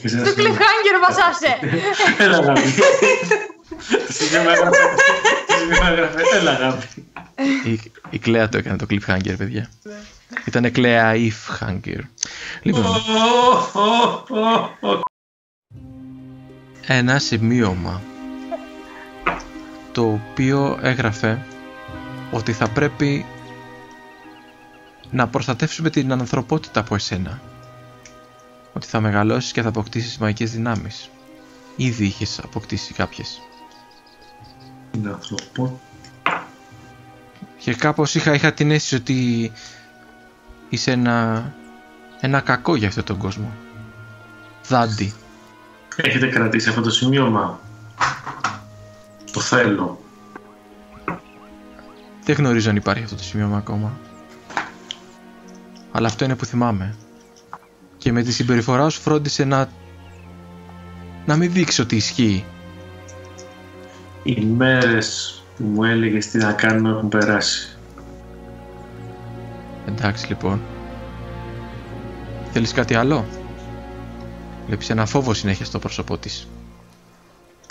Και 0.01 0.07
σε 0.07 0.15
ένα 0.17 0.25
Το 0.25 0.29
σημείο- 0.31 0.51
cliffhanger 0.53 1.07
μας 1.07 1.17
άσε. 1.29 1.59
Έλα 2.23 2.37
αγάπη. 2.37 2.61
Σημείο 4.09 4.43
με 4.43 4.51
έγραφε. 4.51 4.77
Σημείο 5.59 5.77
με 5.83 5.89
έγραφε. 5.91 6.21
Έλα 6.39 6.51
αγάπη. 6.51 6.85
Η, 7.65 7.91
η 8.09 8.19
Κλέα 8.19 8.49
το 8.49 8.57
έκανε 8.57 8.77
το 8.77 8.85
cliffhanger, 8.89 9.33
παιδιά. 9.37 9.69
Ήτανε 10.45 10.69
Κλέα 10.69 11.13
Ifhanger. 11.15 11.99
Λοιπόν, 12.61 12.85
Ω, 12.85 12.89
ω, 13.79 14.37
ω, 14.81 14.89
ω. 14.89 14.99
ένα 16.87 17.19
σημείωμα 17.19 18.01
το 19.91 20.11
οποίο 20.11 20.79
έγραφε 20.81 21.45
ότι 22.31 22.51
θα 22.53 22.69
πρέπει 22.69 23.25
να 25.11 25.27
προστατεύσουμε 25.27 25.89
την 25.89 26.11
ανθρωπότητα 26.11 26.79
από 26.79 26.95
εσένα. 26.95 27.41
Ότι 28.73 28.87
θα 28.87 28.99
μεγαλώσεις 28.99 29.51
και 29.51 29.61
θα 29.61 29.67
αποκτήσεις 29.69 30.17
μαγικές 30.17 30.51
δυνάμεις. 30.51 31.09
Ήδη 31.75 32.05
είχες 32.05 32.39
αποκτήσει 32.39 32.93
κάποιες. 32.93 33.41
Την 35.01 35.07
ανθρωπό. 35.09 35.79
Και 37.57 37.73
κάπως 37.75 38.15
είχα, 38.15 38.33
είχα 38.33 38.53
την 38.53 38.71
αίσθηση 38.71 38.95
ότι 38.95 39.51
είσαι 40.69 40.91
ένα, 40.91 41.45
ένα 42.19 42.39
κακό 42.39 42.75
για 42.75 42.87
αυτόν 42.87 43.03
τον 43.03 43.17
κόσμο. 43.17 43.51
Δάντη. 44.67 45.13
Έχετε 45.95 46.27
κρατήσει 46.27 46.69
αυτό 46.69 46.81
το 46.81 46.89
σημείωμα; 46.89 47.59
Το 49.31 49.39
θέλω. 49.39 49.99
Δεν 52.23 52.35
γνωρίζω 52.35 52.69
αν 52.69 52.75
υπάρχει 52.75 53.03
αυτό 53.03 53.15
το 53.15 53.23
σημείωμα 53.23 53.57
ακόμα. 53.57 53.99
Αλλά 55.91 56.07
αυτό 56.07 56.25
είναι 56.25 56.35
που 56.35 56.45
θυμάμαι. 56.45 56.95
Και 57.97 58.11
με 58.11 58.23
τη 58.23 58.31
συμπεριφορά 58.31 58.89
σου 58.89 59.01
φρόντισε 59.01 59.43
να... 59.43 59.69
να 61.25 61.35
μην 61.35 61.51
δείξει 61.51 61.81
ότι 61.81 61.95
ισχύει. 61.95 62.45
Οι 64.27 64.45
μέρες 64.45 65.41
που 65.57 65.63
μου 65.63 65.83
έλεγες 65.83 66.27
τι 66.27 66.37
να 66.37 66.53
κάνουμε 66.53 66.89
έχουν 66.89 67.09
περάσει. 67.09 67.77
Εντάξει 69.87 70.27
λοιπόν. 70.27 70.61
Θέλεις 72.51 72.71
κάτι 72.71 72.95
άλλο; 72.95 73.25
Βλέπεις 74.67 74.89
ένα 74.89 75.05
φόβο 75.05 75.33
συνέχεια 75.33 75.65
στο 75.65 75.79
πρόσωπό 75.79 76.17
της. 76.17 76.47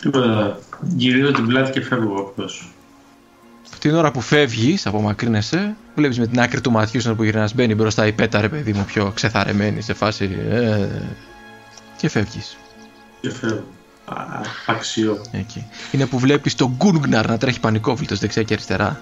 Τίποτα. 0.00 0.58
Γυρίζω 0.96 1.32
την 1.32 1.46
πλάτη 1.46 1.70
και 1.70 1.80
φεύγω 1.80 2.20
απλώς. 2.20 2.72
Την 3.78 3.94
ώρα 3.94 4.10
που 4.10 4.20
φεύγεις, 4.20 4.86
απομακρύνεσαι, 4.86 5.76
βλέπεις 5.94 6.18
με 6.18 6.26
την 6.26 6.40
άκρη 6.40 6.60
του 6.60 6.70
ματιού 6.70 7.00
σου 7.00 7.16
που 7.16 7.22
γυρνάς 7.22 7.54
μπαίνει 7.54 7.74
μπροστά 7.74 8.06
η 8.06 8.12
πέτα 8.12 8.40
ρε 8.40 8.48
παιδί 8.48 8.72
μου 8.72 8.84
πιο 8.84 9.12
ξεθαρεμένη 9.14 9.80
σε 9.80 9.94
φάση... 9.94 10.38
ε, 10.50 10.88
και 11.96 12.08
φεύγεις. 12.08 12.56
Και 13.20 13.30
φεύγω. 13.30 13.74
Α, 14.08 14.14
Αξιό. 14.66 15.20
Εκεί. 15.30 15.66
Είναι 15.92 16.06
που 16.06 16.18
βλέπεις 16.18 16.54
τον 16.54 16.74
Γκούνγναρ 16.76 17.28
να 17.28 17.38
τρέχει 17.38 17.60
πανικόβλητος 17.60 18.18
δεξιά 18.18 18.42
και 18.42 18.52
αριστερά. 18.52 19.00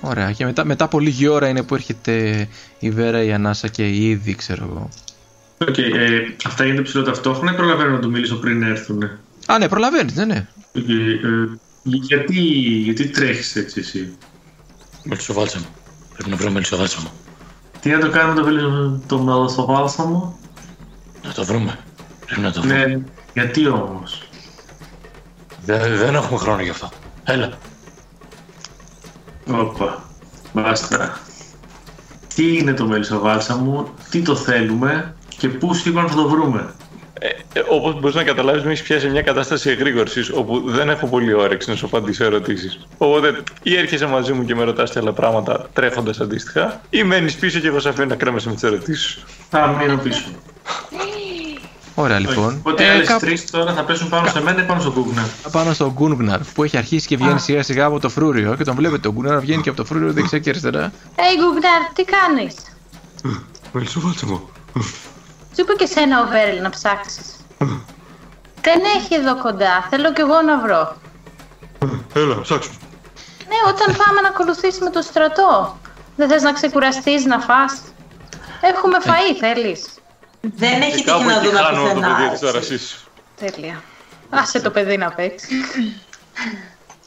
Ωραία. 0.00 0.32
Και 0.32 0.44
μετά, 0.44 0.64
μετά 0.64 0.84
από 0.84 1.00
λίγη 1.00 1.28
ώρα 1.28 1.48
είναι 1.48 1.62
που 1.62 1.74
έρχεται 1.74 2.48
η 2.78 2.90
Βέρα, 2.90 3.22
η 3.22 3.32
Ανάσα 3.32 3.68
και 3.68 3.88
η 3.88 4.08
Ήδη, 4.10 4.34
ξέρω 4.34 4.64
εγώ. 4.70 4.88
Οκ, 5.68 5.78
ε, 5.78 6.34
αυτά 6.46 6.64
γίνεται 6.64 6.82
ψηλό 6.82 7.02
ταυτόχρονα 7.02 7.52
ή 7.52 7.54
προλαβαίνω 7.54 7.90
να 7.90 7.98
του 7.98 8.10
μιλήσω 8.10 8.36
πριν 8.36 8.62
έρθουν. 8.62 9.02
Α, 9.46 9.58
ναι, 9.58 9.68
προλαβαίνεις, 9.68 10.14
ναι, 10.14 10.24
ναι. 10.24 10.46
Οκ, 10.76 10.88
ε, 10.88 11.58
γιατί, 11.82 12.40
γιατί 12.84 13.08
τρέχεις 13.08 13.56
έτσι 13.56 13.80
εσύ. 13.80 14.12
Μελισσοβάλσαμο. 15.04 15.66
Πρέπει 16.14 16.30
να 16.30 16.36
βρω 16.36 16.50
μελισσοβάλσαμο. 16.50 17.12
Τι 17.80 17.90
να 17.90 17.98
το 17.98 18.10
κάνουμε 18.10 18.34
το, 18.40 18.44
βελ- 18.44 19.06
το 19.06 19.18
μελισσοβάλσαμο. 19.18 20.38
Να 21.24 21.32
το 21.32 21.44
βρούμε. 21.44 21.78
Πρέπει 22.28 22.40
να 22.40 22.52
το 22.52 22.60
βρούμε. 22.60 22.86
Ναι, 22.86 22.98
γιατί 23.32 23.68
όμως. 23.68 24.22
Δεν, 25.64 25.96
δεν 25.96 26.14
έχουμε 26.14 26.38
χρόνο 26.38 26.62
γι' 26.62 26.70
αυτό. 26.70 26.90
Έλα. 27.24 27.50
Όπα, 29.52 30.02
μπάστα. 30.52 31.18
Τι 32.34 32.56
είναι 32.58 32.72
το 32.72 32.86
μελισσοβάλσαμο, 32.86 33.94
τι 34.10 34.22
το 34.22 34.36
θέλουμε 34.36 35.14
και 35.38 35.48
πού 35.48 35.74
σίγουρα 35.74 36.08
θα 36.08 36.14
το 36.14 36.28
βρούμε. 36.28 36.74
ε, 37.18 37.60
όπως 37.68 38.00
μπορείς 38.00 38.14
να 38.14 38.24
καταλάβεις, 38.24 38.62
με 38.62 38.70
έχεις 38.70 38.82
πιάσει 38.82 39.08
μια 39.08 39.22
κατάσταση 39.22 39.70
εγρήγορσης 39.70 40.30
όπου 40.30 40.62
δεν 40.70 40.88
έχω 40.88 41.06
πολύ 41.06 41.32
όρεξη 41.32 41.70
να 41.70 41.76
σου 41.76 41.86
απαντήσω 41.86 42.24
ερωτήσεις. 42.24 42.86
Οπότε 42.98 43.42
ή 43.62 43.76
έρχεσαι 43.76 44.06
μαζί 44.06 44.32
μου 44.32 44.44
και 44.44 44.54
με 44.54 44.64
ρωτάς 44.64 44.96
άλλα 44.96 45.12
πράγματα 45.12 45.68
τρέχοντας 45.72 46.20
αντίστοιχα, 46.20 46.80
ή 46.90 47.02
μένεις 47.02 47.34
πίσω 47.36 47.58
και 47.58 47.66
εγώ 47.66 47.80
σε 47.80 47.88
αφήνω 47.88 48.06
να 48.06 48.16
κρέμεσαι 48.16 48.48
με 48.48 48.54
τις 48.54 48.62
ερωτήσεις 48.62 49.06
σου. 49.06 49.24
Θα 49.50 49.66
μείνω 49.68 49.96
πίσω. 49.96 50.24
Ωραία 52.02 52.18
λοιπόν. 52.18 52.56
Οπότε 52.58 52.82
οι 52.82 52.86
Ε, 52.86 52.90
άλλες 52.90 53.06
κάπου 53.06 53.20
τρεις 53.20 53.50
τώρα 53.50 53.72
θα 53.74 53.84
πέσουν 53.84 54.08
πάνω 54.08 54.28
σε 54.28 54.42
μένα 54.42 54.62
ή 54.62 54.64
πάνω 54.66 54.80
στον 54.80 54.92
Κούγκνα. 54.92 55.28
πάνω 55.52 55.72
στον 55.72 55.90
Γκούνγναρ 55.92 56.40
που 56.54 56.64
έχει 56.64 56.76
αρχίσει 56.76 57.06
και 57.06 57.16
βγαίνει 57.16 57.40
σιγά 57.40 57.62
σιγά 57.62 57.84
από 57.84 58.00
το 58.00 58.08
φρούριο 58.08 58.54
και 58.54 58.64
τον 58.64 58.74
βλέπετε 58.74 59.00
τον 59.00 59.12
Γκούνγναρ 59.12 59.40
βγαίνει 59.40 59.62
και 59.62 59.68
από 59.68 59.78
το 59.78 59.84
φρούριο 59.84 60.12
δεξιά 60.12 60.38
και 60.38 60.50
αριστερά. 60.50 60.92
Hey 61.16 61.34
Γκουγνάρ, 61.38 61.82
τι 61.94 62.04
κάνεις; 62.04 62.54
Μελισσοβάλτσαμο. 63.72 64.48
Σου 65.54 65.60
είπε 65.62 65.72
και 65.72 65.86
σένα 65.86 66.22
ο 66.22 66.26
Βέρελ 66.28 66.62
να 66.62 66.70
ψάξεις. 66.70 67.36
Δεν 68.60 68.80
έχει 68.96 69.14
εδώ 69.14 69.36
κοντά, 69.42 69.86
θέλω 69.90 70.12
κι 70.12 70.20
εγώ 70.20 70.40
να 70.42 70.58
βρω. 70.58 70.96
Έλα, 72.14 72.40
ψάξω. 72.40 72.70
Ναι, 73.48 73.58
όταν 73.72 73.96
πάμε 73.96 74.20
να 74.20 74.28
ακολουθήσουμε 74.28 74.90
το 74.90 75.02
στρατό. 75.02 75.78
Δεν 76.16 76.28
θες 76.28 76.42
να 76.42 76.52
ξεκουραστείς, 76.52 77.24
να 77.24 77.38
φας; 77.40 77.72
Έχουμε 78.60 78.96
φαΐ, 79.04 79.36
θέλεις; 79.40 79.80
Δεν 80.40 80.80
έχει 80.82 80.90
τύχει 80.92 81.04
Κάπου 81.04 81.24
να 81.24 81.32
εκεί 81.36 81.46
δούμε 81.46 81.58
χάνω 81.58 81.82
το 81.88 81.94
πουθενά. 81.94 82.14
παιδί 82.16 82.22
της 82.28 82.32
έτσι. 82.32 82.46
όρασής 82.46 82.82
σου. 82.88 83.08
Τέλεια. 83.52 83.82
Άσε 84.30 84.60
το 84.60 84.70
παιδί 84.70 84.96
να 84.96 85.10
παίξει. 85.12 85.46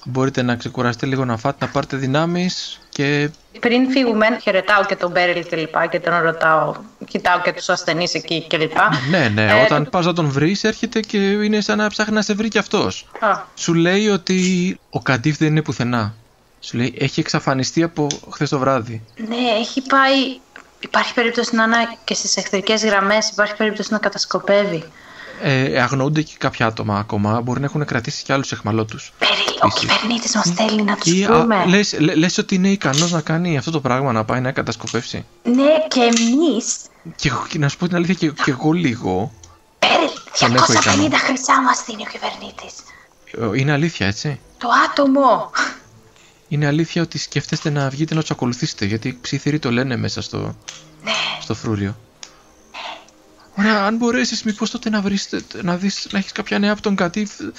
Μπορείτε 0.06 0.41
να 0.41 0.56
ξεκουραστείτε 0.56 1.06
λίγο 1.06 1.26
να 1.26 1.38
φάτε, 1.38 1.66
να 1.66 1.72
πάρετε 1.72 1.98
δυνάμεις 1.98 2.80
και 2.90 3.30
Πριν 3.60 3.90
φύγουμε, 3.90 4.26
χαιρετάω 4.41 4.86
και 4.86 4.95
τον 4.95 5.12
Μπέριλ 5.12 5.45
και 5.48 5.56
λοιπά 5.56 5.86
και 5.86 5.99
τον 5.99 6.18
ρωτάω, 6.22 6.74
κοιτάω 7.08 7.41
και 7.41 7.53
τους 7.53 7.70
ασθενείς 7.70 8.14
εκεί 8.14 8.41
και 8.48 8.58
λοιπά. 8.58 8.90
ναι, 9.10 9.30
ναι, 9.34 9.45
Ε, 9.52 9.64
όταν 9.64 9.84
το- 9.84 9.90
πας 9.90 10.06
να 10.06 10.14
τον 10.14 10.30
βρεις 10.30 10.64
έρχεται 10.64 10.99
και 10.99 11.18
είναι 11.18 11.62
σαν 11.62 11.78
να 11.78 11.90
ψάχνει 11.90 12.14
να 12.14 12.22
σε 12.22 12.34
βρει 12.34 12.48
κι 12.48 12.58
αυτός. 12.58 13.08
Α, 13.20 13.40
Σου 13.56 13.74
λέει 13.74 14.08
ότι 14.08 14.80
ο 14.90 14.99
Καντίφ 15.02 15.38
δεν 15.38 15.48
είναι 15.48 15.62
πουθενά. 15.62 16.14
Σου 16.60 16.78
λέει 16.78 16.95
έχει 16.99 17.20
εξαφανιστεί 17.20 17.84
από 17.84 18.08
χθες 18.32 18.49
το 18.49 18.60
βράδυ. 18.60 19.02
ναι, 19.28 19.36
έχει 19.60 19.82
πάει... 19.82 20.40
Υπάρχει 20.84 21.14
περίπτωση 21.14 21.56
να 21.56 21.64
είναι 21.64 21.88
και 22.03 22.14
στις 22.14 22.38
εχθρικές 22.38 22.84
γραμμές, 22.86 23.30
υπάρχει 23.30 23.56
περίπτωση 23.56 23.91
να 23.91 23.98
κατασκοπεύει. 23.99 24.84
Ε, 25.44 25.82
αγνοούνται 25.82 26.22
και 26.22 26.34
κάποια 26.38 26.66
άτομα 26.66 26.99
ακόμα, 26.99 27.41
μπορεί 27.41 27.60
να 27.60 27.66
έχουν 27.66 27.86
κρατήσει 27.86 28.24
κι 28.24 28.34
άλλους 28.34 28.52
εχμαλώτους. 28.52 29.14
Μπέριλ, 29.20 29.36
ο 29.64 29.68
Επίσης. 29.68 29.80
κυβερνήτης 29.80 30.36
μας 30.36 30.49
θέλει 30.56 30.82
να 30.84 30.95
τους 30.95 31.14
Ή, 31.14 31.24
α, 31.24 31.40
πούμε. 31.41 31.66
λες, 31.66 31.99
λε- 31.99 32.16
λες 32.16 32.38
ότι 32.38 32.56
είναι 32.56 32.70
ικανός 32.70 33.12
να 33.12 33.22
κάνει 33.22 33.58
αυτό 33.58 33.72
το 33.72 33.80
πράγμα, 33.82 34.12
να 34.12 34.24
πάει 34.26 34.41
να 34.41 34.52
κατασκοπεύσει; 34.52 35.26
Ναι, 35.44 35.72
και 35.88 35.99
εμείς, 35.99 36.76
Και, 37.16 37.28
εγώ- 37.30 37.45
και 37.49 37.58
να 37.58 37.68
σου 37.70 37.78
πω 37.78 37.88
την 37.88 37.95
αλήθεια, 37.95 38.16
και, 38.16 38.30
και 38.44 38.52
εγώ 38.52 38.72
λίγο. 38.72 39.32
Μπέριλ, 39.80 40.10
Τον 40.40 40.56
έχω 40.56 40.74
250 40.74 41.06
ικανό. 41.06 41.18
χρυσά 41.18 41.62
μας 41.62 41.84
δίνει 41.86 42.03
ο 42.08 42.10
κυβερνήτης. 42.12 42.74
Ε, 43.56 43.60
Είναι 43.60 43.72
αλήθεια, 43.72 44.08
έτσι; 44.08 44.40
Το 44.58 44.68
άτομο. 44.90 45.52
Είναι 46.52 46.68
αλήθεια 46.68 47.02
ότι 47.02 47.18
σκέφτεστε 47.18 47.69
να 47.69 47.90
βγείτε 47.90 48.14
να 48.15 48.22
τους 48.22 48.32
ακολουθήσετε, 48.32 48.86
γιατί 48.86 49.18
ψήθυροι 49.22 49.60
το 49.60 49.72
λένε 49.72 49.95
μέσα 49.98 50.22
στο, 50.22 50.38
Ναι. 51.03 51.11
στο 51.41 51.53
φρούριο. 51.56 51.98
Ωραία, 53.57 53.84
αν 53.86 53.95
μπορέσεις, 53.95 54.44
μήπως 54.44 54.69
τότε 54.72 54.90
να 54.90 55.02
βρεις, 55.02 55.30
να 55.61 55.76
δεις, 55.78 56.07
να 56.11 56.18
έχεις 56.19 56.32
κάποια 56.32 56.60
νέα 56.60 56.72
από 56.72 56.82
τον 56.82 56.95
Κατίφ. 56.95 57.40
Ναι, 57.40 57.49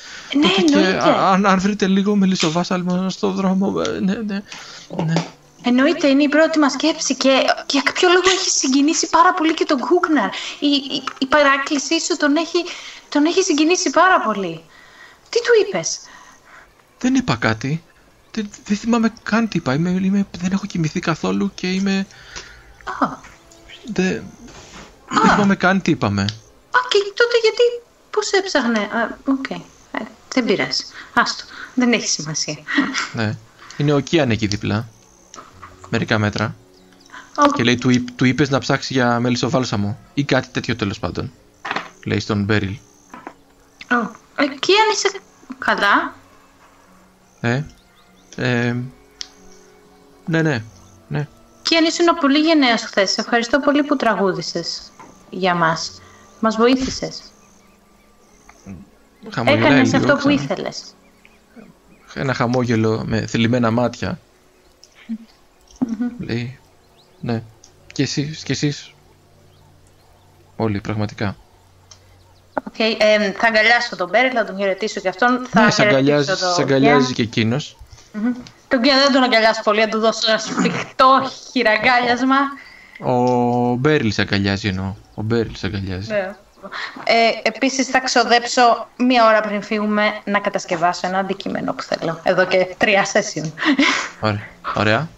τότε 0.42 0.62
και 0.62 0.74
εννοείται. 0.74 1.08
α- 1.08 1.30
αν, 1.32 1.46
αν 1.46 1.60
βρείτε 1.60 1.86
λίγο 1.86 2.16
μελισσοβάσαλμο 2.16 3.10
στο 3.10 3.30
δρόμο. 3.30 3.74
ε, 3.86 3.88
Ναι, 4.00 4.14
ναι. 4.14 4.42
ναι. 5.04 5.12
Εννοείται, 5.64 6.06
είναι 6.08 6.22
η 6.22 6.28
πρώτη 6.28 6.58
μας 6.58 6.72
σκέψη 6.72 7.14
και 7.14 7.28
για 7.70 7.82
κάποιο 7.82 8.08
λόγο 8.08 8.30
έχει 8.38 8.50
συγκινήσει 8.50 9.08
πάρα 9.10 9.34
πολύ 9.34 9.54
και 9.54 9.64
τον 9.64 9.78
Γκούκναρ. 9.78 10.26
Η, 10.58 10.66
η, 10.66 11.02
η 11.18 11.26
παράκλησή 11.26 12.00
σου 12.00 12.16
τον 12.16 12.36
έχει, 12.36 12.64
τον 13.08 13.24
έχει 13.24 13.42
συγκινήσει 13.42 13.90
πάρα 13.90 14.20
πολύ. 14.20 14.60
Τι 15.30 15.38
του 15.38 15.66
είπες; 15.68 15.98
Δεν 16.98 17.14
είπα 17.14 17.36
κάτι. 17.36 17.82
Δεν, 18.34 18.50
δεν 18.64 18.76
θυμάμαι 18.76 19.12
καν 19.22 19.48
τι 19.48 19.56
είπα. 19.58 19.74
Είμαι, 19.74 19.90
είμαι, 19.90 20.26
δεν 20.38 20.52
έχω 20.52 20.66
κοιμηθεί 20.66 21.00
καθόλου 21.00 21.50
και 21.54 21.70
είμαι. 21.72 22.06
Α, 23.00 23.06
Δεν, 23.92 24.24
δεν 25.10 25.30
θυμάμαι 25.30 25.54
καν 25.56 25.82
τι 25.82 25.90
είπαμε. 25.90 26.22
α, 26.22 26.78
και 26.88 26.98
τότε 27.14 27.36
γιατί, 27.42 27.62
πώς 28.10 28.30
έψαχνε; 28.32 28.78
Α, 28.78 29.18
Οκ, 29.24 29.50
Ε, 29.50 29.98
δεν 30.34 30.44
πειράζει. 30.44 30.84
Άστο, 31.14 31.44
δεν 31.74 31.92
έχει 31.92 32.08
σημασία. 32.08 32.56
Ναι. 33.12 33.36
Είναι 33.76 33.92
ο 33.92 34.00
Κίαν 34.00 34.30
εκεί 34.30 34.46
δίπλα. 34.46 34.88
Μερικά 35.88 36.18
μέτρα. 36.18 36.54
Οκ. 37.36 37.54
Και 37.54 37.62
λέει, 37.62 37.76
του, 37.76 37.90
είπ- 37.90 38.10
του 38.16 38.24
είπες 38.24 38.48
να 38.50 38.58
ψάξει 38.58 38.92
για 38.92 39.20
μελισσοβάλσαμο. 39.20 39.98
Ή 40.14 40.24
κάτι 40.24 40.48
τέτοιο 40.48 40.76
τέλος 40.76 40.98
πάντων. 40.98 41.32
Λέει 42.04 42.20
στον 42.20 42.44
Μπέριλ. 42.44 42.76
Ω, 43.90 44.10
Εκεί 44.36 44.72
αν 44.72 44.90
είσαι 44.92 45.20
καλά, 45.58 46.14
Ε, 47.40 47.62
ε, 48.36 48.74
ναι, 50.26 50.42
ναι, 50.42 50.62
ναι. 51.08 51.28
και 51.62 51.76
αν 51.76 51.84
ήσουν 51.84 52.06
πολύ 52.20 52.38
γενναίος 52.38 52.82
χθες. 52.82 53.18
Ευχαριστώ 53.18 53.60
πολύ 53.60 53.82
που 53.82 53.96
τραγούδησες 53.96 54.92
για 55.30 55.54
μας. 55.54 56.00
Μας 56.40 56.56
βοήθησες. 56.56 57.22
Χαμογελάει 59.30 59.66
Έκανες 59.66 59.92
λίγο, 59.92 59.96
αυτό 59.96 60.12
που 60.12 60.18
ξανά. 60.18 60.32
ήθελες. 60.34 60.94
Ένα 62.14 62.34
χαμόγελο 62.34 63.02
με 63.06 63.26
θλιμμένα 63.26 63.70
μάτια. 63.70 64.18
Λέει, 66.18 66.58
ναι. 67.20 67.42
Και 67.92 68.02
εσείς, 68.02 68.42
και 68.42 68.52
εσείς. 68.52 68.94
Όλοι, 70.56 70.80
πραγματικά. 70.80 71.36
Οκ, 72.66 72.78
ε, 72.78 73.32
θα 73.32 73.46
αγκαλιάσω 73.46 73.96
τον 73.96 74.08
Μπέριλ, 74.08 74.30
θα 74.34 74.44
τον 74.44 74.56
χαιρετήσω 74.56 75.00
και 75.00 75.08
αυτόν. 75.08 75.46
Θα 75.50 75.64
ναι, 75.64 75.70
σε 75.70 75.82
αγκαλιάζει, 75.82 76.24
χαιρετήσω 76.24 76.46
το 76.46 76.52
σε 76.54 76.62
αγκαλιάζει 76.62 77.04
Γεια. 77.04 77.14
και 77.14 77.22
εκείνος. 77.22 77.76
Τον 78.68 78.84
Γεια 78.84 78.96
δεν 78.96 79.12
τον 79.12 79.22
αγκαλιάσω 79.22 79.62
πολύ, 79.62 79.80
θα 79.80 79.88
του 79.88 79.98
δώσω 79.98 80.30
ένα 80.30 80.38
σφιχτό 80.38 81.30
χειραγκάλιασμα. 81.50 82.36
Ο 83.00 83.74
Μπέριλς 83.74 84.14
σε 84.14 84.20
αγκαλιάζει 84.20 84.68
εννοώ. 84.68 84.94
Ο 85.14 85.22
Μπέριλς 85.22 85.58
σε 85.58 85.66
αγκαλιάζει. 85.66 86.08
Ε, 87.04 87.30
επίσης 87.42 87.86
θα 87.86 88.00
ξοδέψω 88.00 88.88
μία 88.96 89.26
ώρα 89.26 89.40
πριν 89.40 89.62
φύγουμε 89.62 90.20
να 90.24 90.38
κατασκευάσω 90.38 91.06
ένα 91.06 91.18
αντικείμενο 91.18 91.72
που 91.72 91.82
θέλω. 91.82 92.20
Εδώ 92.22 92.46
και 92.46 92.74
τρία 92.78 93.06
session. 93.12 93.50
Ωραία. 94.20 94.48
Ωραία. 94.76 95.08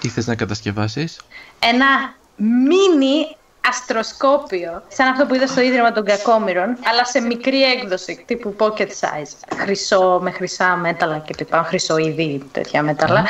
Τι 0.00 0.08
θες 0.08 0.26
να 0.26 0.34
κατασκευάσεις; 0.34 1.20
ένα 1.58 2.14
μίνι 2.36 3.36
αστροσκόπιο, 3.68 4.82
σαν 4.88 5.06
αυτό 5.08 5.26
που 5.26 5.34
είδα 5.34 5.46
στο 5.46 5.60
Ίδρυμα 5.60 5.92
των 5.92 6.04
Κακόμοιρων, 6.04 6.76
αλλά 6.90 7.04
σε 7.04 7.20
μικρή 7.20 7.62
έκδοση, 7.62 8.24
τύπου 8.26 8.56
pocket 8.58 8.88
size. 9.00 9.56
Χρυσό 9.56 10.18
με 10.22 10.30
χρυσά 10.30 10.76
μέταλλα 10.76 11.18
και 11.18 11.34
λοιπά, 11.38 11.62
χρυσοειδή 11.62 12.42
τέτοια 12.52 12.82
μέταλλα. 12.82 13.24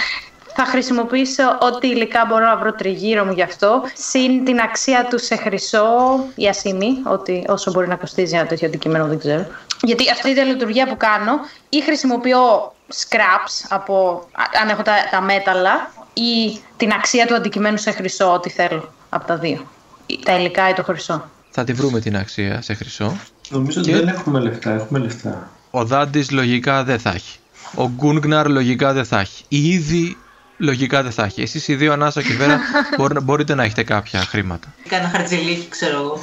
Θα 0.59 0.65
χρησιμοποιήσω 0.65 1.59
ό,τι 1.61 1.89
υλικά 1.89 2.25
μπορώ 2.29 2.45
να 2.45 2.57
βρω 2.57 2.73
τριγύρω 2.73 3.25
μου 3.25 3.33
γι' 3.33 3.43
αυτό, 3.43 3.83
συν 3.95 4.45
την 4.45 4.61
αξία 4.61 5.07
του 5.11 5.19
σε 5.19 5.37
χρυσό 5.37 5.87
ή 6.35 6.49
ασήμι, 6.49 7.03
ότι 7.05 7.45
όσο 7.49 7.71
μπορεί 7.71 7.89
να 7.89 7.97
κοστίζει 7.97 8.37
ένα 8.37 8.47
τέτοιο 8.47 8.69
αντικείμενο 8.69 9.07
δεν 9.07 9.19
ξέρω. 9.19 9.47
Γιατί 9.83 10.11
αυτή 10.11 10.31
η 10.31 10.35
λειτουργία 10.35 10.87
που 10.87 10.97
κάνω, 10.97 11.33
ή 11.69 11.81
χρησιμοποιώ 11.81 12.73
scraps 12.95 13.67
από, 13.69 14.27
α- 14.33 14.61
αν 14.63 14.69
έχω 14.69 14.83
τα, 14.83 14.93
τα 15.11 15.21
μέταλλα, 15.21 15.91
ή 16.13 16.61
την 16.77 16.93
αξία 16.93 17.27
του 17.27 17.35
αντικειμένου 17.35 17.77
σε 17.77 17.91
χρυσό, 17.91 18.33
ό,τι 18.33 18.51
θέλω 18.51 18.93
από 19.09 19.27
τα 19.27 19.37
δύο. 19.37 19.67
Ή 20.07 20.19
Τα 20.25 20.39
υλικά 20.39 20.69
ή 20.69 20.73
το 20.73 20.83
χρυσό. 20.83 21.31
Θα 21.51 21.65
τη 21.65 21.73
βρούμε 21.73 22.01
την 22.01 22.17
αξία 22.17 22.63
σε 22.63 22.75
χρυσό. 22.75 23.17
Νομίζω 23.51 23.81
ότι 23.81 23.91
Και- 23.91 23.97
δεν 23.97 24.09
έχουμε 24.09 24.41
λεφτά, 24.41 24.71
έχουμε 24.73 24.99
λεφτά. 24.99 25.51
Ο 25.71 25.85
Δάντης 25.85 26.31
λογικά 26.31 26.85
δεν 26.85 26.99
θα 26.99 27.11
έχει. 27.11 27.39
Ο 27.75 27.89
Γκούνγναρ 27.89 28.49
λογικά 28.49 28.93
δεν 28.93 29.05
θα 29.05 29.21
έχει. 29.21 29.45
Η 29.49 29.69
Ήδη 29.69 30.17
λογικά 30.57 31.03
δεν 31.03 31.13
θα 31.13 31.25
έχει. 31.25 31.43
Εσείς 31.43 31.69
οι 31.69 31.75
δύο 31.75 31.93
ανάσα 31.93 32.23
και 32.23 32.35
βέρα 32.35 32.61
μπορεί- 32.99 33.21
μπορείτε 33.23 33.55
να 33.55 33.65
έχετε 33.65 33.83
κάποια 33.83 34.21
χρήματα. 34.21 34.75
Κάνα 34.89 35.09
χαρτζηλίκι, 35.09 35.69
ξέρω 35.69 35.97
εγώ. 36.01 36.21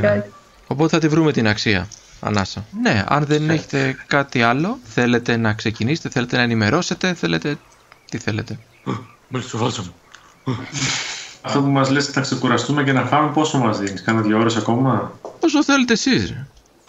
Ναι. 0.00 0.24
Οπότε 0.66 0.88
θα 0.90 0.98
τη 0.98 1.08
βρούμε 1.08 1.32
την 1.32 1.48
αξία. 1.48 1.88
Ανάσα. 2.20 2.64
Ναι, 2.82 3.04
αν 3.08 3.24
δεν 3.24 3.50
έχετε 3.50 3.96
κάτι 4.06 4.42
άλλο, 4.42 4.78
θέλετε 4.84 5.36
να 5.36 5.52
ξεκινήσετε, 5.52 6.08
θέλετε 6.08 6.36
να 6.36 6.42
ενημερώσετε, 6.42 7.14
θέλετε. 7.14 7.56
Τι 8.10 8.18
θέλετε. 8.18 8.58
Μελισσοβάλτσαμο. 9.28 9.94
Αυτό 11.42 11.60
που 11.60 11.68
μας 11.68 11.90
λες 11.90 12.14
να 12.14 12.22
ξεκουραστούμε 12.22 12.82
και 12.82 12.92
να 12.92 13.02
φάμε 13.02 13.30
πόσο 13.32 13.58
μας 13.58 13.78
δίνεις, 13.78 14.02
κάνα 14.02 14.20
δύο 14.20 14.38
ώρες 14.38 14.56
ακόμα. 14.56 15.12
Όσο 15.40 15.64
θέλετε 15.64 15.92
εσείς. 15.92 16.30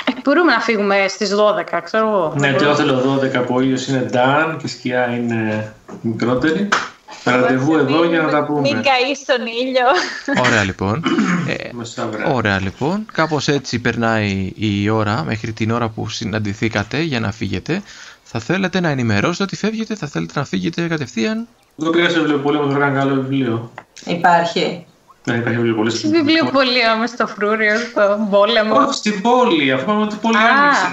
Ε, 0.06 0.12
μπορούμε 0.24 0.52
να 0.52 0.60
φύγουμε 0.60 1.06
στις 1.10 1.30
12, 1.36 1.82
ξέρω 1.84 2.08
εγώ. 2.08 2.34
Ναι, 2.38 2.54
και 2.54 2.64
εγώ 2.64 2.76
θέλω 2.76 3.20
12 3.22 3.44
που 3.46 3.56
ο 3.56 3.62
ήλιος 3.62 3.88
είναι 3.88 4.00
ντάν 4.00 4.58
και 4.58 4.66
η 4.66 4.70
σκιά 4.70 5.16
είναι 5.16 5.74
μικρότερη. 6.02 6.68
Ραντεβού 7.24 7.76
εδώ 7.78 8.04
για 8.06 8.22
να 8.22 8.30
τα 8.30 8.38
Μην 8.40 8.48
πούμε. 8.48 8.70
καείς 8.70 9.18
στον 9.18 9.46
ήλιο. 9.62 9.88
Ωραία 10.46 10.64
λοιπόν. 10.64 11.04
Ε, 11.48 11.70
Μεσάβρα. 11.72 12.34
Ωραία 12.34 12.62
λοιπόν. 12.62 13.06
Κάπως 13.14 13.48
έτσι 13.48 13.80
περνάει 13.80 14.52
η 14.56 14.90
ώρα 14.90 15.24
μέχρι 15.24 15.52
την 15.52 15.72
ώρα 15.72 15.90
που 15.90 16.10
συναντηθήκατε 16.10 17.02
για 17.02 17.20
να 17.20 17.32
φύγετε. 17.32 17.82
Θα 18.24 18.40
θέλετε 18.40 18.80
να 18.80 18.90
ενημερώσετε 18.90 19.44
ότι 19.44 19.56
φεύγετε, 19.56 19.96
θα 19.96 20.08
θέλετε 20.08 20.34
να 20.36 20.46
φύγετε 20.46 20.88
κατευθείαν. 20.88 21.48
Δεν 21.76 21.90
πήρα 21.90 22.10
σε 22.10 22.20
βιβλίο 22.20 22.38
πολύ, 22.38 22.58
όμως 22.58 22.74
βρήκα 22.74 22.86
ένα 22.88 23.00
καλό 23.00 23.14
βιβλίο. 23.14 23.72
Υπάρχει. 24.06 24.86
Δεν 25.24 25.40
υπάρχει 25.40 25.58
βιβλιοπωλεία. 25.58 25.96
Στη 25.96 26.08
βιβλιοπολία 26.08 26.96
με 26.96 27.08
στο 27.08 27.28
φρούριο, 27.28 27.78
στο 27.78 28.28
πόλεμο. 28.32 28.76
Όχι, 28.76 28.94
στην 28.94 29.22
πόλη, 29.22 29.72
αφού 29.72 29.84
είπαμε 29.84 30.02
ότι 30.02 30.16
η 30.16 30.18
πόλη 30.22 30.38
Α. 30.38 30.40
άνοιξε. 30.40 30.86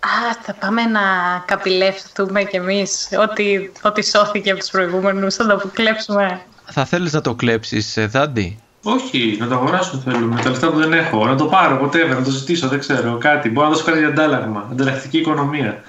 Α, 0.00 0.42
θα 0.42 0.54
πάμε 0.54 0.82
να 0.82 1.00
καπηλεύσουμε 1.46 2.44
κι 2.44 2.56
εμείς 2.56 3.08
ό,τι, 3.20 3.44
ό,τι 3.82 4.04
σώθηκε 4.04 4.50
από 4.50 4.60
τους 4.60 4.70
προηγούμενους, 4.70 5.34
θα 5.34 5.46
το 5.46 5.54
αποκλέψουμε. 5.54 6.40
Θα 6.64 6.84
θέλεις 6.84 7.12
να 7.12 7.20
το 7.20 7.34
κλέψεις, 7.34 7.96
ε, 7.96 8.06
Δάντη. 8.06 8.58
Όχι, 8.82 9.36
να 9.40 9.46
το 9.46 9.54
αγοράσω 9.54 10.02
θέλουμε. 10.04 10.40
Τα 10.42 10.50
λεφτά 10.50 10.70
που 10.70 10.78
δεν 10.78 10.92
έχω. 10.92 11.26
Να 11.26 11.36
το 11.36 11.44
πάρω, 11.44 11.76
ποτέ, 11.76 12.06
να 12.06 12.22
το 12.22 12.30
ζητήσω, 12.30 12.68
δεν 12.68 12.78
ξέρω. 12.78 13.18
Κάτι. 13.18 13.48
Μπορώ 13.48 13.66
να 13.66 13.72
δώσω 13.72 13.84
κάτι 13.84 13.98
για 13.98 14.08
αντάλλαγμα. 14.08 14.68
Ανταλλακτική 14.70 15.18
οικονομία. 15.18 15.82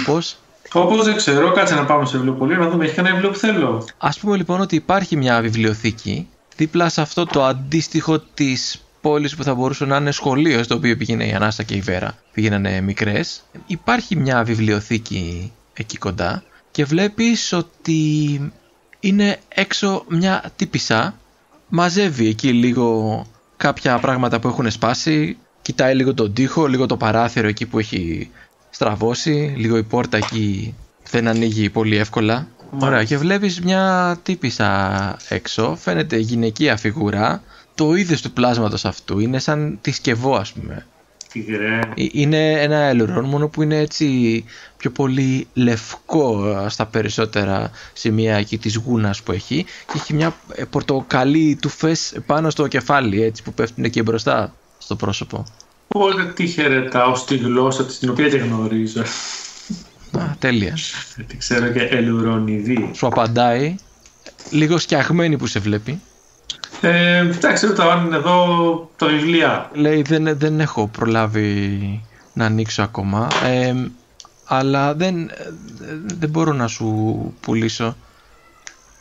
Όπως... 0.00 0.36
Όπως 0.72 1.04
δεν 1.04 1.16
ξέρω, 1.16 1.52
κάτσε 1.52 1.74
να 1.74 1.84
πάμε 1.84 2.06
σε 2.06 2.16
βιβλιοπωλείο 2.16 2.56
να 2.56 2.68
δούμε. 2.68 2.84
Έχει 2.84 2.94
κανένα 2.94 3.14
βιβλίο 3.14 3.32
που 3.32 3.38
θέλω. 3.38 3.84
Ας 3.98 4.18
πούμε 4.18 4.36
λοιπόν 4.36 4.60
ότι 4.60 4.76
υπάρχει 4.76 5.16
μια 5.16 5.40
βιβλιοθήκη 5.40 6.28
δίπλα 6.56 6.88
σε 6.88 7.00
αυτό 7.00 7.26
το 7.26 7.44
αντίστοιχο 7.44 8.18
της 8.18 8.80
πόλης 9.00 9.36
που 9.36 9.42
θα 9.42 9.54
μπορούσε 9.54 9.84
να 9.84 9.96
είναι 9.96 10.10
σχολείο 10.10 10.62
στο 10.62 10.74
οποίο 10.74 10.96
πήγαινε 10.96 11.26
η 11.26 11.32
Ανάστα 11.32 11.62
και 11.62 11.74
η 11.74 11.80
Βέρα. 11.80 12.14
Πήγαινανε 12.32 12.80
μικρές. 12.80 13.42
Υπάρχει 13.66 14.16
μια 14.16 14.44
βιβλιοθήκη 14.44 15.52
εκεί 15.72 15.96
κοντά 15.96 16.42
και 16.70 16.84
βλέπεις 16.84 17.52
ότι 17.52 18.40
είναι 19.00 19.38
έξω 19.48 20.04
μια 20.08 20.52
τύπησα. 20.56 21.14
Μαζεύει 21.68 22.28
εκεί 22.28 22.52
λίγο 22.52 23.26
κάποια 23.56 23.98
πράγματα 23.98 24.40
που 24.40 24.48
έχουν 24.48 24.70
σπάσει. 24.70 25.36
Κοιτάει 25.62 25.94
λίγο 25.94 26.14
τον 26.14 26.32
τοίχο, 26.32 26.66
λίγο 26.66 26.86
το 26.86 26.96
παράθυρο 26.96 27.48
εκεί 27.48 27.66
που 27.66 27.78
έχει 27.78 28.30
στραβώσει. 28.76 29.54
Λίγο 29.56 29.76
η 29.76 29.82
πόρτα 29.82 30.16
εκεί 30.16 30.74
δεν 31.10 31.28
ανοίγει 31.28 31.70
πολύ 31.70 31.96
εύκολα. 31.96 32.48
Ωραία, 32.78 33.04
και 33.04 33.16
βλέπεις 33.16 33.60
μια 33.60 34.16
τύπησα 34.22 35.16
έξω, 35.28 35.76
φαίνεται 35.80 36.16
γυναικεία 36.16 36.76
φιγουρά. 36.76 37.42
Το 37.74 37.94
είδες 37.94 38.22
του 38.22 38.32
πλάσματος 38.32 38.84
αυτού 38.84 39.18
είναι 39.18 39.38
σαν 39.38 39.78
τη 39.80 39.90
σκευό 39.90 40.36
ας 40.36 40.52
πούμε. 40.52 40.86
Τι 41.32 41.40
γρέ. 41.40 41.78
Ε, 41.96 42.06
Είναι 42.12 42.50
ένα 42.50 42.76
ελουρόν 42.76 43.24
μόνο 43.24 43.48
που 43.48 43.62
είναι 43.62 43.78
έτσι 43.78 44.44
πιο 44.76 44.90
πολύ 44.90 45.46
λευκό 45.54 46.48
ε, 46.48 46.68
στα 46.68 46.86
περισσότερα 46.86 47.70
σημεία 47.92 48.36
εκεί 48.36 48.58
της 48.58 48.76
γούνας 48.76 49.22
που 49.22 49.32
έχει 49.32 49.64
και 49.64 49.92
έχει 49.94 50.14
μια 50.14 50.34
ε, 50.54 50.64
πορτοκαλί 50.64 51.58
του 51.60 51.68
φες 51.68 52.14
πάνω 52.26 52.50
στο 52.50 52.66
κεφάλι 52.66 53.22
έτσι 53.22 53.42
που 53.42 53.52
πέφτουν 53.52 53.84
εκεί 53.84 54.02
μπροστά 54.02 54.54
στο 54.78 54.96
πρόσωπο. 54.96 55.44
Οπότε 55.88 56.24
τι 56.24 56.46
χαιρετάω 56.46 57.14
στη 57.14 57.36
γλώσσα 57.36 57.84
της, 57.84 57.98
την 57.98 58.10
οποία 58.10 58.28
δεν 58.28 58.40
γνωρίζω. 58.40 59.00
Α, 60.18 60.34
τέλεια. 60.38 60.78
Τι 61.26 61.36
ξέρω 61.36 61.68
και 61.68 61.80
ελουρονιδί. 61.80 62.90
Σου 62.94 63.06
απαντάει, 63.06 63.74
λίγο 64.50 64.78
σκιαγμένη 64.78 65.36
που 65.36 65.46
σε 65.46 65.58
βλέπει. 65.58 66.00
Ε, 66.80 67.16
εντάξει, 67.18 67.66
ρωτάω 67.66 67.90
αν 67.90 68.06
είναι 68.06 68.16
εδώ 68.16 68.90
τα 68.96 69.06
βιβλία. 69.06 69.70
Λέει 69.74 70.02
δεν, 70.02 70.38
δεν 70.38 70.60
έχω 70.60 70.86
προλάβει 70.86 72.00
να 72.32 72.44
ανοίξω 72.44 72.82
ακόμα 72.82 73.28
ε, 73.44 73.74
αλλά 74.44 74.94
δεν, 74.94 75.30
δεν 76.18 76.28
μπορώ 76.28 76.52
να 76.52 76.66
σου 76.66 77.34
πουλήσω 77.40 77.96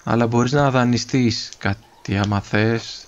αλλά 0.03 0.28
μπορείς 0.28 0.52
να 0.52 0.72
δανειστείς 0.72 1.49
κάτι 1.57 2.18
άμα 2.18 2.41
θες 2.41 3.06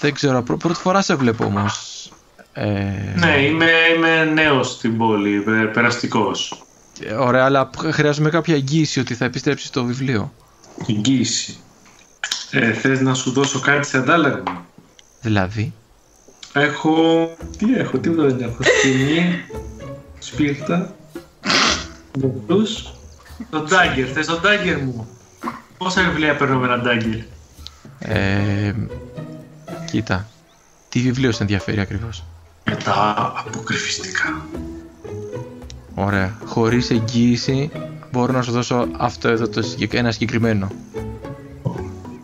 δεν 0.00 0.14
ξέρω 0.14 0.42
πρω- 0.42 0.58
πρώτη 0.58 0.78
φορά 0.80 1.02
σε 1.02 1.14
βλέπω 1.14 1.44
όμως 1.44 2.04
ε, 2.06 2.16
Ναι, 3.14 3.36
είμαι, 3.42 3.70
είμαι 3.96 4.24
νέος 4.24 4.70
στην 4.70 4.96
πόλη, 4.96 5.40
πε- 5.40 5.72
περαστικός. 5.72 6.62
Ωραία 7.18 7.44
αλλά 7.44 7.70
χρειάζομαι 7.90 8.30
κάποια 8.30 8.54
εγγύηση 8.54 9.00
ότι 9.00 9.14
θα 9.14 9.24
επιστρέψεις 9.24 9.70
το 9.70 9.84
βιβλίο 9.84 10.32
Εγγύηση. 10.88 11.56
Ε, 12.50 12.72
θες 12.72 13.00
να 13.00 13.14
σου 13.14 13.32
δώσω 13.32 13.60
κάτι 13.60 13.86
σε 13.86 13.96
αντάλλαγμα; 13.96 14.64
δηλαδή; 15.20 15.72
Έχω... 16.52 16.94
Τι 17.58 17.74
έχω, 17.74 17.98
τίποτα 17.98 18.28
δεν 18.28 18.48
έχω. 18.48 18.62
Σκηνή, 18.62 19.44
σπίρτα, 20.18 20.94
μπλούς, 22.18 22.84
το 23.50 23.60
ντάγκερ. 23.60 24.08
Θες 24.14 24.26
το 24.26 24.38
ντάγκερ 24.40 24.78
μου; 24.78 25.08
Πόσα 25.78 26.02
βιβλία 26.02 26.36
παίρνω 26.36 26.58
με 26.58 26.66
ένα 26.66 26.78
ντάγκερ. 26.78 27.18
ε, 27.98 28.74
κοίτα 29.90 30.28
τι 30.88 31.00
βιβλίο 31.00 31.32
σε 31.32 31.42
ενδιαφέρει 31.42 31.80
ακριβώς; 31.80 32.24
Για 32.66 32.76
τα 32.76 33.32
αποκρυφιστικά. 33.46 34.46
Ωραία. 35.94 36.38
Χωρίς 36.44 36.90
εγγύηση 36.90 37.70
μπορώ 38.12 38.32
να 38.32 38.42
σου 38.42 38.50
δώσω 38.52 38.88
αυτό 38.96 39.28
εδώ 39.28 39.48
το 39.48 39.62
συγκεκ- 39.62 39.94
ένα 39.94 40.10
συγκεκριμένο 40.12 40.70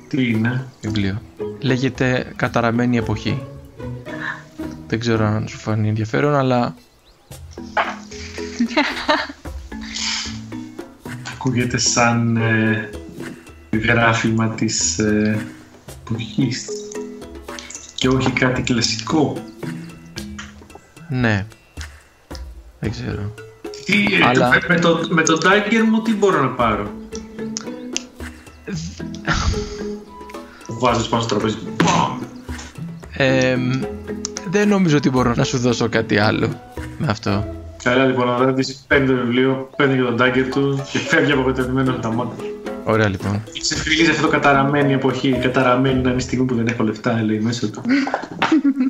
Τι 0.09 0.29
είναι; 0.31 0.67
βιβλίο. 0.81 1.23
Λέγεται 1.61 2.33
Καταραμένη 2.37 2.97
εποχή. 2.97 3.43
Δεν 4.87 4.99
ξέρω 5.01 5.27
αν 5.27 5.49
σου 5.49 5.59
φανεί 5.59 5.89
ενδιαφέρον, 5.89 6.35
αλλά 6.35 6.75
Ακούγεται 11.35 11.79
σαν 11.79 12.37
ε, 12.37 12.91
γράφημα 13.77 14.49
της 14.49 14.99
ε, 14.99 15.47
εποχής. 16.05 16.67
Και 17.95 18.09
όχι 18.09 18.31
κάτι 18.31 18.63
κλασικό. 18.63 19.37
Ναι. 21.13 21.47
Δεν 22.81 22.91
ξέρω. 22.91 23.35
Τι, 23.85 23.93
ε, 24.21 24.25
Αλλά- 24.29 24.49
με, 24.49 24.61
με 24.75 24.81
το, 24.81 25.01
με 25.09 25.23
το 25.23 25.39
dagger 25.43 25.85
μου 25.91 26.03
τι 26.03 26.15
μπορώ 26.15 26.41
να 26.43 26.49
πάρω; 26.49 26.91
Βάζεις 30.67 31.09
πάνω 31.09 31.23
στο 31.23 31.35
τραπέζι. 31.35 31.57
Μπαμ. 31.85 32.19
Ε, 33.17 33.57
δεν 34.51 34.69
νομίζω 34.69 34.97
ότι 34.97 35.11
μπορώ 35.11 35.33
να 35.37 35.45
σου 35.45 35.59
δώσω 35.59 35.89
κάτι 35.89 36.19
άλλο 36.19 36.61
με 36.99 37.07
αυτό. 37.09 37.45
Καλά 37.83 38.05
λοιπόν, 38.05 38.29
ο 38.29 38.37
Δάντης 38.39 38.85
παίρνει 38.89 39.07
το 39.07 39.13
βιβλίο, 39.15 39.71
παίρνει 39.77 39.95
και 39.97 40.03
τον 40.03 40.17
dagger 40.21 40.47
του 40.51 40.83
και 40.93 40.99
φεύγει 40.99 41.33
απογοητευμένος 41.33 41.95
με 41.97 42.01
τα 42.03 42.13
μάτια. 42.13 42.45
Ωραία 42.85 43.09
λοιπόν. 43.09 43.43
Και 43.53 43.61
ξεφυλίζει 43.61 44.11
αυτό 44.11 44.23
το 44.23 44.29
καταραμένη 44.29 44.93
εποχή. 44.93 45.39
Καταραμένη 45.43 46.01
να 46.01 46.09
είναι 46.11 46.19
η 46.19 46.23
στιγμή 46.25 46.45
που 46.45 46.55
δεν 46.55 46.67
έχω 46.67 46.83
λεφτά, 46.83 47.23
λέει 47.23 47.39
μέσα 47.39 47.71
του. 47.71 47.83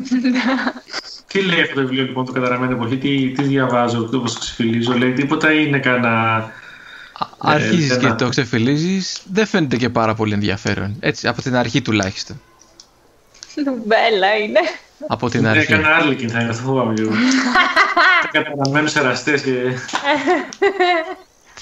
τι 1.33 1.41
λέει 1.43 1.61
αυτό 1.61 1.75
το 1.75 1.81
βιβλίο 1.81 2.03
λοιπόν, 2.03 2.25
το 2.25 2.33
καταραμένη 2.33 2.73
εποχή, 2.73 2.97
τι, 2.97 3.31
τι 3.31 3.43
διαβάζω, 3.43 4.09
όπως 4.15 4.39
ξεφυλίζω, 4.39 4.93
λέει 4.93 5.13
τίποτα 5.13 5.53
ή 5.53 5.65
είναι 5.67 5.79
κανένα. 5.79 6.51
Αρχίζεις 7.39 7.91
ένα- 7.91 8.01
και 8.09 8.25
το 8.25 8.29
ξεφυλίζεις, 8.29 9.23
δεν 9.33 9.47
φαίνεται 9.47 9.77
και 9.77 9.89
πάρα 9.89 10.15
πολύ 10.15 10.33
ενδιαφέρον. 10.33 10.97
Έτσι, 11.01 11.29
από 11.29 11.43
την 11.43 11.57
αρχή 11.57 11.83
τουλάχιστον. 11.83 12.41
Νουμπέλα 13.65 14.37
είναι. 14.37 14.61
Από 15.07 15.29
την 15.31 15.43
Ναι, 15.43 15.49
αρχή. 15.49 15.67
κανένα 15.67 15.95
άρλικιν 15.95 16.31
θα 16.31 16.41
είναι, 16.41 16.51
αυτό 16.51 16.63
φοβάμαι 16.63 16.95
λίγο. 16.97 17.11
Καταραμένους 18.33 18.95
εραστές 18.95 19.43
και. 19.43 19.51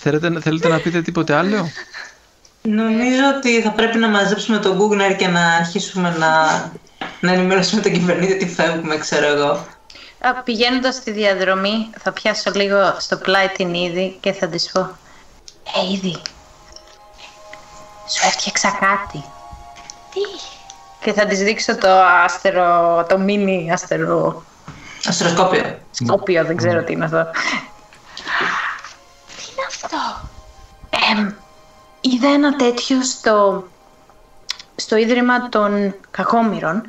Θέλετε, 0.02 0.40
θέλετε 0.40 0.68
να 0.68 0.78
πείτε 0.78 1.02
τίποτε 1.02 1.34
άλλο; 1.34 1.70
Νομίζω 2.62 3.22
ότι 3.36 3.60
θα 3.62 3.70
πρέπει 3.70 3.98
να 3.98 4.08
μαζέψουμε 4.08 4.58
τον 4.58 4.78
Google 4.78 5.14
και 5.18 5.26
να 5.26 5.46
αρχίσουμε 5.46 6.16
να, 6.18 6.28
να 7.20 7.32
ενημερώσουμε 7.32 7.82
τον 7.82 7.92
κυβερνήτη 7.92 8.32
ότι 8.32 8.48
φεύγουμε, 8.48 8.96
ξέρω 8.98 9.26
εγώ. 9.26 9.66
Α, 10.20 10.34
Πηγαίνοντας 10.44 10.94
στη 10.94 11.10
διαδρομή 11.10 11.90
θα 11.98 12.12
πιάσω 12.12 12.50
λίγο 12.54 12.96
στο 12.98 13.16
πλάι 13.16 13.48
την 13.48 13.74
Ήδη 13.74 14.16
και 14.20 14.32
θα 14.32 14.46
της 14.48 14.70
πω 14.72 14.80
Ε, 14.80 15.92
Ήδη, 15.92 16.16
σου 18.08 18.26
έφτιαξα 18.26 18.70
κάτι. 18.70 19.24
Τι, 20.12 20.20
Και 21.00 21.12
θα 21.12 21.26
της 21.26 21.38
δείξω 21.38 21.76
το 21.76 21.88
άστερο, 22.24 23.06
το 23.08 23.18
μίνι 23.18 23.72
άστερο 23.72 24.42
Αστροσκόπιο. 25.06 25.78
σκόπιο, 25.90 26.44
δεν 26.44 26.56
ξέρω 26.56 26.82
τι 26.82 26.92
είναι 26.92 27.04
αυτό. 27.04 27.26
τι 29.36 29.42
είναι 29.52 29.66
αυτό; 29.68 30.28
Εμ, 31.12 31.32
είδα 32.00 32.28
ένα 32.28 32.56
τέτοιο 32.56 33.02
στο, 33.02 33.64
στο 34.80 34.96
Ίδρυμα 34.96 35.48
των 35.48 35.94
Κακόμοιρων 36.10 36.82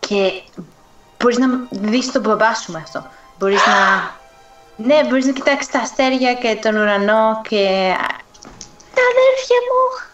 και 0.00 0.42
μπορείς 1.18 1.38
να 1.38 1.46
δεις 1.70 2.12
τον 2.12 2.22
μπαμπά 2.22 2.54
σου 2.54 2.72
με 2.72 2.78
αυτό. 2.84 3.06
Μπορείς 3.38 3.60
να... 3.66 4.10
Ναι, 4.76 5.04
μπορείς 5.08 5.26
να 5.26 5.32
κοιτάξεις 5.32 5.70
τα 5.70 5.78
αστέρια 5.78 6.34
και 6.34 6.58
τον 6.62 6.74
ουρανό 6.74 7.40
και... 7.48 7.94
Τα 8.94 9.02
αδέρφια 9.12 9.58
μου. 9.68 10.10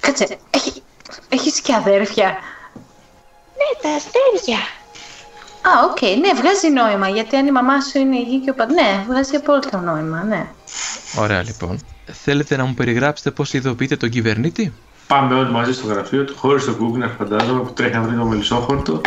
Κάτσε, 0.00 0.38
έχει, 0.50 0.82
έχεις 1.28 1.60
και 1.60 1.74
αδέρφια. 1.74 2.38
Ναι, 3.56 3.80
τα 3.82 3.88
αστέρια. 3.96 4.58
Α, 5.62 5.70
οκ, 5.90 6.00
ναι, 6.00 6.40
βγάζει 6.40 6.68
νόημα, 6.68 7.08
γιατί 7.08 7.36
αν 7.36 7.46
η 7.46 7.50
μαμά 7.50 7.80
σου 7.80 7.98
είναι 7.98 8.16
εκεί 8.16 8.40
και 8.40 8.50
ο 8.50 8.54
πατ... 8.54 8.70
Ναι, 8.70 9.04
βγάζει 9.08 9.36
απόλυτο 9.36 9.78
νόημα, 9.78 10.22
ναι. 10.22 10.46
Ωραία 11.18 11.42
λοιπόν. 11.42 11.80
Θέλετε 12.12 12.56
να 12.56 12.64
μου 12.64 12.74
περιγράψετε 12.74 13.30
πώς 13.30 13.52
ειδοποιείτε 13.52 13.96
τον 13.96 14.08
κυβερνήτη; 14.10 14.74
Πάμε 15.06 15.34
όλοι 15.34 15.50
μαζί 15.50 15.72
στο 15.72 15.86
γραφείο 15.86 16.24
του, 16.24 16.34
χωρίς 16.36 16.64
το 16.64 16.76
Google, 16.80 17.10
φαντάζομαι, 17.18 17.60
που 17.60 17.72
τρέχει 17.72 17.94
να 17.94 18.00
βρει 18.02 18.16
το 18.16 18.24
μελισσόχορτο. 18.24 19.00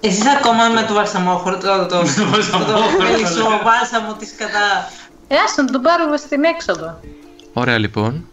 Εσείς 0.00 0.26
ακόμα 0.26 0.68
με 0.68 0.82
το 0.88 0.94
βαλσαμόχορτο, 0.94 1.60
το, 1.60 1.86
το, 1.86 1.98
το 1.98 2.26
βαλσαμόχορτο, 2.30 2.96
το 2.96 3.02
ναι. 3.02 3.10
μελισσό 3.10 3.60
βάλσαμο 3.64 4.14
της 4.18 4.34
κατά... 4.36 4.90
Ε, 5.28 5.34
ας 5.44 5.54
τον 5.54 5.66
τον 5.66 5.82
πάρουμε 5.82 6.16
στην 6.16 6.44
έξοδο. 6.44 7.00
Ωραία 7.52 7.78
λοιπόν. 7.78 8.26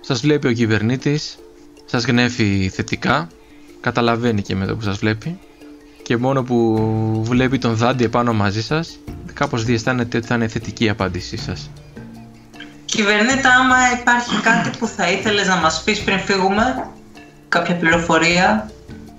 Σας 0.00 0.20
βλέπει 0.20 0.46
ο 0.46 0.52
κυβερνήτης, 0.52 1.38
σας 1.84 2.04
γνέφει 2.04 2.70
θετικά 2.74 3.28
καταλαβαίνει 3.80 4.42
και 4.42 4.54
με 4.54 4.66
το 4.66 4.76
που 4.76 4.82
σας 4.82 4.98
βλέπει 4.98 5.38
και 6.02 6.16
μόνο 6.16 6.42
που 6.42 7.22
βλέπει 7.24 7.58
τον 7.58 7.74
Δάντη 7.74 8.04
επάνω 8.04 8.32
μαζί 8.32 8.62
σας 8.62 8.98
κάπως 9.32 9.64
διαισθάνεται 9.64 10.16
ότι 10.16 10.26
θα 10.26 10.34
είναι 10.34 10.48
θετική 10.48 10.84
η 10.84 10.88
απάντησή 10.88 11.36
σας. 11.36 11.70
Κυβερνήτα, 12.90 13.54
άμα 13.54 13.76
υπάρχει 14.00 14.40
κάτι 14.40 14.70
που 14.78 14.86
θα 14.86 15.10
ήθελες 15.10 15.46
να 15.46 15.56
μας 15.56 15.82
πεις 15.82 16.02
πριν 16.02 16.18
φύγουμε, 16.18 16.90
κάποια 17.48 17.76
πληροφορία, 17.76 18.70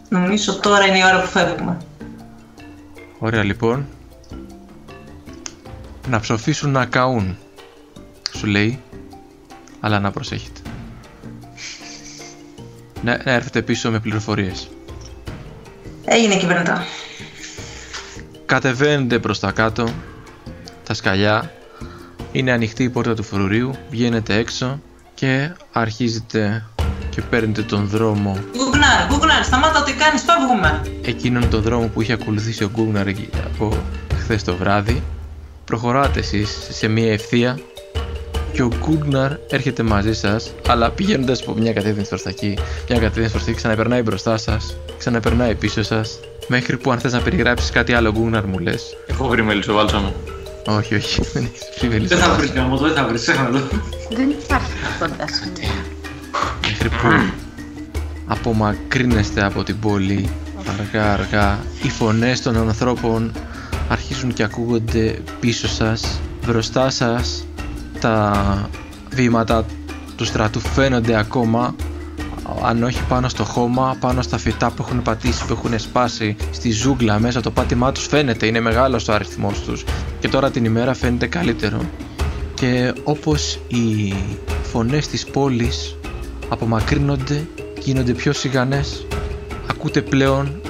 νομίζω 0.10 0.60
τώρα 0.60 0.86
είναι 0.86 0.98
η 0.98 1.04
ώρα 1.04 1.22
που 1.22 1.28
φεύγουμε. 1.28 1.78
Ωραία 3.20 3.44
λοιπόν. 3.44 3.88
Να 6.08 6.20
ψοφήσουν 6.20 6.72
να 6.72 6.86
καούν. 6.86 7.38
Σου 8.38 8.46
λέει. 8.46 8.82
Αλλά 9.80 10.00
να 10.00 10.12
προσέχετε. 10.12 10.60
Να, 13.02 13.22
να 13.24 13.32
έρθετε 13.32 13.62
πίσω 13.62 13.91
με 13.91 14.00
πληροφορίες. 14.00 14.70
Έγινε 16.06 16.36
κυβερνήτα. 16.36 16.86
Κατεβαίνετε 18.46 19.20
προς 19.20 19.40
τα 19.40 19.52
κάτω. 19.52 19.90
Τα 20.84 20.94
σκαλιά. 20.94 21.52
Είναι 22.31 22.51
ανοιχτή 22.51 22.84
η 22.84 22.89
πόρτα 22.89 23.14
του 23.14 23.23
φρουρίου. 23.23 23.72
Βγαίνετε 23.89 24.35
έξω. 24.35 24.80
Και 25.14 25.51
αρχίζετε 25.72 26.65
και 27.10 27.22
παίρνετε 27.22 27.61
τον 27.61 27.88
δρόμο 27.88 28.38
Γκουγνάρ, 28.57 29.07
Γκουγνάρ, 29.07 29.43
σταμάτα 29.43 29.80
ό,τι 29.80 29.93
κάνεις, 29.93 30.22
φεύγουμε. 30.22 30.81
εκείνον 31.01 31.49
τον 31.49 31.61
δρόμο 31.61 31.88
που 31.88 32.01
είχε 32.01 32.14
ακολουθήσει 32.14 32.64
ο 32.64 32.69
Γκούγναρ 32.73 33.07
εκεί 33.07 33.30
από 33.45 33.77
χθες 34.19 34.43
το 34.43 34.56
βράδυ. 34.56 35.03
Προχωράτε 35.65 36.19
εσείς 36.19 36.68
σε 36.69 36.88
μια 36.88 37.11
ευθεία 37.11 37.60
και 38.51 38.61
ο 38.61 38.69
Γκούγναρ 38.77 39.31
έρχεται 39.49 39.84
μαζί 39.84 40.14
σας, 40.14 40.53
αλλά 40.68 40.89
πηγαίνοντας 40.89 41.41
από 41.41 41.53
μια 41.53 41.73
κατεύθυνση 41.73 42.10
προς 42.10 42.22
τα 42.22 42.30
εκεί, 42.30 42.57
μια 42.89 42.99
κατεύθυνση 42.99 43.31
προς 43.31 43.43
τα 43.43 43.49
εκεί, 43.49 43.60
ξαναπερνάει 43.60 44.01
μπροστά 44.01 44.38
σας, 44.38 44.77
ξαναπερνάει 44.97 45.56
πίσω 45.56 45.84
σας, 45.84 46.19
μέχρι 46.47 46.77
που 46.77 46.91
αν 46.91 46.99
θες 46.99 47.14
να 47.14 47.22
περιγράψεις 47.22 47.69
κάτι 47.69 47.93
άλλο 47.93 48.11
Γκούγναρ 48.11 48.45
μου 48.45 48.60
λες. 48.60 48.95
Έχω 49.07 49.27
βρει 49.27 49.43
μελισσοβάλσαμο. 49.43 50.14
Όχι, 50.78 50.96
όχι, 50.96 51.22
δεν 51.34 51.44
έχεις 51.44 51.70
ψηφίσει. 51.76 52.08
Δεν 52.08 52.18
θα 52.18 52.34
βρεις 52.34 52.52
γάμο, 52.52 52.78
δεν 52.78 52.94
θα 52.94 53.08
βρεις, 53.08 53.22
ξέχνα 53.22 53.50
το. 53.52 53.60
Δεν 54.16 54.30
υπάρχει 54.30 54.72
κοντά 55.00 55.28
σου. 55.28 55.52
μέχρι 56.62 56.90
που 56.90 57.34
απομακρύνεστε 58.28 59.44
από 59.44 59.64
την 59.64 59.80
πόλη 59.80 60.30
αργά 60.80 61.14
αργά 61.14 61.60
οι 61.82 61.90
φωνές 61.90 62.41
των 62.41 62.58
ανθρώπων 62.58 63.32
αρχίζουν 63.90 64.34
και 64.34 64.44
ακούγονται 64.44 65.22
πίσω 65.40 65.68
σας 65.68 66.20
μπροστά 66.46 66.90
σας 66.90 67.46
τα 68.00 68.70
βήματα 69.10 69.66
του 70.16 70.26
στρατού 70.26 70.60
φαίνονται 70.60 71.18
ακόμα 71.18 71.76
αν 72.63 72.84
όχι 72.84 73.03
πάνω 73.07 73.30
στο 73.30 73.43
χώμα, 73.43 73.97
πάνω 73.99 74.21
στα 74.21 74.38
φυτά 74.38 74.71
που 74.71 74.84
έχουν 74.88 75.01
πατήσει, 75.01 75.45
που 75.45 75.53
έχουν 75.53 75.80
σπάσει 75.80 76.35
στη 76.51 76.71
ζούγκλα 76.71 77.19
μέσα 77.19 77.41
το 77.41 77.51
πάτημά 77.51 77.91
τους 77.91 78.07
φαίνεται, 78.07 78.45
είναι 78.45 78.59
μεγάλος 78.59 79.07
ο 79.07 79.13
αριθμός 79.13 79.61
τους. 79.61 79.84
Και 80.19 80.27
τώρα 80.27 80.51
την 80.51 80.65
ημέρα 80.65 80.93
φαίνεται 80.93 81.27
καλύτερο. 81.27 81.81
Και 82.53 82.93
όπως 83.03 83.59
οι 83.67 84.13
φωνές 84.63 85.07
της 85.07 85.26
πόλης 85.26 85.95
απομακρύνονται, 86.49 87.47
γίνονται 87.80 88.13
πιο 88.13 88.34
σιγανές, 88.34 89.05
ακούτε 89.69 90.01
πλέον 90.01 90.61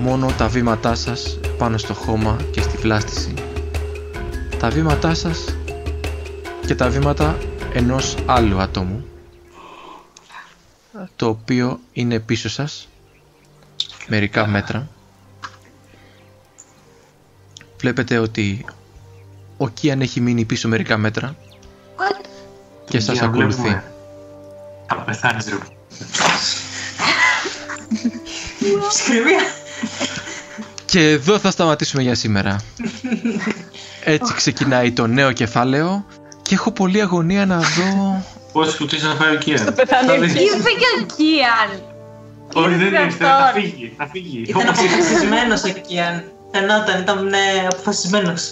μόνο 0.00 0.30
τα 0.38 0.48
βήματά 0.48 0.94
σας 0.94 1.38
πάνω 1.58 1.78
στο 1.78 1.94
χώμα 1.94 2.36
και 2.50 2.60
στη 2.60 2.76
βλάστηση. 2.76 3.34
Τα 4.58 4.68
βήματά 4.68 5.14
σας 5.14 5.56
και 6.66 6.74
τα 6.74 6.88
βήματα 6.88 7.36
ενός 7.72 8.14
άλλου 8.26 8.60
ατόμου 8.60 9.04
το 11.16 11.28
οποίο 11.28 11.80
είναι 11.92 12.18
πίσω 12.20 12.48
σας 12.48 12.88
μερικά 14.06 14.46
μέτρα 14.46 14.88
βλέπετε 17.78 18.18
ότι 18.18 18.64
ο 19.56 19.68
Κίαν 19.68 20.00
έχει 20.00 20.20
μείνει 20.20 20.44
πίσω 20.44 20.68
μερικά 20.68 20.96
μέτρα 20.96 21.36
και 22.88 23.00
σας 23.00 23.16
Για 23.16 23.26
ακολουθεί 23.26 23.60
βλέπουμε. 23.60 23.84
Θα 24.86 24.94
πεθάνεις 24.96 25.46
ρε. 25.46 25.56
Σκριβία. 28.90 29.40
Και 30.84 31.10
εδώ 31.10 31.38
θα 31.38 31.50
σταματήσουμε 31.50 32.02
για 32.02 32.14
σήμερα. 32.14 32.60
Έτσι 34.04 34.34
ξεκινάει 34.34 34.92
το 34.92 35.06
νέο 35.06 35.32
κεφάλαιο 35.32 36.04
και 36.42 36.54
έχω 36.54 36.70
πολλή 36.70 37.00
αγωνία 37.00 37.46
να 37.46 37.58
δω... 37.58 38.24
Πόσες 38.56 38.76
κουτίες 38.76 39.02
να 39.02 39.14
φάει 39.14 39.34
ο 39.34 39.38
Κία. 39.38 39.56
Στο 39.56 39.72
πεθάνει 39.72 40.10
ο 40.10 40.14
Κίας. 40.20 40.32
Ήρθε 40.32 40.70
και 40.80 40.88
ο 40.98 41.06
Κίαν. 41.16 41.70
Όχι 42.54 42.74
δεν 42.74 42.86
Ήρθε 42.92 43.02
ήρθε, 43.04 43.24
θα 43.24 43.30
αυτόν. 43.36 43.62
φύγει, 43.62 43.92
θα 43.98 44.06
φύγει. 44.12 44.42
Ήταν 44.48 44.62
Όπως 44.68 44.82
ήρθε. 44.82 44.94
αποφασισμένος 44.94 45.62
εκεί, 45.62 46.00
αν 46.00 46.14
φαινόταν, 46.52 47.00
ήταν 47.00 47.18
ε, 47.32 47.66
αποφασισμένος. 47.72 48.42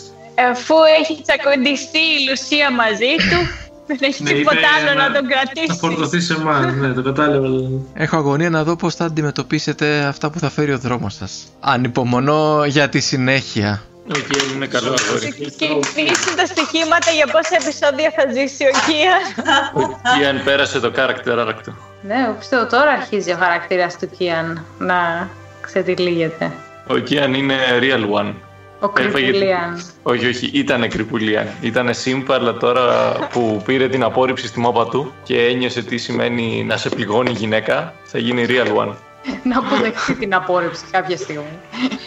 Αφού 0.50 0.74
έχει 1.00 1.22
τσακοντιστεί 1.26 1.98
η 2.16 2.18
Λουσία 2.28 2.68
μαζί 2.82 3.12
του, 3.30 3.38
δεν 3.88 3.98
έχει 4.00 4.22
Ναι, 4.22 4.30
τίποτα 4.30 4.56
είπε 4.58 4.66
άλλο 4.76 4.92
να 5.02 5.06
τον 5.14 5.24
Θα 5.28 5.34
κρατήσει. 5.34 5.78
φορτωθείς 5.78 6.24
σε 6.26 6.34
εμάς, 6.34 6.74
ναι, 6.74 6.88
το 6.88 7.02
κατάλαβα. 7.02 7.48
Έχω 7.94 8.16
αγωνία 8.16 8.50
να 8.50 8.64
δω 8.64 8.76
πώς 8.76 8.94
θα 8.94 9.04
αντιμετωπίσετε 9.04 9.86
αυτά 10.04 10.30
που 10.30 10.38
θα 10.38 10.50
φέρει 10.50 10.72
ο 10.72 10.78
δρόμος 10.78 11.14
σας. 11.14 11.32
Ανυπομονώ 11.60 12.64
για 12.64 12.88
τη 12.88 13.00
συνέχεια. 13.00 13.82
Ο 14.08 14.18
Κιέλ 14.28 14.54
είναι 14.54 14.66
καλό 14.66 14.94
αγόρι. 14.98 15.32
Και 15.32 15.66
κλείσουν 15.94 16.34
τα 16.36 16.46
στοιχήματα 16.46 17.10
για 17.10 17.26
πόσα 17.26 17.56
επεισόδια 17.60 18.12
θα 18.16 18.32
ζήσει 18.32 18.64
ο 18.64 18.70
Κίας. 18.86 19.46
Ο 19.74 19.98
Κιάν 20.18 20.40
πέρασε 20.44 20.80
το 20.80 20.92
character 20.96 21.48
arc 21.48 21.54
του. 21.64 21.76
Ναι, 22.02 22.14
εγώ 22.24 22.32
πιστεύω 22.38 22.66
τώρα 22.66 22.90
αρχίζει 22.90 23.32
ο 23.32 23.36
χαρακτήρας 23.40 23.98
του 23.98 24.10
Κίαν 24.18 24.64
να 24.78 25.28
ξετυλίγεται. 25.60 26.52
Ο 26.86 26.96
Κιάν 26.98 27.34
είναι 27.34 27.54
real 27.80 28.20
one. 28.20 28.32
Ο 28.80 28.92
Έφαγε- 28.98 29.28
Κρυπουλίαν. 29.30 29.82
Όχι, 30.02 30.26
όχι, 30.26 30.50
ήταν 30.52 30.88
κρυπουλία. 30.88 31.52
Ήταν 31.60 31.94
σύμπα, 31.94 32.34
αλλά 32.34 32.56
τώρα 32.56 33.12
που 33.32 33.62
πήρε 33.64 33.88
την 33.88 34.02
απόρριψη 34.02 34.46
στη 34.46 34.60
μάπα 34.60 34.86
του 34.88 35.12
και 35.22 35.46
ένιωσε 35.46 35.82
τι 35.82 35.96
σημαίνει 35.96 36.64
να 36.64 36.76
σε 36.76 36.88
πληγώνει 36.88 37.30
η 37.30 37.34
γυναίκα, 37.34 37.94
θα 38.04 38.18
γίνει 38.18 38.46
real 38.48 38.76
one. 38.76 38.92
Να 39.50 39.58
αποδεχτεί 39.58 40.14
την 40.14 40.34
απόρριψη 40.34 40.82
κάποια 40.90 41.16
στιγμή. 41.16 41.58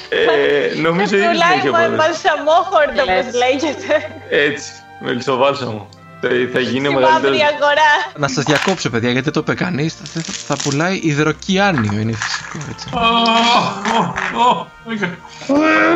Ε, 0.10 0.80
νομίζω 0.82 1.16
ήδη 1.16 1.26
την 1.28 1.32
Πουλάει 1.32 1.58
έχει 1.58 1.70
μα- 1.70 1.80
απορρίψει. 1.80 2.08
μαλσαμόχορτο, 2.08 3.04
Λες. 3.06 3.26
όπως 3.26 3.34
λέγεται. 3.44 4.12
Έτσι, 4.30 4.72
μελισσοβάλσαμο. 5.00 5.90
Θα, 6.22 6.28
θα 6.54 6.60
γίνει 6.60 6.86
Στη 6.86 6.96
μεγαλύτερο. 6.96 7.12
μαύρη 7.14 7.40
αγορά. 7.54 7.92
Να 8.16 8.28
σας 8.28 8.44
διακόψω 8.44 8.90
παιδιά 8.90 9.10
γιατί 9.12 9.24
δεν 9.24 9.34
το 9.34 9.40
είπε 9.40 9.54
κανείς. 9.64 9.94
Θα, 9.94 10.22
θα- 10.22 10.34
θα 10.48 10.56
πουλάει 10.64 11.00
υδροκιάνιο, 11.04 12.00
είναι 12.00 12.14
φυσικό 12.14 12.58
έτσι. 12.72 12.88
Ω, 12.94 13.00
ω, 13.98 14.50
ω, 14.50 14.68
όχι. 14.90 15.00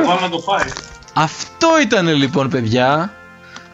Πάμε 0.05 0.21
να 0.21 0.29
το 0.29 0.39
φάει. 0.39 0.69
Αυτό 1.13 1.67
ήταν 1.81 2.07
λοιπόν 2.07 2.49
παιδιά 2.49 3.13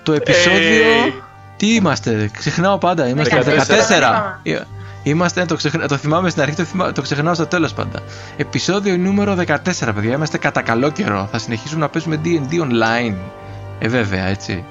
το 0.04 0.14
επεισόδιο... 0.14 0.82
Ε. 1.08 1.14
Τι 1.58 1.74
είμαστε, 1.76 2.30
ξεχνάω 2.38 2.78
πάντα, 2.78 3.08
είμαστε 3.08 3.44
14. 3.68 4.38
14. 5.08 5.10
Ε, 5.10 5.10
Είμαστε, 5.10 5.46
το, 5.46 5.56
ξεχνα... 5.56 5.88
το 5.88 5.98
θυμάμαι 5.98 6.30
στην 6.30 6.42
αρχή, 6.42 6.56
το, 6.56 6.64
θυμά... 6.64 6.92
το 6.92 7.02
ξεχνάω 7.02 7.34
στο 7.34 7.46
τέλος 7.48 7.74
πάντα. 7.74 8.00
Επεισόδιο 8.38 8.98
νούμερο 8.98 9.36
14 9.48 9.56
παιδιά, 9.96 10.14
είμαστε 10.14 10.38
κατά 10.38 10.62
καλό 10.62 10.90
καιρό. 10.92 11.28
Θα 11.32 11.38
συνεχίσουμε 11.38 11.80
να 11.80 11.90
παίζουμε 11.90 12.22
D&D 12.24 12.54
online. 12.62 13.16
Ε 13.80 13.88
βέβαια 13.88 14.26
έτσι. 14.26 14.64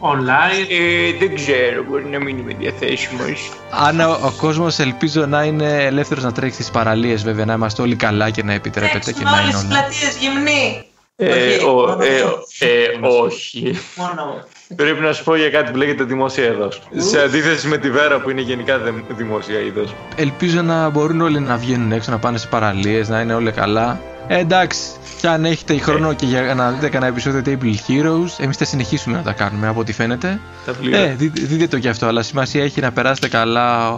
Online. 0.00 0.66
Ε, 0.70 1.18
δεν 1.18 1.34
ξέρω, 1.34 1.84
μπορεί 1.88 2.04
να 2.04 2.18
μην 2.18 2.38
είμαι 2.38 2.54
διαθέσιμος. 2.58 3.52
Αν 3.86 4.00
ο, 4.00 4.10
ο 4.22 4.30
κόσμος 4.30 4.78
ελπίζω 4.78 5.26
να 5.26 5.42
είναι 5.44 5.84
ελεύθερος 5.84 6.24
να 6.24 6.32
τρέξει 6.32 6.54
στις 6.62 6.70
παραλίες 6.70 7.22
βέβαια, 7.22 7.44
να 7.44 7.52
είμαστε 7.52 7.82
όλοι 7.82 7.96
καλά 7.96 8.30
και 8.30 8.42
να 8.42 8.52
επιτρέπεται 8.52 9.12
και 9.12 9.22
Τρέξουν 9.22 9.24
να 9.24 9.32
όλες 9.32 9.42
είναι 9.44 9.52
τις 9.52 9.64
όλα. 9.64 9.78
πλατείες 9.78 10.16
γυμνοί. 10.20 10.84
Ε, 11.24 11.54
Όχι, 11.54 11.64
ο- 11.64 11.72
μόνο 11.72 11.96
ε, 12.02 12.16
εγώ. 12.16 12.38
ε, 12.58 13.22
όχι. 13.24 13.78
Μόνο. 13.96 14.44
Πρέπει 14.76 15.00
να 15.00 15.12
σου 15.12 15.24
πω 15.24 15.36
για 15.36 15.50
κάτι 15.50 15.70
που 15.70 15.76
λέγεται 15.76 16.04
δημόσια 16.04 16.44
είδος. 16.44 16.82
Σε 16.96 17.20
αντίθεση 17.20 17.66
με 17.68 17.78
τη 17.78 17.90
Βέρα 17.90 18.20
που 18.20 18.30
είναι 18.30 18.40
γενικά 18.40 18.78
δε- 18.78 18.90
δημόσια 19.08 19.60
είδος. 19.60 19.94
Ελπίζω 20.16 20.62
να 20.62 20.88
μπορούν 20.88 21.20
όλοι 21.20 21.40
να 21.40 21.56
βγαίνουν 21.56 21.92
έξω, 21.92 22.10
να 22.10 22.18
πάνε 22.18 22.38
σε 22.38 22.46
παραλίες, 22.46 23.08
να 23.08 23.20
είναι 23.20 23.34
όλοι 23.34 23.52
καλά. 23.52 24.00
Ε, 24.28 24.38
εντάξει, 24.38 24.78
και 25.20 25.28
αν 25.28 25.44
έχετε 25.44 25.78
χρόνο 25.78 26.12
και 26.14 26.26
για 26.26 26.54
να 26.54 26.70
δείτε 26.70 26.88
κανένα 26.88 27.10
επεισόδιο 27.12 27.42
Table 27.46 27.74
Heroes, 27.90 28.28
εμείς 28.38 28.56
θα 28.56 28.64
συνεχίσουμε 28.64 29.16
να 29.16 29.22
τα 29.22 29.32
κάνουμε 29.32 29.68
από 29.68 29.80
ό,τι 29.80 29.92
φαίνεται. 29.92 30.40
Τα 30.66 30.72
πλοία. 30.72 30.98
Ε, 30.98 31.14
δι- 31.18 31.46
δείτε 31.46 31.66
το 31.66 31.78
κι 31.78 31.88
αυτό, 31.88 32.06
αλλά 32.06 32.22
σημασία 32.22 32.62
έχει 32.64 32.80
να 32.80 32.92
περάσετε 32.92 33.28
καλά 33.28 33.96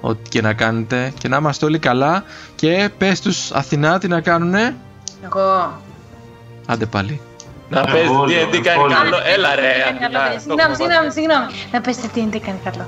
ό,τι 0.00 0.28
και 0.28 0.40
να 0.40 0.52
κάνετε 0.52 1.12
και 1.18 1.28
να 1.28 1.36
είμαστε 1.36 1.64
όλοι 1.64 1.78
καλά 1.78 2.24
και 2.54 2.88
πες 2.98 3.20
τους 3.20 3.50
Αθηνά 3.52 3.98
τι 3.98 4.08
να 4.08 4.20
κάνουνε. 4.20 4.76
Εγώ. 5.24 5.80
Άντε 6.66 6.86
πάλι. 6.86 7.20
Να 7.68 7.78
Εγώ, 7.80 7.86
παίζει 7.92 8.34
εγώ, 8.34 8.50
τι 8.50 8.60
κάνει 8.60 8.80
εγώ. 8.80 8.88
καλό. 8.92 9.16
Έλα 9.34 9.54
ρε. 9.54 9.72
Κάνει 9.84 9.98
καλό, 9.98 10.18
Αθηνά, 10.18 10.28
παιδιά. 10.28 10.34
το 10.34 10.40
Συγγνώμη, 10.40 10.60
έχουμε 10.62 10.76
συγγνώμη, 10.76 11.06
πάθει. 11.06 11.20
συγγνώμη. 11.20 11.46
Να 11.72 11.80
πετε 11.80 12.06
τι 12.12 12.20
είναι, 12.20 12.38
κάνει 12.46 12.58
καλό. 12.64 12.86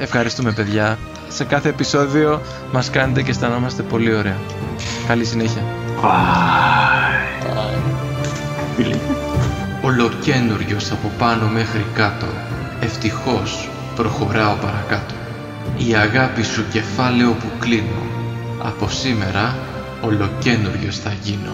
Ευχαριστούμε 0.00 0.52
παιδιά. 0.52 0.98
Σε 1.28 1.44
κάθε 1.44 1.68
επεισόδιο 1.68 2.40
μας 2.72 2.90
κάνετε 2.90 3.22
και 3.22 3.30
αισθανόμαστε 3.30 3.82
πολύ 3.82 4.14
ωραία. 4.14 4.36
Καλή 5.08 5.24
συνέχεια. 5.24 5.62
Ολοκένουργιος 9.82 10.90
από 10.90 11.10
πάνω 11.18 11.46
μέχρι 11.46 11.84
κάτω 11.94 12.26
Ευτυχώς 12.80 13.68
προχωράω 13.96 14.54
παρακάτω 14.54 15.14
Η 15.88 15.94
αγάπη 15.94 16.42
σου 16.42 16.64
κεφάλαιο 16.72 17.30
που 17.30 17.46
κλείνω 17.58 18.02
Από 18.62 18.88
σήμερα 18.88 19.56
ολοκένουργιος 20.00 20.98
θα 20.98 21.12
γίνω. 21.22 21.52